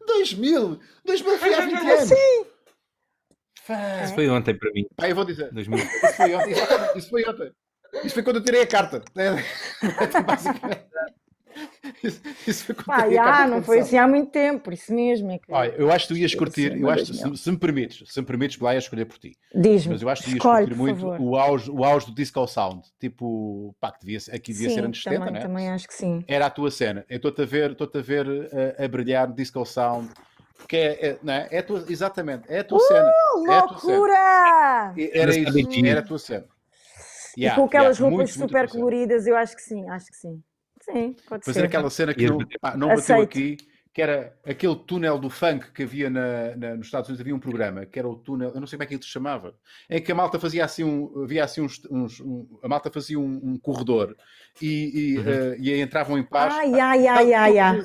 2000! 0.06 0.80
2000 1.06 1.38
foi 1.38 1.54
há 1.54 1.62
20 1.62 1.78
anos! 1.78 2.10
Sim! 2.10 2.46
Isso 4.04 4.16
foi 4.16 4.30
ontem 4.30 4.58
para 4.58 4.72
mim. 4.72 4.86
Pá, 4.96 5.08
eu 5.08 5.16
vou 5.16 5.24
dizer. 5.24 5.50
2000. 5.54 5.80
Isso 5.80 6.14
foi 6.18 6.36
ontem. 6.36 6.54
Isso 6.96 7.10
foi 7.10 7.24
ontem. 7.26 7.52
Isso 8.04 8.14
foi 8.14 8.24
quando 8.24 8.38
eu 8.38 8.44
tirei 8.44 8.62
a 8.62 8.68
carta. 8.68 9.02
Basicamente. 10.26 10.88
Isso, 12.04 12.22
isso 12.48 12.66
foi 12.66 12.76
Pá, 12.76 13.10
já, 13.10 13.48
não 13.48 13.64
foi 13.64 13.80
assim 13.80 13.98
há 13.98 14.08
muito 14.08 14.32
tempo, 14.32 14.64
por 14.64 14.74
isso 14.74 14.94
mesmo. 14.94 15.32
É 15.32 15.38
que... 15.38 15.52
Olha, 15.52 15.74
eu 15.78 15.92
acho 15.92 16.08
que 16.08 16.14
tu 16.14 16.18
ias 16.18 16.34
curtir, 16.36 16.80
eu 16.80 16.90
acho, 16.90 17.14
se, 17.14 17.38
se, 17.38 17.52
me 17.52 17.58
permites, 17.58 18.04
se 18.12 18.20
me 18.20 18.26
permites, 18.26 18.58
Blay, 18.58 18.76
a 18.76 18.80
escolher 18.80 19.06
por 19.06 19.18
ti. 19.18 19.38
Diz-me. 19.54 19.94
Mas 19.94 20.02
eu 20.02 20.10
acho 20.10 20.24
que 20.24 20.30
tu 20.32 20.36
ias 20.36 20.42
curtir 20.42 20.76
muito 20.76 21.06
o 21.06 21.38
auge, 21.38 21.72
o 21.72 21.84
auge 21.84 22.08
do 22.08 22.14
disco 22.14 22.46
sound. 22.48 22.82
Tipo, 23.00 23.76
pá, 23.80 23.92
que 23.92 24.06
devia, 24.06 24.20
aqui 24.34 24.52
devia 24.52 24.70
sim, 24.70 24.76
ser 24.76 24.86
anos 24.86 25.02
70, 25.02 25.20
também, 25.20 25.34
né? 25.34 25.40
Também 25.42 25.70
acho 25.70 25.88
que 25.88 25.94
sim. 25.94 26.24
Era 26.28 26.48
a 26.48 26.50
tua 26.50 26.72
cena. 26.72 27.06
Eu 27.10 27.18
estou-te 27.18 27.42
a 27.42 27.46
ver, 27.46 27.72
estou-te 27.72 27.98
a 27.98 28.02
ver 28.02 28.28
a, 28.80 28.84
a 28.84 28.88
brilhar 28.88 29.28
no 29.28 29.36
disco 29.36 29.66
sound. 29.66 30.10
Porque 30.58 30.78
é, 30.78 31.08
é, 31.08 31.18
não 31.22 31.34
é? 31.34 31.48
é 31.52 31.58
a 31.60 31.64
tua, 31.64 31.86
exatamente, 31.90 32.44
é 32.48 32.60
a 32.60 32.64
tua 32.64 32.78
uh, 32.78 32.82
cena. 32.82 33.14
É 33.50 33.58
a 33.58 33.62
tua 33.64 33.92
loucura! 33.92 34.94
Cena. 34.96 35.10
Era 35.14 35.36
isso, 35.36 35.86
era 35.86 36.00
a 36.00 36.04
tua 36.04 36.20
cena. 36.20 36.46
Yeah, 37.38 37.56
e 37.56 37.60
com 37.60 37.66
aquelas 37.66 37.98
yeah, 37.98 38.10
roupas 38.10 38.38
muito, 38.38 38.48
super 38.48 38.62
muito 38.62 38.74
coloridas, 38.74 39.28
eu 39.28 39.36
acho 39.36 39.56
que 39.56 39.62
sim, 39.62 39.90
acho 39.90 40.06
que 40.06 40.16
sim. 40.18 40.42
Sim, 40.86 41.16
pode 41.28 41.46
Fazer 41.46 41.62
ser. 41.62 41.66
aquela 41.66 41.90
cena 41.90 42.14
que 42.14 42.30
não, 42.30 42.38
pá, 42.60 42.76
não 42.76 42.90
bateu 42.90 43.22
aqui, 43.22 43.58
que 43.94 44.02
era 44.02 44.36
aquele 44.46 44.76
túnel 44.76 45.18
do 45.18 45.30
funk 45.30 45.72
que 45.72 45.84
havia 45.84 46.10
na, 46.10 46.56
na, 46.58 46.76
nos 46.76 46.88
Estados 46.88 47.08
Unidos, 47.08 47.22
havia 47.22 47.36
um 47.36 47.40
programa, 47.40 47.86
que 47.86 47.98
era 47.98 48.08
o 48.08 48.16
túnel, 48.16 48.50
eu 48.50 48.60
não 48.60 48.68
sei 48.68 48.76
como 48.76 48.84
é 48.84 48.88
que 48.88 48.96
ele 48.96 49.04
se 49.04 49.08
chamava, 49.08 49.56
em 49.90 50.02
que 50.02 50.12
a 50.12 50.16
malta 50.16 50.40
fazia 50.40 50.66
assim 50.66 50.84
um, 50.84 51.24
havia 51.24 51.44
assim 51.44 51.62
uns, 51.62 51.80
uns 51.90 52.20
um, 52.20 52.60
a 52.62 52.68
malta 52.68 52.92
fazia 52.92 53.20
um, 53.20 53.40
um 53.44 53.58
corredor 53.58 54.16
e, 54.62 54.68
e, 54.94 55.18
uhum. 55.20 55.26
uh, 55.26 55.56
e 55.60 55.82
entravam 55.82 56.18
em 56.18 56.24
paz. 56.24 56.54
Ai, 56.54 56.80
ai, 56.80 57.08
ai, 57.08 57.34
ai, 57.34 57.60
ai. 57.60 57.84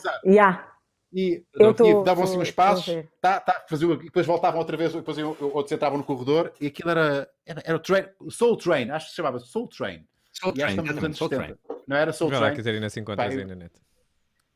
E, 1.13 1.43
e 1.57 2.05
davam 2.05 2.25
assim 2.25 2.39
uns 2.39 2.51
passos, 2.51 2.95
tá, 3.21 3.41
tá, 3.41 3.65
faziam, 3.69 3.93
e 3.93 4.05
depois 4.05 4.27
voltavam 4.27 4.59
outra 4.59 4.77
vez, 4.77 4.93
depois 4.93 5.17
outros 5.19 5.73
entravam 5.73 5.99
no 5.99 6.05
corredor, 6.05 6.53
e 6.61 6.67
aquilo 6.67 6.91
era, 6.91 7.29
era, 7.47 7.63
era 7.65 7.77
o 7.77 7.81
train, 7.81 8.05
Soul 8.29 8.57
Train, 8.57 8.91
acho 8.91 9.07
que 9.07 9.11
se 9.11 9.17
chamava 9.17 9.39
Soul 9.39 9.69
Train. 9.69 10.05
Soul 10.33 10.53
e 10.55 10.59
Train, 10.59 10.77
nos 10.77 11.05
anos 11.05 11.17
Soul 11.17 11.31
70. 11.31 11.57
Train. 11.57 11.78
Não 11.89 11.97
era 11.97 12.13
Soul 12.13 12.31
Train. 12.31 12.41
Vai 12.41 12.51
lá, 12.51 12.57
Catarina, 12.57 12.91
se 12.91 13.01
encontras 13.01 13.35
aí 13.35 13.45
na 13.47 13.55
net. 13.55 13.73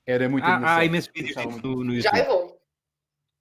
Era 0.07 0.29
muito 0.29 0.45
ah, 0.45 0.77
Há 0.77 0.85
imensos 0.85 1.11
vídeos 1.15 1.37
no, 1.63 1.83
no 1.83 1.95
YouTube. 1.95 2.03
Já 2.03 2.19
eu 2.19 2.27
vou. 2.27 2.63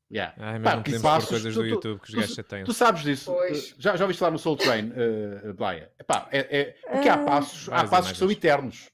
Yeah. 0.10 0.34
Ai, 0.38 0.60
mas 0.60 0.64
Pá, 0.64 0.76
não 0.76 0.84
podemos 0.84 1.02
passos, 1.02 1.30
coisas 1.30 1.56
do 1.56 1.66
YouTube 1.66 2.02
que 2.02 2.10
os 2.10 2.16
gajos 2.16 2.36
têm. 2.48 2.64
Tu 2.64 2.74
sabes 2.74 3.02
disso. 3.02 3.34
Já, 3.78 3.96
já 3.96 4.04
ouviste 4.04 4.22
lá 4.24 4.32
no 4.32 4.38
Soul 4.38 4.58
Train, 4.58 4.92
uh, 4.92 5.54
Blaia? 5.54 5.92
Epá, 6.00 6.28
é, 6.32 6.60
é, 6.60 6.66
porque 6.90 7.08
há 7.08 7.14
ah. 7.14 7.26
passos, 7.26 7.70
há 7.70 7.88
passos 7.88 8.12
que 8.14 8.18
são 8.18 8.32
eternos. 8.32 8.90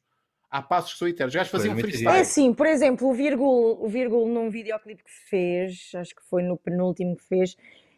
Há 0.49 0.61
passos 0.61 0.93
que 0.93 0.99
são 0.99 1.07
eternos. 1.07 1.33
Os 1.33 1.37
gajos 1.37 1.51
faziam 1.51 1.75
freestyle. 1.75 2.15
É 2.15 2.19
assim, 2.19 2.53
por 2.53 2.67
exemplo, 2.67 3.07
o 3.07 3.13
Virgul, 3.13 3.83
o 3.83 3.87
Virgul 3.87 4.27
num 4.27 4.49
videoclipe 4.49 5.03
que 5.03 5.29
fez, 5.29 5.91
acho 5.95 6.15
que 6.15 6.21
foi 6.29 6.43
no 6.43 6.57
penúltimo 6.57 7.15
que 7.17 7.23
fez, 7.23 7.55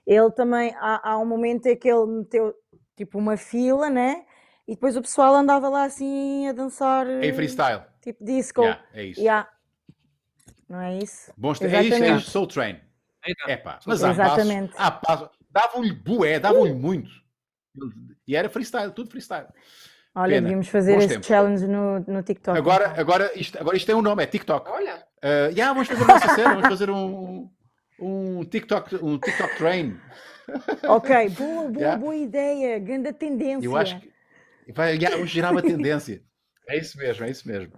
ele 0.08 0.32
também, 0.32 0.74
há, 0.78 1.12
há 1.12 1.18
um 1.20 1.26
momento 1.26 1.68
em 1.68 1.78
que 1.78 1.89
ele 1.89 2.06
meteu 2.06 2.56
tipo 2.95 3.18
uma 3.18 3.38
fila, 3.38 3.89
né? 3.89 4.26
E 4.70 4.76
depois 4.76 4.95
o 4.95 5.01
pessoal 5.01 5.34
andava 5.34 5.67
lá 5.67 5.84
assim 5.86 6.47
a 6.47 6.51
dançar. 6.51 7.07
Em 7.24 7.34
freestyle. 7.34 7.82
Tipo 8.03 8.24
disco. 8.24 8.61
Yeah, 8.61 8.84
é 8.93 9.03
isso. 9.03 9.20
Yeah. 9.20 9.49
Não 10.70 10.80
é 10.80 10.97
isso? 10.99 11.34
Bons 11.36 11.59
é 11.59 11.82
isso, 11.82 12.03
é 12.03 12.09
isso. 12.15 12.30
Soul 12.30 12.45
Train. 12.45 12.80
É 13.47 13.57
pá, 13.57 13.80
mas 13.88 14.03
há 14.03 14.11
Exatamente. 14.11 14.74
passos, 14.74 14.86
há 14.86 14.91
passos, 14.91 15.30
davam-lhe 15.49 15.91
bué, 15.91 16.39
davam-lhe 16.39 16.72
uh! 16.72 16.76
muito. 16.76 17.09
E 18.28 18.36
era 18.36 18.47
freestyle, 18.47 18.91
tudo 18.91 19.09
freestyle. 19.09 19.47
Olha, 20.13 20.36
Pena. 20.36 20.41
devíamos 20.41 20.67
fazer 20.67 20.93
Bons 20.93 20.99
esse 20.99 21.13
tempos. 21.15 21.28
challenge 21.28 21.67
no, 21.67 21.99
no 22.01 22.22
TikTok. 22.22 22.55
Agora, 22.55 22.89
então. 22.89 23.01
agora, 23.01 23.32
isto, 23.36 23.59
agora 23.59 23.76
isto 23.76 23.88
tem 23.88 23.95
um 23.95 24.03
nome, 24.03 24.22
é 24.22 24.28
TikTok. 24.28 24.70
Olha. 24.70 25.03
Uh, 25.24 25.49
yeah, 25.51 25.74
vamos 25.74 25.88
fazer 25.88 26.03
a 26.03 26.07
nossa 26.07 26.36
cena, 26.36 26.49
vamos 26.49 26.70
fazer 26.70 26.89
um, 26.91 27.49
um 27.99 28.45
TikTok, 28.45 28.95
um 28.97 29.17
TikTok 29.17 29.57
train. 29.57 29.99
Ok, 30.88 31.30
boa, 31.30 31.70
boa, 31.70 31.78
yeah. 31.80 31.97
boa 31.97 32.15
ideia, 32.15 32.78
grande 32.78 33.11
tendência. 33.13 33.65
Eu 33.65 33.76
acho 33.76 33.99
que 33.99 34.18
vai, 34.74 34.97
girar 35.26 35.51
uma 35.51 35.61
tendência. 35.61 36.22
É 36.67 36.78
isso 36.78 36.97
mesmo, 36.97 37.26
é 37.26 37.30
isso 37.30 37.47
mesmo. 37.47 37.74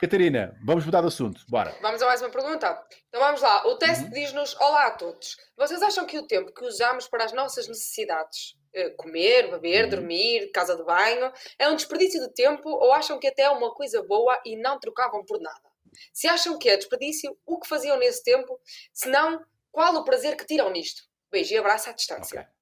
Catarina, 0.00 0.56
vamos 0.64 0.86
mudar 0.86 1.02
de 1.02 1.08
assunto. 1.08 1.44
Bora. 1.46 1.76
Vamos 1.82 2.00
a 2.00 2.06
mais 2.06 2.22
uma 2.22 2.30
pergunta. 2.30 2.82
Então 3.08 3.20
vamos 3.20 3.42
lá. 3.42 3.66
O 3.66 3.76
teste 3.76 4.04
uhum. 4.04 4.10
diz-nos: 4.10 4.56
Olá 4.58 4.86
a 4.86 4.90
todos. 4.92 5.36
Vocês 5.58 5.82
acham 5.82 6.06
que 6.06 6.18
o 6.18 6.26
tempo 6.26 6.54
que 6.54 6.64
usamos 6.64 7.06
para 7.06 7.24
as 7.24 7.34
nossas 7.34 7.68
necessidades, 7.68 8.54
eh, 8.72 8.90
comer, 8.96 9.50
beber, 9.50 9.84
uhum. 9.84 9.90
dormir, 9.90 10.50
casa 10.52 10.74
de 10.74 10.82
banho, 10.84 11.30
é 11.58 11.68
um 11.68 11.76
desperdício 11.76 12.18
de 12.18 12.32
tempo 12.32 12.66
ou 12.66 12.92
acham 12.94 13.18
que 13.18 13.26
até 13.26 13.42
é 13.42 13.50
uma 13.50 13.74
coisa 13.74 14.02
boa 14.02 14.40
e 14.46 14.56
não 14.56 14.80
trocavam 14.80 15.22
por 15.22 15.38
nada? 15.38 15.68
Se 16.14 16.26
acham 16.28 16.58
que 16.58 16.70
é 16.70 16.78
desperdício, 16.78 17.36
o 17.44 17.60
que 17.60 17.68
faziam 17.68 17.98
nesse 17.98 18.22
tempo? 18.22 18.58
Se 18.94 19.08
não, 19.10 19.44
qual 19.70 19.94
o 19.96 20.04
prazer 20.04 20.34
que 20.34 20.46
tiram 20.46 20.70
nisto? 20.70 21.02
Beijo 21.30 21.52
e 21.52 21.58
abraço 21.58 21.90
à 21.90 21.92
distância. 21.92 22.40
Ok, 22.40 22.52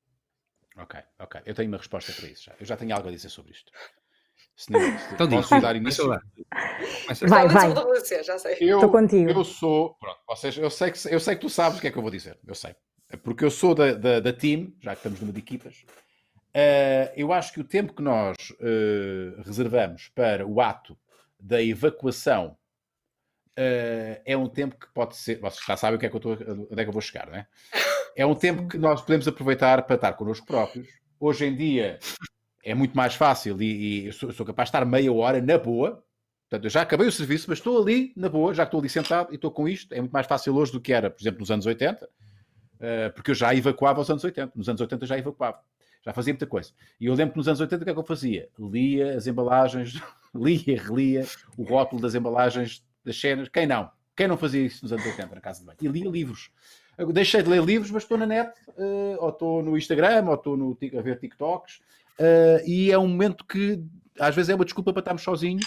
ok, 0.79 1.01
ok. 1.19 1.41
Eu 1.45 1.55
tenho 1.55 1.69
uma 1.69 1.79
resposta 1.79 2.13
para 2.13 2.29
isso 2.29 2.45
já. 2.45 2.55
Eu 2.59 2.67
já 2.67 2.77
tenho 2.77 2.95
algo 2.95 3.09
a 3.09 3.13
dizer 3.13 3.29
sobre 3.29 3.53
isto. 3.53 3.73
Se 4.57 4.73
não, 4.73 4.81
se 4.81 5.15
então 5.15 5.29
posso 5.29 5.61
dar 5.61 5.77
início. 5.77 6.09
Vai, 7.29 7.49
vai. 7.49 7.73
Eu, 8.61 8.79
Estou 8.79 8.91
contigo. 8.91 9.31
Eu 9.31 9.45
sou. 9.45 9.95
Pronto, 9.95 10.19
vocês, 10.27 10.59
eu, 10.59 10.69
sei 10.69 10.91
que, 10.91 11.15
eu 11.15 11.21
sei 11.21 11.37
que 11.37 11.41
tu 11.41 11.49
sabes 11.49 11.79
o 11.79 11.81
que 11.81 11.87
é 11.87 11.91
que 11.93 11.99
eu 11.99 12.03
vou 12.03 12.11
dizer. 12.11 12.39
Eu 12.45 12.57
sei. 12.57 12.75
Porque 13.23 13.45
eu 13.45 13.51
sou 13.51 13.75
da, 13.75 13.93
da, 13.93 14.21
da 14.21 14.33
team, 14.33 14.73
já 14.81 14.93
que 14.93 14.99
estamos 14.99 15.21
numa 15.21 15.33
de 15.33 15.39
equipas. 15.39 15.85
Uh, 16.49 17.13
eu 17.17 17.33
acho 17.33 17.53
que 17.53 17.61
o 17.61 17.65
tempo 17.65 17.95
que 17.95 18.03
nós 18.03 18.37
uh, 18.51 19.43
reservamos 19.43 20.09
para 20.09 20.45
o 20.45 20.61
ato 20.61 20.99
da 21.39 21.63
evacuação 21.63 22.59
uh, 23.57 24.21
é 24.25 24.37
um 24.37 24.49
tempo 24.49 24.77
que 24.77 24.89
pode 24.93 25.17
ser. 25.17 25.39
Vocês 25.39 25.65
já 25.65 25.77
sabem 25.77 25.97
o 25.97 26.01
que 26.01 26.07
é 26.07 26.09
que 26.09 26.17
eu 26.17 26.19
estou, 26.19 26.33
onde 26.33 26.81
é 26.81 26.85
que 26.85 26.89
eu 26.89 26.93
vou 26.93 27.01
chegar, 27.01 27.29
não 27.29 27.37
é? 27.37 27.47
É 28.19 28.27
um 28.27 28.35
tempo 28.35 28.67
que 28.67 28.77
nós 28.77 29.01
podemos 29.01 29.29
aproveitar 29.29 29.83
para 29.83 29.95
estar 29.95 30.13
connosco 30.15 30.45
próprios. 30.45 30.89
Hoje 31.21 31.47
em 31.47 31.55
dia, 31.55 32.01
é 32.65 32.75
muito 32.75 32.97
mais 32.97 33.15
fácil 33.15 33.63
e, 33.63 33.67
e 33.67 34.07
eu 34.07 34.13
sou, 34.13 34.33
sou, 34.33 34.45
capaz 34.45 34.67
de 34.67 34.71
estar 34.71 34.85
meia 34.85 35.13
hora 35.13 35.41
na 35.41 35.57
boa. 35.57 36.03
Portanto, 36.51 36.65
eu 36.65 36.71
já 36.71 36.83
acabei 36.83 37.07
o 37.07 37.13
serviço, 37.13 37.47
mas 37.49 37.59
estou 37.59 37.81
ali 37.81 38.13
na 38.17 38.29
boa, 38.29 38.53
já 38.53 38.65
estou 38.65 38.81
ali 38.81 38.89
sentado 38.89 39.31
e 39.31 39.37
estou 39.37 39.53
com 39.53 39.69
isto. 39.69 39.95
É 39.95 40.01
muito 40.01 40.11
mais 40.11 40.27
fácil 40.27 40.57
hoje 40.57 40.73
do 40.73 40.81
que 40.81 40.93
era, 40.93 41.09
por 41.09 41.23
exemplo, 41.23 41.39
nos 41.39 41.51
anos 41.53 41.65
80, 41.65 42.07
uh, 42.07 42.09
eh, 42.81 43.09
porque 43.11 43.31
eu 43.31 43.37
já 43.37 43.55
evacuava 43.55 44.01
os 44.01 44.11
anos 44.11 44.25
80. 44.25 44.53
Nos 44.57 44.69
anos 44.69 44.81
80 44.81 45.07
já 45.07 45.17
evacuava. 45.17 45.61
Já 46.05 46.13
fazia 46.13 46.33
muita 46.33 46.47
coisa. 46.47 46.73
E 46.99 47.07
eu 47.07 47.15
lembro 47.15 47.35
que 47.35 47.39
nos 47.39 47.47
anos 47.47 47.61
80 47.61 47.83
o 47.83 47.85
que 47.85 47.91
é 47.91 47.93
que 47.93 48.01
eu 48.01 48.05
fazia? 48.05 48.49
Lia 48.59 49.17
as 49.17 49.29
embalagens, 49.29 49.95
lia, 50.35 50.83
relia 50.83 51.25
o 51.57 51.63
rótulo 51.63 52.03
das 52.03 52.17
embalagens 52.17 52.85
das 53.05 53.17
cenas. 53.21 53.49
Quem 53.49 53.65
não? 53.65 53.89
Quem 54.17 54.27
não 54.27 54.37
fazia 54.37 54.67
isso 54.67 54.83
nos 54.83 54.93
anos 54.93 55.07
80 55.07 55.37
na 55.37 55.41
casa 55.41 55.61
de 55.61 55.67
banho? 55.67 55.79
E 55.81 55.87
lia 55.87 56.11
livros. 56.11 56.51
Eu 56.99 57.13
deixei 57.13 57.43
de 57.43 57.49
ler 57.49 57.63
livros, 57.63 57.91
mas 57.91 58.03
estou 58.03 58.19
na 58.19 58.27
net, 58.27 58.53
uh, 58.71 59.17
ou 59.21 59.29
estou 59.31 59.63
no 59.63 59.79
Instagram, 59.79 60.27
ou 60.27 60.35
estou 60.35 60.57
no, 60.57 60.77
a 60.99 61.01
ver 61.01 61.19
TikToks, 61.19 61.81
Uh, 62.19 62.59
e 62.67 62.91
é 62.91 62.99
um 62.99 63.07
momento 63.07 63.45
que 63.45 63.81
às 64.19 64.35
vezes 64.35 64.49
é 64.49 64.55
uma 64.55 64.65
desculpa 64.65 64.93
para 64.93 65.01
estarmos 65.01 65.23
sozinhos, 65.23 65.65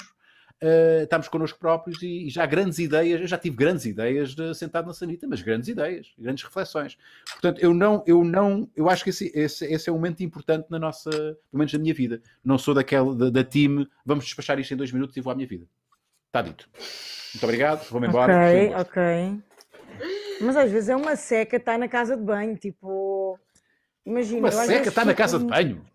uh, 0.61 1.03
estarmos 1.03 1.29
connosco 1.29 1.57
próprios 1.57 2.01
e, 2.01 2.27
e, 2.27 2.29
já 2.29 2.45
grandes 2.45 2.77
ideias, 2.77 3.21
eu 3.21 3.27
já 3.27 3.37
tive 3.37 3.55
grandes 3.55 3.85
ideias 3.85 4.35
de, 4.35 4.53
sentado 4.53 4.85
na 4.85 4.93
sanita, 4.93 5.25
mas 5.25 5.41
grandes 5.41 5.69
ideias, 5.69 6.11
grandes 6.19 6.43
reflexões. 6.43 6.97
Portanto, 7.31 7.59
eu 7.61 7.73
não, 7.73 8.03
eu 8.05 8.21
não, 8.25 8.69
eu 8.75 8.89
acho 8.89 9.05
que 9.05 9.11
esse, 9.11 9.31
esse, 9.33 9.65
esse 9.65 9.89
é 9.89 9.93
um 9.93 9.95
momento 9.95 10.21
importante 10.21 10.67
na 10.69 10.77
nossa, 10.77 11.09
pelo 11.09 11.37
menos 11.53 11.71
na 11.71 11.79
minha 11.79 11.93
vida. 11.93 12.21
Não 12.43 12.57
sou 12.57 12.73
daquela 12.73 13.15
da, 13.15 13.29
da 13.29 13.43
time, 13.43 13.87
vamos 14.05 14.25
despachar 14.25 14.59
isto 14.59 14.73
em 14.73 14.77
dois 14.77 14.91
minutos 14.91 15.15
e 15.15 15.21
vou 15.21 15.31
à 15.31 15.35
minha 15.35 15.47
vida. 15.47 15.65
Está 16.27 16.41
dito. 16.41 16.67
Muito 17.33 17.43
obrigado, 17.45 17.87
vou-me 17.89 18.07
embora. 18.07 18.33
Ok, 18.33 18.75
ok. 18.75 19.50
Mas 20.41 20.57
às 20.57 20.71
vezes 20.71 20.89
é 20.89 20.95
uma 20.95 21.15
seca 21.15 21.57
estar 21.57 21.77
na 21.77 21.87
casa 21.87 22.17
de 22.17 22.23
banho, 22.23 22.55
tipo. 22.57 23.37
Imagina. 24.05 24.39
Uma 24.39 24.51
seca 24.51 24.89
estar 24.89 25.05
na 25.05 25.13
casa 25.13 25.39
de 25.39 25.45
banho? 25.45 25.85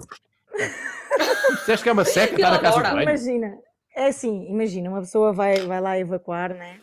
Você 1.64 1.72
acha 1.72 1.82
que 1.82 1.88
é 1.88 1.92
uma 1.92 2.04
seca 2.04 2.34
estar 2.34 2.50
na 2.50 2.58
casa 2.58 2.82
de 2.82 2.90
banho? 2.90 3.02
Imagina, 3.02 3.58
é 3.94 4.06
assim, 4.08 4.46
imagina, 4.48 4.88
uma 4.88 5.00
pessoa 5.00 5.32
vai, 5.32 5.56
vai 5.60 5.80
lá 5.80 5.98
evacuar, 5.98 6.54
né? 6.54 6.80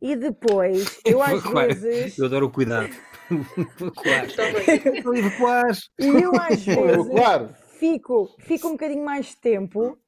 E 0.00 0.14
depois, 0.14 1.00
eu 1.04 1.20
às 1.22 1.42
vezes. 1.80 2.18
Eu 2.18 2.26
adoro 2.26 2.46
o 2.46 2.50
cuidado. 2.50 2.88
evacuar. 3.80 4.24
evacuar. 5.18 5.72
E 5.98 6.06
eu 6.06 6.32
às 6.40 6.64
vezes 6.64 7.68
fico, 7.78 8.34
fico 8.40 8.68
um 8.68 8.72
bocadinho 8.72 9.04
mais 9.04 9.34
tempo 9.34 9.98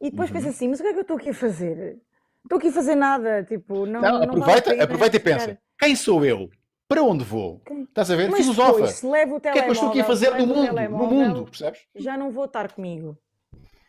e 0.00 0.10
depois 0.10 0.28
uhum. 0.28 0.36
penso 0.36 0.48
assim, 0.48 0.68
mas 0.68 0.80
o 0.80 0.82
que 0.82 0.88
é 0.88 0.92
que 0.92 0.98
eu 0.98 1.02
estou 1.02 1.16
aqui 1.16 1.30
a 1.30 1.34
fazer? 1.34 1.98
Estou 2.44 2.58
aqui 2.58 2.68
a 2.68 2.72
fazer 2.72 2.94
nada, 2.94 3.42
tipo, 3.44 3.86
não. 3.86 4.00
não, 4.00 4.20
não 4.20 4.22
aproveita, 4.22 4.70
vale 4.70 4.82
aproveita 4.82 5.16
e 5.16 5.20
pensa: 5.20 5.58
quem 5.78 5.94
sou 5.94 6.24
eu? 6.24 6.50
Para 6.88 7.02
onde 7.02 7.24
vou? 7.24 7.60
Estás 7.88 8.10
a 8.10 8.16
ver? 8.16 8.30
Mas 8.30 8.42
Filosofa. 8.42 8.72
Depois, 8.72 9.02
o, 9.02 9.36
o 9.36 9.40
que 9.40 9.48
é 9.48 9.52
que 9.52 9.68
eu 9.68 9.72
estou 9.72 9.88
aqui 9.88 10.00
a 10.00 10.04
fazer 10.04 10.30
no 10.36 10.46
mundo? 10.46 10.72
No 10.90 11.06
mundo, 11.06 11.44
percebes? 11.44 11.80
Já 11.96 12.16
não 12.16 12.30
vou 12.30 12.44
estar 12.44 12.72
comigo. 12.72 13.18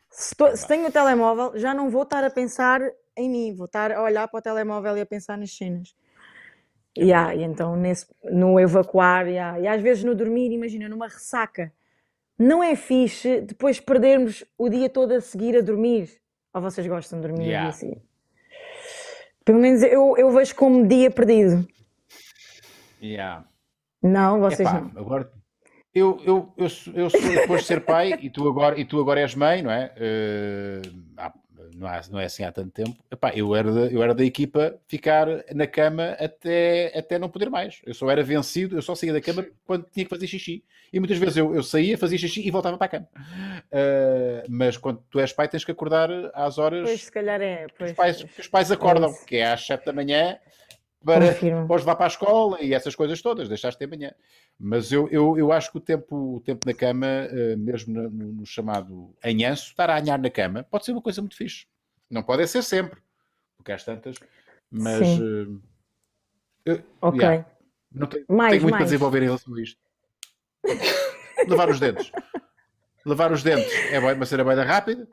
Se, 0.10 0.36
tô, 0.36 0.56
se, 0.56 0.68
tenho 0.68 0.88
o 0.88 0.92
telemóvel, 0.92 1.52
já 1.56 1.74
não 1.74 1.90
vou 1.90 2.04
estar 2.04 2.24
a 2.24 2.30
pensar 2.30 2.82
em 3.16 3.30
mim, 3.30 3.54
vou 3.54 3.66
estar 3.66 3.92
a 3.92 4.02
olhar 4.02 4.28
para 4.28 4.40
o 4.40 4.42
telemóvel 4.42 4.98
e 4.98 5.02
a 5.02 5.06
pensar 5.06 5.38
nas 5.38 5.56
cenas. 5.56 5.96
Yeah, 6.98 7.36
e 7.36 7.44
então 7.44 7.76
nesse, 7.76 8.08
no 8.24 8.60
evacuar, 8.60 9.28
yeah. 9.28 9.60
e 9.60 9.68
às 9.68 9.82
vezes 9.82 10.04
no 10.04 10.16
dormir, 10.16 10.52
imagina, 10.52 10.90
numa 10.90 11.08
ressaca. 11.08 11.72
Não 12.40 12.64
é 12.64 12.76
fixe 12.76 13.42
depois 13.42 13.80
perdermos 13.80 14.44
o 14.58 14.70
dia 14.70 14.90
todo 14.90 15.12
a 15.12 15.22
seguir 15.22 15.58
a 15.58 15.62
dormir. 15.62 16.10
Ou 16.54 16.62
vocês 16.62 16.88
gostam 16.88 17.20
de 17.20 17.28
dormir 17.28 17.48
yeah. 17.48 17.70
assim? 17.70 18.02
Pelo 19.46 19.60
menos 19.60 19.84
eu, 19.84 20.16
eu 20.18 20.32
vejo 20.32 20.56
como 20.56 20.88
dia 20.88 21.12
perdido. 21.12 21.68
Yeah. 23.02 23.45
Não, 24.02 24.39
vocês 24.39 24.68
Epá, 24.68 24.82
não. 24.82 25.02
Agora, 25.02 25.32
eu, 25.93 26.22
eu, 26.24 26.54
eu, 26.58 26.68
eu 26.93 27.10
sou 27.10 27.22
depois 27.22 27.62
de 27.62 27.68
ser 27.68 27.82
pai 27.82 28.14
e 28.22 28.30
tu 28.30 28.48
agora, 28.48 28.80
e 28.80 28.86
tu 28.86 29.00
agora 29.00 29.20
és 29.20 29.34
mãe, 29.34 29.62
não 29.64 29.72
é? 29.72 29.91
Uh, 29.98 31.08
não, 31.76 31.88
é 31.88 32.02
não 32.12 32.20
é 32.20 32.26
assim 32.26 32.43
há 32.43 32.52
tanto 32.52 32.72
tempo. 32.72 32.95
Epá, 33.12 33.32
eu, 33.36 33.56
era 33.56 33.72
da, 33.72 33.82
eu 33.88 34.04
era 34.04 34.14
da 34.14 34.24
equipa 34.24 34.76
ficar 34.88 35.28
na 35.54 35.66
cama 35.66 36.16
até, 36.20 36.91
até 36.95 37.18
não 37.18 37.30
poder 37.30 37.50
mais. 37.50 37.82
Eu 37.86 37.93
só 37.93 38.10
era 38.10 38.24
vencido, 38.24 38.78
eu 38.78 38.82
só 38.82 38.95
saía 38.95 39.14
da 39.14 39.22
cama 39.22 39.45
quando 39.66 39.86
tinha 39.91 40.06
que 40.06 40.10
fazer 40.10 40.28
xixi. 40.28 40.64
E 40.93 41.00
muitas 41.00 41.18
vezes 41.18 41.38
eu, 41.38 41.54
eu 41.54 41.64
saía, 41.64 41.98
fazia 41.98 42.18
xixi 42.18 42.48
e 42.48 42.52
voltava 42.52 42.78
para 42.78 42.86
a 42.86 42.89
cama. 42.89 43.08
Uh, 43.16 44.45
mas 44.50 44.78
quando 44.78 45.04
tu 45.10 45.20
és 45.20 45.34
pai, 45.34 45.48
tens 45.48 45.66
que 45.66 45.72
acordar 45.72 46.10
às 46.34 46.58
horas. 46.58 46.88
Pois, 46.88 47.02
se 47.02 47.12
calhar 47.12 47.41
é. 47.41 47.68
Pois, 47.78 47.78
que, 47.78 47.91
os 47.91 47.93
pais, 47.93 48.24
que 48.24 48.41
os 48.41 48.48
pais 48.48 48.72
acordam, 48.72 49.12
é 49.12 49.26
que 49.26 49.38
é 49.38 49.52
às 49.52 49.66
7 49.66 49.86
da 49.86 49.93
manhã 49.93 50.38
para 51.08 51.32
depois 51.32 51.82
levar 51.82 51.95
para 51.95 52.05
a 52.05 52.10
escola 52.10 52.62
e 52.62 52.74
essas 52.74 52.93
coisas 52.93 53.22
todas, 53.22 53.47
deixaste 53.47 53.80
de 53.80 53.86
amanhã. 53.86 54.12
Mas 54.60 54.91
eu, 54.91 55.08
eu, 55.10 55.38
eu 55.38 55.51
acho 55.53 55.72
que 55.72 55.78
o 55.78 55.82
tempo, 55.82 56.36
o 56.36 56.41
tempo 56.41 56.68
na 56.68 56.74
cama, 56.74 57.08
eh, 57.08 57.55
mesmo 57.55 57.93
no, 57.93 58.10
no 58.10 58.45
chamado 58.45 59.16
anhanço, 59.24 59.70
estar 59.70 59.89
a 59.89 59.97
anhar 59.97 60.20
na 60.20 60.30
cama, 60.30 60.64
pode 60.64 60.84
ser 60.84 60.91
uma 60.91 61.01
coisa 61.01 61.22
muito 61.22 61.38
fixe. 61.38 61.66
Não 62.10 62.22
pode 62.22 62.45
ser 62.47 62.62
sempre, 62.62 62.99
porque 63.55 63.72
às 63.72 63.84
tantas, 63.86 64.18
mas. 64.70 65.20
Eu, 66.66 66.84
ok. 67.01 67.22
Yeah, 67.22 67.45
não 67.91 68.08
tenho, 68.08 68.26
mais, 68.28 68.51
tenho 68.51 68.64
muito 68.64 68.72
mais. 68.72 68.82
para 68.82 68.86
desenvolver 68.86 69.22
em 69.22 69.26
relação 69.26 69.55
a 69.55 69.62
isto. 69.62 69.80
Levar 71.47 71.70
os 71.70 71.80
dentes. 71.80 72.12
Levar 73.05 73.32
os 73.32 73.43
dentes 73.43 73.74
é 73.91 73.99
uma 73.99 74.26
cena 74.26 74.43
bem 74.43 74.55
rápida. 74.58 75.08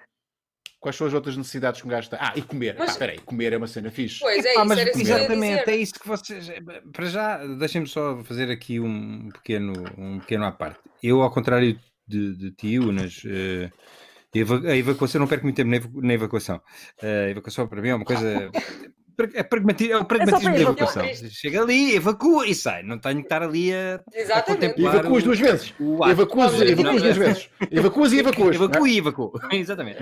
Quais 0.85 0.97
são 0.97 1.07
as 1.07 1.15
outras 1.15 1.35
necessidades 1.35 1.81
que 1.81 1.87
um 1.87 1.91
gajo 1.91 2.11
tem? 2.11 2.19
Ah, 2.21 2.35
e 2.37 2.43
comer. 2.43 2.77
Mas... 2.79 2.91
Ah, 2.91 2.93
espera 2.93 3.13
aí, 3.13 3.19
comer 3.21 3.55
é 3.55 3.57
uma 3.57 3.67
cena 3.67 3.91
fixe. 3.91 4.21
Pois 4.21 4.45
é, 4.45 4.51
isso, 4.51 4.65
mas, 4.67 4.79
exatamente, 4.79 5.71
é 5.71 5.77
isso 5.77 5.95
que 5.95 6.07
vocês. 6.07 6.51
Para 6.93 7.07
já, 7.07 7.39
deixem-me 7.43 7.87
só 7.87 8.23
fazer 8.23 8.51
aqui 8.51 8.79
um 8.79 9.31
pequeno, 9.31 9.73
um 9.97 10.19
pequeno 10.19 10.45
à 10.45 10.53
parte. 10.53 10.81
Eu, 11.03 11.23
ao 11.23 11.31
contrário 11.31 11.81
de, 12.07 12.37
de 12.37 12.51
ti, 12.51 12.79
Unas, 12.79 13.25
uh, 13.25 14.69
a 14.69 14.77
evacuação, 14.77 15.23
não 15.23 15.27
perco 15.27 15.47
muito 15.47 15.57
tempo 15.57 16.03
na 16.03 16.13
evacuação. 16.13 16.57
Uh, 17.03 17.29
a 17.29 17.31
evacuação 17.31 17.67
para 17.67 17.81
mim 17.81 17.89
é 17.89 17.95
uma 17.95 18.05
coisa. 18.05 18.51
É, 19.35 19.43
pragmatismo, 19.43 19.93
é 19.93 19.99
o 19.99 20.05
pragmatismo 20.05 20.51
é 20.51 20.53
da 20.53 20.61
evacuação. 20.61 21.05
Chega 21.31 21.63
ali, 21.63 21.95
evacua 21.95 22.47
e 22.47 22.55
sai. 22.55 22.83
Não 22.83 22.99
tenho 22.99 23.17
que 23.17 23.23
estar 23.23 23.43
ali 23.43 23.73
a, 23.73 24.01
a 24.35 24.43
contemplar. 24.43 24.97
Evacuas 24.97 25.23
duas 25.23 25.39
vezes. 25.39 25.75
Evacuas, 25.79 26.61
evacuas 26.61 27.03
duas 27.03 27.17
vezes. 27.17 27.51
Evacuas 27.71 28.13
e 28.13 28.19
evacuas. 28.19 28.57
Evacua 28.57 28.89
e 28.89 28.99
evacua. 28.99 29.41
Exatamente. 29.53 29.99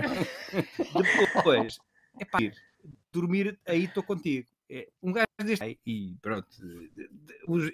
Depois, 1.33 1.77
é 2.19 2.25
pá, 2.25 2.39
dormir 3.11 3.59
aí 3.67 3.85
estou 3.85 4.03
contigo. 4.03 4.47
É, 4.69 4.87
um 5.03 5.11
gajo 5.11 5.27
deste. 5.43 5.79
E 5.85 6.15
pronto. 6.21 6.47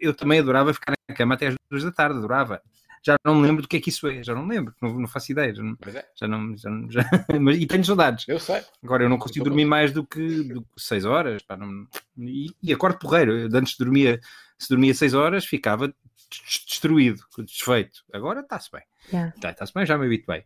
Eu 0.01 0.13
também 0.13 0.39
adorava 0.39 0.73
ficar 0.73 0.93
na 1.07 1.15
cama 1.15 1.35
até 1.35 1.47
às 1.47 1.55
duas 1.69 1.83
da 1.83 1.91
tarde, 1.91 2.17
adorava 2.17 2.61
já 3.03 3.15
não 3.25 3.35
me 3.35 3.47
lembro 3.47 3.61
do 3.61 3.67
que 3.67 3.77
é 3.77 3.79
que 3.79 3.89
isso 3.89 4.07
é, 4.07 4.23
já 4.23 4.33
não 4.33 4.47
lembro, 4.47 4.73
não, 4.81 4.99
não 4.99 5.07
faço 5.07 5.31
ideia. 5.31 5.53
Já 5.53 5.63
não, 5.63 5.77
é. 5.85 6.05
já 6.15 6.27
não, 6.27 6.57
já, 6.57 6.69
já, 6.89 7.09
mas, 7.39 7.57
e 7.57 7.65
tenho 7.65 7.83
saudades. 7.83 8.27
Eu 8.27 8.39
sei. 8.39 8.61
Agora 8.83 9.03
eu 9.03 9.09
não 9.09 9.17
consigo 9.17 9.45
dormir 9.45 9.65
mais 9.65 9.91
do 9.91 10.05
que, 10.05 10.43
do 10.43 10.61
que 10.61 10.67
6 10.77 11.05
horas. 11.05 11.41
Pá, 11.41 11.57
não, 11.57 11.87
e, 12.17 12.53
e 12.61 12.73
acordo 12.73 12.99
porreiro. 12.99 13.31
Eu, 13.31 13.49
antes 13.53 13.77
dormia, 13.77 14.19
se 14.57 14.69
dormia 14.69 14.93
6 14.93 15.13
horas, 15.13 15.45
ficava 15.45 15.93
destruído, 16.45 17.23
desfeito. 17.39 18.03
Agora 18.13 18.41
está-se 18.41 18.69
bem. 18.71 18.83
Yeah. 19.11 19.33
Está-se 19.35 19.73
bem, 19.73 19.85
já 19.85 19.97
me 19.97 20.05
habituei. 20.05 20.43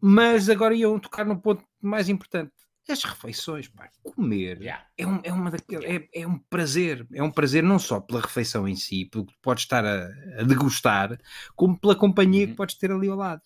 Mas 0.00 0.48
agora 0.48 0.74
iam 0.74 0.98
tocar 0.98 1.24
no 1.24 1.40
ponto 1.40 1.64
mais 1.80 2.08
importante 2.08 2.52
as 2.92 3.02
refeições, 3.02 3.68
pá, 3.68 3.88
comer 4.02 4.60
yeah. 4.60 4.84
é, 4.96 5.06
um, 5.06 5.20
é, 5.22 5.32
uma 5.32 5.50
é, 5.50 6.08
é, 6.12 6.26
um 6.26 6.38
prazer, 6.38 7.06
é 7.12 7.22
um 7.22 7.30
prazer 7.30 7.62
não 7.62 7.78
só 7.78 8.00
pela 8.00 8.20
refeição 8.20 8.68
em 8.68 8.76
si, 8.76 9.06
pelo 9.06 9.24
que 9.24 9.34
podes 9.40 9.64
estar 9.64 9.84
a, 9.84 10.06
a 10.38 10.42
degustar, 10.42 11.18
como 11.56 11.78
pela 11.78 11.96
companhia 11.96 12.44
uhum. 12.44 12.50
que 12.50 12.56
podes 12.56 12.76
ter 12.76 12.90
ali 12.90 13.08
ao 13.08 13.16
lado. 13.16 13.42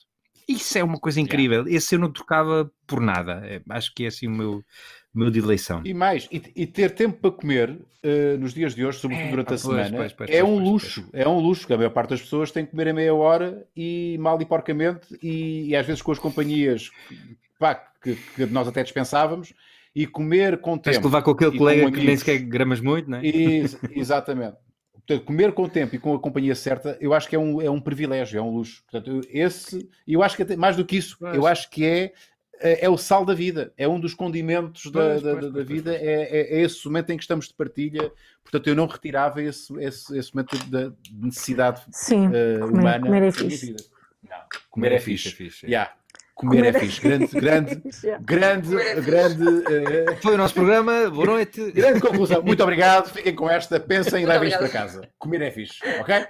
Isso 0.49 0.79
é 0.79 0.83
uma 0.83 0.99
coisa 0.99 1.21
incrível. 1.21 1.59
Yeah. 1.59 1.77
Esse 1.77 1.95
eu 1.95 1.99
não 1.99 2.11
trocava 2.11 2.71
por 2.87 3.01
nada. 3.01 3.43
É, 3.45 3.61
acho 3.69 3.95
que 3.95 4.05
é 4.05 4.07
assim 4.07 4.27
o 4.27 4.31
meu, 4.31 4.65
meu 5.15 5.31
de 5.31 5.39
eleição. 5.39 5.83
E 5.85 5.93
mais, 5.93 6.27
e, 6.33 6.43
e 6.57 6.67
ter 6.67 6.95
tempo 6.95 7.19
para 7.21 7.31
comer 7.31 7.71
uh, 7.71 8.39
nos 8.41 8.55
dias 8.55 8.75
de 8.75 8.85
hoje, 8.85 8.99
sobretudo 8.99 9.27
é, 9.27 9.31
durante 9.31 9.55
a 9.55 9.59
semana, 9.59 9.97
pois, 9.99 10.13
pois, 10.15 10.31
é 10.31 10.43
um 10.43 10.59
luxo. 10.59 11.07
É 11.13 11.29
um 11.29 11.39
luxo, 11.39 11.67
que 11.67 11.75
a 11.75 11.77
maior 11.77 11.91
parte 11.91 12.11
das 12.11 12.23
pessoas 12.23 12.51
tem 12.51 12.65
que 12.65 12.71
comer 12.71 12.89
a 12.89 12.95
meia 12.95 13.15
hora 13.15 13.69
e 13.77 14.17
mal 14.19 14.41
e 14.41 14.47
porcamente, 14.47 15.07
e, 15.23 15.69
e 15.69 15.77
às 15.77 15.87
vezes 15.87 16.01
com 16.01 16.13
as 16.13 16.19
companhias 16.19 16.91
pá, 17.59 17.88
que, 18.17 18.47
que, 18.47 18.47
nós 18.47 18.69
até 18.69 18.83
dispensávamos, 18.83 19.53
e 19.95 20.07
comer 20.07 20.59
com 20.61 20.73
tempo. 20.73 20.85
Tens 20.85 20.99
que 20.99 21.05
levar 21.05 21.23
com 21.23 21.31
aquele 21.31 21.57
colega 21.57 21.83
com 21.83 21.93
que 21.93 22.05
nem 22.05 22.17
sequer 22.17 22.39
gramas 22.39 22.81
muito, 22.81 23.11
não 23.11 23.19
é? 23.19 23.23
E, 23.25 23.65
exatamente. 23.97 24.57
Portanto, 25.09 25.25
comer 25.25 25.53
com 25.53 25.69
tempo 25.69 25.97
e 25.97 25.99
com 25.99 26.15
a 26.15 26.21
companhia 26.21 26.55
certa, 26.55 26.99
eu 27.01 27.15
acho 27.15 27.29
que 27.29 27.35
é 27.35 27.39
um, 27.39 27.63
é 27.63 27.71
um 27.71 27.81
privilégio, 27.81 28.39
é 28.39 28.43
um 28.43 28.51
luxo. 28.51 28.83
Portanto, 28.83 29.27
esse, 29.31 29.89
eu 30.07 30.23
acho 30.23 30.37
que 30.37 30.43
até, 30.43 30.55
mais 30.55 30.77
do 30.77 30.85
que 30.85 30.99
isso, 30.99 31.17
eu 31.33 31.47
acho 31.47 31.71
que 31.71 31.85
é, 31.85 32.13
é, 32.61 32.85
é 32.85 32.89
o 32.91 32.99
sal 32.99 33.25
da 33.25 33.33
vida, 33.33 33.73
é 33.79 33.89
um 33.89 33.99
dos 33.99 34.13
condimentos 34.13 34.91
da, 34.91 35.01
pois, 35.01 35.23
da, 35.23 35.33
pois, 35.33 35.45
da, 35.47 35.53
pois, 35.53 35.67
vida, 35.67 35.95
é, 35.95 35.97
é, 36.05 36.59
é, 36.59 36.61
esse 36.61 36.85
momento 36.87 37.11
em 37.11 37.17
que 37.17 37.23
estamos 37.23 37.49
de 37.49 37.55
partilha. 37.55 38.13
Portanto, 38.43 38.67
eu 38.67 38.75
não 38.75 38.87
retirava 38.87 39.43
esse, 39.43 39.73
esse, 39.83 40.17
esse 40.17 40.35
momento 40.35 40.59
da 40.67 40.93
necessidade 41.11 41.83
Sim, 41.91 42.27
uh, 42.27 42.61
comer, 42.61 42.81
humana. 42.81 43.07
Comer 43.07 43.23
é 43.23 43.33
fixe. 43.33 43.77
Não, 44.23 44.37
comer, 44.37 44.69
comer 44.71 44.93
é 44.93 44.99
fixe. 44.99 45.29
É 45.29 45.31
fixe. 45.33 45.67
Yeah. 45.67 45.93
Comer, 46.39 46.67
é 46.67 46.73
fixe. 46.73 47.01
Grande, 47.01 47.27
grande, 47.35 47.83
grande, 48.21 48.71
grande. 49.03 49.43
Uh, 49.43 50.17
Foi 50.23 50.35
o 50.35 50.39
nosso 50.39 50.55
programa. 50.55 51.11
Boa 51.11 51.27
noite. 51.27 51.73
Grande 51.73 52.01
conclusão. 52.01 52.41
Muito 52.45 52.63
obrigado. 52.63 53.11
Fiquem 53.11 53.35
com 53.35 53.51
esta. 53.51 53.81
Pensem 53.81 54.23
e 54.23 54.27
levem 54.27 54.49
isto 54.49 54.61
para 54.61 54.69
casa. 54.69 55.09
Comer 55.19 55.43
é 55.43 55.51
fixe. 55.51 55.81
Ok? 55.99 56.15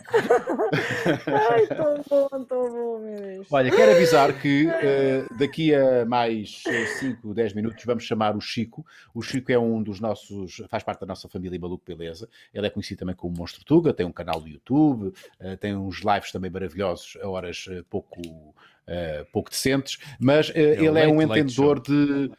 Ai, 1.50 1.66
tão 1.66 2.02
bom, 2.08 2.44
tão 2.46 2.70
bom, 2.70 2.98
meu 3.00 3.20
Deus. 3.20 3.46
Olha, 3.50 3.70
quero 3.70 3.92
avisar 3.92 4.32
que 4.32 4.66
uh, 4.66 5.36
daqui 5.38 5.74
a 5.74 6.06
mais 6.06 6.62
5, 7.00 7.34
10 7.34 7.52
minutos 7.52 7.84
vamos 7.84 8.04
chamar 8.04 8.34
o 8.34 8.40
Chico. 8.40 8.86
O 9.14 9.20
Chico 9.20 9.52
é 9.52 9.58
um 9.58 9.82
dos 9.82 10.00
nossos. 10.00 10.62
faz 10.70 10.82
parte 10.82 11.00
da 11.00 11.06
nossa 11.06 11.28
família 11.28 11.60
Maluco 11.60 11.84
Beleza. 11.86 12.30
Ele 12.54 12.66
é 12.66 12.70
conhecido 12.70 13.00
também 13.00 13.14
como 13.14 13.36
Monstro 13.36 13.62
Tuga. 13.62 13.92
Tem 13.92 14.06
um 14.06 14.12
canal 14.12 14.40
do 14.40 14.48
YouTube. 14.48 15.12
Uh, 15.38 15.54
tem 15.60 15.76
uns 15.76 15.98
lives 15.98 16.32
também 16.32 16.50
maravilhosos 16.50 17.18
a 17.22 17.28
horas 17.28 17.66
pouco 17.90 18.54
uh, 18.88 19.24
pouco 19.32 19.50
decentes, 19.50 19.98
mas 20.18 20.48
uh, 20.48 20.52
é 20.54 20.84
ele 20.84 20.98
é 20.98 21.06
um 21.06 21.22
entendedor 21.22 21.80
de. 21.80 22.30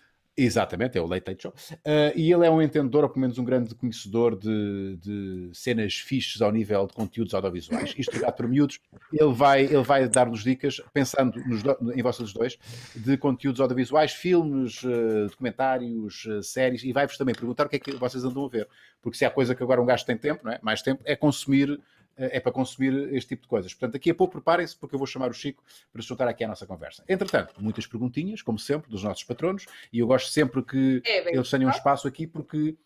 Exatamente, 0.41 0.97
é 0.97 1.01
o 1.01 1.05
Late 1.05 1.35
Show. 1.37 1.51
Uh, 1.51 2.15
e 2.15 2.31
ele 2.31 2.45
é 2.45 2.49
um 2.49 2.61
entendedor, 2.61 3.03
ou 3.03 3.09
pelo 3.09 3.19
menos 3.19 3.37
um 3.37 3.43
grande 3.43 3.75
conhecedor 3.75 4.39
de, 4.39 4.95
de 4.95 5.49
cenas 5.51 5.95
fixes 5.95 6.41
ao 6.41 6.49
nível 6.49 6.87
de 6.87 6.93
conteúdos 6.93 7.33
audiovisuais. 7.33 7.93
Isto 7.97 8.13
ligado 8.13 8.35
para 8.35 8.47
miúdos, 8.47 8.79
ele 9.11 9.33
vai, 9.33 9.65
ele 9.65 9.83
vai 9.83 10.07
dar-nos 10.07 10.41
dicas, 10.41 10.81
pensando 10.93 11.37
nos, 11.45 11.61
em 11.93 12.01
vocês 12.01 12.31
dois, 12.31 12.57
de 12.95 13.17
conteúdos 13.17 13.59
audiovisuais, 13.59 14.13
filmes, 14.13 14.81
uh, 14.83 15.27
documentários, 15.27 16.23
uh, 16.23 16.41
séries, 16.41 16.85
e 16.85 16.93
vai-vos 16.93 17.17
também 17.17 17.35
perguntar 17.35 17.65
o 17.65 17.69
que 17.69 17.75
é 17.75 17.79
que 17.79 17.91
vocês 17.97 18.23
andam 18.23 18.45
a 18.45 18.47
ver. 18.47 18.65
Porque 19.01 19.17
se 19.17 19.25
há 19.25 19.29
coisa 19.29 19.53
que 19.53 19.61
agora 19.61 19.81
um 19.81 19.85
gajo 19.85 20.05
tem 20.05 20.17
tempo, 20.17 20.45
não 20.45 20.53
é? 20.53 20.59
mais 20.61 20.81
tempo, 20.81 21.01
é 21.03 21.17
consumir 21.17 21.77
é 22.19 22.39
para 22.39 22.51
consumir 22.51 23.13
este 23.13 23.29
tipo 23.29 23.43
de 23.43 23.47
coisas. 23.47 23.73
Portanto, 23.73 23.93
daqui 23.93 24.09
a 24.09 24.15
pouco 24.15 24.33
preparem-se, 24.33 24.75
porque 24.75 24.95
eu 24.95 24.99
vou 24.99 25.07
chamar 25.07 25.29
o 25.29 25.33
Chico 25.33 25.63
para 25.91 26.01
se 26.01 26.07
juntar 26.07 26.27
aqui 26.27 26.43
à 26.43 26.47
nossa 26.47 26.65
conversa. 26.65 27.03
Entretanto, 27.07 27.55
muitas 27.59 27.87
perguntinhas, 27.87 28.41
como 28.41 28.59
sempre, 28.59 28.89
dos 28.89 29.03
nossos 29.03 29.23
patronos, 29.23 29.65
e 29.91 29.99
eu 29.99 30.07
gosto 30.07 30.29
sempre 30.29 30.63
que 30.63 31.01
é, 31.05 31.33
eles 31.33 31.49
tenham 31.49 31.69
um 31.69 31.73
espaço 31.73 32.07
aqui, 32.07 32.27
porque 32.27 32.77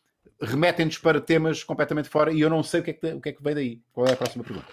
remetem-nos 0.41 0.97
para 0.97 1.19
temas 1.19 1.63
completamente 1.63 2.09
fora 2.09 2.31
e 2.31 2.41
eu 2.41 2.49
não 2.49 2.63
sei 2.63 2.81
o 2.81 2.83
que, 2.83 2.91
é 2.91 2.93
que, 2.93 3.07
o 3.07 3.21
que 3.21 3.29
é 3.29 3.31
que 3.33 3.43
vem 3.43 3.55
daí. 3.55 3.81
Qual 3.91 4.05
é 4.07 4.13
a 4.13 4.17
próxima 4.17 4.43
pergunta? 4.43 4.67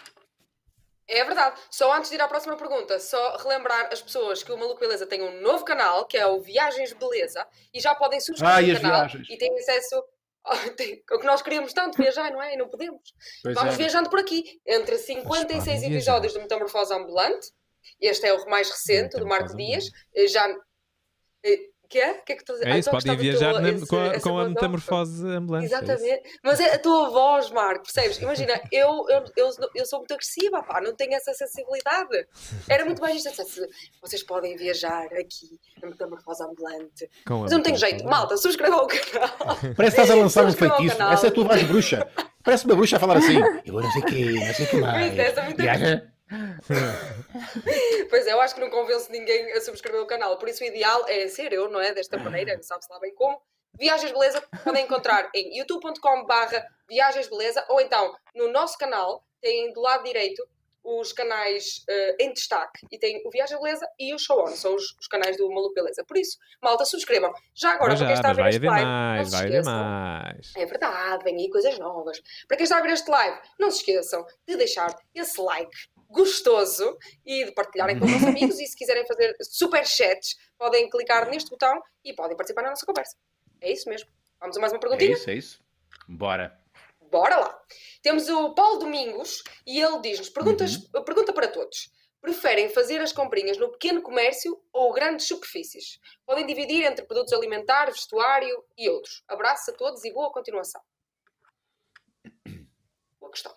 É 1.11 1.25
verdade. 1.25 1.61
Só 1.71 1.93
antes 1.93 2.09
de 2.09 2.17
ir 2.17 2.21
à 2.21 2.29
próxima 2.29 2.57
pergunta, 2.57 3.01
só 3.01 3.37
relembrar 3.37 3.89
as 3.93 4.01
pessoas 4.01 4.45
que 4.45 4.53
o 4.53 4.57
Maluco 4.57 4.79
Beleza 4.79 5.07
tem 5.07 5.21
um 5.21 5.41
novo 5.41 5.65
canal, 5.65 6.07
que 6.07 6.17
é 6.17 6.25
o 6.25 6.41
Viagens 6.41 6.93
Beleza, 6.93 7.45
e 7.75 7.81
já 7.81 7.95
podem 7.97 8.21
subscrever 8.21 8.77
ah, 8.77 8.79
o 8.79 8.83
canal 8.83 9.01
viagens. 9.01 9.29
e 9.29 9.37
têm 9.37 9.59
acesso 9.59 10.05
o 11.13 11.19
que 11.19 11.27
nós 11.27 11.43
queríamos 11.43 11.73
tanto 11.73 12.01
viajar, 12.01 12.31
não 12.31 12.43
é? 12.43 12.55
E 12.55 12.57
não 12.57 12.69
podemos. 12.69 13.15
Pois 13.43 13.55
Vamos 13.55 13.75
é. 13.75 13.77
viajando 13.77 14.11
por 14.11 14.19
aqui, 14.19 14.61
entre 14.67 14.99
56 14.99 15.83
episódios 15.83 16.33
do 16.33 16.41
Metamorfose 16.41 16.95
Ambulante. 16.95 17.49
Este 18.01 18.27
é 18.27 18.35
o 18.35 18.49
mais 18.49 18.71
recente, 18.71 19.19
do 19.19 19.27
Marco 19.27 19.55
Dias. 19.57 19.85
Já 20.29 20.49
que 21.91 21.99
é? 21.99 22.15
que 22.15 22.33
é 22.33 22.37
que 22.37 22.45
tu... 22.45 22.53
É 22.63 22.79
isso, 22.79 22.89
então, 22.89 23.01
podem 23.01 23.17
viajar 23.17 23.61
na, 23.61 23.69
esse, 23.69 23.85
com, 23.85 23.97
a, 23.97 24.21
com 24.21 24.39
a 24.39 24.49
metamorfose 24.49 25.27
ambulante. 25.27 25.65
É 25.65 25.67
Exatamente. 25.67 26.09
É 26.09 26.23
Mas 26.43 26.61
é 26.61 26.75
a 26.75 26.79
tua 26.79 27.11
voz, 27.11 27.51
Marco, 27.51 27.83
percebes? 27.83 28.19
Imagina, 28.19 28.61
eu, 28.71 29.07
eu, 29.09 29.25
eu, 29.37 29.51
eu, 29.75 29.87
sou 29.87 29.99
muito 29.99 30.15
agressiva, 30.15 30.63
pá, 30.63 30.81
não 30.81 30.95
tenho 30.95 31.13
essa 31.15 31.35
sensibilidade. 31.35 32.29
Era 32.69 32.85
muito 32.85 33.03
mais 33.03 33.25
isto. 33.25 33.43
Vocês 34.01 34.23
podem 34.23 34.57
viajar 34.57 35.07
aqui 35.07 35.59
na 35.83 35.91
metamorfose 35.91 36.45
ambulante. 36.45 37.11
Com 37.27 37.41
Mas 37.41 37.51
eu 37.51 37.59
não 37.59 37.65
tenho 37.65 37.77
jeito. 37.77 38.05
Malta, 38.05 38.37
subscrevam 38.37 38.85
o 38.85 38.87
canal. 38.87 39.59
Parece 39.77 39.97
que 39.97 40.03
estás 40.03 40.11
a 40.11 40.15
lançar 40.15 40.45
um 40.45 40.53
feitiço. 40.53 41.03
Essa 41.03 41.27
é 41.27 41.29
a 41.29 41.33
tua 41.33 41.45
voz 41.45 41.63
bruxa. 41.65 42.09
Parece 42.45 42.65
uma 42.67 42.77
bruxa 42.77 42.97
a 42.97 43.01
falar 43.01 43.17
assim. 43.17 43.37
Eu 43.67 43.75
não 43.75 43.91
sei 43.91 44.01
o 44.01 44.05
quê, 44.05 44.25
não 44.47 44.55
sei 44.55 44.67
o 44.67 44.69
que 44.69 44.77
mais. 44.77 45.19
Essa, 45.19 45.43
muito 45.43 45.61
Viaja 45.61 46.11
pois 48.09 48.27
é, 48.27 48.33
eu 48.33 48.41
acho 48.41 48.55
que 48.55 48.61
não 48.61 48.71
convenço 48.71 49.11
ninguém 49.11 49.53
a 49.53 49.61
subscrever 49.61 50.01
o 50.01 50.07
canal, 50.07 50.39
por 50.39 50.49
isso 50.49 50.63
o 50.63 50.67
ideal 50.67 51.05
é 51.09 51.29
ser 51.29 51.53
eu, 51.53 51.69
não 51.69 51.81
é? 51.81 51.93
Desta 51.93 52.19
maneira, 52.19 52.61
sabe-se 52.63 52.93
lá 52.93 52.99
bem 53.01 53.15
como. 53.15 53.41
Viagens 53.79 54.13
Beleza 54.13 54.43
podem 54.65 54.85
encontrar 54.85 55.31
em 55.35 55.57
youtube.com/barra 55.59 56.67
Viagens 56.89 57.29
Beleza 57.29 57.65
ou 57.69 57.81
então 57.81 58.15
no 58.35 58.51
nosso 58.51 58.77
canal, 58.77 59.25
tem 59.41 59.73
do 59.73 59.81
lado 59.81 60.05
direito 60.05 60.47
os 60.83 61.13
canais 61.13 61.85
uh, 61.89 62.17
em 62.19 62.33
destaque 62.33 62.87
e 62.91 62.99
tem 62.99 63.23
o 63.27 63.31
Viagem 63.31 63.59
Beleza 63.59 63.87
e 63.99 64.15
o 64.15 64.19
Show 64.19 64.43
On, 64.43 64.49
são 64.49 64.75
os, 64.75 64.97
os 64.99 65.07
canais 65.07 65.37
do 65.37 65.49
Maluco 65.49 65.75
Beleza. 65.75 66.05
Por 66.05 66.17
isso, 66.17 66.39
malta, 66.61 66.85
subscrevam. 66.85 67.33
Já 67.55 67.73
agora, 67.73 67.97
para 67.97 68.07
quem 68.07 68.15
está 68.15 68.31
a 68.31 68.33
ver 68.33 68.49
este 68.49 68.67
live, 68.67 68.87
mais, 68.87 69.31
vai 69.31 69.47
haver 69.47 69.65
mais. 69.65 70.53
É 70.57 70.67
verdade, 70.67 71.25
vem 71.25 71.37
aí 71.37 71.51
coisas 71.51 71.79
novas. 71.79 72.21
Para 72.49 72.57
quem 72.57 72.65
está 72.65 72.79
a 72.79 72.83
ver 72.83 72.93
este 72.93 73.11
live, 73.11 73.39
não 73.59 73.71
se 73.71 73.79
esqueçam 73.79 74.25
de 74.47 74.57
deixar 74.57 74.95
esse 75.15 75.41
like 75.41 75.71
gostoso 76.11 76.99
e 77.25 77.45
de 77.45 77.53
partilharem 77.53 77.99
com 77.99 78.05
os 78.05 78.11
vossos 78.11 78.27
amigos. 78.29 78.59
E 78.59 78.67
se 78.67 78.77
quiserem 78.77 79.07
fazer 79.07 79.35
super 79.43 79.87
chats, 79.87 80.37
podem 80.59 80.91
clicar 80.91 81.29
neste 81.31 81.51
botão 81.51 81.81
e 82.05 82.13
podem 82.13 82.37
participar 82.37 82.63
na 82.63 82.71
nossa 82.71 82.85
conversa. 82.85 83.17
É 83.61 83.73
isso 83.73 83.89
mesmo. 83.89 84.11
Vamos 84.41 84.57
a 84.57 84.61
mais 84.61 84.73
uma 84.73 84.81
perguntinha? 84.81 85.11
É 85.11 85.15
isso, 85.15 85.31
é 85.31 85.35
isso. 85.35 85.65
Bora. 86.09 86.59
Bora 87.11 87.37
lá. 87.37 87.63
Temos 88.03 88.29
o 88.29 88.55
Paulo 88.55 88.79
Domingos 88.79 89.43
e 89.67 89.81
ele 89.81 90.01
diz-nos: 90.01 90.29
uhum. 90.29 91.05
pergunta 91.05 91.33
para 91.33 91.49
todos. 91.49 91.91
Preferem 92.21 92.69
fazer 92.69 93.01
as 93.01 93.13
comprinhas 93.13 93.57
no 93.57 93.71
pequeno 93.73 94.03
comércio 94.03 94.63
ou 94.73 94.93
grandes 94.93 95.27
superfícies? 95.27 95.99
Podem 96.27 96.47
dividir 96.47 96.85
entre 96.85 97.07
produtos 97.07 97.33
alimentares, 97.33 97.95
vestuário 97.95 98.63
e 98.77 98.91
outros. 98.91 99.23
Abraço 99.27 99.71
a 99.71 99.75
todos 99.75 100.05
e 100.05 100.13
boa 100.13 100.31
continuação. 100.31 100.83
Boa 103.19 103.33
questão. 103.33 103.55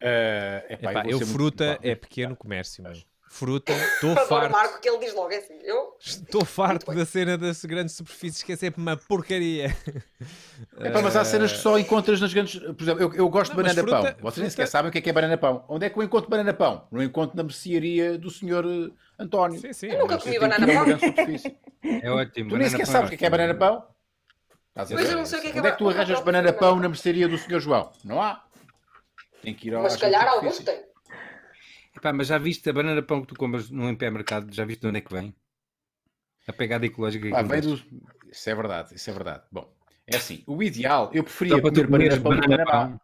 Uh, 0.00 0.72
epá, 0.72 0.90
epá, 0.92 1.04
eu, 1.06 1.20
eu 1.20 1.26
fruta 1.26 1.78
é 1.82 1.94
pequeno 1.94 2.36
comércio, 2.36 2.82
mano. 2.82 3.02
Fruta, 3.30 3.72
estou 3.72 4.16
farto. 4.16 4.50
Marco 4.50 4.80
que 4.80 4.88
ele 4.88 4.98
diz 4.98 5.14
logo 5.14 5.30
é 5.30 5.36
assim. 5.36 5.58
Eu 5.62 5.96
estou 6.00 6.44
farto 6.44 6.90
da 6.94 7.04
cena 7.04 7.36
das 7.36 7.62
grandes 7.64 7.94
superfícies 7.94 8.42
que 8.42 8.52
é 8.52 8.56
sempre 8.56 8.80
uma 8.80 8.96
porcaria. 8.96 9.76
Epá, 10.80 11.02
mas 11.02 11.14
há 11.14 11.24
cenas 11.24 11.52
que 11.52 11.58
só 11.58 11.78
encontras 11.78 12.20
nas 12.20 12.32
grandes. 12.32 12.58
Por 12.58 12.82
exemplo, 12.82 13.02
eu, 13.02 13.14
eu 13.14 13.28
gosto 13.28 13.54
não, 13.54 13.62
de 13.62 13.62
banana 13.62 13.82
fruta, 13.82 13.96
pão. 13.96 14.02
Vocês 14.02 14.20
fruta... 14.20 14.40
nem 14.40 14.50
sequer 14.50 14.66
sabem 14.66 14.88
o 14.88 14.92
que 14.92 14.98
é, 14.98 15.00
que 15.02 15.10
é 15.10 15.12
banana 15.12 15.36
pão. 15.36 15.64
Onde 15.68 15.86
é 15.86 15.90
que 15.90 15.98
eu 15.98 16.02
encontro 16.02 16.30
banana 16.30 16.54
pão? 16.54 16.88
Não 16.90 17.02
encontro 17.02 17.36
na 17.36 17.42
mercearia 17.42 18.16
do 18.16 18.30
senhor 18.30 18.64
eh, 18.64 18.90
António. 19.18 19.60
Sim, 19.60 19.72
sim, 19.74 19.86
eu 19.88 19.98
nunca 19.98 20.18
comi 20.18 20.38
banana 20.38 20.66
pão. 20.66 20.84
É 22.02 22.10
ótimo. 22.10 22.50
Tu 22.50 22.56
nem 22.56 22.68
sequer 22.68 22.86
sabes 22.86 23.06
o 23.06 23.08
que 23.10 23.14
é, 23.14 23.18
que 23.18 23.26
é 23.26 23.30
banana 23.30 23.54
pão? 23.54 23.84
Estás 24.70 24.90
pois 24.90 25.10
eu 25.10 25.18
não 25.18 25.26
sei 25.26 25.38
o 25.38 25.42
que 25.42 25.48
é 25.48 25.52
que 25.52 25.58
Onde 25.58 25.68
é 25.68 25.70
que 25.72 25.78
tu 25.78 25.88
arranjas 25.88 26.20
banana 26.20 26.52
pão 26.52 26.76
na 26.76 26.88
mercearia 26.88 27.28
do 27.28 27.36
Sr. 27.36 27.60
João? 27.60 27.92
Não 28.04 28.22
há. 28.22 28.42
Tem 29.48 29.54
que 29.54 29.68
ir 29.68 29.74
ao. 29.74 29.82
Mas 29.82 29.94
se 29.94 29.98
calhar 29.98 30.28
alguns 30.28 30.58
têm. 30.58 30.82
Epá, 31.96 32.12
mas 32.12 32.26
já 32.26 32.36
viste 32.36 32.68
a 32.68 32.72
banana 32.72 33.02
pão 33.02 33.22
que 33.22 33.28
tu 33.28 33.34
compras 33.34 33.70
no 33.70 33.88
MP 33.88 34.10
Mercado? 34.10 34.54
Já 34.54 34.64
viste 34.64 34.82
de 34.82 34.88
onde 34.88 34.98
é 34.98 35.00
que 35.00 35.12
vem? 35.12 35.34
A 36.46 36.52
pegada 36.52 36.84
ecológica. 36.84 37.28
Ah, 37.34 37.42
vem 37.42 37.62
do... 37.62 37.74
Isso 38.30 38.50
é 38.50 38.54
verdade, 38.54 38.94
isso 38.94 39.08
é 39.08 39.12
verdade. 39.12 39.42
Bom, 39.50 39.72
é 40.06 40.16
assim, 40.16 40.44
o 40.46 40.62
ideal, 40.62 41.10
eu 41.14 41.24
preferia 41.24 41.60
comer 41.60 41.86
banana 41.86 42.20
pão 42.20 42.36
banana 42.36 42.64
pão. 42.64 43.00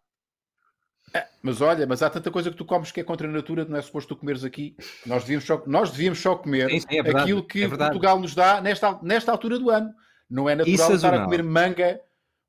É, 1.13 1.27
mas 1.41 1.61
olha, 1.61 1.87
mas 1.87 2.03
há 2.03 2.09
tanta 2.09 2.29
coisa 2.29 2.51
que 2.51 2.57
tu 2.57 2.65
comes 2.65 2.91
que 2.91 2.99
é 2.99 3.03
contra 3.03 3.27
a 3.27 3.31
natura, 3.31 3.65
não 3.65 3.77
é 3.77 3.81
suposto 3.81 4.13
tu 4.13 4.19
comeres 4.19 4.43
aqui. 4.43 4.75
Nós 5.05 5.23
devíamos 5.23 5.45
só, 5.45 5.63
nós 5.65 5.89
devíamos 5.89 6.19
só 6.19 6.35
comer 6.35 6.69
sim, 6.69 6.79
sim, 6.79 6.99
é 6.99 7.03
verdade, 7.03 7.23
aquilo 7.23 7.43
que 7.43 7.63
é 7.63 7.67
Portugal 7.67 8.19
nos 8.19 8.35
dá 8.35 8.61
nesta, 8.61 8.99
nesta 9.01 9.31
altura 9.31 9.57
do 9.57 9.71
ano. 9.71 9.91
Não 10.29 10.47
é 10.47 10.55
natural 10.55 10.93
estar 10.93 11.13
a 11.13 11.23
comer 11.23 11.43
manga, 11.43 11.99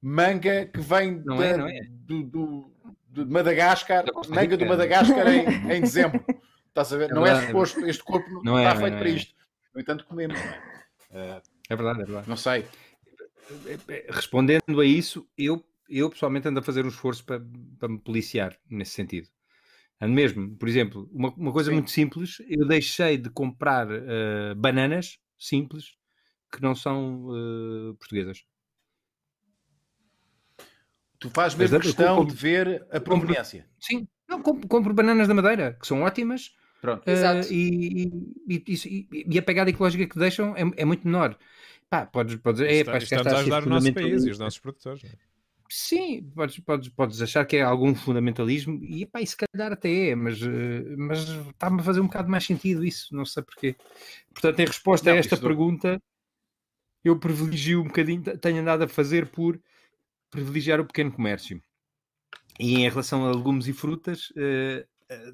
manga 0.03 0.66
que 0.66 0.80
vem 0.80 1.22
não 1.24 1.42
é, 1.42 1.57
não 1.57 1.66
é. 1.66 1.80
Do, 1.90 2.22
do, 2.22 2.76
de 3.24 3.30
Madagascar, 3.32 4.04
manga 4.28 4.56
do 4.56 4.66
Madagascar 4.66 5.26
em, 5.28 5.46
em 5.72 5.80
dezembro. 5.80 6.24
Estás 6.68 6.92
a 6.92 6.96
ver? 6.98 7.10
É 7.10 7.14
não 7.14 7.26
é 7.26 7.46
suposto, 7.46 7.86
este 7.86 8.02
corpo 8.02 8.42
não, 8.42 8.58
está 8.58 8.76
feito 8.76 8.98
para 8.98 9.08
isto. 9.08 9.34
No 9.74 9.80
entanto, 9.80 10.04
comemos. 10.06 10.38
É, 11.10 11.40
é 11.70 11.76
verdade, 11.76 12.02
é 12.02 12.04
verdade. 12.04 12.28
Não 12.28 12.36
sei. 12.36 12.66
Respondendo 14.10 14.80
a 14.80 14.84
isso, 14.84 15.26
eu 15.38 15.64
eu 15.88 16.10
pessoalmente 16.10 16.48
ando 16.48 16.58
a 16.58 16.62
fazer 16.62 16.84
um 16.84 16.88
esforço 16.88 17.24
para, 17.24 17.40
para 17.78 17.88
me 17.88 17.98
policiar 17.98 18.58
nesse 18.68 18.92
sentido. 18.92 19.28
Ando 20.00 20.14
mesmo, 20.14 20.56
por 20.56 20.68
exemplo, 20.68 21.08
uma, 21.12 21.32
uma 21.34 21.52
coisa 21.52 21.70
Sim. 21.70 21.76
muito 21.76 21.90
simples, 21.90 22.38
eu 22.48 22.66
deixei 22.66 23.16
de 23.16 23.30
comprar 23.30 23.86
uh, 23.86 24.54
bananas 24.56 25.18
simples 25.38 25.94
que 26.52 26.60
não 26.60 26.74
são 26.74 27.28
uh, 27.28 27.94
portuguesas. 27.94 28.44
Tu 31.18 31.30
fazes 31.30 31.56
mesmo 31.56 31.80
questão 31.80 32.16
compro, 32.16 32.34
de 32.34 32.40
ver 32.40 32.86
a 32.90 33.00
proveniência. 33.00 33.66
Sim, 33.80 34.06
não, 34.28 34.42
compro, 34.42 34.68
compro, 34.68 34.94
bananas 34.94 35.28
da 35.28 35.34
Madeira, 35.34 35.76
que 35.80 35.86
são 35.86 36.02
ótimas. 36.02 36.54
Pronto. 36.80 37.02
Uh, 37.08 37.52
e, 37.52 38.34
e, 38.48 38.64
e, 38.68 39.26
e, 39.30 39.38
a 39.38 39.42
pegada 39.42 39.70
ecológica 39.70 40.06
que 40.06 40.18
deixam 40.18 40.54
é, 40.56 40.62
é 40.76 40.84
muito 40.84 41.06
menor. 41.06 41.36
Pá, 41.88 42.04
podes, 42.04 42.36
podes, 42.36 42.60
é, 42.60 42.84
pá, 42.84 42.98
estamos 42.98 43.26
a 43.26 43.38
ajudar 43.38 43.64
o 43.64 43.68
nosso 43.68 43.92
país 43.94 44.24
e 44.24 44.30
os 44.30 44.38
nossos 44.38 44.58
produtores. 44.58 45.02
Não 45.02 45.10
é? 45.10 45.14
Sim, 45.68 46.30
podes, 46.34 46.58
podes, 46.60 46.88
podes 46.90 47.22
achar 47.22 47.44
que 47.44 47.56
é 47.56 47.62
algum 47.62 47.94
fundamentalismo, 47.94 48.78
e, 48.84 49.04
pá, 49.04 49.20
e 49.20 49.26
se 49.26 49.36
calhar 49.36 49.72
até 49.72 50.10
é, 50.10 50.14
mas, 50.14 50.40
eh, 50.40 50.96
mas 50.96 51.28
está-me 51.28 51.80
a 51.80 51.82
fazer 51.82 52.00
um 52.00 52.06
bocado 52.06 52.28
mais 52.28 52.44
sentido 52.44 52.84
isso, 52.84 53.14
não 53.14 53.24
sei 53.24 53.42
porquê. 53.42 53.74
Portanto, 54.32 54.60
em 54.60 54.66
resposta 54.66 55.10
não, 55.10 55.16
a 55.16 55.18
esta 55.18 55.36
pergunta, 55.36 56.00
eu 57.02 57.18
privilegio 57.18 57.80
um 57.80 57.86
bocadinho, 57.86 58.22
tenho 58.38 58.60
andado 58.60 58.82
a 58.84 58.88
fazer 58.88 59.26
por 59.26 59.60
privilegiar 60.37 60.80
o 60.80 60.84
pequeno 60.84 61.12
comércio. 61.12 61.61
E 62.59 62.76
em 62.76 62.89
relação 62.89 63.26
a 63.26 63.32
legumes 63.32 63.66
e 63.66 63.72
frutas, 63.72 64.32
eh, 64.37 64.87
eh, 65.09 65.32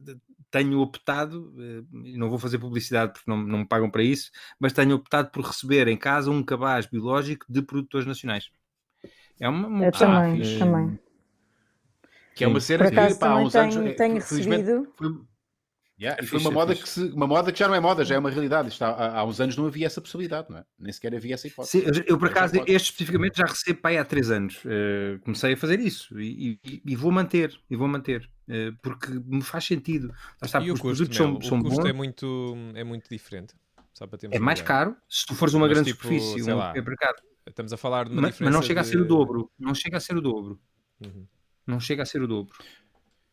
tenho 0.50 0.80
optado, 0.80 1.53
não 1.90 2.28
vou 2.28 2.38
fazer 2.38 2.59
publicidade 2.59 3.12
porque 3.12 3.30
não, 3.30 3.38
não 3.38 3.61
me 3.61 3.66
pagam 3.66 3.90
para 3.90 4.03
isso, 4.03 4.30
mas 4.61 4.72
tenho 4.72 4.94
optado 4.96 5.30
por 5.30 5.44
receber 5.44 5.88
em 5.88 5.96
casa 5.96 6.30
um 6.30 6.42
cabaz 6.42 6.86
biológico 6.86 7.46
de 7.48 7.62
produtores 7.62 8.07
nacionais. 8.07 8.50
É 9.40 9.48
uma, 9.48 9.66
uma... 9.66 9.86
Eu 9.86 9.92
também, 9.92 10.42
ah, 10.42 10.59
também. 10.59 10.98
Que 12.34 12.44
é 12.44 12.48
uma 12.48 12.61
cena 12.61 12.90
que 12.90 13.14
pá, 13.14 13.28
há 13.28 13.36
uns 13.36 13.53
tenho, 13.53 13.78
anos. 13.78 13.96
Tenho 13.96 14.14
recebido. 14.14 14.92
Foi, 14.96 15.20
yeah, 16.01 16.22
e 16.22 16.26
foi 16.26 16.38
uma 16.38 16.51
moda, 16.51 16.74
que 16.74 16.88
se, 16.88 17.03
uma 17.05 17.26
moda 17.26 17.53
que 17.53 17.59
já 17.59 17.68
não 17.68 17.74
é 17.74 17.80
moda, 17.80 18.05
já 18.05 18.14
é 18.14 18.18
uma 18.18 18.30
realidade. 18.30 18.68
Está, 18.68 18.88
há, 18.88 19.18
há, 19.18 19.24
uns 19.24 19.40
anos 19.40 19.57
não 19.57 19.66
havia 19.66 19.86
essa 19.86 20.01
possibilidade, 20.01 20.49
não 20.51 20.59
é? 20.59 20.64
Nem 20.78 20.93
sequer 20.93 21.14
havia 21.14 21.34
essa 21.34 21.47
hipótese. 21.47 21.80
Sim, 21.80 22.03
eu, 22.07 22.18
por 22.18 22.28
acaso, 22.28 22.57
este 22.66 22.90
especificamente 22.90 23.38
já 23.38 23.45
recebo 23.45 23.80
pai 23.80 23.99
há 23.99 24.05
três 24.05 24.30
anos. 24.30 24.57
Uh, 24.64 25.18
comecei 25.22 25.55
a 25.55 25.57
fazer 25.57 25.80
isso 25.80 26.18
e, 26.20 26.59
e, 26.64 26.82
e, 26.84 26.97
vou 26.97 27.11
manter, 27.11 27.59
e 27.70 27.76
vou 27.76 27.88
manter. 27.88 28.28
Uh, 28.49 28.76
porque 28.82 29.09
me 29.11 29.43
faz 29.43 29.64
sentido. 29.64 30.12
Está, 30.43 30.61
e 30.61 30.70
o 30.70 30.78
custo, 30.78 31.12
são, 31.14 31.36
o 31.36 31.43
são 31.43 31.61
custo 31.62 31.80
bons. 31.80 31.88
É, 31.88 31.93
muito, 31.93 32.57
é 32.74 32.84
muito 32.84 33.09
diferente. 33.09 33.55
é 34.30 34.38
mais 34.38 34.61
caro 34.61 34.97
se 35.09 35.26
tu 35.26 35.34
fores 35.34 35.55
uma 35.55 35.66
Mas, 35.66 35.74
grande 35.74 35.93
tipo, 35.93 36.03
superfície, 36.03 36.43
um 36.43 36.57
mercado 36.57 37.22
Estamos 37.47 37.72
a 37.72 37.76
falar 37.76 38.05
de 38.07 38.12
uma 38.12 38.22
mas, 38.22 38.32
diferença. 38.32 38.51
Mas 38.51 38.61
não 38.61 38.66
chega 38.66 38.82
de... 38.82 38.88
a 38.88 38.90
ser 38.90 39.01
o 39.01 39.05
dobro. 39.05 39.51
Não 39.59 39.74
chega 39.74 39.97
a 39.97 40.01
ser 40.01 40.16
o 40.16 40.20
dobro. 40.20 40.61
Uhum. 41.05 41.26
Não 41.66 41.80
chega 41.80 42.03
a 42.03 42.07
ser 42.07 42.22
o 42.22 42.26
dobro. 42.26 42.57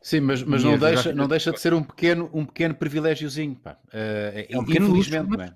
Sim, 0.02 0.22
mas, 0.22 0.42
mas 0.44 0.64
não, 0.64 0.78
deixa, 0.78 1.14
não 1.14 1.28
deixa 1.28 1.52
de 1.52 1.60
ser 1.60 1.74
um 1.74 1.84
pequeno, 1.84 2.30
um 2.34 2.46
pequeno 2.46 2.74
privilégiozinho. 2.74 3.56
Pá. 3.56 3.78
Uh, 3.88 3.98
é, 4.34 4.48
é 4.50 4.58
um 4.58 4.66
pequeno 4.66 4.88
luxo, 4.88 5.12
não 5.12 5.42
é? 5.42 5.54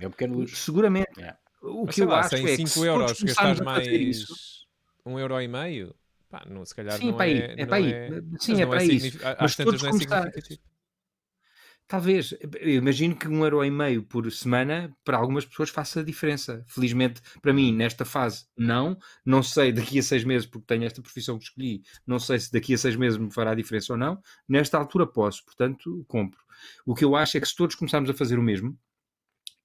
É 0.00 0.08
um 0.08 0.10
pequeno 0.10 0.34
luxo. 0.34 0.56
Seguramente. 0.56 1.20
É. 1.20 1.36
O 1.62 1.86
que 1.86 2.02
eu 2.02 2.08
lá, 2.08 2.20
acho 2.20 2.34
é 2.34 2.56
5 2.56 2.84
euros 2.84 3.22
gastares 3.22 3.60
mais 3.60 3.86
isso, 3.86 4.66
um 5.06 5.16
euro 5.16 5.40
e 5.40 5.46
meio, 5.46 5.94
pá, 6.28 6.44
não, 6.48 6.64
se 6.64 6.74
calhar 6.74 6.98
Sim, 6.98 7.06
não 7.06 7.16
para 7.16 7.28
é, 7.28 7.30
aí, 7.30 7.54
é, 7.56 7.66
para 7.66 7.76
aí. 7.76 7.92
É, 7.92 8.22
Sim, 8.40 8.60
é 8.60 8.66
para 8.66 8.82
é 8.82 8.86
isso. 8.86 9.18
Às 9.38 9.54
tantas 9.54 9.80
não 9.80 9.90
é 9.90 9.92
significativo. 9.92 10.60
Talvez, 11.88 12.34
eu 12.58 12.76
imagino 12.76 13.14
que 13.14 13.28
um 13.28 13.44
euro 13.44 13.62
e 13.62 13.70
meio 13.70 14.02
por 14.02 14.30
semana 14.32 14.96
para 15.04 15.18
algumas 15.18 15.44
pessoas 15.44 15.68
faça 15.68 16.02
diferença. 16.02 16.64
Felizmente, 16.66 17.20
para 17.42 17.52
mim, 17.52 17.70
nesta 17.70 18.04
fase, 18.04 18.46
não. 18.56 18.96
Não 19.24 19.42
sei 19.42 19.72
daqui 19.72 19.98
a 19.98 20.02
seis 20.02 20.24
meses, 20.24 20.46
porque 20.46 20.66
tenho 20.66 20.84
esta 20.84 21.02
profissão 21.02 21.38
que 21.38 21.44
escolhi, 21.44 21.82
não 22.06 22.18
sei 22.18 22.38
se 22.38 22.50
daqui 22.50 22.72
a 22.72 22.78
seis 22.78 22.96
meses 22.96 23.18
me 23.18 23.30
fará 23.30 23.54
diferença 23.54 23.92
ou 23.92 23.98
não. 23.98 24.18
Nesta 24.48 24.78
altura 24.78 25.06
posso, 25.06 25.44
portanto, 25.44 26.02
compro. 26.08 26.40
O 26.86 26.94
que 26.94 27.04
eu 27.04 27.14
acho 27.14 27.36
é 27.36 27.40
que 27.40 27.48
se 27.48 27.54
todos 27.54 27.76
começarmos 27.76 28.08
a 28.08 28.14
fazer 28.14 28.38
o 28.38 28.42
mesmo, 28.42 28.78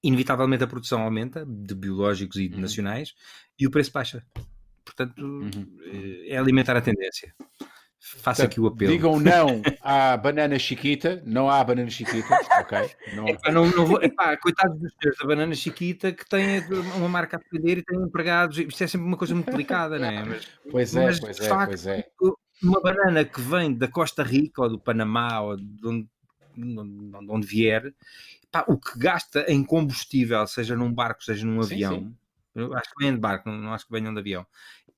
inevitavelmente 0.02 0.64
a 0.64 0.66
produção 0.66 1.02
aumenta, 1.02 1.46
de 1.46 1.74
biológicos 1.74 2.36
e 2.36 2.48
de 2.48 2.56
uhum. 2.56 2.60
nacionais, 2.60 3.14
e 3.58 3.66
o 3.66 3.70
preço 3.70 3.92
baixa. 3.92 4.24
Portanto, 4.84 5.18
uhum. 5.22 5.78
Eh, 5.82 6.34
é 6.34 6.38
alimentar 6.38 6.76
a 6.76 6.80
tendência. 6.80 7.34
Faça 8.00 8.44
aqui 8.44 8.60
o 8.60 8.66
apelo. 8.68 8.92
Digam 8.92 9.18
não 9.18 9.60
à 9.82 10.16
banana 10.16 10.58
chiquita, 10.58 11.20
não 11.26 11.50
há 11.50 11.62
banana 11.64 11.90
chiquita, 11.90 12.38
ok? 12.60 12.90
Não... 13.14 13.28
Epá, 13.28 13.50
não, 13.50 13.66
não 13.66 13.86
vou... 13.86 14.02
Epá, 14.02 14.36
coitados 14.36 14.78
dos 14.78 14.92
senhores 15.00 15.18
da 15.18 15.26
banana 15.26 15.54
chiquita 15.54 16.12
que 16.12 16.26
têm 16.28 16.60
uma 16.96 17.08
marca 17.08 17.36
a 17.36 17.40
vender 17.52 17.78
e 17.78 17.82
têm 17.82 18.00
empregados, 18.00 18.56
isto 18.58 18.84
é 18.84 18.86
sempre 18.86 19.06
uma 19.06 19.16
coisa 19.16 19.34
muito 19.34 19.50
delicada, 19.50 19.98
não 19.98 20.06
é? 20.06 20.24
Mas, 20.24 20.48
pois 20.70 20.94
é, 20.94 21.04
mas, 21.06 21.20
pois 21.20 21.40
é, 21.40 21.48
facto, 21.48 21.70
pois 21.70 21.86
é. 21.86 22.08
Uma 22.62 22.80
banana 22.80 23.24
que 23.24 23.40
vem 23.40 23.74
da 23.76 23.88
Costa 23.88 24.22
Rica 24.22 24.62
ou 24.62 24.68
do 24.68 24.78
Panamá 24.78 25.40
ou 25.40 25.56
de 25.56 25.86
onde, 25.86 26.08
de 26.56 27.30
onde 27.30 27.46
vier, 27.46 27.94
epá, 28.44 28.64
o 28.68 28.78
que 28.78 28.98
gasta 28.98 29.44
em 29.48 29.64
combustível, 29.64 30.46
seja 30.46 30.76
num 30.76 30.92
barco, 30.92 31.24
seja 31.24 31.44
num 31.44 31.60
avião, 31.60 31.94
sim, 31.94 32.16
sim. 32.56 32.74
Acho 32.74 32.90
que 32.94 33.04
vem 33.04 33.14
de 33.14 33.20
barco, 33.20 33.48
não, 33.48 33.56
não 33.58 33.72
acho 33.72 33.86
que 33.86 33.92
venham 33.92 34.12
de 34.12 34.18
avião 34.20 34.46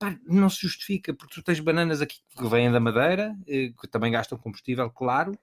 pá, 0.00 0.16
não 0.26 0.48
se 0.48 0.62
justifica, 0.62 1.12
porque 1.12 1.34
tu 1.34 1.42
tens 1.42 1.60
bananas 1.60 2.00
aqui 2.00 2.16
que 2.34 2.48
vêm 2.48 2.72
da 2.72 2.80
Madeira, 2.80 3.36
eh, 3.46 3.70
que 3.78 3.86
também 3.86 4.10
gastam 4.10 4.38
combustível, 4.38 4.90
claro, 4.90 5.38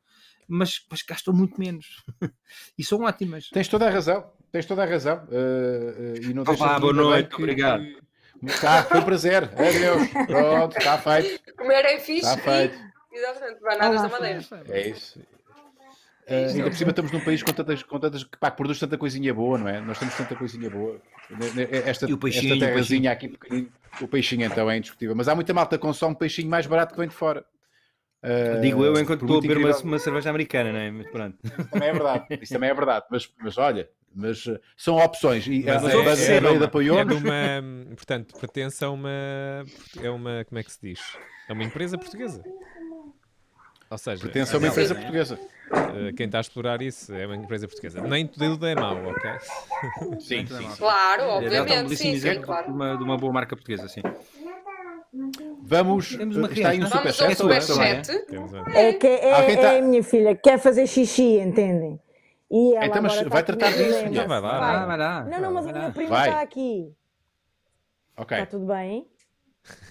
mas, 0.48 0.84
mas 0.90 1.04
gastam 1.04 1.32
muito 1.34 1.60
menos. 1.60 2.04
e 2.78 2.84
são 2.84 3.04
ótimas. 3.04 3.50
Tens 3.52 3.68
toda 3.68 3.88
a 3.88 3.92
razão, 3.92 4.30
tens 4.52 4.66
toda 4.66 4.84
a 4.84 4.86
razão. 4.86 5.24
Uh, 5.26 6.20
uh, 6.20 6.24
e 6.24 6.34
não 6.34 6.44
Olá, 6.44 6.80
boa 6.80 6.92
noite, 6.92 7.30
que, 7.30 7.36
obrigado. 7.36 7.86
Tá, 8.60 8.84
foi 8.84 9.00
um 9.00 9.06
prazer. 9.06 9.44
Adeus. 9.44 10.10
Pronto, 10.28 10.78
está 10.78 10.98
feito. 10.98 11.56
Comer 11.56 11.86
é 11.86 12.00
fixe. 12.00 12.28
Está 12.28 12.38
feito. 12.38 12.78
Exatamente, 13.12 13.62
bananas 13.62 14.00
Olá, 14.00 14.02
da 14.02 14.10
Madeira. 14.10 14.46
É 14.70 14.90
isso. 14.90 15.20
Uh, 16.30 16.50
ainda 16.50 16.64
por 16.64 16.76
cima 16.76 16.90
estamos 16.90 17.12
num 17.12 17.22
país 17.22 17.42
com 17.42 17.54
tantas, 17.54 17.82
com 17.84 18.00
tantas 18.00 18.24
que 18.26 18.38
pá, 18.38 18.52
produz 18.52 18.78
tanta 18.78 18.98
coisinha 18.98 19.34
boa, 19.34 19.58
não 19.58 19.70
é? 19.70 19.80
Nós 19.80 19.98
temos 19.98 20.14
tanta 20.16 20.36
coisinha 20.36 20.70
boa. 20.70 21.00
Esta, 21.86 22.10
e 22.10 22.14
o 22.14 22.18
peixinho, 22.18 22.56
esta 22.56 22.66
terrazinha 22.66 23.12
aqui 23.14 23.30
pequenino, 23.30 23.70
o 24.02 24.08
peixinho 24.10 24.46
então 24.46 24.70
é 24.70 24.78
indiscutível. 24.78 25.16
Mas 25.16 25.30
há 25.30 25.36
muita 25.36 25.54
malta 25.54 25.78
que 25.78 25.82
consome 25.82 26.18
peixinho 26.18 26.50
mais 26.50 26.68
barato 26.68 26.94
que 26.94 27.00
vem 27.00 27.08
de 27.08 27.16
fora. 27.16 27.46
Uh, 28.22 28.60
Digo 28.60 28.84
eu 28.84 29.00
enquanto 29.00 29.22
estou 29.22 29.38
a 29.38 29.42
beber 29.42 29.58
uma, 29.58 29.78
uma, 29.78 30.00
cerveja 30.00 30.30
americana, 30.30 30.74
não 30.74 30.80
é? 30.80 30.92
Mas 30.92 31.10
pronto. 31.10 31.38
Isso 31.44 31.70
também 31.70 31.88
é 31.88 31.94
verdade, 31.94 32.26
isso 32.42 32.54
também 32.54 32.70
é 32.70 32.74
verdade. 32.74 33.06
Mas, 33.10 33.34
mas 33.42 33.58
olha, 33.58 33.90
mas 34.14 34.46
uh, 34.48 34.60
são 34.76 34.98
opções. 34.98 35.48
E 35.48 35.64
mas 35.64 35.86
a, 35.86 35.92
é, 35.92 35.94
a, 35.94 36.60
a, 36.60 36.62
a, 36.62 36.66
apoiou. 36.66 37.00
É 37.00 37.04
uma, 37.04 37.96
portanto, 37.96 38.38
pertence 38.38 38.84
a 38.84 38.90
uma. 38.90 39.64
É 40.02 40.10
uma. 40.10 40.44
Como 40.44 40.60
é 40.60 40.64
que 40.64 40.72
se 40.74 40.80
diz? 40.82 41.00
É 41.48 41.54
uma 41.54 41.64
empresa 41.64 41.98
portuguesa. 41.98 42.44
Ou 43.90 43.98
seja, 43.98 44.22
pertence 44.22 44.54
a 44.54 44.60
uma 44.60 44.68
empresa 44.68 44.96
portuguesa. 44.96 45.40
Uh, 45.72 46.14
quem 46.16 46.26
está 46.26 46.40
a 46.40 46.42
explorar 46.42 46.82
isso 46.82 47.14
é 47.14 47.26
uma 47.26 47.36
empresa 47.36 47.68
portuguesa. 47.68 48.02
Nem 48.02 48.28
tudo 48.28 48.68
é 48.68 48.76
mau, 48.76 48.98
ok? 49.08 49.32
Sim, 50.20 50.46
sim. 50.48 50.70
Claro, 50.78 51.24
obviamente. 51.24 51.96
Sim, 51.96 52.20
sim, 52.20 52.42
claro. 52.42 52.68
De 52.68 52.74
uma, 52.74 52.98
de 52.98 53.04
uma 53.04 53.18
boa 53.18 53.32
marca 53.32 53.56
portuguesa, 53.56 53.88
sim. 53.88 54.02
Vamos, 55.62 56.16
Temos 56.16 56.36
uma 56.36 56.52
está 56.52 56.70
aí 56.70 56.84
um 56.84 56.88
superchat. 56.88 57.32
Um 57.32 58.48
super 58.48 58.76
é 58.76 58.94
que 58.94 59.08
é, 59.08 59.52
é, 59.52 59.56
tá... 59.56 59.74
é 59.74 59.80
a 59.80 59.82
minha 59.82 60.04
filha, 60.04 60.36
quer 60.36 60.60
fazer 60.60 60.86
xixi, 60.86 61.40
entendem? 61.40 62.00
E 62.52 62.76
ela 62.76 62.86
então, 62.86 63.02
mas 63.02 63.22
vai 63.24 63.44
tratar 63.44 63.72
disso. 63.72 64.10
Não, 64.10 64.28
vai 64.28 64.40
lá. 64.40 64.60
Vai, 64.60 64.86
vai 64.86 64.98
lá. 64.98 65.24
Não, 65.26 65.42
não, 65.42 65.54
mas 65.54 65.68
a 65.68 65.74
minha 65.74 65.92
prima 65.92 66.20
está 66.20 66.42
aqui. 66.42 66.94
Ok. 68.16 68.38
Está 68.38 68.50
tudo 68.50 68.66
bem? 68.66 69.08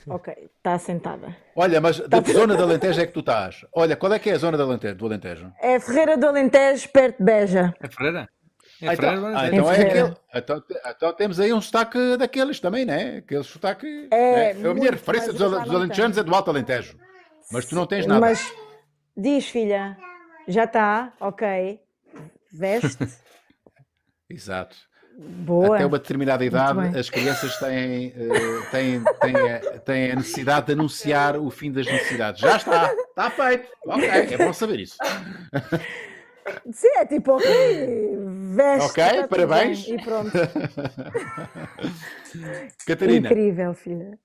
Ok, 0.09 0.33
está 0.57 0.79
sentada. 0.79 1.37
Olha, 1.55 1.81
mas 1.81 1.99
tá 1.99 2.20
da 2.20 2.33
zona 2.33 2.57
do 2.57 2.62
Alentejo 2.62 3.01
é 3.01 3.07
que 3.07 3.12
tu 3.12 3.20
estás? 3.20 3.66
Olha, 3.72 3.97
qual 3.97 4.12
é 4.12 4.18
que 4.18 4.31
é 4.31 4.35
a 4.35 4.39
zona 4.39 4.57
do 4.57 4.62
Alentejo? 4.62 4.95
Do 4.95 5.07
Alentejo? 5.07 5.53
É 5.61 5.81
Ferreira 5.81 6.16
do 6.16 6.27
Alentejo, 6.27 6.89
perto 6.91 7.18
de 7.18 7.24
Beja. 7.24 7.74
É 7.81 7.89
Ferreira? 7.89 8.29
É 8.83 8.93
então, 8.93 9.27
ah, 9.35 9.49
então, 9.49 9.72
é 9.72 9.81
aquele, 9.81 10.16
então, 10.35 10.62
então, 10.87 11.12
temos 11.14 11.41
aí 11.41 11.51
um 11.53 11.61
sotaque 11.62 12.16
daqueles 12.18 12.61
também, 12.61 12.85
né? 12.85 13.18
Aquele 13.18 13.43
sotaque. 13.43 14.09
É, 14.11 14.53
né? 14.53 14.68
a 14.68 14.74
minha 14.74 14.91
referência 14.91 15.33
dos, 15.33 15.51
dos 15.51 15.74
alentejanos 15.74 16.18
é 16.18 16.22
do 16.22 16.35
Alto 16.35 16.51
Alentejo. 16.51 16.99
Mas 17.51 17.64
tu 17.64 17.74
não 17.74 17.87
tens 17.87 18.07
nada. 18.07 18.20
Mas 18.20 18.53
diz, 19.16 19.49
filha, 19.49 19.97
já 20.47 20.64
está, 20.64 21.12
ok. 21.20 21.81
Veste. 22.53 22.99
Exato. 24.29 24.77
Boa. 25.18 25.76
Até 25.76 25.86
uma 25.86 25.98
determinada 25.98 26.44
idade, 26.44 26.98
as 26.98 27.08
crianças 27.08 27.56
têm, 27.58 28.08
uh, 28.08 28.70
têm, 28.70 29.02
têm, 29.02 29.80
têm 29.84 30.12
a 30.12 30.16
necessidade 30.16 30.66
de 30.66 30.72
anunciar 30.72 31.38
o 31.38 31.50
fim 31.50 31.72
das 31.72 31.86
necessidades. 31.86 32.38
Já 32.40 32.56
está, 32.56 32.92
está 32.92 33.30
feito. 33.30 33.66
Ok, 33.86 34.08
é 34.08 34.36
bom 34.36 34.52
saber 34.52 34.80
isso. 34.80 34.98
Sim, 36.70 36.88
é 36.96 37.06
tipo, 37.06 37.32
ok, 37.32 38.16
veste. 38.54 38.90
Ok, 38.90 39.26
parabéns. 39.28 39.88
E 39.88 39.96
pronto. 40.02 40.32
Catarina. 42.86 43.28
Incrível, 43.28 43.74
filha. 43.74 44.18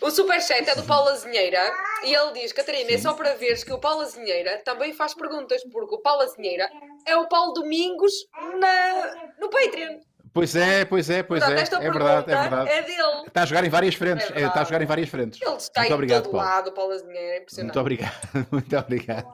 O 0.00 0.10
superchat 0.10 0.68
é 0.68 0.74
do 0.74 0.82
Paulo 0.82 1.10
Azinheira 1.10 1.60
e 2.04 2.12
ele 2.12 2.32
diz: 2.32 2.52
Catarina, 2.52 2.88
Sim. 2.88 2.94
é 2.94 2.98
só 2.98 3.14
para 3.14 3.34
veres 3.34 3.62
que 3.62 3.72
o 3.72 3.78
Paulo 3.78 4.02
Azinheira 4.02 4.60
também 4.64 4.92
faz 4.92 5.14
perguntas, 5.14 5.62
porque 5.70 5.94
o 5.94 5.98
Paulo 5.98 6.22
Azinheira 6.22 6.68
é 7.06 7.16
o 7.16 7.28
Paulo 7.28 7.52
Domingos 7.52 8.12
na, 8.58 9.32
no 9.40 9.50
Patreon. 9.50 10.00
Pois 10.32 10.56
é, 10.56 10.84
pois 10.84 11.08
é, 11.10 11.22
pois 11.22 11.40
Portanto, 11.40 11.58
é. 11.58 11.62
Esta 11.62 11.76
é 11.76 11.90
verdade, 11.90 12.32
é 12.32 12.40
verdade. 12.40 12.70
É 12.70 12.82
dele. 12.82 13.26
Está 13.28 13.42
a 13.42 13.46
jogar 13.46 13.64
em 13.64 13.68
várias 13.68 13.94
frentes. 13.94 14.30
É 14.32 14.44
está 14.44 14.62
a 14.62 14.64
jogar 14.64 14.82
em 14.82 14.86
várias 14.86 15.08
frentes. 15.08 15.40
Ele 15.40 15.56
está 15.56 15.80
Muito 15.80 15.90
em 15.90 15.94
obrigado, 15.94 16.22
todo 16.24 16.32
Paulo. 16.32 16.46
lado, 16.48 16.72
Paulo. 16.72 16.92
É 16.92 17.38
impressionante. 17.38 17.74
Muito 17.74 17.80
obrigado. 17.80 18.28
Muito 18.50 18.76
obrigado. 18.76 19.32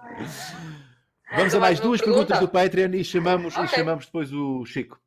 Vamos 1.35 1.55
a 1.55 1.59
mais 1.61 1.81
duas 1.81 2.03
perguntas 2.03 2.39
do 2.39 2.49
Patreon 2.49 2.93
e 2.93 3.03
chamamos, 3.03 3.55
okay. 3.55 3.65
e 3.65 3.69
chamamos 3.69 4.05
depois 4.07 4.31
o 4.31 4.67
Chico. 4.67 5.01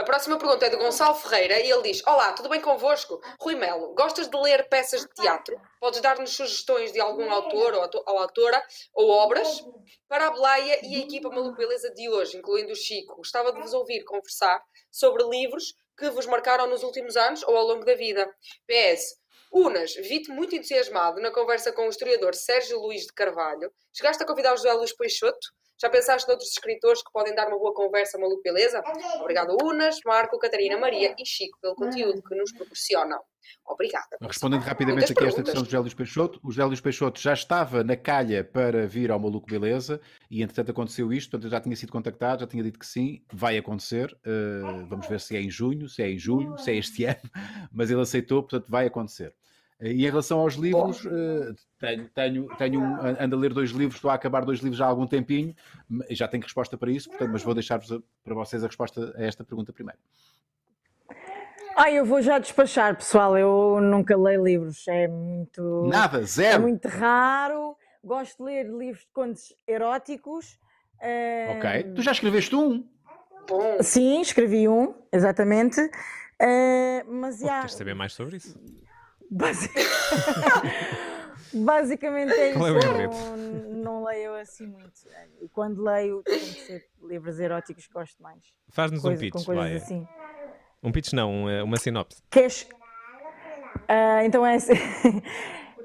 A 0.00 0.02
próxima 0.02 0.38
pergunta 0.38 0.64
é 0.64 0.70
do 0.70 0.78
Gonçalo 0.78 1.14
Ferreira 1.14 1.60
e 1.60 1.70
ele 1.70 1.82
diz: 1.82 2.02
Olá, 2.06 2.32
tudo 2.32 2.48
bem 2.48 2.58
convosco? 2.58 3.20
Rui 3.38 3.54
Melo, 3.54 3.94
gostas 3.94 4.30
de 4.30 4.36
ler 4.38 4.66
peças 4.66 5.02
de 5.02 5.08
teatro? 5.08 5.60
Podes 5.78 6.00
dar-nos 6.00 6.30
sugestões 6.30 6.90
de 6.90 6.98
algum 6.98 7.30
autor 7.30 7.74
ou, 7.74 7.90
ou 8.06 8.18
autora 8.18 8.62
ou 8.94 9.10
obras? 9.10 9.62
Para 10.08 10.28
a 10.28 10.30
Beleia 10.30 10.80
e 10.82 10.96
a 10.96 10.98
equipa 11.00 11.28
Maluco 11.28 11.58
Beleza 11.58 11.92
de 11.92 12.08
hoje, 12.08 12.38
incluindo 12.38 12.72
o 12.72 12.76
Chico, 12.76 13.16
gostava 13.16 13.52
de 13.52 13.60
vos 13.60 13.74
ouvir 13.74 14.02
conversar 14.04 14.64
sobre 14.90 15.22
livros 15.24 15.74
que 15.98 16.08
vos 16.08 16.24
marcaram 16.24 16.66
nos 16.66 16.82
últimos 16.82 17.14
anos 17.14 17.42
ou 17.42 17.54
ao 17.54 17.66
longo 17.66 17.84
da 17.84 17.94
vida. 17.94 18.26
PS, 18.66 19.18
Unas, 19.52 19.94
vi-te 19.96 20.30
muito 20.30 20.56
entusiasmado 20.56 21.20
na 21.20 21.30
conversa 21.30 21.72
com 21.72 21.86
o 21.86 21.90
historiador 21.90 22.34
Sérgio 22.34 22.80
Luís 22.80 23.02
de 23.02 23.12
Carvalho. 23.12 23.70
Chegaste 23.92 24.22
a 24.22 24.26
convidar 24.26 24.54
o 24.54 24.56
José 24.56 24.72
Luís 24.72 24.96
Peixoto? 24.96 25.59
Já 25.80 25.88
pensaste 25.88 26.28
noutros 26.28 26.50
escritores 26.50 27.02
que 27.02 27.10
podem 27.10 27.34
dar 27.34 27.48
uma 27.48 27.58
boa 27.58 27.72
conversa, 27.72 28.18
maluco, 28.18 28.42
beleza? 28.42 28.82
Obrigado, 29.20 29.56
Unas, 29.62 29.96
Marco, 30.04 30.38
Catarina, 30.38 30.76
Maria 30.76 31.14
e 31.18 31.24
Chico, 31.24 31.58
pelo 31.60 31.74
conteúdo 31.74 32.22
que 32.22 32.34
nos 32.34 32.52
proporcionam. 32.52 33.18
Obrigada. 33.66 34.18
Respondendo 34.20 34.60
rapidamente 34.60 35.06
Muitas 35.06 35.16
aqui 35.16 35.24
a 35.24 35.28
esta 35.28 35.42
questão 35.42 35.62
do 35.62 35.66
José 35.66 35.78
Luís 35.78 35.94
Peixoto, 35.94 36.38
o 36.42 36.50
José 36.50 36.64
Luís 36.64 36.80
Peixoto 36.80 37.18
já 37.18 37.32
estava 37.32 37.82
na 37.82 37.96
calha 37.96 38.44
para 38.44 38.86
vir 38.86 39.10
ao 39.10 39.18
Maluco 39.18 39.46
Beleza 39.46 40.00
e 40.30 40.42
entretanto 40.42 40.70
aconteceu 40.70 41.10
isto, 41.12 41.30
portanto 41.30 41.44
eu 41.46 41.50
já 41.50 41.60
tinha 41.60 41.74
sido 41.74 41.92
contactado, 41.92 42.42
já 42.42 42.46
tinha 42.46 42.62
dito 42.62 42.78
que 42.78 42.86
sim, 42.86 43.24
vai 43.32 43.56
acontecer, 43.56 44.12
uh, 44.12 44.86
vamos 44.86 45.06
ver 45.06 45.18
se 45.18 45.34
é 45.34 45.40
em 45.40 45.50
junho, 45.50 45.88
se 45.88 46.02
é 46.02 46.10
em 46.10 46.18
julho, 46.18 46.58
se 46.58 46.70
é 46.70 46.76
este 46.76 47.04
ano, 47.06 47.30
mas 47.72 47.90
ele 47.90 48.02
aceitou, 48.02 48.42
portanto 48.42 48.66
vai 48.68 48.86
acontecer. 48.86 49.34
E 49.80 50.06
em 50.06 50.10
relação 50.10 50.40
aos 50.40 50.54
livros, 50.54 51.04
uh, 51.06 51.54
tenho, 51.78 52.08
tenho, 52.10 52.56
tenho 52.58 52.80
um, 52.80 52.96
ando 53.18 53.36
a 53.36 53.38
ler 53.38 53.54
dois 53.54 53.70
livros, 53.70 53.96
estou 53.96 54.10
a 54.10 54.14
acabar 54.14 54.44
dois 54.44 54.60
livros 54.60 54.76
já 54.78 54.84
há 54.84 54.88
algum 54.88 55.06
tempinho, 55.06 55.54
já 56.10 56.28
tenho 56.28 56.42
resposta 56.42 56.76
para 56.76 56.90
isso, 56.90 57.08
portanto, 57.08 57.30
mas 57.32 57.42
vou 57.42 57.54
deixar 57.54 57.80
para 58.22 58.34
vocês 58.34 58.62
a 58.62 58.66
resposta 58.66 59.14
a 59.16 59.24
esta 59.24 59.42
pergunta 59.42 59.72
primeiro. 59.72 59.98
Ah, 61.76 61.90
eu 61.90 62.04
vou 62.04 62.20
já 62.20 62.38
despachar, 62.38 62.94
pessoal. 62.94 63.38
Eu 63.38 63.80
nunca 63.80 64.14
leio 64.14 64.44
livros, 64.44 64.86
é 64.86 65.08
muito. 65.08 65.86
Nada, 65.86 66.22
zero. 66.24 66.56
É 66.56 66.58
muito 66.58 66.86
raro. 66.86 67.74
Gosto 68.04 68.36
de 68.38 68.42
ler 68.44 68.66
livros 68.66 69.00
de 69.00 69.12
contos 69.14 69.56
eróticos. 69.66 70.58
Uh... 71.00 71.56
Ok. 71.56 71.94
Tu 71.94 72.02
já 72.02 72.12
escreveste 72.12 72.54
um? 72.54 72.86
Sim, 73.80 74.20
escrevi 74.20 74.68
um, 74.68 74.94
exatamente. 75.10 75.80
Uh, 75.80 77.04
mas 77.08 77.38
já. 77.38 77.60
Queres 77.60 77.74
saber 77.74 77.94
mais 77.94 78.12
sobre 78.12 78.36
isso? 78.36 78.58
Basic... 79.30 79.72
Basicamente 81.52 82.32
é 82.32 82.50
isso. 82.50 82.66
É 82.66 83.06
não, 83.06 83.82
não 83.82 84.04
leio 84.04 84.34
assim 84.34 84.66
muito. 84.66 84.92
E 85.40 85.48
quando 85.48 85.82
leio, 85.82 86.22
tem 86.22 86.38
que 86.38 86.60
ser 86.60 86.86
livros 87.02 87.40
eróticos 87.40 87.86
que 87.86 87.92
gosto 87.92 88.22
mais. 88.22 88.38
Faz-nos 88.68 89.04
um 89.04 89.16
pitch, 89.16 89.44
com 89.44 89.54
vai. 89.54 89.74
assim. 89.74 90.06
Um 90.82 90.92
pitch 90.92 91.12
não, 91.12 91.46
uma 91.64 91.76
sinopse. 91.76 92.22
Queres... 92.30 92.68
Uh, 93.88 94.24
então 94.24 94.44
é 94.46 94.54
assim. 94.54 94.74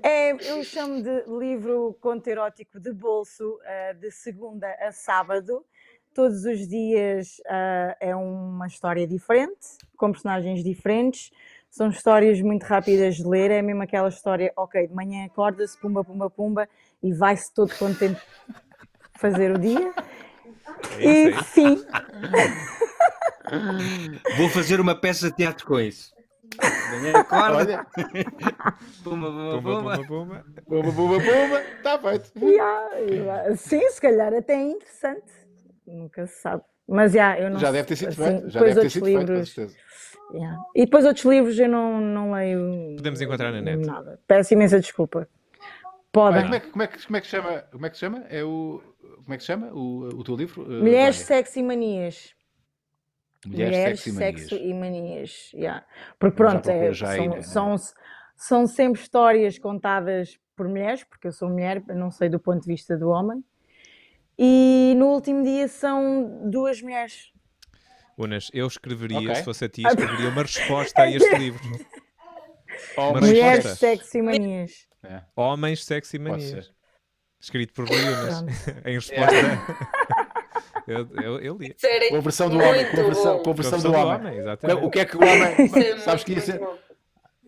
É, 0.08 0.34
eu 0.52 0.64
chamo 0.64 1.02
de 1.02 1.24
livro 1.28 1.98
conto 2.00 2.28
erótico 2.28 2.80
de 2.80 2.94
bolso, 2.94 3.56
uh, 3.56 4.00
de 4.00 4.12
segunda 4.12 4.72
a 4.80 4.92
sábado. 4.92 5.66
Todos 6.14 6.46
os 6.46 6.68
dias 6.68 7.40
uh, 7.40 7.98
é 8.00 8.16
uma 8.16 8.68
história 8.68 9.08
diferente, 9.08 9.80
com 9.98 10.12
personagens 10.12 10.64
diferentes 10.64 11.32
são 11.76 11.90
histórias 11.90 12.42
muito 12.42 12.64
rápidas 12.64 13.18
de 13.18 13.28
ler, 13.28 13.52
é 13.52 13.62
mesmo 13.62 13.84
aquela 13.84 14.08
história, 14.08 14.50
ok, 14.56 14.88
de 14.88 14.94
manhã 14.94 15.26
acorda-se, 15.26 15.78
pumba, 15.78 16.06
pumba, 16.06 16.30
pumba, 16.30 16.70
e 17.04 17.12
vai-se 17.12 17.54
todo 17.54 17.76
contente 17.76 18.22
fazer 19.18 19.52
o 19.52 19.60
dia. 19.60 19.94
É 20.98 21.04
e 21.04 21.34
fim. 21.44 21.84
Vou 24.38 24.48
fazer 24.48 24.80
uma 24.80 24.96
peça 24.96 25.30
de 25.30 25.36
teatro 25.36 25.68
com 25.68 25.78
isso. 25.78 26.16
Manhã 26.92 27.20
acorda. 27.20 27.86
pumba, 29.04 29.60
pumba, 29.62 29.62
pumba. 29.62 29.98
Pumba, 30.08 30.46
pumba, 30.66 30.94
pumba, 30.94 31.20
pumba. 31.20 31.60
Está 31.60 32.00
feito. 32.00 32.32
Yeah, 32.40 33.54
sim, 33.58 33.86
se 33.90 34.00
calhar 34.00 34.34
até 34.34 34.54
é 34.54 34.62
interessante. 34.62 35.30
Nunca 35.86 36.26
se 36.26 36.42
sabe. 36.42 36.64
Mas 36.88 37.14
yeah, 37.14 37.40
eu 37.40 37.50
não 37.50 37.60
Já 37.60 37.72
deve 37.72 37.88
ter 37.88 37.96
sido 37.96 38.10
assim, 38.10 38.24
feito. 38.24 38.50
Já 38.50 38.60
deve 38.60 38.82
ter 38.82 38.90
sido 38.90 39.06
livros, 39.06 39.26
feito, 39.28 39.40
com 39.40 39.46
certeza 39.46 39.86
Yeah. 40.34 40.58
E 40.76 40.86
depois 40.86 41.06
outros 41.06 41.24
livros 41.26 41.58
eu 41.60 41.70
não, 41.70 42.02
não 42.02 42.32
leio. 42.32 42.96
Podemos 42.96 43.22
encontrar 43.22 43.52
na 43.52 43.62
net. 43.62 43.86
Nada. 43.86 44.20
Peço 44.28 44.56
imensa 44.56 44.80
desculpa. 44.80 45.30
Podem. 46.12 46.42
Como 46.42 46.56
é, 46.56 46.60
como, 46.60 46.84
é, 46.84 46.88
como 46.88 47.18
é 47.18 47.22
que 47.22 47.28
chama? 47.28 47.60
Como 47.72 47.86
é 47.86 47.90
que 47.92 47.98
chama? 47.98 48.26
É 48.30 48.44
o 48.44 48.82
como 49.26 49.34
é 49.34 49.38
que 49.38 49.44
chama 49.44 49.68
o, 49.74 50.08
o 50.20 50.24
teu 50.24 50.36
livro? 50.36 50.64
Uh, 50.64 50.84
Mulheres, 50.84 51.18
Sexo 51.18 51.60
e 51.60 51.64
Manias. 51.64 52.36
Mulheres, 53.46 53.76
Mulheres 53.76 54.00
Sexo 54.00 54.10
e 54.10 54.14
Manias. 54.14 54.42
Sexo 54.42 54.56
e 54.56 54.74
manias. 54.74 55.52
Yeah. 55.54 55.86
Porque 56.20 56.36
pronto, 56.36 56.70
é, 56.70 56.94
são, 56.94 57.10
aí, 57.10 57.28
né? 57.28 57.42
são, 57.42 57.76
são 58.36 58.68
sempre 58.68 59.02
histórias 59.02 59.58
contadas 59.58 60.40
por 60.56 60.68
mulheres, 60.68 61.04
porque 61.04 61.28
eu 61.28 61.32
sou 61.32 61.50
mulher, 61.50 61.84
não 61.88 62.10
sei 62.12 62.30
do 62.30 62.40
ponto 62.40 62.62
de 62.62 62.68
vista 62.68 62.98
do 62.98 63.10
homem. 63.10 63.44
E 64.38 64.94
no 64.98 65.08
último 65.08 65.44
dia 65.44 65.68
são 65.68 66.50
duas 66.50 66.82
mulheres 66.82 67.34
Unas, 68.18 68.50
eu 68.54 68.66
escreveria, 68.66 69.20
okay. 69.20 69.36
se 69.36 69.44
fosse 69.44 69.66
a 69.66 69.70
ti, 69.70 69.84
escreveria 69.86 70.30
uma 70.30 70.42
resposta 70.42 71.02
a 71.02 71.12
este 71.12 71.36
livro. 71.38 71.62
Uma 72.98 73.22
Mulheres, 73.22 73.80
sexo 73.80 74.18
e 74.18 74.22
manias. 74.22 74.72
É. 75.02 75.22
Homens, 75.34 75.86
sexo 75.86 76.14
e 76.18 76.20
manias. 76.20 76.74
Escrito 77.40 77.74
por 77.74 77.88
Rui 77.88 77.98
Unas. 77.98 78.44
em 78.86 78.96
resposta. 78.96 79.36
Eu, 80.88 81.10
eu, 81.20 81.40
eu 81.40 81.58
li. 81.58 81.76
Com 82.12 82.18
a 82.18 82.20
versão 82.20 82.48
do 82.48 82.60
homem. 82.60 82.86
Com 82.92 83.00
a 83.00 83.04
versão, 83.06 83.42
com 83.42 83.50
a 83.50 83.54
versão 83.54 83.80
do, 83.80 83.92
do 83.92 83.94
homem. 83.96 84.28
homem 84.28 84.38
exatamente. 84.38 84.86
O 84.86 84.92
que 84.92 85.00
é 85.00 85.06
que 85.06 85.18
o 85.18 85.20
homem. 85.20 85.56
É 85.76 85.98
sabes 85.98 86.24
que 86.24 86.34
ia 86.34 86.42
ser, 86.42 86.62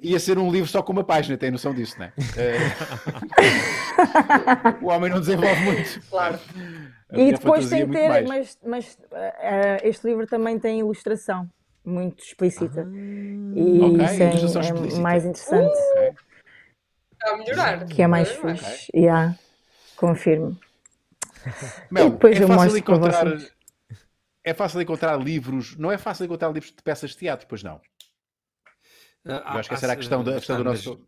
ia 0.02 0.20
ser 0.20 0.38
um 0.38 0.52
livro 0.52 0.70
só 0.70 0.82
com 0.82 0.92
uma 0.92 1.04
página, 1.04 1.38
tem 1.38 1.52
noção 1.52 1.74
disso, 1.74 1.98
não 1.98 2.06
é? 2.06 2.14
o 4.82 4.88
homem 4.88 5.10
não 5.10 5.20
desenvolve 5.20 5.62
muito. 5.62 6.02
Claro. 6.10 6.40
E 7.14 7.32
depois 7.32 7.70
tem 7.70 7.90
ter, 7.90 8.28
mas, 8.28 8.58
mas 8.66 8.98
uh, 9.12 9.80
este 9.84 10.08
livro 10.08 10.28
também 10.28 10.60
tem 10.60 10.80
ilustração 10.80 11.50
muito 11.84 12.24
explícita. 12.24 12.82
Ah, 12.82 12.86
e 13.56 13.82
okay. 13.82 14.06
isso 14.06 14.60
é, 14.60 14.98
é 14.98 15.00
mais 15.00 15.26
interessante. 15.26 15.78
Uh, 15.78 16.16
Está 17.14 17.34
a 17.34 17.38
melhorar. 17.38 17.86
Que 17.86 18.02
é 18.02 18.08
mais 18.08 18.38
okay. 18.38 18.56
fixe. 18.56 18.92
Yeah, 18.94 19.36
confirmo. 19.96 20.58
Mel, 21.90 22.12
depois 22.12 22.40
é 22.40 22.44
eu 22.44 22.48
fácil 22.48 22.78
encontrar. 22.78 23.38
É 24.44 24.54
fácil 24.54 24.82
encontrar 24.82 25.18
livros, 25.18 25.76
não 25.78 25.92
é 25.92 25.98
fácil 25.98 26.26
encontrar 26.26 26.50
livros 26.50 26.72
de 26.72 26.82
peças 26.82 27.12
de 27.12 27.18
teatro, 27.18 27.48
pois 27.50 27.64
não. 27.64 27.82
Eu 29.28 29.60
acho 29.60 29.70
que 29.70 29.76
essa 29.76 29.86
era 29.86 29.94
a 29.94 29.96
questão, 29.96 30.24
da, 30.24 30.32
a 30.32 30.36
questão 30.36 30.58
do 30.58 30.64
nosso. 30.64 31.00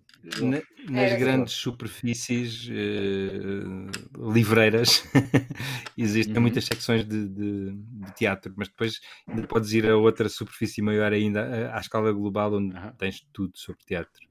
Na, 0.41 0.61
nas 0.89 1.17
grandes 1.17 1.53
superfícies 1.53 2.67
uh, 2.67 4.34
livreiras 4.34 5.05
existem 5.97 6.36
uhum. 6.36 6.41
muitas 6.41 6.65
secções 6.65 7.05
de, 7.05 7.30
de, 7.30 7.72
de, 7.72 8.15
teatro, 8.15 8.53
mas 8.57 8.67
depois 8.67 8.99
ainda 9.26 9.47
podes 9.47 9.72
ir 9.72 9.89
a 9.89 9.95
outra 9.95 10.28
superfície 10.28 10.82
maior 10.82 11.13
ainda, 11.13 11.74
à 11.74 11.80
escala 11.80 12.11
global, 12.11 12.53
onde 12.53 12.76
uhum. 12.76 12.91
tens 12.97 13.26
tudo 13.32 13.57
sobre 13.57 13.86
teatro. 13.86 14.28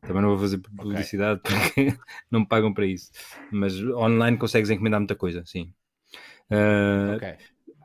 Também 0.00 0.22
não 0.22 0.30
vou 0.30 0.38
fazer 0.38 0.58
publicidade 0.58 1.40
okay. 1.40 1.56
porque 1.56 1.98
não 2.32 2.40
me 2.40 2.48
pagam 2.48 2.74
para 2.74 2.86
isso, 2.86 3.12
mas 3.52 3.80
online 3.80 4.36
consegues 4.36 4.70
encomendar 4.70 4.98
muita 4.98 5.14
coisa, 5.14 5.44
sim. 5.46 5.72
Uh, 6.50 7.14
okay. 7.16 7.36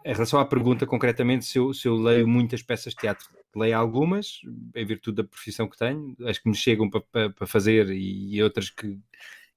Em 0.05 0.13
relação 0.13 0.39
à 0.39 0.45
pergunta, 0.45 0.85
concretamente, 0.85 1.45
se 1.45 1.57
eu, 1.57 1.73
se 1.73 1.87
eu 1.87 1.95
leio 1.95 2.27
muitas 2.27 2.61
peças 2.61 2.93
de 2.93 2.99
teatro, 2.99 3.29
leio 3.55 3.77
algumas, 3.77 4.41
em 4.75 4.85
virtude 4.85 5.17
da 5.17 5.23
profissão 5.23 5.67
que 5.67 5.77
tenho, 5.77 6.15
as 6.25 6.37
que 6.37 6.49
me 6.49 6.55
chegam 6.55 6.89
para 6.89 7.01
pa, 7.01 7.29
pa 7.29 7.45
fazer 7.45 7.89
e, 7.89 8.35
e, 8.35 8.43
outras 8.43 8.69
que 8.69 8.99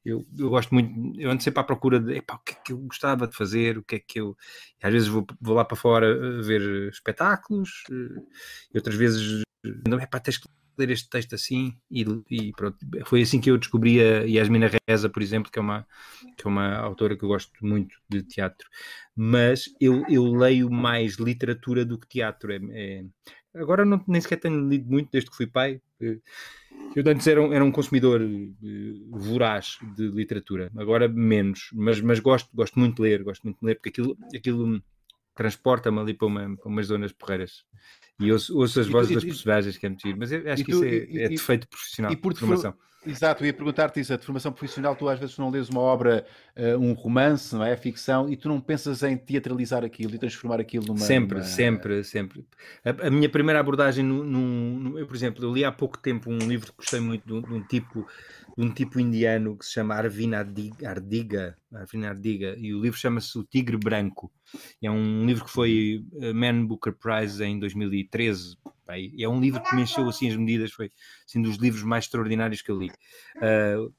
eu, 0.04 0.24
eu 0.38 0.48
gosto 0.50 0.72
muito, 0.72 1.20
eu 1.20 1.30
ando 1.30 1.42
sempre 1.42 1.60
à 1.60 1.64
procura 1.64 1.98
de 1.98 2.16
epá, 2.16 2.34
o 2.36 2.38
que 2.38 2.52
é 2.52 2.56
que 2.64 2.72
eu 2.72 2.78
gostava 2.78 3.26
de 3.26 3.36
fazer, 3.36 3.76
o 3.76 3.82
que 3.82 3.96
é 3.96 3.98
que 3.98 4.20
eu. 4.20 4.36
às 4.80 4.92
vezes 4.92 5.08
vou, 5.08 5.26
vou 5.40 5.56
lá 5.56 5.64
para 5.64 5.76
fora 5.76 6.06
eh, 6.06 6.42
ver 6.42 6.90
espetáculos, 6.90 7.82
eh, 7.90 8.22
e 8.72 8.78
outras 8.78 8.94
vezes, 8.94 9.42
epá, 10.00 10.20
tens 10.20 10.38
que 10.38 10.48
ler 10.78 10.90
este 10.90 11.08
texto 11.08 11.34
assim 11.34 11.76
e, 11.90 12.04
e, 12.30 12.52
pronto. 12.52 12.78
Foi 13.04 13.22
assim 13.22 13.40
que 13.40 13.50
eu 13.50 13.58
descobri 13.58 14.00
a 14.00 14.24
Yasmina 14.24 14.70
Reza, 14.88 15.08
por 15.08 15.22
exemplo, 15.22 15.50
que 15.50 15.58
é 15.58 15.62
uma, 15.62 15.86
que 16.36 16.46
é 16.46 16.48
uma 16.48 16.76
autora 16.76 17.16
que 17.16 17.24
eu 17.24 17.28
gosto 17.28 17.52
muito 17.64 17.96
de 18.08 18.22
teatro. 18.22 18.68
Mas 19.14 19.74
eu, 19.80 20.04
eu 20.08 20.24
leio 20.24 20.70
mais 20.70 21.14
literatura 21.14 21.84
do 21.84 21.98
que 21.98 22.08
teatro. 22.08 22.52
É, 22.52 22.60
é... 22.70 23.04
Agora 23.54 23.84
não, 23.84 24.02
nem 24.06 24.20
sequer 24.20 24.36
tenho 24.36 24.68
lido 24.68 24.90
muito 24.90 25.10
desde 25.10 25.30
que 25.30 25.36
fui 25.36 25.46
pai. 25.46 25.80
Eh, 26.00 26.18
eu 26.94 27.02
antes 27.06 27.26
era 27.26 27.42
um, 27.42 27.52
era 27.52 27.64
um 27.64 27.70
consumidor 27.70 28.20
uh, 28.22 29.18
voraz 29.18 29.78
de 29.96 30.08
literatura, 30.08 30.70
agora 30.76 31.08
menos, 31.08 31.70
mas, 31.74 32.00
mas 32.00 32.20
gosto, 32.20 32.48
gosto 32.54 32.78
muito 32.78 32.96
de 32.96 33.02
ler, 33.02 33.22
gosto 33.22 33.44
muito 33.44 33.60
de 33.60 33.66
ler, 33.66 33.74
porque 33.74 33.88
aquilo, 33.90 34.16
aquilo 34.34 34.82
transporta-me 35.36 36.00
ali 36.00 36.14
para, 36.14 36.26
uma, 36.26 36.56
para 36.56 36.68
umas 36.68 36.86
zonas 36.86 37.12
porreiras. 37.12 37.64
E 38.18 38.32
ouço, 38.32 38.56
ouço 38.56 38.80
as 38.80 38.88
vozes 38.88 39.14
das 39.14 39.24
personagens, 39.24 39.76
que 39.76 39.86
é 39.86 39.88
muito 39.90 40.18
mas 40.18 40.32
acho 40.32 40.64
que 40.64 40.70
isso 40.72 40.84
é, 40.84 40.88
e, 40.88 41.22
é 41.22 41.28
defeito 41.28 41.68
profissional, 41.68 42.10
e 42.10 42.16
por 42.16 42.32
de 42.32 42.40
formação. 42.40 42.74
Exato, 43.06 43.44
eu 43.44 43.46
ia 43.46 43.52
perguntar-te 43.52 44.00
isso, 44.00 44.12
a 44.12 44.16
de 44.16 44.24
formação 44.24 44.50
profissional, 44.50 44.96
tu 44.96 45.08
às 45.08 45.18
vezes 45.18 45.38
não 45.38 45.48
lês 45.48 45.68
uma 45.68 45.80
obra, 45.80 46.26
uh, 46.56 46.76
um 46.76 46.92
romance, 46.92 47.54
não 47.54 47.62
é? 47.62 47.76
Ficção, 47.76 48.28
e 48.28 48.36
tu 48.36 48.48
não 48.48 48.60
pensas 48.60 49.02
em 49.04 49.16
teatralizar 49.16 49.84
aquilo 49.84 50.14
e 50.14 50.18
transformar 50.18 50.60
aquilo 50.60 50.86
numa... 50.86 50.98
Sempre, 50.98 51.38
numa... 51.38 51.46
sempre, 51.46 52.02
sempre. 52.02 52.44
A, 52.84 53.06
a, 53.06 53.10
minha 53.10 53.28
primeira 53.28 53.60
abordagem, 53.60 54.04
no, 54.04 54.24
no, 54.24 54.40
no, 54.40 54.98
eu, 54.98 55.06
por 55.06 55.14
exemplo, 55.14 55.44
eu 55.44 55.52
li 55.52 55.64
há 55.64 55.70
pouco 55.70 55.96
tempo 55.96 56.30
um 56.30 56.38
livro 56.38 56.72
que 56.72 56.78
gostei 56.78 56.98
muito 56.98 57.24
de 57.24 57.32
um, 57.32 57.42
de 57.42 57.52
um 57.52 57.62
tipo 57.62 58.04
um 58.56 58.72
tipo 58.72 58.98
indiano 58.98 59.56
que 59.56 59.66
se 59.66 59.72
chama 59.72 59.94
Arvina 59.94 60.38
Ardiga, 60.38 61.56
Arvina 61.72 62.08
Ardiga 62.08 62.54
e 62.56 62.72
o 62.72 62.80
livro 62.80 62.98
chama-se 62.98 63.38
O 63.38 63.44
Tigre 63.44 63.76
Branco. 63.76 64.32
É 64.82 64.90
um 64.90 65.26
livro 65.26 65.44
que 65.44 65.50
foi 65.50 66.04
eh, 66.20 66.32
Man 66.32 66.64
Booker 66.64 66.94
Prize 66.94 67.44
em 67.44 67.58
2013. 67.58 68.56
É 69.18 69.28
um 69.28 69.40
livro 69.40 69.60
que 69.62 69.74
me 69.74 69.82
encheu 69.82 70.08
assim 70.08 70.30
as 70.30 70.36
medidas, 70.36 70.72
foi 70.72 70.92
assim, 71.28 71.42
dos 71.42 71.56
livros 71.56 71.82
mais 71.82 72.04
extraordinários 72.04 72.62
que 72.62 72.70
eu 72.70 72.78
li. 72.78 72.90
Uh, 73.36 73.92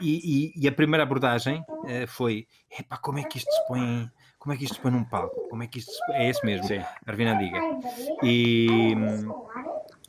e, 0.00 0.50
e, 0.56 0.64
e, 0.64 0.68
a 0.68 0.72
primeira 0.72 1.04
abordagem 1.04 1.60
uh, 1.60 2.06
foi: 2.08 2.48
epá, 2.76 2.96
como 2.96 3.20
é 3.20 3.22
que 3.22 3.38
isto 3.38 3.48
se 3.48 3.68
põe 3.68 4.10
como 4.38 4.52
é 4.52 4.56
que 4.56 4.64
isto 4.64 4.74
se 4.74 4.80
põe 4.80 4.90
num 4.90 5.04
palco? 5.04 5.48
Como 5.48 5.62
é 5.62 5.66
que 5.66 5.78
isto 5.78 5.92
se... 5.92 6.12
é 6.12 6.30
esse 6.30 6.44
mesmo, 6.44 6.66
Sim. 6.66 6.80
Arvina 7.06 7.36
Diga. 7.36 7.60
E 8.22 8.94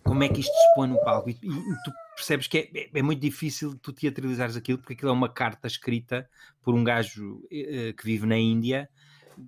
como 0.09 0.23
é 0.23 0.27
que 0.27 0.39
isto 0.41 0.51
se 0.51 0.75
põe 0.75 0.87
no 0.87 0.99
palco? 1.03 1.29
E, 1.29 1.33
e, 1.33 1.49
tu 1.83 1.91
percebes 2.15 2.47
que 2.47 2.57
é, 2.57 2.69
é, 2.73 2.89
é, 2.95 3.01
muito 3.03 3.21
difícil 3.21 3.77
tu 3.77 3.93
teatralizares 3.93 4.57
aquilo, 4.57 4.79
porque 4.79 4.93
aquilo 4.93 5.11
é 5.11 5.13
uma 5.13 5.29
carta 5.29 5.67
escrita 5.67 6.27
por 6.63 6.73
um 6.73 6.83
gajo 6.83 7.41
eh, 7.51 7.93
que 7.93 8.03
vive 8.03 8.25
na 8.25 8.37
Índia, 8.37 8.89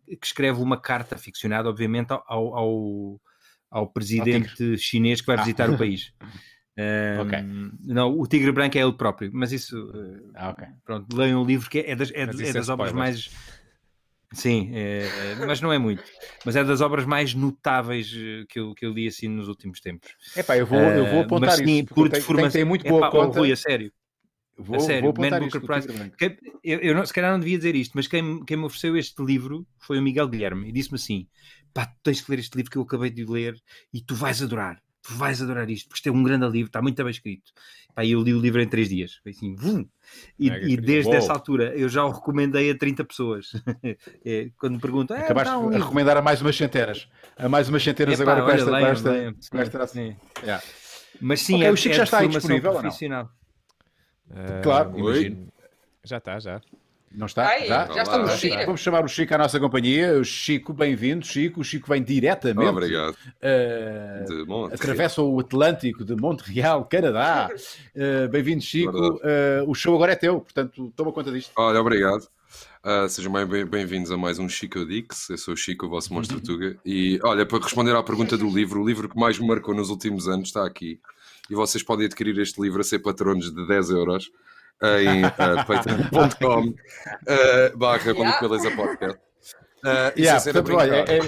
que 0.08 0.26
escreve 0.26 0.62
uma 0.62 0.80
carta 0.80 1.18
ficcionada, 1.18 1.68
obviamente, 1.68 2.12
ao, 2.12 2.56
ao, 2.56 3.22
ao 3.72 3.88
presidente 3.88 4.78
chinês 4.78 5.20
que 5.20 5.28
vai 5.28 5.36
ah. 5.38 5.42
visitar 5.42 5.70
o 5.70 5.78
país. 5.78 6.14
Um, 6.78 7.22
okay. 7.24 7.40
Não, 7.84 8.18
o 8.18 8.26
Tigre 8.26 8.50
Branco 8.54 8.78
é 8.78 8.82
ele 8.82 8.94
próprio, 8.94 9.30
mas 9.34 9.52
isso. 9.52 9.76
Eh, 9.94 10.32
ah, 10.36 10.50
okay. 10.52 10.70
Pronto, 10.86 11.16
leiam 11.16 11.44
um 11.44 11.46
livro 11.46 11.70
que 11.70 11.80
é, 11.80 11.92
é 11.92 11.96
das, 11.98 12.10
é, 12.12 12.22
é 12.22 12.54
das 12.54 12.70
obras 12.70 12.94
mais 12.94 13.30
Sim, 14.34 14.72
é, 14.74 15.36
mas 15.46 15.60
não 15.60 15.74
é 15.74 15.78
muito. 15.78 16.04
Mas 16.46 16.56
é 16.56 16.64
das 16.64 16.80
obras 16.80 17.06
mais 17.06 17.34
notáveis 17.34 18.14
eh, 18.16 18.46
que 18.48 18.60
eu, 18.60 18.74
que 18.74 18.86
eu 18.86 18.94
li 18.94 19.08
assim 19.08 19.28
nos 19.28 19.50
últimos 19.50 19.82
tempos. 19.82 20.10
É 20.36 20.42
pá, 20.42 20.58
eu 20.58 20.66
vou, 20.66 20.80
eu 20.80 21.06
vou 21.06 21.22
apontar 21.22 21.50
mas, 21.50 21.58
sim, 21.58 21.80
isso. 21.80 21.94
Por 21.94 22.10
tem, 22.10 22.22
formação, 22.22 22.52
tem, 22.52 22.64
muito 22.64 22.88
boa 22.88 23.00
Epá, 23.00 23.12
conta. 23.12 23.38
Oh, 23.38 23.42
Rui, 23.42 23.52
a 23.52 23.56
sério. 23.58 23.92
Vou, 24.58 24.78
a 24.78 24.80
sério, 24.80 25.14
vou 25.14 25.30
Man 25.30 25.40
Booker 25.40 25.62
Prize. 25.62 25.88
eu, 26.64 26.80
eu 26.80 26.96
não, 26.96 27.06
se 27.06 27.14
calhar 27.14 27.32
não 27.32 27.40
devia 27.40 27.58
dizer 27.58 27.76
isto, 27.76 27.92
mas 27.96 28.08
quem, 28.08 28.46
quem 28.46 28.56
me 28.56 28.64
ofereceu 28.64 28.96
este 28.96 29.22
livro 29.22 29.68
foi 29.80 30.00
o 30.00 30.02
Miguel 30.02 30.30
Guilherme 30.30 30.70
e 30.70 30.72
disse-me 30.72 30.96
assim: 30.96 31.28
pá, 31.74 31.86
tu 31.86 31.96
tens 32.04 32.22
que 32.22 32.32
ler 32.32 32.40
este 32.40 32.56
livro 32.56 32.72
que 32.72 32.78
eu 32.78 32.84
acabei 32.84 33.10
de 33.10 33.26
ler 33.26 33.62
e 33.94 34.02
tu 34.02 34.16
vais 34.16 34.42
adorar 34.42 34.82
tu 35.02 35.14
vais 35.16 35.42
adorar 35.42 35.70
isto, 35.70 35.88
porque 35.88 36.00
isto 36.00 36.10
é 36.10 36.12
um 36.12 36.24
grande 36.24 36.48
livro, 36.48 36.68
está 36.68 36.82
muito 36.82 37.02
bem 37.04 37.12
escrito. 37.12 37.52
Pá, 37.94 38.06
eu 38.06 38.22
li 38.22 38.34
o 38.34 38.40
livro 38.40 38.62
em 38.62 38.68
três 38.68 38.90
dias, 38.90 39.16
foi 39.24 39.32
assim, 39.32 39.56
vum! 39.56 39.86
E, 40.40 40.50
é, 40.50 40.64
e 40.64 40.78
desde 40.78 41.14
essa 41.14 41.34
altura 41.34 41.76
eu 41.76 41.90
já 41.90 42.04
o 42.06 42.12
recomendei 42.12 42.72
a 42.72 42.78
30 42.78 43.04
pessoas. 43.04 43.52
é, 44.26 44.50
quando 44.58 44.76
me 44.76 44.80
perguntam, 44.80 45.18
é, 45.18 45.22
acabaste 45.22 45.54
não, 45.54 45.70
a 45.70 45.78
recomendar 45.78 46.18
a 46.18 46.22
mais 46.22 46.42
umas 46.42 46.56
centenas, 46.56 47.08
a 47.38 47.50
mais 47.50 47.70
umas 47.70 47.84
centenas 47.84 48.20
Epá, 48.20 48.32
agora 48.32 48.46
com 48.46 48.52
esta. 48.52 48.72
Leia, 48.72 48.88
esta, 48.88 49.50
com 49.50 49.58
esta 49.58 49.88
sim. 49.88 50.16
Yeah. 50.42 50.64
Mas 51.20 51.42
sim, 51.42 51.56
okay, 51.56 51.68
é, 51.68 51.72
o 51.72 51.76
Chico 51.76 51.94
é 51.94 51.98
já 51.98 52.04
está 52.04 52.20
aí 52.20 52.28
disponível 52.28 52.74
profissional. 52.74 53.30
Uh, 54.30 54.64
claro, 54.64 54.98
imagino. 54.98 55.52
Já 56.04 56.18
está, 56.18 56.40
já. 56.40 56.62
Não 57.14 57.26
está? 57.26 57.48
Ai, 57.48 57.68
já? 57.68 57.88
já 57.88 58.04
estamos. 58.04 58.32
Chico, 58.34 58.66
vamos 58.66 58.80
chamar 58.80 59.04
o 59.04 59.08
Chico 59.08 59.36
à 59.36 59.38
nossa 59.38 59.60
companhia. 59.60 60.18
O 60.18 60.24
Chico, 60.24 60.74
bem-vindo. 60.74 61.26
Chico, 61.26 61.60
o 61.60 61.64
Chico 61.64 61.90
vem 61.90 62.02
diretamente. 62.02 62.70
Obrigado. 62.70 63.16
Uh, 63.42 64.66
atravessa 64.74 65.22
o 65.22 65.40
Atlântico 65.40 66.06
de 66.06 66.16
Montreal, 66.16 66.86
Canadá. 66.86 67.50
Uh, 67.94 68.30
bem-vindo, 68.32 68.64
Chico. 68.64 68.98
Uh, 68.98 69.68
o 69.68 69.76
show 69.76 69.94
agora 69.94 70.14
é 70.14 70.16
teu, 70.16 70.40
portanto, 70.40 70.92
toma 70.96 71.12
conta 71.12 71.32
disto. 71.32 71.52
Olha, 71.58 71.82
obrigado. 71.82 72.28
Uh, 72.84 73.08
sejam 73.10 73.32
bem-vindos 73.70 74.10
a 74.12 74.18
mais 74.18 74.40
um 74.40 74.48
Chico 74.48 74.86
Dix. 74.86 75.30
Eu 75.30 75.38
sou 75.38 75.54
o 75.54 75.58
Chico, 75.58 75.88
o 75.88 75.90
vosso 75.90 76.14
monstro. 76.16 76.40
Tuga. 76.40 76.78
E 76.86 77.20
olha, 77.24 77.46
para 77.46 77.60
responder 77.62 77.94
à 77.94 78.02
pergunta 78.02 78.38
do 78.38 78.50
livro, 78.50 78.82
o 78.82 78.88
livro 78.88 79.10
que 79.10 79.20
mais 79.20 79.38
me 79.38 79.48
marcou 79.48 79.76
nos 79.76 79.90
últimos 79.90 80.30
anos 80.30 80.48
está 80.48 80.66
aqui. 80.66 81.00
E 81.50 81.56
vocês 81.56 81.84
podem 81.84 82.06
adquirir 82.06 82.40
este 82.40 82.62
livro 82.62 82.80
a 82.80 82.84
ser 82.86 83.00
patronos 83.00 83.54
de 83.54 83.68
10 83.68 83.90
euros 83.90 84.32
em 84.84 85.26
uh, 85.26 85.66
patreon.com 85.66 86.70
uh, 86.70 87.78
barra 87.78 88.12
yeah. 88.12 88.40
Beleza 88.40 88.72
Podcast. 88.72 89.20
Uh, 89.84 90.20
yeah, 90.20 90.44
portanto, 90.44 90.76
olha, 90.76 91.06
é... 91.08 91.20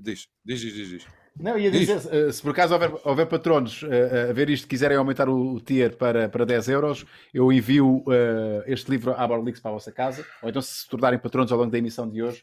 diz, 0.00 0.28
diz, 0.44 0.60
diz, 0.60 0.74
diz, 0.74 0.88
diz. 0.88 1.06
Não, 1.38 1.58
ia 1.58 1.70
dizer, 1.70 1.96
uh, 1.96 2.32
se 2.32 2.40
por 2.40 2.52
acaso 2.52 2.72
houver, 2.72 2.92
houver 3.04 3.26
patronos 3.26 3.82
uh, 3.82 4.30
a 4.30 4.32
ver 4.32 4.48
isto, 4.48 4.66
quiserem 4.66 4.96
aumentar 4.96 5.28
o, 5.28 5.54
o, 5.54 5.60
tier 5.60 5.94
para, 5.94 6.28
para 6.28 6.46
10 6.46 6.68
euros, 6.70 7.04
eu 7.32 7.52
envio 7.52 7.98
uh, 8.06 8.62
este 8.66 8.90
livro 8.90 9.12
à 9.12 9.26
Borlix 9.26 9.60
para 9.60 9.70
a 9.70 9.74
vossa 9.74 9.92
casa, 9.92 10.24
ou 10.42 10.48
então 10.48 10.62
se 10.62 10.82
se 10.82 10.88
tornarem 10.88 11.18
patronos 11.18 11.52
ao 11.52 11.58
longo 11.58 11.70
da 11.70 11.78
emissão 11.78 12.08
de 12.08 12.22
hoje, 12.22 12.42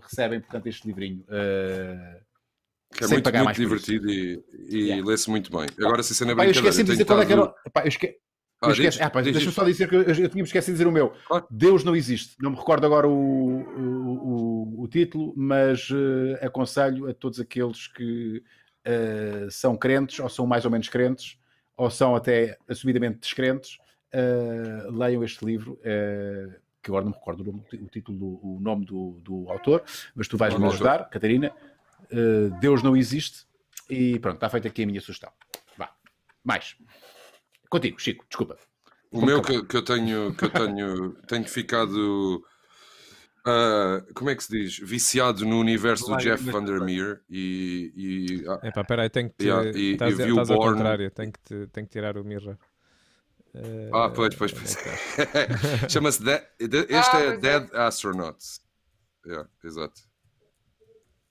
recebem, 0.00 0.40
portanto, 0.40 0.66
este 0.66 0.86
livrinho. 0.86 1.24
Que 2.96 3.04
é 3.04 3.08
muito, 3.08 3.32
muito 3.32 3.56
divertido 3.56 4.10
e, 4.10 4.42
e 4.68 4.78
yeah. 4.84 5.06
lê-se 5.06 5.28
muito 5.28 5.50
bem. 5.50 5.66
Agora, 5.78 6.02
se 6.02 6.14
cena 6.14 6.32
é 6.32 6.34
brincadeira... 6.34 6.66
Eu 6.66 6.70
esqueci 6.70 6.84
de 6.84 6.92
dizer 6.92 7.04
qual 7.04 7.20
é 7.20 7.26
que 7.26 7.32
era... 7.32 7.46
Pá, 7.72 7.82
eu 7.82 7.88
esque... 7.88 8.16
Ah, 8.58 8.70
esquece... 8.70 9.02
ah, 9.02 9.10
Deixa-me 9.20 9.52
só 9.52 9.64
dizer 9.64 9.86
que 9.86 9.94
eu, 9.94 10.02
eu 10.02 10.28
tinha 10.30 10.42
esquecido 10.42 10.72
de 10.72 10.78
dizer 10.78 10.86
o 10.86 10.92
meu. 10.92 11.12
Deus 11.50 11.84
não 11.84 11.94
existe. 11.94 12.36
Não 12.40 12.50
me 12.50 12.56
recordo 12.56 12.86
agora 12.86 13.06
o, 13.06 13.12
o, 13.12 14.80
o, 14.80 14.82
o 14.84 14.88
título, 14.88 15.34
mas 15.36 15.90
uh, 15.90 16.38
aconselho 16.40 17.06
a 17.06 17.12
todos 17.12 17.38
aqueles 17.38 17.86
que 17.86 18.42
uh, 18.86 19.50
são 19.50 19.76
crentes, 19.76 20.18
ou 20.20 20.28
são 20.30 20.46
mais 20.46 20.64
ou 20.64 20.70
menos 20.70 20.88
crentes, 20.88 21.38
ou 21.76 21.90
são 21.90 22.16
até 22.16 22.56
assumidamente 22.66 23.18
descrentes, 23.18 23.76
uh, 24.14 24.90
leiam 24.90 25.22
este 25.22 25.44
livro, 25.44 25.78
que 26.82 26.90
agora 26.90 27.04
não 27.04 27.10
me 27.10 27.18
recordo 27.18 27.62
o, 27.82 27.88
título, 27.88 28.40
o 28.42 28.58
nome 28.58 28.86
do, 28.86 29.20
do 29.22 29.50
autor, 29.50 29.82
mas 30.14 30.28
tu 30.28 30.38
vais-me 30.38 30.64
ajudar, 30.64 31.10
Catarina. 31.10 31.52
Deus 32.60 32.82
não 32.82 32.96
existe. 32.96 33.46
E 33.88 34.18
pronto, 34.18 34.36
está 34.36 34.50
feita 34.50 34.68
aqui 34.68 34.82
a 34.82 34.86
minha 34.86 35.00
sugestão. 35.00 35.30
Vá. 35.76 35.90
Mais. 36.44 36.76
Contigo, 37.68 38.00
Chico, 38.00 38.24
desculpa. 38.28 38.58
O 39.10 39.24
meu 39.24 39.40
que, 39.40 39.62
que, 39.64 39.76
eu 39.76 39.82
tenho, 39.82 40.34
que 40.34 40.44
eu 40.44 40.50
tenho, 40.50 41.12
tenho 41.26 41.48
ficado. 41.48 42.44
Uh, 43.46 44.12
como 44.14 44.28
é 44.30 44.34
que 44.34 44.42
se 44.42 44.50
diz? 44.50 44.78
Viciado 44.78 45.46
no 45.46 45.60
universo 45.60 46.06
do 46.06 46.16
Jeff 46.16 46.42
Vandermeer 46.50 47.22
e. 47.30 47.92
e 47.94 48.48
uh, 48.48 48.66
Epá, 48.66 48.84
peraí, 48.84 49.08
tenho 49.08 49.30
que. 49.30 49.44
Yeah, 49.44 49.70
e, 49.70 49.92
estás, 49.92 50.18
e 50.18 50.28
estás 50.28 50.50
ao 50.50 50.58
contrário, 50.58 51.10
tenho 51.12 51.32
que, 51.32 51.40
te, 51.40 51.66
tenho 51.68 51.86
que 51.86 51.92
tirar 51.92 52.18
o 52.18 52.24
Mirror. 52.24 52.56
Uh, 53.54 53.94
ah, 53.94 54.10
pois, 54.10 54.34
pois, 54.34 54.52
pois. 54.52 54.76
É 54.76 55.88
Chama-se. 55.88 56.22
Este 56.58 57.16
ah, 57.16 57.20
é 57.20 57.36
Dead 57.38 57.70
é. 57.72 57.78
Astronauts. 57.78 58.60
Yeah, 59.24 59.48
exato. 59.64 60.02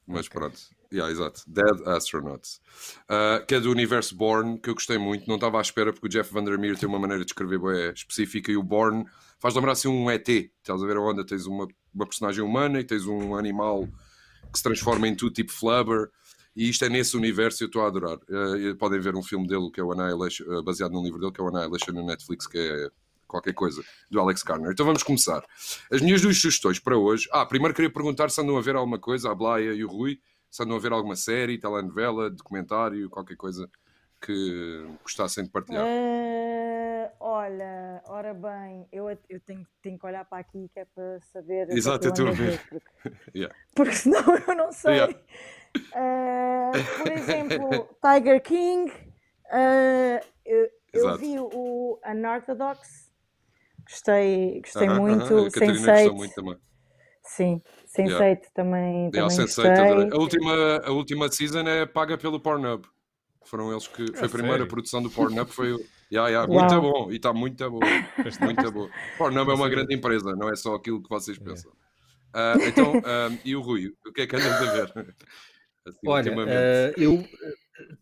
Mas 0.07 0.27
okay. 0.27 0.39
pronto. 0.39 0.59
Yeah, 0.93 1.11
exato. 1.11 1.41
Dead 1.47 1.87
Astronauts. 1.87 2.61
Uh, 3.09 3.45
que 3.45 3.55
é 3.55 3.59
do 3.59 3.71
universo 3.71 4.15
Born, 4.15 4.59
que 4.59 4.69
eu 4.69 4.75
gostei 4.75 4.97
muito. 4.97 5.27
Não 5.27 5.35
estava 5.35 5.57
à 5.57 5.61
espera, 5.61 5.91
porque 5.91 6.07
o 6.07 6.09
Jeff 6.09 6.31
Vandermeer 6.31 6.77
tem 6.77 6.87
uma 6.87 6.99
maneira 6.99 7.25
de 7.25 7.31
escrever 7.31 7.59
bem 7.59 7.91
específica 7.91 8.51
e 8.51 8.57
o 8.57 8.63
Born 8.63 9.05
faz 9.39 9.55
lembrar 9.55 9.73
assim 9.73 9.87
um 9.87 10.09
ET. 10.09 10.27
Estás 10.27 10.81
a 10.81 10.85
ver 10.85 10.97
onde 10.97 11.25
tens 11.25 11.45
uma, 11.45 11.67
uma 11.93 12.05
personagem 12.05 12.43
humana 12.43 12.79
e 12.79 12.83
tens 12.83 13.05
um 13.07 13.35
animal 13.35 13.87
que 14.51 14.57
se 14.57 14.63
transforma 14.63 15.07
em 15.07 15.15
tudo, 15.15 15.33
tipo 15.33 15.51
Flubber. 15.51 16.09
E 16.55 16.69
isto 16.69 16.85
é 16.85 16.89
nesse 16.89 17.17
universo 17.17 17.61
e 17.61 17.65
eu 17.65 17.67
estou 17.67 17.81
a 17.81 17.87
adorar. 17.87 18.17
Uh, 18.29 18.75
podem 18.77 18.99
ver 18.99 19.15
um 19.15 19.23
filme 19.23 19.47
dele 19.47 19.69
que 19.71 19.81
é 19.81 19.83
o 19.83 19.91
Annihilation, 19.91 20.45
uh, 20.45 20.63
baseado 20.63 20.93
num 20.93 21.03
livro 21.03 21.19
dele, 21.19 21.31
que 21.31 21.41
é 21.41 21.43
o 21.43 21.49
Annihilation 21.49 21.91
no 21.91 22.05
Netflix, 22.05 22.47
que 22.47 22.57
é 22.57 22.89
qualquer 23.35 23.53
coisa, 23.53 23.83
do 24.09 24.19
Alex 24.19 24.43
Garner. 24.43 24.71
Então 24.71 24.85
vamos 24.85 25.03
começar. 25.03 25.43
As 25.91 26.01
minhas 26.01 26.21
duas 26.21 26.37
sugestões 26.37 26.79
para 26.79 26.97
hoje. 26.97 27.27
Ah, 27.31 27.45
primeiro 27.45 27.73
queria 27.73 27.91
perguntar 27.91 28.29
se 28.29 28.39
andam 28.39 28.57
a 28.57 28.61
ver 28.61 28.75
alguma 28.75 28.99
coisa, 28.99 29.31
a 29.31 29.35
Blaia 29.35 29.73
e 29.73 29.83
o 29.83 29.87
Rui, 29.87 30.19
se 30.49 30.63
andam 30.63 30.77
a 30.77 30.79
ver 30.79 30.93
alguma 30.93 31.15
série, 31.15 31.59
telenovela, 31.59 32.29
documentário, 32.29 33.09
qualquer 33.09 33.35
coisa 33.35 33.69
que 34.21 34.87
gostassem 35.03 35.43
de 35.43 35.49
partilhar. 35.49 35.85
Uh, 35.85 37.11
olha, 37.19 38.01
ora 38.05 38.33
bem, 38.33 38.87
eu, 38.91 39.09
eu 39.29 39.39
tenho, 39.41 39.67
tenho 39.81 39.99
que 39.99 40.05
olhar 40.05 40.23
para 40.25 40.39
aqui 40.39 40.69
que 40.73 40.79
é 40.79 40.85
para 40.85 41.19
saber. 41.33 41.69
Exato, 41.69 42.07
eu 42.07 42.11
estou 42.11 42.27
a 42.27 42.31
ver. 42.31 42.61
Porque, 42.69 43.11
yeah. 43.35 43.55
porque 43.75 43.95
senão 43.95 44.23
eu 44.47 44.55
não 44.55 44.71
sei. 44.71 44.93
Yeah. 44.93 45.17
Uh, 45.93 47.03
por 47.03 47.11
exemplo, 47.11 47.89
Tiger 48.01 48.41
King. 48.41 48.91
Uh, 49.47 50.25
eu, 50.45 50.69
eu 50.95 51.17
vi 51.17 51.37
o 51.39 51.99
Unorthodox, 52.05 53.04
gostei, 53.89 54.61
gostei 54.61 54.87
uh 54.87 54.93
-huh, 54.93 54.99
muito. 54.99 55.33
Uh 55.33 55.47
-huh. 55.47 55.51
Sense8. 55.51 56.13
muito 56.13 56.35
também. 56.35 56.57
Sim, 57.23 57.61
Sense8 57.87 58.07
yeah. 58.07 58.41
também. 58.53 59.11
Yeah, 59.13 59.35
também 59.35 59.47
Sense8, 59.47 60.13
a, 60.13 60.17
última, 60.17 60.77
a 60.85 60.91
última 60.91 61.31
season 61.31 61.67
é 61.67 61.85
paga 61.85 62.17
pelo 62.17 62.39
Pornhub. 62.39 62.87
Foram 63.45 63.71
eles 63.71 63.87
que. 63.87 64.05
Foi 64.15 64.27
a 64.27 64.29
primeira 64.29 64.65
produção 64.65 65.01
do 65.01 65.09
Pornhub. 65.09 65.51
Foi. 65.51 65.69
Yeah, 66.11 66.29
yeah, 66.29 66.47
muito 66.47 66.81
bom. 66.81 67.11
E 67.11 67.15
está 67.15 67.33
muito 67.33 67.69
bom. 67.69 67.79
muito 68.41 68.71
bom. 68.71 68.89
Pornhub 69.17 69.51
é 69.51 69.53
uma 69.53 69.69
grande 69.69 69.95
empresa, 69.95 70.35
não 70.35 70.49
é 70.49 70.55
só 70.55 70.75
aquilo 70.75 71.01
que 71.01 71.09
vocês 71.09 71.37
pensam. 71.37 71.71
Uh, 71.71 72.61
então, 72.67 72.97
uh, 72.97 73.39
e 73.45 73.55
o 73.55 73.61
Rui? 73.61 73.93
O 74.05 74.11
que 74.11 74.21
é 74.21 74.27
que 74.27 74.35
andas 74.35 74.51
a 74.51 74.71
ver? 74.71 74.93
Assim, 75.87 75.99
Olha, 76.07 76.33
uh, 76.33 76.93
eu 76.97 77.23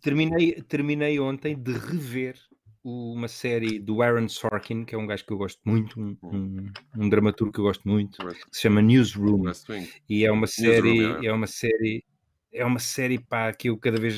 terminei, 0.01 0.61
terminei 0.63 1.19
ontem 1.19 1.55
de 1.55 1.73
rever 1.73 2.35
uma 2.83 3.29
série 3.29 3.79
do 3.79 4.01
Aaron 4.01 4.27
Sorkin, 4.27 4.83
que 4.83 4.93
é 4.93 4.97
um 4.97 5.07
gajo 5.07 5.25
que 5.25 5.31
eu 5.31 5.37
gosto 5.37 5.61
muito, 5.63 5.99
um, 5.99 6.17
hum. 6.21 6.71
um, 6.97 7.05
um 7.05 7.09
dramaturgo 7.09 7.53
que 7.53 7.59
eu 7.59 7.63
gosto 7.63 7.87
muito, 7.87 8.17
que 8.27 8.35
se 8.51 8.61
chama 8.61 8.81
Newsroom. 8.81 9.43
E 10.09 10.25
é 10.25 10.31
uma 10.31 10.47
série, 10.47 10.99
Newsroom, 10.99 11.23
é. 11.23 11.27
é 11.27 11.33
uma 11.33 11.47
série, 11.47 12.05
é 12.51 12.65
uma 12.65 12.79
série 12.79 13.19
pá, 13.19 13.53
que 13.53 13.69
eu 13.69 13.77
cada 13.77 13.99
vez, 13.99 14.15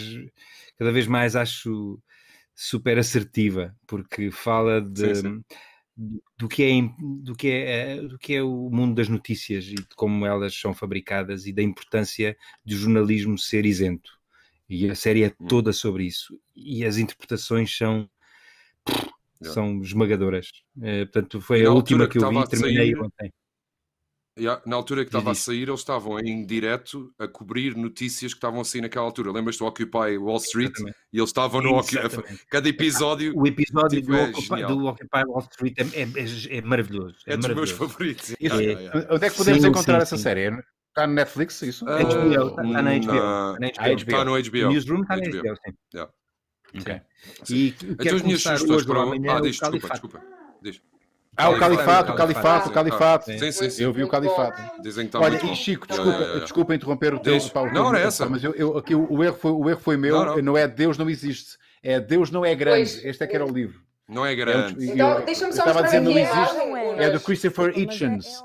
cada 0.78 0.92
vez 0.92 1.06
mais 1.06 1.36
acho 1.36 2.02
super 2.56 2.98
assertiva, 2.98 3.76
porque 3.86 4.32
fala 4.32 4.82
de, 4.82 5.16
sim, 5.16 5.22
sim. 5.22 6.20
do 6.38 6.48
que 6.48 6.64
é 6.64 6.82
do 7.22 7.36
que 7.36 7.50
é 7.50 8.02
do 8.02 8.18
que 8.18 8.34
é 8.34 8.42
o 8.42 8.70
mundo 8.72 8.96
das 8.96 9.10
notícias 9.10 9.66
e 9.66 9.76
de 9.76 9.88
como 9.96 10.26
elas 10.26 10.56
são 10.56 10.74
fabricadas 10.74 11.46
e 11.46 11.54
da 11.54 11.62
importância 11.62 12.36
do 12.66 12.76
jornalismo 12.76 13.38
ser 13.38 13.66
isento. 13.66 14.16
E 14.68 14.90
a 14.90 14.96
série 14.96 15.24
é 15.24 15.28
hum. 15.28 15.46
toda 15.48 15.72
sobre 15.72 16.06
isso. 16.06 16.40
E 16.56 16.84
as 16.84 16.98
interpretações 16.98 17.76
são 17.78 18.10
são 19.42 19.82
esmagadoras. 19.82 20.48
É, 20.82 21.06
portanto, 21.06 21.42
foi 21.42 21.66
a 21.66 21.72
última 21.72 22.08
que, 22.08 22.18
que 22.18 22.24
eu 22.24 22.30
vi, 22.30 22.48
terminei 22.48 22.94
sair, 22.94 23.00
ontem. 23.00 23.34
Yeah, 24.38 24.62
na 24.66 24.76
altura 24.76 25.06
que 25.06 25.08
estava 25.08 25.32
a 25.32 25.36
sair, 25.36 25.70
eles 25.70 25.80
estavam 25.80 26.20
em 26.20 26.46
direto 26.46 27.10
a 27.18 27.26
cobrir 27.26 27.74
notícias 27.74 28.34
que 28.34 28.38
estavam 28.38 28.60
a 28.60 28.66
sair 28.66 28.82
naquela 28.82 29.06
altura. 29.06 29.32
Lembras-te 29.32 29.60
do 29.60 29.66
Occupy 29.66 30.18
Wall 30.18 30.38
Street? 30.38 30.72
Exatamente. 30.72 30.98
E 31.14 31.18
eles 31.18 31.30
estavam 31.30 31.62
no 31.62 31.78
Occupy. 31.78 32.36
Cada 32.52 32.68
episódio. 32.68 33.34
O 33.34 33.48
episódio 33.48 34.02
tipo, 34.02 34.12
do, 34.12 34.18
é 34.18 34.24
Occupy, 34.24 34.66
do, 34.66 34.86
Occupy, 34.88 35.24
Wall 35.26 35.48
Street 35.52 35.74
é, 35.78 36.02
é, 36.02 36.04
é, 36.04 36.58
é 36.58 36.62
maravilhoso. 36.62 37.16
É, 37.26 37.34
é 37.34 37.38
dos 37.38 37.48
meus 37.48 37.72
favoritos. 37.72 38.36
Onde 39.10 39.26
é 39.26 39.30
que 39.30 39.38
podemos 39.38 39.62
sim, 39.62 39.70
encontrar 39.70 40.00
sim, 40.00 40.04
essa 40.04 40.18
sim. 40.18 40.24
série? 40.24 40.50
Está 40.90 41.08
no 41.08 41.14
Netflix, 41.14 41.62
isso? 41.62 41.86
Uh, 41.86 41.90
HBO, 41.90 42.48
está, 42.48 42.64
está 42.64 42.82
na 42.82 43.00
HBO. 43.00 43.60
Na, 43.60 43.68
está, 43.68 43.84
HBO. 43.84 43.96
está 43.96 44.26
no 44.26 44.32
HBO. 44.32 44.70
Newsroom 44.70 45.02
está 45.02 45.16
na 45.16 45.24
HBO, 45.24 45.42
HBO 45.42 45.56
sim. 45.56 45.74
Yeah. 45.94 46.14
Okay. 46.80 47.02
E 47.50 47.76
então 47.84 48.16
as 48.16 48.22
minhas 48.22 48.42
sugestões 48.42 48.86
para 48.86 49.02
amanhã. 49.02 49.38
Ah, 49.38 49.42
diz, 49.42 49.58
desculpa, 49.58 49.90
desculpa. 49.90 50.22
Diz. 50.62 50.82
Ah, 51.38 51.50
o 51.50 51.60
Califato, 51.60 52.14
o 52.14 52.16
Califato, 52.16 52.70
o 52.70 52.72
Califato. 52.72 53.26
Sim, 53.26 53.52
sim, 53.52 53.70
sim. 53.70 53.84
Eu 53.84 53.92
vi 53.92 54.04
o 54.04 54.08
Califato. 54.08 54.82
Dizem 54.82 55.06
que 55.06 55.18
está 55.18 55.20
Olha, 55.20 55.36
e 55.36 55.56
Chico, 55.56 55.86
desculpa, 55.86 56.18
é, 56.18 56.24
é, 56.24 56.38
é. 56.38 56.40
desculpa 56.40 56.76
interromper 56.76 57.14
o 57.14 57.20
teu. 57.20 57.38
Pá, 57.50 57.70
não, 57.72 57.94
era 57.94 58.08
essa. 58.08 58.26
Mas 58.26 58.44
eu, 58.44 58.54
eu, 58.54 58.78
aqui, 58.78 58.96
o, 58.96 59.24
erro 59.24 59.36
foi, 59.36 59.52
o 59.52 59.70
erro 59.70 59.80
foi 59.80 59.98
meu, 59.98 60.16
não, 60.16 60.36
não. 60.38 60.42
não, 60.42 60.58
é 60.58 60.68
Deus 60.68 60.98
não 60.98 61.10
existe. 61.10 61.58
É 61.84 62.00
Deus 62.00 62.32
não 62.32 62.46
é 62.46 62.56
grande. 62.56 62.90
Pois. 62.90 63.06
Este 63.06 63.24
é 63.24 63.28
que 63.28 63.36
era 63.36 63.46
o 63.46 63.52
livro. 63.52 63.82
Não 64.08 64.26
é 64.26 64.34
grande. 64.34 64.90
É, 64.90 64.94
então, 64.94 65.26
deixa-me 65.26 65.52
só 65.52 65.66
mostrar 65.66 65.86
a 65.86 65.98
imagem. 65.98 66.74
É 66.98 67.10
do 67.10 67.20
Christopher 67.20 67.78
Hitchens. 67.78 68.42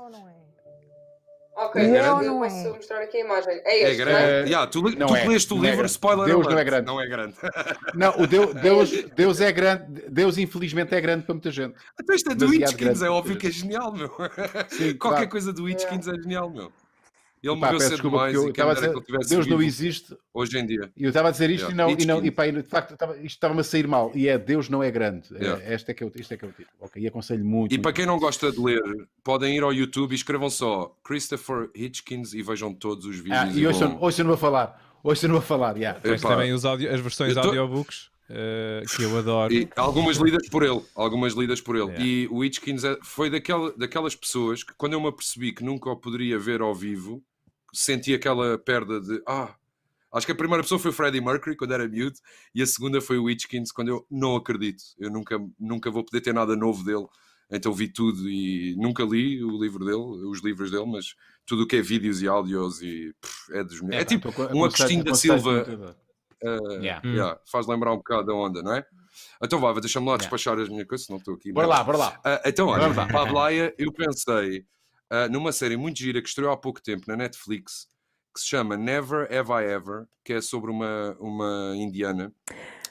Ok, 1.61 1.79
é 1.79 1.99
eu 1.99 2.21
não 2.23 2.39
posso 2.39 2.67
é. 2.67 2.69
mostrar 2.71 3.01
aqui 3.03 3.17
a 3.17 3.19
imagem. 3.19 3.61
É 3.63 3.79
este, 3.83 4.01
é 4.01 4.05
grande. 4.05 4.23
É? 4.23 4.39
Yeah, 4.45 4.65
tu, 4.65 4.81
não 4.81 5.07
tu 5.07 5.15
é. 5.15 5.27
leste 5.27 5.53
o 5.53 5.61
livro, 5.61 5.85
spoiler 5.85 6.25
Deus 6.25 6.47
alert. 6.47 6.51
não 6.51 6.59
é 6.59 6.63
grande. 6.63 6.87
Não 6.87 7.01
é 7.01 7.07
grande. 7.07 7.35
Não, 7.93 8.19
o 8.19 8.25
Deus, 8.25 8.53
Deus, 8.61 9.03
Deus 9.15 9.41
é 9.41 9.51
grande. 9.51 10.09
Deus, 10.09 10.37
infelizmente, 10.39 10.95
é 10.95 10.99
grande 10.99 11.23
para 11.23 11.35
muita 11.35 11.51
gente. 11.51 11.75
Então 12.01 12.15
isto 12.15 12.31
é 12.31 12.35
do 12.35 12.51
Hitchkins, 12.51 13.03
é 13.03 13.09
óbvio 13.09 13.37
que 13.37 13.45
é 13.45 13.51
genial, 13.51 13.93
meu. 13.93 14.09
Sim, 14.69 14.95
Qualquer 14.97 15.17
claro. 15.17 15.29
coisa 15.29 15.53
do 15.53 15.69
Hitchkins 15.69 16.07
é 16.07 16.15
genial, 16.15 16.49
meu. 16.49 16.71
Ele 17.43 17.55
morreu 17.55 17.79
cedo 17.79 18.03
demais 18.03 18.35
e 18.35 18.51
quem 18.51 18.65
dizer, 18.65 18.89
que 18.89 18.97
ele 18.97 19.01
tivesse 19.01 19.29
Deus 19.29 19.47
não 19.47 19.61
existe. 19.61 20.15
Hoje 20.31 20.59
em 20.59 20.65
dia. 20.65 20.91
E 20.95 21.03
eu 21.03 21.09
estava 21.09 21.29
a 21.29 21.31
dizer 21.31 21.49
isto 21.49 21.71
yeah. 21.71 21.91
e, 21.91 21.95
não, 21.95 21.99
e, 21.99 22.05
não, 22.05 22.25
e, 22.25 22.29
pá, 22.29 22.45
de 22.45 22.61
facto 22.61 22.93
estava, 22.93 23.15
isto 23.15 23.25
estava-me 23.25 23.61
a 23.61 23.63
sair 23.63 23.87
mal. 23.87 24.11
E 24.13 24.27
é 24.27 24.37
Deus 24.37 24.69
não 24.69 24.83
é 24.83 24.91
grande. 24.91 25.35
É, 25.35 25.43
yeah. 25.43 25.63
É, 25.63 25.73
este, 25.73 25.89
é 25.89 25.93
que 25.93 26.03
eu, 26.03 26.11
este 26.15 26.35
é 26.35 26.37
que 26.37 26.45
é 26.45 26.47
o 26.47 26.51
título. 26.51 26.77
Ok, 26.79 27.01
e 27.01 27.07
aconselho 27.07 27.43
muito. 27.43 27.71
E 27.71 27.77
muito 27.77 27.81
para 27.81 27.93
quem 27.93 28.05
não 28.05 28.19
gosta 28.19 28.51
de 28.51 28.59
ler, 28.59 28.81
podem 29.23 29.57
ir 29.57 29.63
ao 29.63 29.73
YouTube 29.73 30.11
e 30.11 30.15
escrevam 30.15 30.51
só 30.51 30.95
Christopher 31.03 31.69
Hitchkins 31.75 32.33
e 32.33 32.43
vejam 32.43 32.73
todos 32.73 33.05
os 33.05 33.17
vídeos. 33.17 33.37
Ah, 33.37 33.47
e, 33.47 33.59
e 33.59 33.67
hoje, 33.67 33.79
vão... 33.79 33.97
hoje 33.99 34.21
eu 34.21 34.25
não 34.25 34.31
vou 34.31 34.37
falar. 34.37 34.99
Hoje 35.03 35.25
eu 35.25 35.29
não 35.29 35.37
vou 35.37 35.45
falar. 35.45 35.75
Yeah. 35.75 35.99
Depois 35.99 36.21
também 36.21 36.53
os 36.53 36.63
audio, 36.63 36.93
as 36.93 36.99
versões 36.99 37.33
tô... 37.33 37.39
audiobooks. 37.39 38.11
Uh, 38.29 38.85
que 38.95 39.03
eu 39.03 39.17
adoro. 39.17 39.53
E 39.53 39.67
algumas 39.75 40.15
lidas 40.15 40.47
por 40.47 40.63
ele, 40.63 40.81
algumas 40.95 41.33
lidas 41.33 41.59
por 41.59 41.75
ele. 41.75 41.87
Yeah. 41.87 42.05
E 42.05 42.27
o 42.31 42.45
Hitchkins 42.45 42.85
é, 42.85 42.97
foi 43.03 43.29
daquela, 43.29 43.73
daquelas 43.75 44.15
pessoas 44.15 44.63
que, 44.63 44.73
quando 44.77 44.93
eu 44.93 45.01
me 45.01 45.07
apercebi 45.07 45.51
que 45.51 45.65
nunca 45.65 45.89
o 45.89 45.97
poderia 45.97 46.39
ver 46.39 46.61
ao 46.61 46.73
vivo, 46.73 47.21
senti 47.73 48.13
aquela 48.13 48.57
perda 48.57 48.99
de 48.99 49.21
ah, 49.27 49.55
acho 50.13 50.25
que 50.25 50.31
a 50.31 50.35
primeira 50.35 50.63
pessoa 50.63 50.79
foi 50.79 50.91
o 50.91 50.93
Freddie 50.93 51.21
Mercury 51.21 51.55
quando 51.55 51.73
era 51.73 51.87
miúdo 51.87 52.17
e 52.53 52.61
a 52.61 52.65
segunda 52.65 53.01
foi 53.01 53.17
o 53.17 53.29
Hitchkins 53.29 53.71
quando 53.71 53.89
eu 53.89 54.05
não 54.09 54.35
acredito, 54.35 54.83
eu 54.99 55.09
nunca, 55.09 55.39
nunca 55.59 55.89
vou 55.89 56.03
poder 56.03 56.21
ter 56.21 56.33
nada 56.33 56.55
novo 56.55 56.83
dele, 56.83 57.05
então 57.49 57.73
vi 57.73 57.87
tudo 57.87 58.29
e 58.29 58.75
nunca 58.77 59.03
li 59.03 59.43
o 59.43 59.61
livro 59.61 59.85
dele, 59.85 60.27
os 60.27 60.41
livros 60.41 60.71
dele, 60.71 60.85
mas 60.85 61.15
tudo 61.45 61.63
o 61.63 61.67
que 61.67 61.77
é 61.77 61.81
vídeos 61.81 62.21
e 62.21 62.27
áudios 62.27 62.81
e 62.81 63.13
pff, 63.21 63.53
é 63.53 63.63
dos 63.63 63.81
é, 63.89 64.01
é 64.01 64.05
tipo 64.05 64.29
um 64.53 64.63
Agostinho 64.63 65.03
da 65.03 65.13
Silva 65.13 65.95
uh, 66.43 66.71
yeah. 66.81 67.01
Yeah, 67.07 67.39
faz 67.49 67.67
lembrar 67.67 67.93
um 67.93 67.97
bocado 67.97 68.27
da 68.27 68.33
onda, 68.33 68.61
não 68.61 68.73
é? 68.73 68.85
Então 69.43 69.59
vá, 69.59 69.73
deixa-me 69.73 70.07
lá 70.07 70.17
despachar 70.17 70.57
as 70.59 70.69
minhas 70.69 70.87
coisas, 70.87 71.05
senão 71.05 71.19
estou 71.19 71.35
aqui. 71.35 71.51
Bora 71.51 71.67
lá, 71.67 71.83
bora 71.83 71.97
lá. 71.97 72.21
Uh, 72.25 72.47
então, 72.47 72.67
olha, 72.67 72.93
para 72.93 73.21
a 73.21 73.25
Blaia, 73.25 73.73
eu 73.77 73.91
pensei 73.91 74.65
uh, 75.11 75.31
numa 75.31 75.51
série 75.51 75.75
muito 75.75 75.99
gira 75.99 76.21
que 76.21 76.27
estreou 76.29 76.51
há 76.51 76.57
pouco 76.57 76.81
tempo 76.81 77.03
na 77.07 77.17
Netflix, 77.17 77.87
que 78.33 78.39
se 78.39 78.47
chama 78.47 78.77
Never 78.77 79.27
Have 79.31 79.51
I 79.51 79.71
Ever, 79.71 80.05
que 80.23 80.33
é 80.33 80.41
sobre 80.41 80.71
uma, 80.71 81.15
uma 81.19 81.73
indiana. 81.75 82.33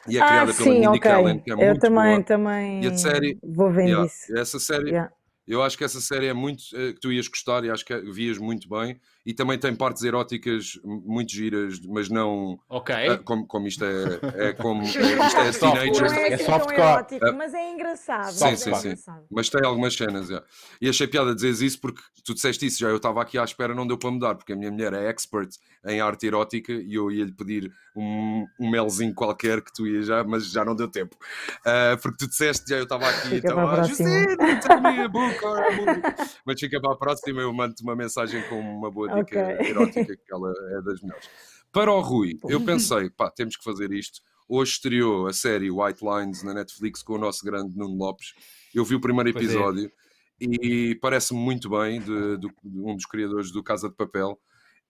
E 0.07 0.19
é 0.19 0.21
ah, 0.21 0.27
criada 0.27 0.53
sim, 0.53 0.65
pela 0.65 0.75
Mindy 0.75 0.87
okay. 0.89 1.01
Que 1.01 1.09
é 1.09 1.53
eu 1.53 1.57
muito 1.57 1.81
também, 1.81 2.15
boa. 2.15 2.23
também 2.23 2.85
e 2.85 2.87
a 2.87 2.97
série, 2.97 3.39
vou 3.43 3.71
ver 3.71 3.87
yeah, 3.87 4.07
isso. 4.07 4.37
Essa 4.37 4.59
série, 4.59 4.91
yeah. 4.91 5.13
eu 5.47 5.63
acho 5.63 5.77
que 5.77 5.85
essa 5.85 6.01
série 6.01 6.27
é 6.27 6.33
muito 6.33 6.61
uh, 6.73 6.95
que 6.95 7.01
tu 7.01 7.13
ias 7.13 7.29
gostar 7.29 7.65
e 7.65 7.71
acho 7.71 7.85
que 7.85 7.99
vias 8.13 8.39
muito 8.39 8.69
bem 8.69 9.01
e 9.31 9.33
também 9.33 9.57
tem 9.57 9.73
partes 9.73 10.03
eróticas 10.03 10.77
muito 10.83 11.31
giras, 11.31 11.79
mas 11.87 12.09
não 12.09 12.59
okay. 12.69 13.11
uh, 13.11 13.23
como, 13.23 13.47
como 13.47 13.69
isto 13.69 13.85
é, 13.85 14.49
é 14.49 14.53
como 14.53 14.83
isto 14.83 14.99
é 14.99 15.53
teenagers. 15.53 16.13
É, 16.13 16.35
assim 16.35 16.35
é 16.35 16.37
softcore. 16.39 17.05
Uh, 17.15 17.37
mas 17.37 17.55
é 17.55 17.71
engraçado. 17.73 18.33
Sim, 18.33 18.57
sim, 18.57 18.75
sim. 18.75 18.95
Mas 19.31 19.49
tem 19.49 19.65
algumas 19.65 19.95
cenas. 19.95 20.29
Yeah. 20.29 20.45
E 20.81 20.89
achei 20.89 21.07
piada 21.07 21.33
dizer 21.33 21.65
isso 21.65 21.81
porque 21.81 22.03
tu 22.25 22.35
disseste 22.35 22.67
isso, 22.67 22.81
já 22.81 22.89
eu 22.89 22.97
estava 22.97 23.23
aqui 23.23 23.39
à 23.39 23.45
espera, 23.45 23.73
não 23.73 23.87
deu 23.87 23.97
para 23.97 24.11
mudar, 24.11 24.35
porque 24.35 24.53
a 24.53 24.57
minha 24.57 24.71
mulher 24.73 24.93
é 24.95 25.09
expert 25.09 25.51
em 25.87 26.01
arte 26.01 26.27
erótica 26.27 26.73
e 26.73 26.95
eu 26.95 27.09
ia-lhe 27.09 27.33
pedir 27.33 27.73
um, 27.97 28.47
um 28.59 28.69
melzinho 28.69 29.15
qualquer 29.15 29.63
que 29.63 29.73
tu 29.73 29.87
ia 29.87 30.03
já, 30.03 30.25
mas 30.25 30.51
já 30.51 30.65
não 30.65 30.75
deu 30.75 30.89
tempo. 30.89 31.17
Uh, 31.61 31.97
porque 32.03 32.25
tu 32.25 32.29
disseste, 32.29 32.69
já 32.69 32.79
eu 32.79 32.83
estava 32.83 33.09
aqui, 33.09 33.37
então, 33.37 33.59
ah, 33.61 33.83
José, 33.85 34.37
tell 34.37 34.81
me 34.81 35.01
a 35.01 35.09
book 35.09 35.45
or 35.45 35.59
a 35.59 35.71
movie. 35.71 36.03
Mas 36.45 36.59
fica 36.59 36.81
para 36.81 36.93
a 36.93 36.97
próxima, 36.97 37.41
eu 37.41 37.53
mando-te 37.53 37.83
uma 37.85 37.95
mensagem 37.95 38.43
com 38.49 38.59
uma 38.59 38.91
boa 38.91 39.09
dica 39.09 39.20
okay. 39.21 39.69
erótica, 39.69 40.17
que 40.17 40.33
ela 40.33 40.53
é 40.79 40.83
das 40.83 41.01
melhores. 41.01 41.29
Para 41.73 41.93
o 41.93 42.01
Rui, 42.01 42.39
eu 42.49 42.61
pensei, 42.61 43.11
pá, 43.11 43.31
temos 43.31 43.57
que 43.57 43.63
fazer 43.63 43.93
isto. 43.93 44.21
Hoje 44.49 44.73
estreou 44.73 45.29
a 45.29 45.33
série 45.33 45.71
White 45.71 46.05
Lines 46.05 46.43
na 46.43 46.53
Netflix 46.53 47.03
com 47.03 47.15
o 47.15 47.19
nosso 47.19 47.45
grande 47.45 47.77
Nuno 47.77 47.97
Lopes. 47.97 48.33
Eu 48.75 48.85
vi 48.85 48.97
o 48.97 49.01
primeiro 49.01 49.29
é. 49.29 49.33
episódio 49.33 49.87
é. 49.87 50.45
e 50.45 50.95
parece-me 50.97 51.39
muito 51.39 51.71
bem, 51.71 52.01
de, 52.01 52.39
de, 52.39 52.49
de, 52.49 52.81
um 52.81 52.97
dos 52.97 53.07
criadores 53.07 53.53
do 53.53 53.63
Casa 53.63 53.89
de 53.89 53.95
Papel, 53.95 54.37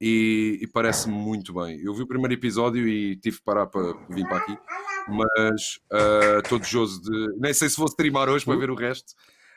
e, 0.00 0.58
e 0.62 0.66
parece-me 0.66 1.14
muito 1.14 1.52
bem. 1.52 1.78
Eu 1.84 1.92
vi 1.94 2.02
o 2.02 2.06
primeiro 2.06 2.32
episódio 2.32 2.88
e 2.88 3.16
tive 3.16 3.36
que 3.36 3.44
parar 3.44 3.66
para 3.66 3.92
vir 4.08 4.26
para 4.26 4.38
aqui, 4.38 4.58
mas 5.06 5.78
estou 6.42 6.56
uh, 6.56 6.60
desejoso 6.60 7.02
de. 7.02 7.38
Nem 7.38 7.52
sei 7.52 7.68
se 7.68 7.76
vou 7.76 7.86
streamar 7.86 8.30
hoje 8.30 8.46
para 8.46 8.56
ver 8.56 8.70
o 8.70 8.74
resto. 8.74 9.12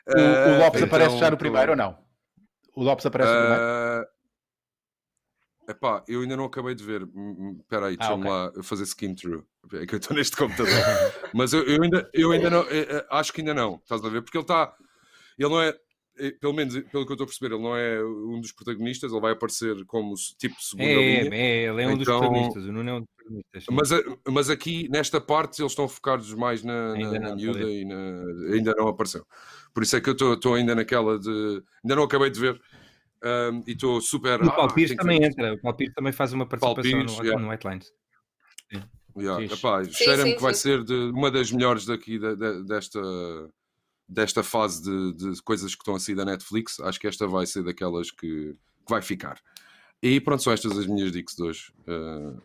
O, 0.06 0.20
uh, 0.20 0.54
o 0.54 0.58
Lopes 0.58 0.82
então, 0.82 0.96
aparece 0.96 1.18
já 1.18 1.30
no 1.30 1.38
primeiro 1.38 1.70
ou 1.70 1.76
não? 1.76 1.96
O 2.76 2.82
Lopes 2.82 3.06
aparece 3.06 3.32
no 3.32 3.38
primeiro? 3.38 4.13
Epá, 5.68 6.04
eu 6.06 6.20
ainda 6.20 6.36
não 6.36 6.44
acabei 6.44 6.74
de 6.74 6.84
ver. 6.84 7.08
Espera 7.60 7.86
aí, 7.86 7.96
deixa-me 7.96 8.28
ah, 8.28 8.46
okay. 8.46 8.56
lá 8.58 8.62
fazer 8.62 8.84
skin 8.84 9.14
through. 9.14 9.44
É 9.72 9.86
que 9.86 9.94
eu 9.94 9.98
estou 9.98 10.16
neste 10.16 10.36
computador. 10.36 10.72
Mas 11.32 11.52
eu, 11.52 11.62
eu, 11.62 11.82
ainda, 11.82 12.10
eu 12.12 12.32
ainda 12.32 12.50
não. 12.50 12.62
Eu, 12.62 12.70
eh, 12.70 12.86
eh, 12.90 13.06
acho 13.10 13.32
que 13.32 13.40
ainda 13.40 13.54
não. 13.54 13.76
Estás 13.76 14.04
a 14.04 14.08
ver? 14.08 14.22
Porque 14.22 14.36
ele 14.36 14.44
está. 14.44 14.74
ele 15.38 15.48
não 15.48 15.62
é, 15.62 15.74
é, 16.18 16.30
pelo 16.32 16.52
menos 16.52 16.74
pelo 16.74 17.06
que 17.06 17.12
eu 17.12 17.14
estou 17.14 17.24
a 17.24 17.26
perceber, 17.26 17.54
ele 17.54 17.62
não 17.62 17.76
é 17.76 18.04
um 18.04 18.40
dos 18.40 18.52
protagonistas, 18.52 19.10
ele 19.10 19.20
vai 19.20 19.32
aparecer 19.32 19.84
como 19.86 20.14
tipo 20.38 20.54
segunda 20.60 20.88
é, 20.88 21.22
linha. 21.22 21.34
É, 21.34 21.64
ele 21.64 21.82
é 21.82 21.86
um 21.86 21.92
então, 21.92 21.96
dos 21.96 22.04
protagonistas, 22.06 22.64
o 22.64 22.72
Nuno 22.72 22.90
é 22.90 22.94
um 22.94 23.00
dos 23.00 23.08
protagonistas. 23.16 23.64
Mas, 23.70 24.34
mas 24.34 24.50
aqui, 24.50 24.88
nesta 24.90 25.20
parte, 25.20 25.62
eles 25.62 25.72
estão 25.72 25.88
focados 25.88 26.32
mais 26.34 26.62
na, 26.62 26.94
na, 26.94 27.18
na 27.18 27.36
miúda 27.36 27.60
e 27.60 27.84
na, 27.84 28.54
ainda 28.54 28.74
não 28.76 28.88
apareceu. 28.88 29.26
Por 29.72 29.82
isso 29.82 29.96
é 29.96 30.00
que 30.00 30.10
eu 30.10 30.34
estou 30.34 30.54
ainda 30.54 30.74
naquela 30.74 31.18
de. 31.18 31.62
Ainda 31.82 31.96
não 31.96 32.04
acabei 32.04 32.30
de 32.30 32.38
ver. 32.38 32.60
Um, 33.24 33.62
e 33.66 33.72
estou 33.72 34.00
super. 34.02 34.42
O 34.42 34.46
Paulo 34.46 34.70
ah, 34.70 34.74
Pires 34.74 34.94
também 34.94 35.18
que... 35.18 35.26
entra, 35.26 35.54
o 35.54 35.60
Paulo 35.60 35.76
Pires 35.78 35.94
também 35.94 36.12
faz 36.12 36.32
uma 36.34 36.46
participação 36.46 36.82
Pires, 36.82 37.16
no, 37.16 37.24
yeah. 37.24 37.42
no 37.42 37.50
Whitelines. 37.50 37.90
Yeah, 39.16 39.46
cheira-me 39.92 40.34
que 40.34 40.42
vai 40.42 40.54
ser 40.54 40.82
de, 40.82 40.92
uma 40.92 41.30
das 41.30 41.52
melhores 41.52 41.86
daqui 41.86 42.18
de, 42.18 42.34
de, 42.34 42.64
desta, 42.64 43.00
desta 44.08 44.42
fase 44.42 44.82
de, 44.82 45.12
de, 45.12 45.42
coisas 45.42 45.72
que 45.74 45.82
estão 45.82 45.94
a 45.94 46.00
sair 46.00 46.16
da 46.16 46.24
Netflix. 46.24 46.80
Acho 46.80 46.98
que 46.98 47.06
esta 47.06 47.26
vai 47.26 47.46
ser 47.46 47.62
daquelas 47.62 48.10
que, 48.10 48.54
que 48.54 48.90
vai 48.90 49.00
ficar. 49.00 49.40
E 50.02 50.20
pronto, 50.20 50.42
são 50.42 50.52
estas 50.52 50.76
as 50.76 50.86
minhas 50.86 51.12
dicas 51.12 51.36
de 51.36 51.42
hoje. 51.42 51.72
Uh, 51.86 52.42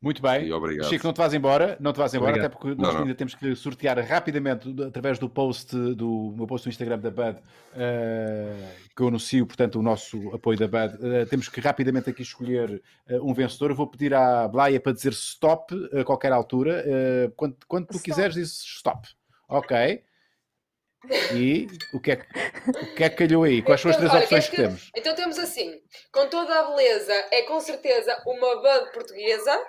muito 0.00 0.22
bem. 0.22 0.52
obrigado. 0.52 0.88
Chico, 0.88 1.04
não 1.04 1.12
te 1.12 1.18
vais 1.18 1.34
embora, 1.34 1.76
não 1.80 1.92
te 1.92 1.96
vais 1.96 2.14
embora, 2.14 2.30
obrigado. 2.30 2.52
até 2.52 2.56
porque 2.56 2.80
nós 2.80 2.94
não, 2.94 3.02
ainda 3.02 3.14
temos 3.14 3.34
que 3.34 3.54
sortear 3.56 3.98
rapidamente 3.98 4.74
através 4.82 5.18
do 5.18 5.28
post 5.28 5.76
do 5.94 6.32
meu 6.36 6.46
post 6.46 6.66
no 6.66 6.70
Instagram 6.70 6.98
da 6.98 7.10
Bud, 7.10 7.38
uh, 7.38 8.68
que 8.94 9.02
eu 9.02 9.08
anuncio, 9.08 9.44
portanto, 9.46 9.78
o 9.78 9.82
nosso 9.82 10.32
apoio 10.32 10.58
da 10.58 10.68
Bud. 10.68 10.94
Uh, 10.96 11.26
temos 11.26 11.48
que 11.48 11.60
rapidamente 11.60 12.10
aqui 12.10 12.22
escolher 12.22 12.80
uh, 13.10 13.28
um 13.28 13.34
vencedor. 13.34 13.70
Eu 13.70 13.76
vou 13.76 13.86
pedir 13.86 14.14
à 14.14 14.46
Blaia 14.46 14.80
para 14.80 14.92
dizer 14.92 15.12
stop 15.12 15.74
a 15.92 16.04
qualquer 16.04 16.32
altura. 16.32 16.84
quando, 17.36 17.56
quando 17.66 17.86
tu 17.86 17.96
stop. 17.96 18.04
quiseres, 18.04 18.34
diz 18.34 18.62
stop. 18.62 19.08
Ok. 19.48 20.04
E 21.32 21.68
o 21.92 22.00
que, 22.00 22.12
é, 22.12 22.26
o 22.66 22.94
que 22.94 23.04
é 23.04 23.08
que 23.08 23.16
calhou 23.16 23.44
aí? 23.44 23.62
Quais 23.62 23.80
são 23.80 23.90
as 23.90 23.96
três 23.96 24.12
Olha, 24.12 24.24
opções 24.24 24.48
que, 24.48 24.56
que, 24.56 24.62
temos? 24.62 24.90
Então 24.96 25.14
temos 25.14 25.38
assim: 25.38 25.80
com 26.12 26.28
toda 26.28 26.58
a 26.58 26.70
beleza, 26.70 27.12
é 27.30 27.42
com 27.42 27.60
certeza 27.60 28.20
uma 28.26 28.56
Bud 28.56 28.92
portuguesa. 28.92 29.64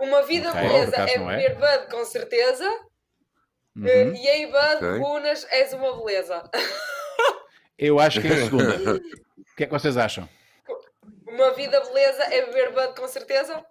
Uma 0.00 0.22
vida 0.22 0.50
okay, 0.50 0.62
beleza 0.62 0.96
é, 0.96 1.14
é 1.14 1.18
beber 1.18 1.54
Bud, 1.54 1.90
com 1.90 2.04
certeza. 2.04 2.68
Uhum. 3.76 3.84
Uh, 3.84 4.14
e 4.16 4.28
aí, 4.28 4.46
Bud, 4.46 4.76
okay. 4.76 5.00
Unas, 5.00 5.46
és 5.52 5.72
uma 5.72 5.96
beleza. 5.96 6.50
Eu 7.78 8.00
acho 8.00 8.20
que 8.20 8.26
é 8.26 8.32
a 8.32 8.36
segunda. 8.44 8.94
o 8.94 9.56
que 9.56 9.64
é 9.64 9.66
que 9.66 9.72
vocês 9.72 9.96
acham? 9.96 10.28
Uma 11.26 11.52
vida 11.52 11.80
beleza 11.80 12.24
é 12.24 12.46
beber 12.46 12.72
Bud, 12.72 13.00
com 13.00 13.06
certeza? 13.06 13.64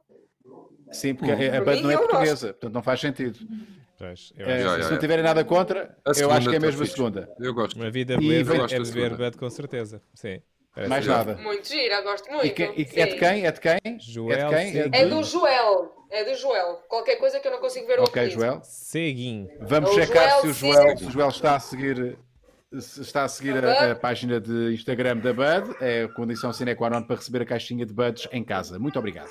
Sim, 0.91 1.15
porque 1.15 1.31
a 1.31 1.61
Bud 1.61 1.81
não 1.81 1.91
é 1.91 1.97
portuguesa, 1.97 2.47
portanto 2.53 2.73
não 2.73 2.83
faz 2.83 3.01
sentido. 3.01 3.39
Pois, 3.97 4.33
é, 4.37 4.61
já, 4.61 4.77
já, 4.77 4.83
se 4.83 4.91
não 4.91 4.99
tiverem 4.99 5.23
nada 5.23 5.45
contra, 5.45 5.95
eu 6.17 6.31
acho 6.31 6.49
que 6.49 6.55
é 6.55 6.59
mesmo 6.59 6.83
a 6.83 6.85
segunda. 6.85 7.29
Eu 7.39 7.53
gosto. 7.53 7.75
Uma 7.75 7.91
vida 7.91 8.17
beleza 8.17 8.55
é 8.71 8.79
beber 8.79 9.15
Bud, 9.15 9.37
com 9.37 9.49
certeza. 9.49 10.01
Sim. 10.13 10.41
Parece 10.73 10.89
Mais 10.89 11.05
nada. 11.05 11.35
Muito 11.35 11.67
gira, 11.67 12.01
gosto 12.01 12.31
muito. 12.31 12.47
E, 12.47 12.49
que, 12.49 12.63
e 12.63 12.99
é 12.99 13.05
de 13.05 13.15
quem? 13.15 13.45
É 13.45 13.51
de 13.51 13.59
quem? 13.59 13.99
Joel 13.99 14.39
é, 14.39 14.43
de 14.43 14.55
quem? 14.55 14.81
É, 14.81 14.89
de... 14.89 14.97
é, 14.97 15.05
do 15.05 15.23
Joel. 15.23 15.95
É 16.09 16.23
do 16.23 16.35
Joel. 16.35 16.81
Qualquer 16.87 17.17
coisa 17.17 17.39
que 17.39 17.47
eu 17.47 17.51
não 17.51 17.59
consigo 17.59 17.85
ver 17.85 17.99
o 17.99 18.03
Ok, 18.03 18.29
Joel. 18.31 18.59
Seguim. 18.63 19.47
Vamos 19.61 19.95
é 19.95 20.05
checar 20.05 20.29
Joel, 20.29 20.41
se 20.41 20.47
o 20.47 20.53
Joel, 20.53 20.97
se 20.97 21.05
o 21.05 21.11
Joel 21.11 21.29
está 21.29 21.55
a 21.55 21.59
seguir 21.59 22.17
está 22.71 23.23
a 23.23 23.27
seguir 23.27 23.63
a, 23.63 23.91
a, 23.91 23.95
página 23.95 24.41
de 24.41 24.73
Instagram 24.73 25.17
da 25.17 25.31
Bud, 25.31 25.75
é 25.79 26.07
condição 26.07 26.51
sine 26.51 26.73
qua 26.73 26.89
non 26.89 27.03
para 27.03 27.17
receber 27.17 27.43
a 27.43 27.45
caixinha 27.45 27.85
de 27.85 27.93
buds 27.93 28.27
em 28.31 28.43
casa. 28.43 28.79
Muito 28.79 28.97
obrigado. 28.97 29.29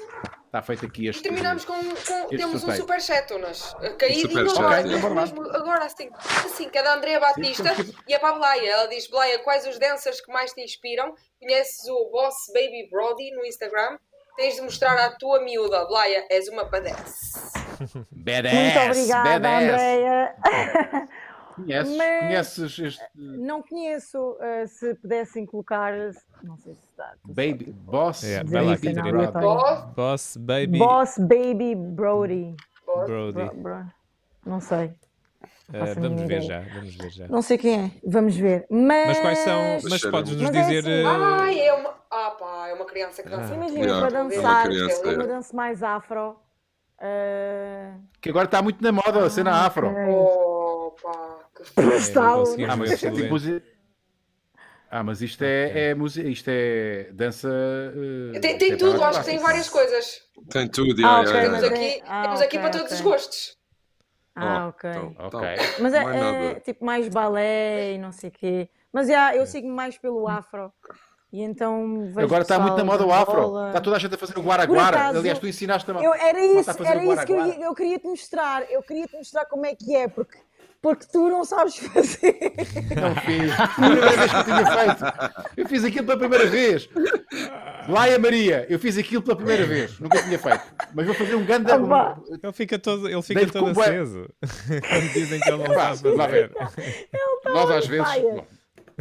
Está 0.52 0.60
feito 0.60 0.84
aqui 0.84 1.06
este. 1.06 1.20
E 1.20 1.22
terminamos 1.22 1.64
com. 1.64 1.72
com 1.72 2.28
temos 2.28 2.60
sorteio. 2.60 2.72
um 2.72 2.76
superchat, 2.76 3.32
Unas. 3.32 3.74
Caído 3.98 4.28
super 4.28 4.44
e 4.44 4.50
agora, 4.50 5.14
mesmo, 5.14 5.42
agora 5.50 5.86
assim, 5.86 6.10
assim, 6.44 6.68
que 6.68 6.76
é 6.76 6.82
da 6.82 6.92
Andrea 6.92 7.18
Batista 7.18 7.74
Sim, 7.74 7.94
e 8.06 8.12
é 8.12 8.18
para 8.18 8.34
a 8.34 8.38
Blaia. 8.38 8.70
Ela 8.70 8.86
diz: 8.86 9.06
Blaia, 9.06 9.38
quais 9.38 9.66
os 9.66 9.78
dancers 9.78 10.20
que 10.20 10.30
mais 10.30 10.52
te 10.52 10.60
inspiram? 10.60 11.14
Conheces 11.40 11.88
o 11.88 12.10
Boss 12.10 12.34
Baby 12.52 12.86
Brody 12.90 13.30
no 13.30 13.46
Instagram? 13.46 13.96
Tens 14.36 14.56
de 14.56 14.60
mostrar 14.60 14.98
à 14.98 15.16
tua 15.16 15.40
miúda. 15.40 15.86
Blaia, 15.86 16.26
és 16.28 16.46
uma 16.48 16.64
badass. 16.64 17.52
badass 18.12 18.52
Muito 18.52 18.78
obrigada, 18.78 19.40
badass. 19.40 19.80
Andrea. 19.80 21.08
Conheces, 21.54 21.96
Mas 21.96 22.20
conheces 22.20 22.78
este... 22.78 23.04
Não 23.14 23.62
conheço. 23.62 24.18
Uh, 24.18 24.66
se 24.66 24.94
pudessem 24.94 25.46
colocar. 25.46 25.92
Não 26.42 26.56
sei 26.56 26.74
se 26.74 26.86
está. 26.86 27.12
Baby, 27.24 27.72
Boss 27.72 28.22
yeah, 28.22 28.48
Baby 28.48 28.94
Brody. 28.94 29.32
Boss, 29.32 29.84
boss 29.94 30.36
Baby. 30.36 30.78
Boss 30.78 31.18
Baby 31.18 31.74
Brody. 31.74 32.56
Brody. 32.86 33.32
Bro, 33.32 33.54
bro. 33.56 33.84
Não 34.44 34.60
sei. 34.60 34.94
Uh, 35.68 36.00
vamos 36.00 36.22
ver 36.22 36.42
já, 36.42 36.60
vamos 36.60 36.94
ver 36.96 37.10
já. 37.10 37.28
Não 37.28 37.40
sei 37.40 37.56
quem 37.56 37.84
é, 37.84 37.90
vamos 38.04 38.36
ver. 38.36 38.66
Mas, 38.68 39.08
mas 39.08 39.20
quais 39.20 39.38
são? 39.38 39.78
Mas 39.88 40.02
podes 40.02 40.32
nos 40.36 40.50
mas 40.50 40.66
dizer. 40.66 40.86
É 40.86 41.06
assim, 41.06 41.18
uh... 41.18 41.40
Ai, 41.40 41.60
é 41.60 41.72
uma. 41.72 41.94
Ah, 42.10 42.30
pá, 42.38 42.68
é 42.68 42.74
uma 42.74 42.84
criança 42.84 43.22
que 43.22 43.30
dança. 43.30 43.52
Ah. 43.52 43.56
Imagina, 43.56 43.80
yeah, 43.86 44.06
para 44.06 44.22
dançar, 44.22 44.66
é 44.66 44.68
criança, 44.68 45.02
eu, 45.06 45.12
eu 45.12 45.26
danço 45.26 45.56
mais 45.56 45.82
afro. 45.82 46.36
Uh... 46.98 48.00
Que 48.20 48.28
agora 48.28 48.44
está 48.44 48.60
muito 48.60 48.82
na 48.82 48.92
moda 48.92 49.24
a 49.24 49.30
cena 49.30 49.50
ah, 49.50 49.66
afro. 49.66 49.88
Está. 51.96 52.32
Ah, 52.32 52.76
mas, 52.76 53.00
tipo, 53.00 53.36
ah, 54.94 55.02
mas 55.02 55.22
isto 55.22 55.42
é, 55.42 55.88
é 55.88 55.94
música, 55.94 56.28
isto 56.28 56.48
é 56.50 57.08
dança. 57.14 57.48
Uh, 57.48 58.38
tem, 58.40 58.58
tem 58.58 58.76
tudo, 58.76 59.02
acho 59.02 59.20
que 59.20 59.24
tem 59.24 59.38
várias 59.38 59.70
coisas. 59.70 60.20
Tem 60.50 60.68
tudo, 60.68 61.02
ah, 61.06 61.22
okay, 61.22 61.40
temos 61.40 61.64
aqui, 61.64 62.02
ah, 62.06 62.22
temos 62.22 62.36
okay, 62.36 62.46
aqui 62.46 62.58
para 62.58 62.68
okay. 62.68 62.80
todos 62.80 62.92
os 62.92 63.00
gostos. 63.00 63.56
Ah, 64.34 64.68
ok. 64.68 64.90
Então, 64.90 65.14
okay. 65.28 65.56
Mas 65.80 65.94
é, 65.94 66.02
é, 66.02 66.60
tipo 66.60 66.84
mais 66.84 67.08
balé 67.08 67.94
e 67.94 67.98
não 67.98 68.12
sei 68.12 68.28
o 68.28 68.32
quê. 68.32 68.68
Mas 68.92 69.08
yeah, 69.08 69.34
eu 69.34 69.46
sigo 69.46 69.66
mais 69.66 69.96
pelo 69.96 70.28
afro. 70.28 70.70
E 71.32 71.40
então 71.40 72.12
Agora 72.14 72.42
está 72.42 72.58
muito 72.58 72.76
na 72.76 72.84
moda 72.84 73.06
o 73.06 73.12
afro. 73.12 73.66
Está 73.68 73.80
toda 73.80 73.96
a 73.96 73.98
gente 73.98 74.14
a 74.14 74.18
fazer 74.18 74.38
o 74.38 74.42
guaraguara. 74.42 75.08
Aliás, 75.08 75.38
tu 75.38 75.46
ensinaste 75.46 75.86
também. 75.86 76.04
Eu, 76.04 76.12
era 76.12 76.44
isso, 76.44 76.70
era 76.84 77.02
isso 77.02 77.24
que 77.24 77.32
eu, 77.32 77.46
eu 77.46 77.74
queria 77.74 77.98
te 77.98 78.06
mostrar. 78.06 78.70
Eu 78.70 78.82
queria 78.82 79.06
te 79.06 79.16
mostrar 79.16 79.46
como 79.46 79.64
é 79.64 79.74
que 79.74 79.96
é, 79.96 80.06
porque 80.06 80.38
porque 80.82 81.06
tu 81.06 81.28
não 81.28 81.44
sabes 81.44 81.76
fazer. 81.76 82.36
Não 83.00 83.14
fiz. 83.14 83.54
Primeira 83.76 84.16
vez 84.16 84.30
que 84.32 84.36
eu 84.36 84.44
tinha 84.44 84.66
feito. 84.66 85.52
Eu 85.56 85.68
fiz 85.68 85.84
aquilo 85.84 86.06
pela 86.06 86.18
primeira 86.18 86.46
vez. 86.46 86.88
Laia 87.88 88.18
Maria, 88.18 88.66
eu 88.68 88.80
fiz 88.80 88.98
aquilo 88.98 89.22
pela 89.22 89.36
primeira 89.36 89.64
vez. 89.64 89.98
Nunca 90.00 90.20
tinha 90.20 90.38
feito. 90.38 90.62
Mas 90.92 91.06
vou 91.06 91.14
fazer 91.14 91.36
um 91.36 91.44
grande. 91.44 91.70
Ah, 91.70 92.16
ele 92.42 92.52
fica 92.52 92.78
todo, 92.80 93.08
ele 93.08 93.22
fica 93.22 93.46
todo 93.46 93.80
aceso. 93.80 94.28
Quando 94.42 95.12
dizem 95.12 95.40
que 95.40 95.48
ele 95.48 95.68
não 95.68 95.72
sabe 95.72 96.16
fazer. 96.16 96.52
Tá 96.52 97.52
Nós 97.52 97.70
às 97.70 97.86
vezes. 97.86 98.08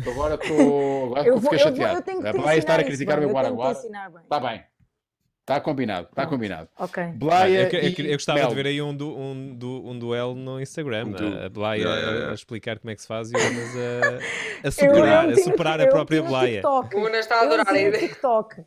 Agora 0.08 0.36
estou. 0.36 1.06
Agora 1.08 1.28
eu 1.28 1.40
vou, 1.40 1.52
fiquei 1.52 1.60
chateado. 1.60 2.04
Eu, 2.08 2.22
eu 2.22 2.28
a 2.30 2.34
Blaia 2.34 2.60
estar 2.60 2.80
a 2.80 2.84
criticar 2.84 3.18
o 3.18 3.22
meu 3.22 3.32
Guaraguara. 3.32 3.78
Está 4.24 4.40
bem. 4.40 4.64
Está 5.42 5.60
combinado, 5.60 6.08
está 6.08 6.28
combinado. 6.28 6.70
Ok. 6.78 7.04
Blaia 7.16 7.68
eu, 7.74 7.80
eu, 7.80 8.06
eu 8.06 8.14
gostava 8.14 8.40
Mel. 8.40 8.50
de 8.50 8.56
ver 8.56 8.68
aí 8.68 8.82
um, 8.82 8.96
du, 8.96 9.18
um, 9.18 9.56
du, 9.56 9.90
um 9.90 9.98
duelo 9.98 10.36
no 10.36 10.62
Instagram. 10.62 11.08
Um 11.08 11.42
a, 11.42 11.46
a 11.46 11.50
Blaia 11.50 11.80
yeah, 11.80 11.96
yeah, 11.96 12.12
yeah. 12.14 12.32
A, 12.32 12.36
explicar 12.36 12.78
como 12.78 12.92
é 12.92 12.96
que 12.96 13.02
se 13.02 13.08
faz 13.08 13.32
e 13.32 13.36
o 13.36 13.40
Unas 13.40 13.76
a, 13.76 14.68
a 14.68 14.72
superar, 14.72 15.30
a, 15.30 15.36
superar 15.38 15.82
a 15.82 15.88
própria 15.88 16.22
Blaia. 16.22 16.62
O 16.64 17.00
Unas 17.00 17.22
está 17.22 17.40
a 17.40 17.42
adorar 17.42 17.68
a 17.68 17.80
ideia. 17.80 18.08
TikTok. 18.08 18.64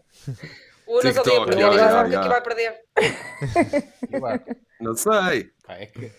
O 0.86 0.98
Unas 0.98 1.16
ali 1.16 1.36
a 1.36 1.44
perder, 1.44 1.64
agora 1.64 2.08
que 2.08 2.16
aqui 2.16 2.28
vai 2.28 2.40
perder. 2.42 2.80
não 4.80 4.96
sei. 4.96 5.50
é 5.68 5.86
que... 5.86 6.12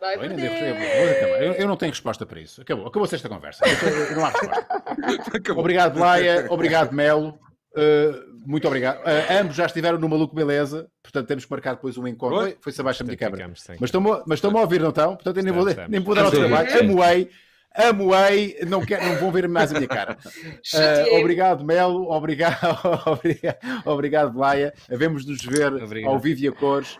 Vai 0.00 0.16
eu, 0.16 0.20
perder. 0.20 1.60
Eu, 1.60 1.68
não 1.68 1.76
tenho 1.76 1.92
resposta 1.92 2.24
para 2.24 2.40
isso. 2.40 2.62
Acabou, 2.62 2.86
acabou-se 2.86 3.14
esta 3.14 3.28
conversa. 3.28 3.62
Eu, 3.66 4.16
não 4.16 4.24
há 4.24 4.30
resposta. 4.30 5.52
obrigado, 5.60 5.94
Blaia. 5.94 6.46
Obrigado, 6.48 6.92
Melo. 6.92 7.38
Uh, 7.76 8.29
muito 8.46 8.66
obrigado. 8.66 8.98
Uh, 8.98 9.40
ambos 9.40 9.56
já 9.56 9.66
estiveram 9.66 9.98
no 9.98 10.08
Maluco 10.08 10.34
Beleza, 10.34 10.88
portanto 11.02 11.26
temos 11.26 11.44
que 11.44 11.50
marcar 11.50 11.74
depois 11.74 11.96
um 11.96 12.06
encontro. 12.06 12.40
Foi, 12.40 12.56
Foi-se 12.60 12.80
abaixo 12.80 13.04
da 13.04 13.16
câmara. 13.16 13.48
Mas 13.48 13.88
estão-me 13.88 14.22
mas 14.26 14.44
a 14.44 14.48
ouvir, 14.48 14.80
não 14.80 14.90
estão? 14.90 15.14
Portanto, 15.14 15.36
eu 15.36 15.42
nem 15.42 15.52
vou, 15.52 15.64
nem 15.88 16.00
vou 16.00 16.14
dar 16.14 16.24
ao 16.24 16.30
trabalho. 16.30 16.80
Amoei, 16.80 17.30
amoei, 17.74 18.58
não, 18.66 18.84
quero, 18.84 19.06
não 19.06 19.16
vão 19.16 19.30
ver 19.30 19.48
mais 19.48 19.70
a 19.70 19.74
minha 19.74 19.88
cara. 19.88 20.16
Uh, 20.72 21.20
obrigado, 21.20 21.64
Melo, 21.64 22.10
obrigado, 22.10 22.78
obrigado, 23.06 23.58
obrigado 23.84 24.38
Laia. 24.38 24.72
Havemos 24.90 25.24
nos 25.24 25.42
ver 25.42 25.72
obrigado. 25.72 26.12
ao 26.12 26.18
vivo 26.18 26.40
e 26.40 26.48
a 26.48 26.52
cores. 26.52 26.98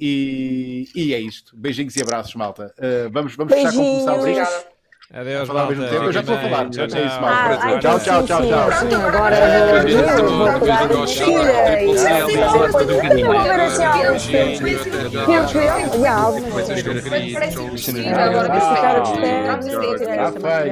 E, 0.00 0.88
e 0.96 1.14
é 1.14 1.20
isto. 1.20 1.56
Beijinhos 1.56 1.94
e 1.94 2.02
abraços, 2.02 2.34
malta. 2.34 2.74
Uh, 2.78 3.10
vamos 3.10 3.36
vamos 3.36 3.52
fechar 3.52 3.72
com 3.72 3.78
começar. 3.78 4.18
Obrigado. 4.18 4.71
Adeus, 5.14 5.46
falar 5.46 5.62
ao 5.62 5.68
mesmo 5.68 5.84
tempo. 5.88 6.04
Eu 6.04 6.12
já 6.12 6.20
estou 6.20 6.34
a 6.34 6.38
falar. 6.38 6.70
Tchau, 6.70 6.88
tchau. 6.88 6.98
É 6.98 7.04
ah, 7.04 7.78
tchau, 7.78 8.00
tchau, 8.00 8.24
tchau, 8.24 8.46
tchau. 8.46 8.72
Sim, 8.72 8.94
agora 8.94 9.36
eu 9.36 10.38
vou 10.38 10.60
pegar 10.60 10.80
a 10.80 10.88
mochila 10.88 11.52
e 11.82 11.86
vou 13.24 13.42
ver 13.42 13.60
assim 13.60 13.84
alguns 13.84 14.24
filmes. 14.24 14.86
E 15.98 16.06
algumas 16.06 16.66
vezes. 16.66 17.34
Parece 17.34 17.92
que 17.92 18.08
agora 18.08 18.48
que 18.48 18.60
ficar 18.60 18.96
a 18.96 19.02
espera. 19.02 20.70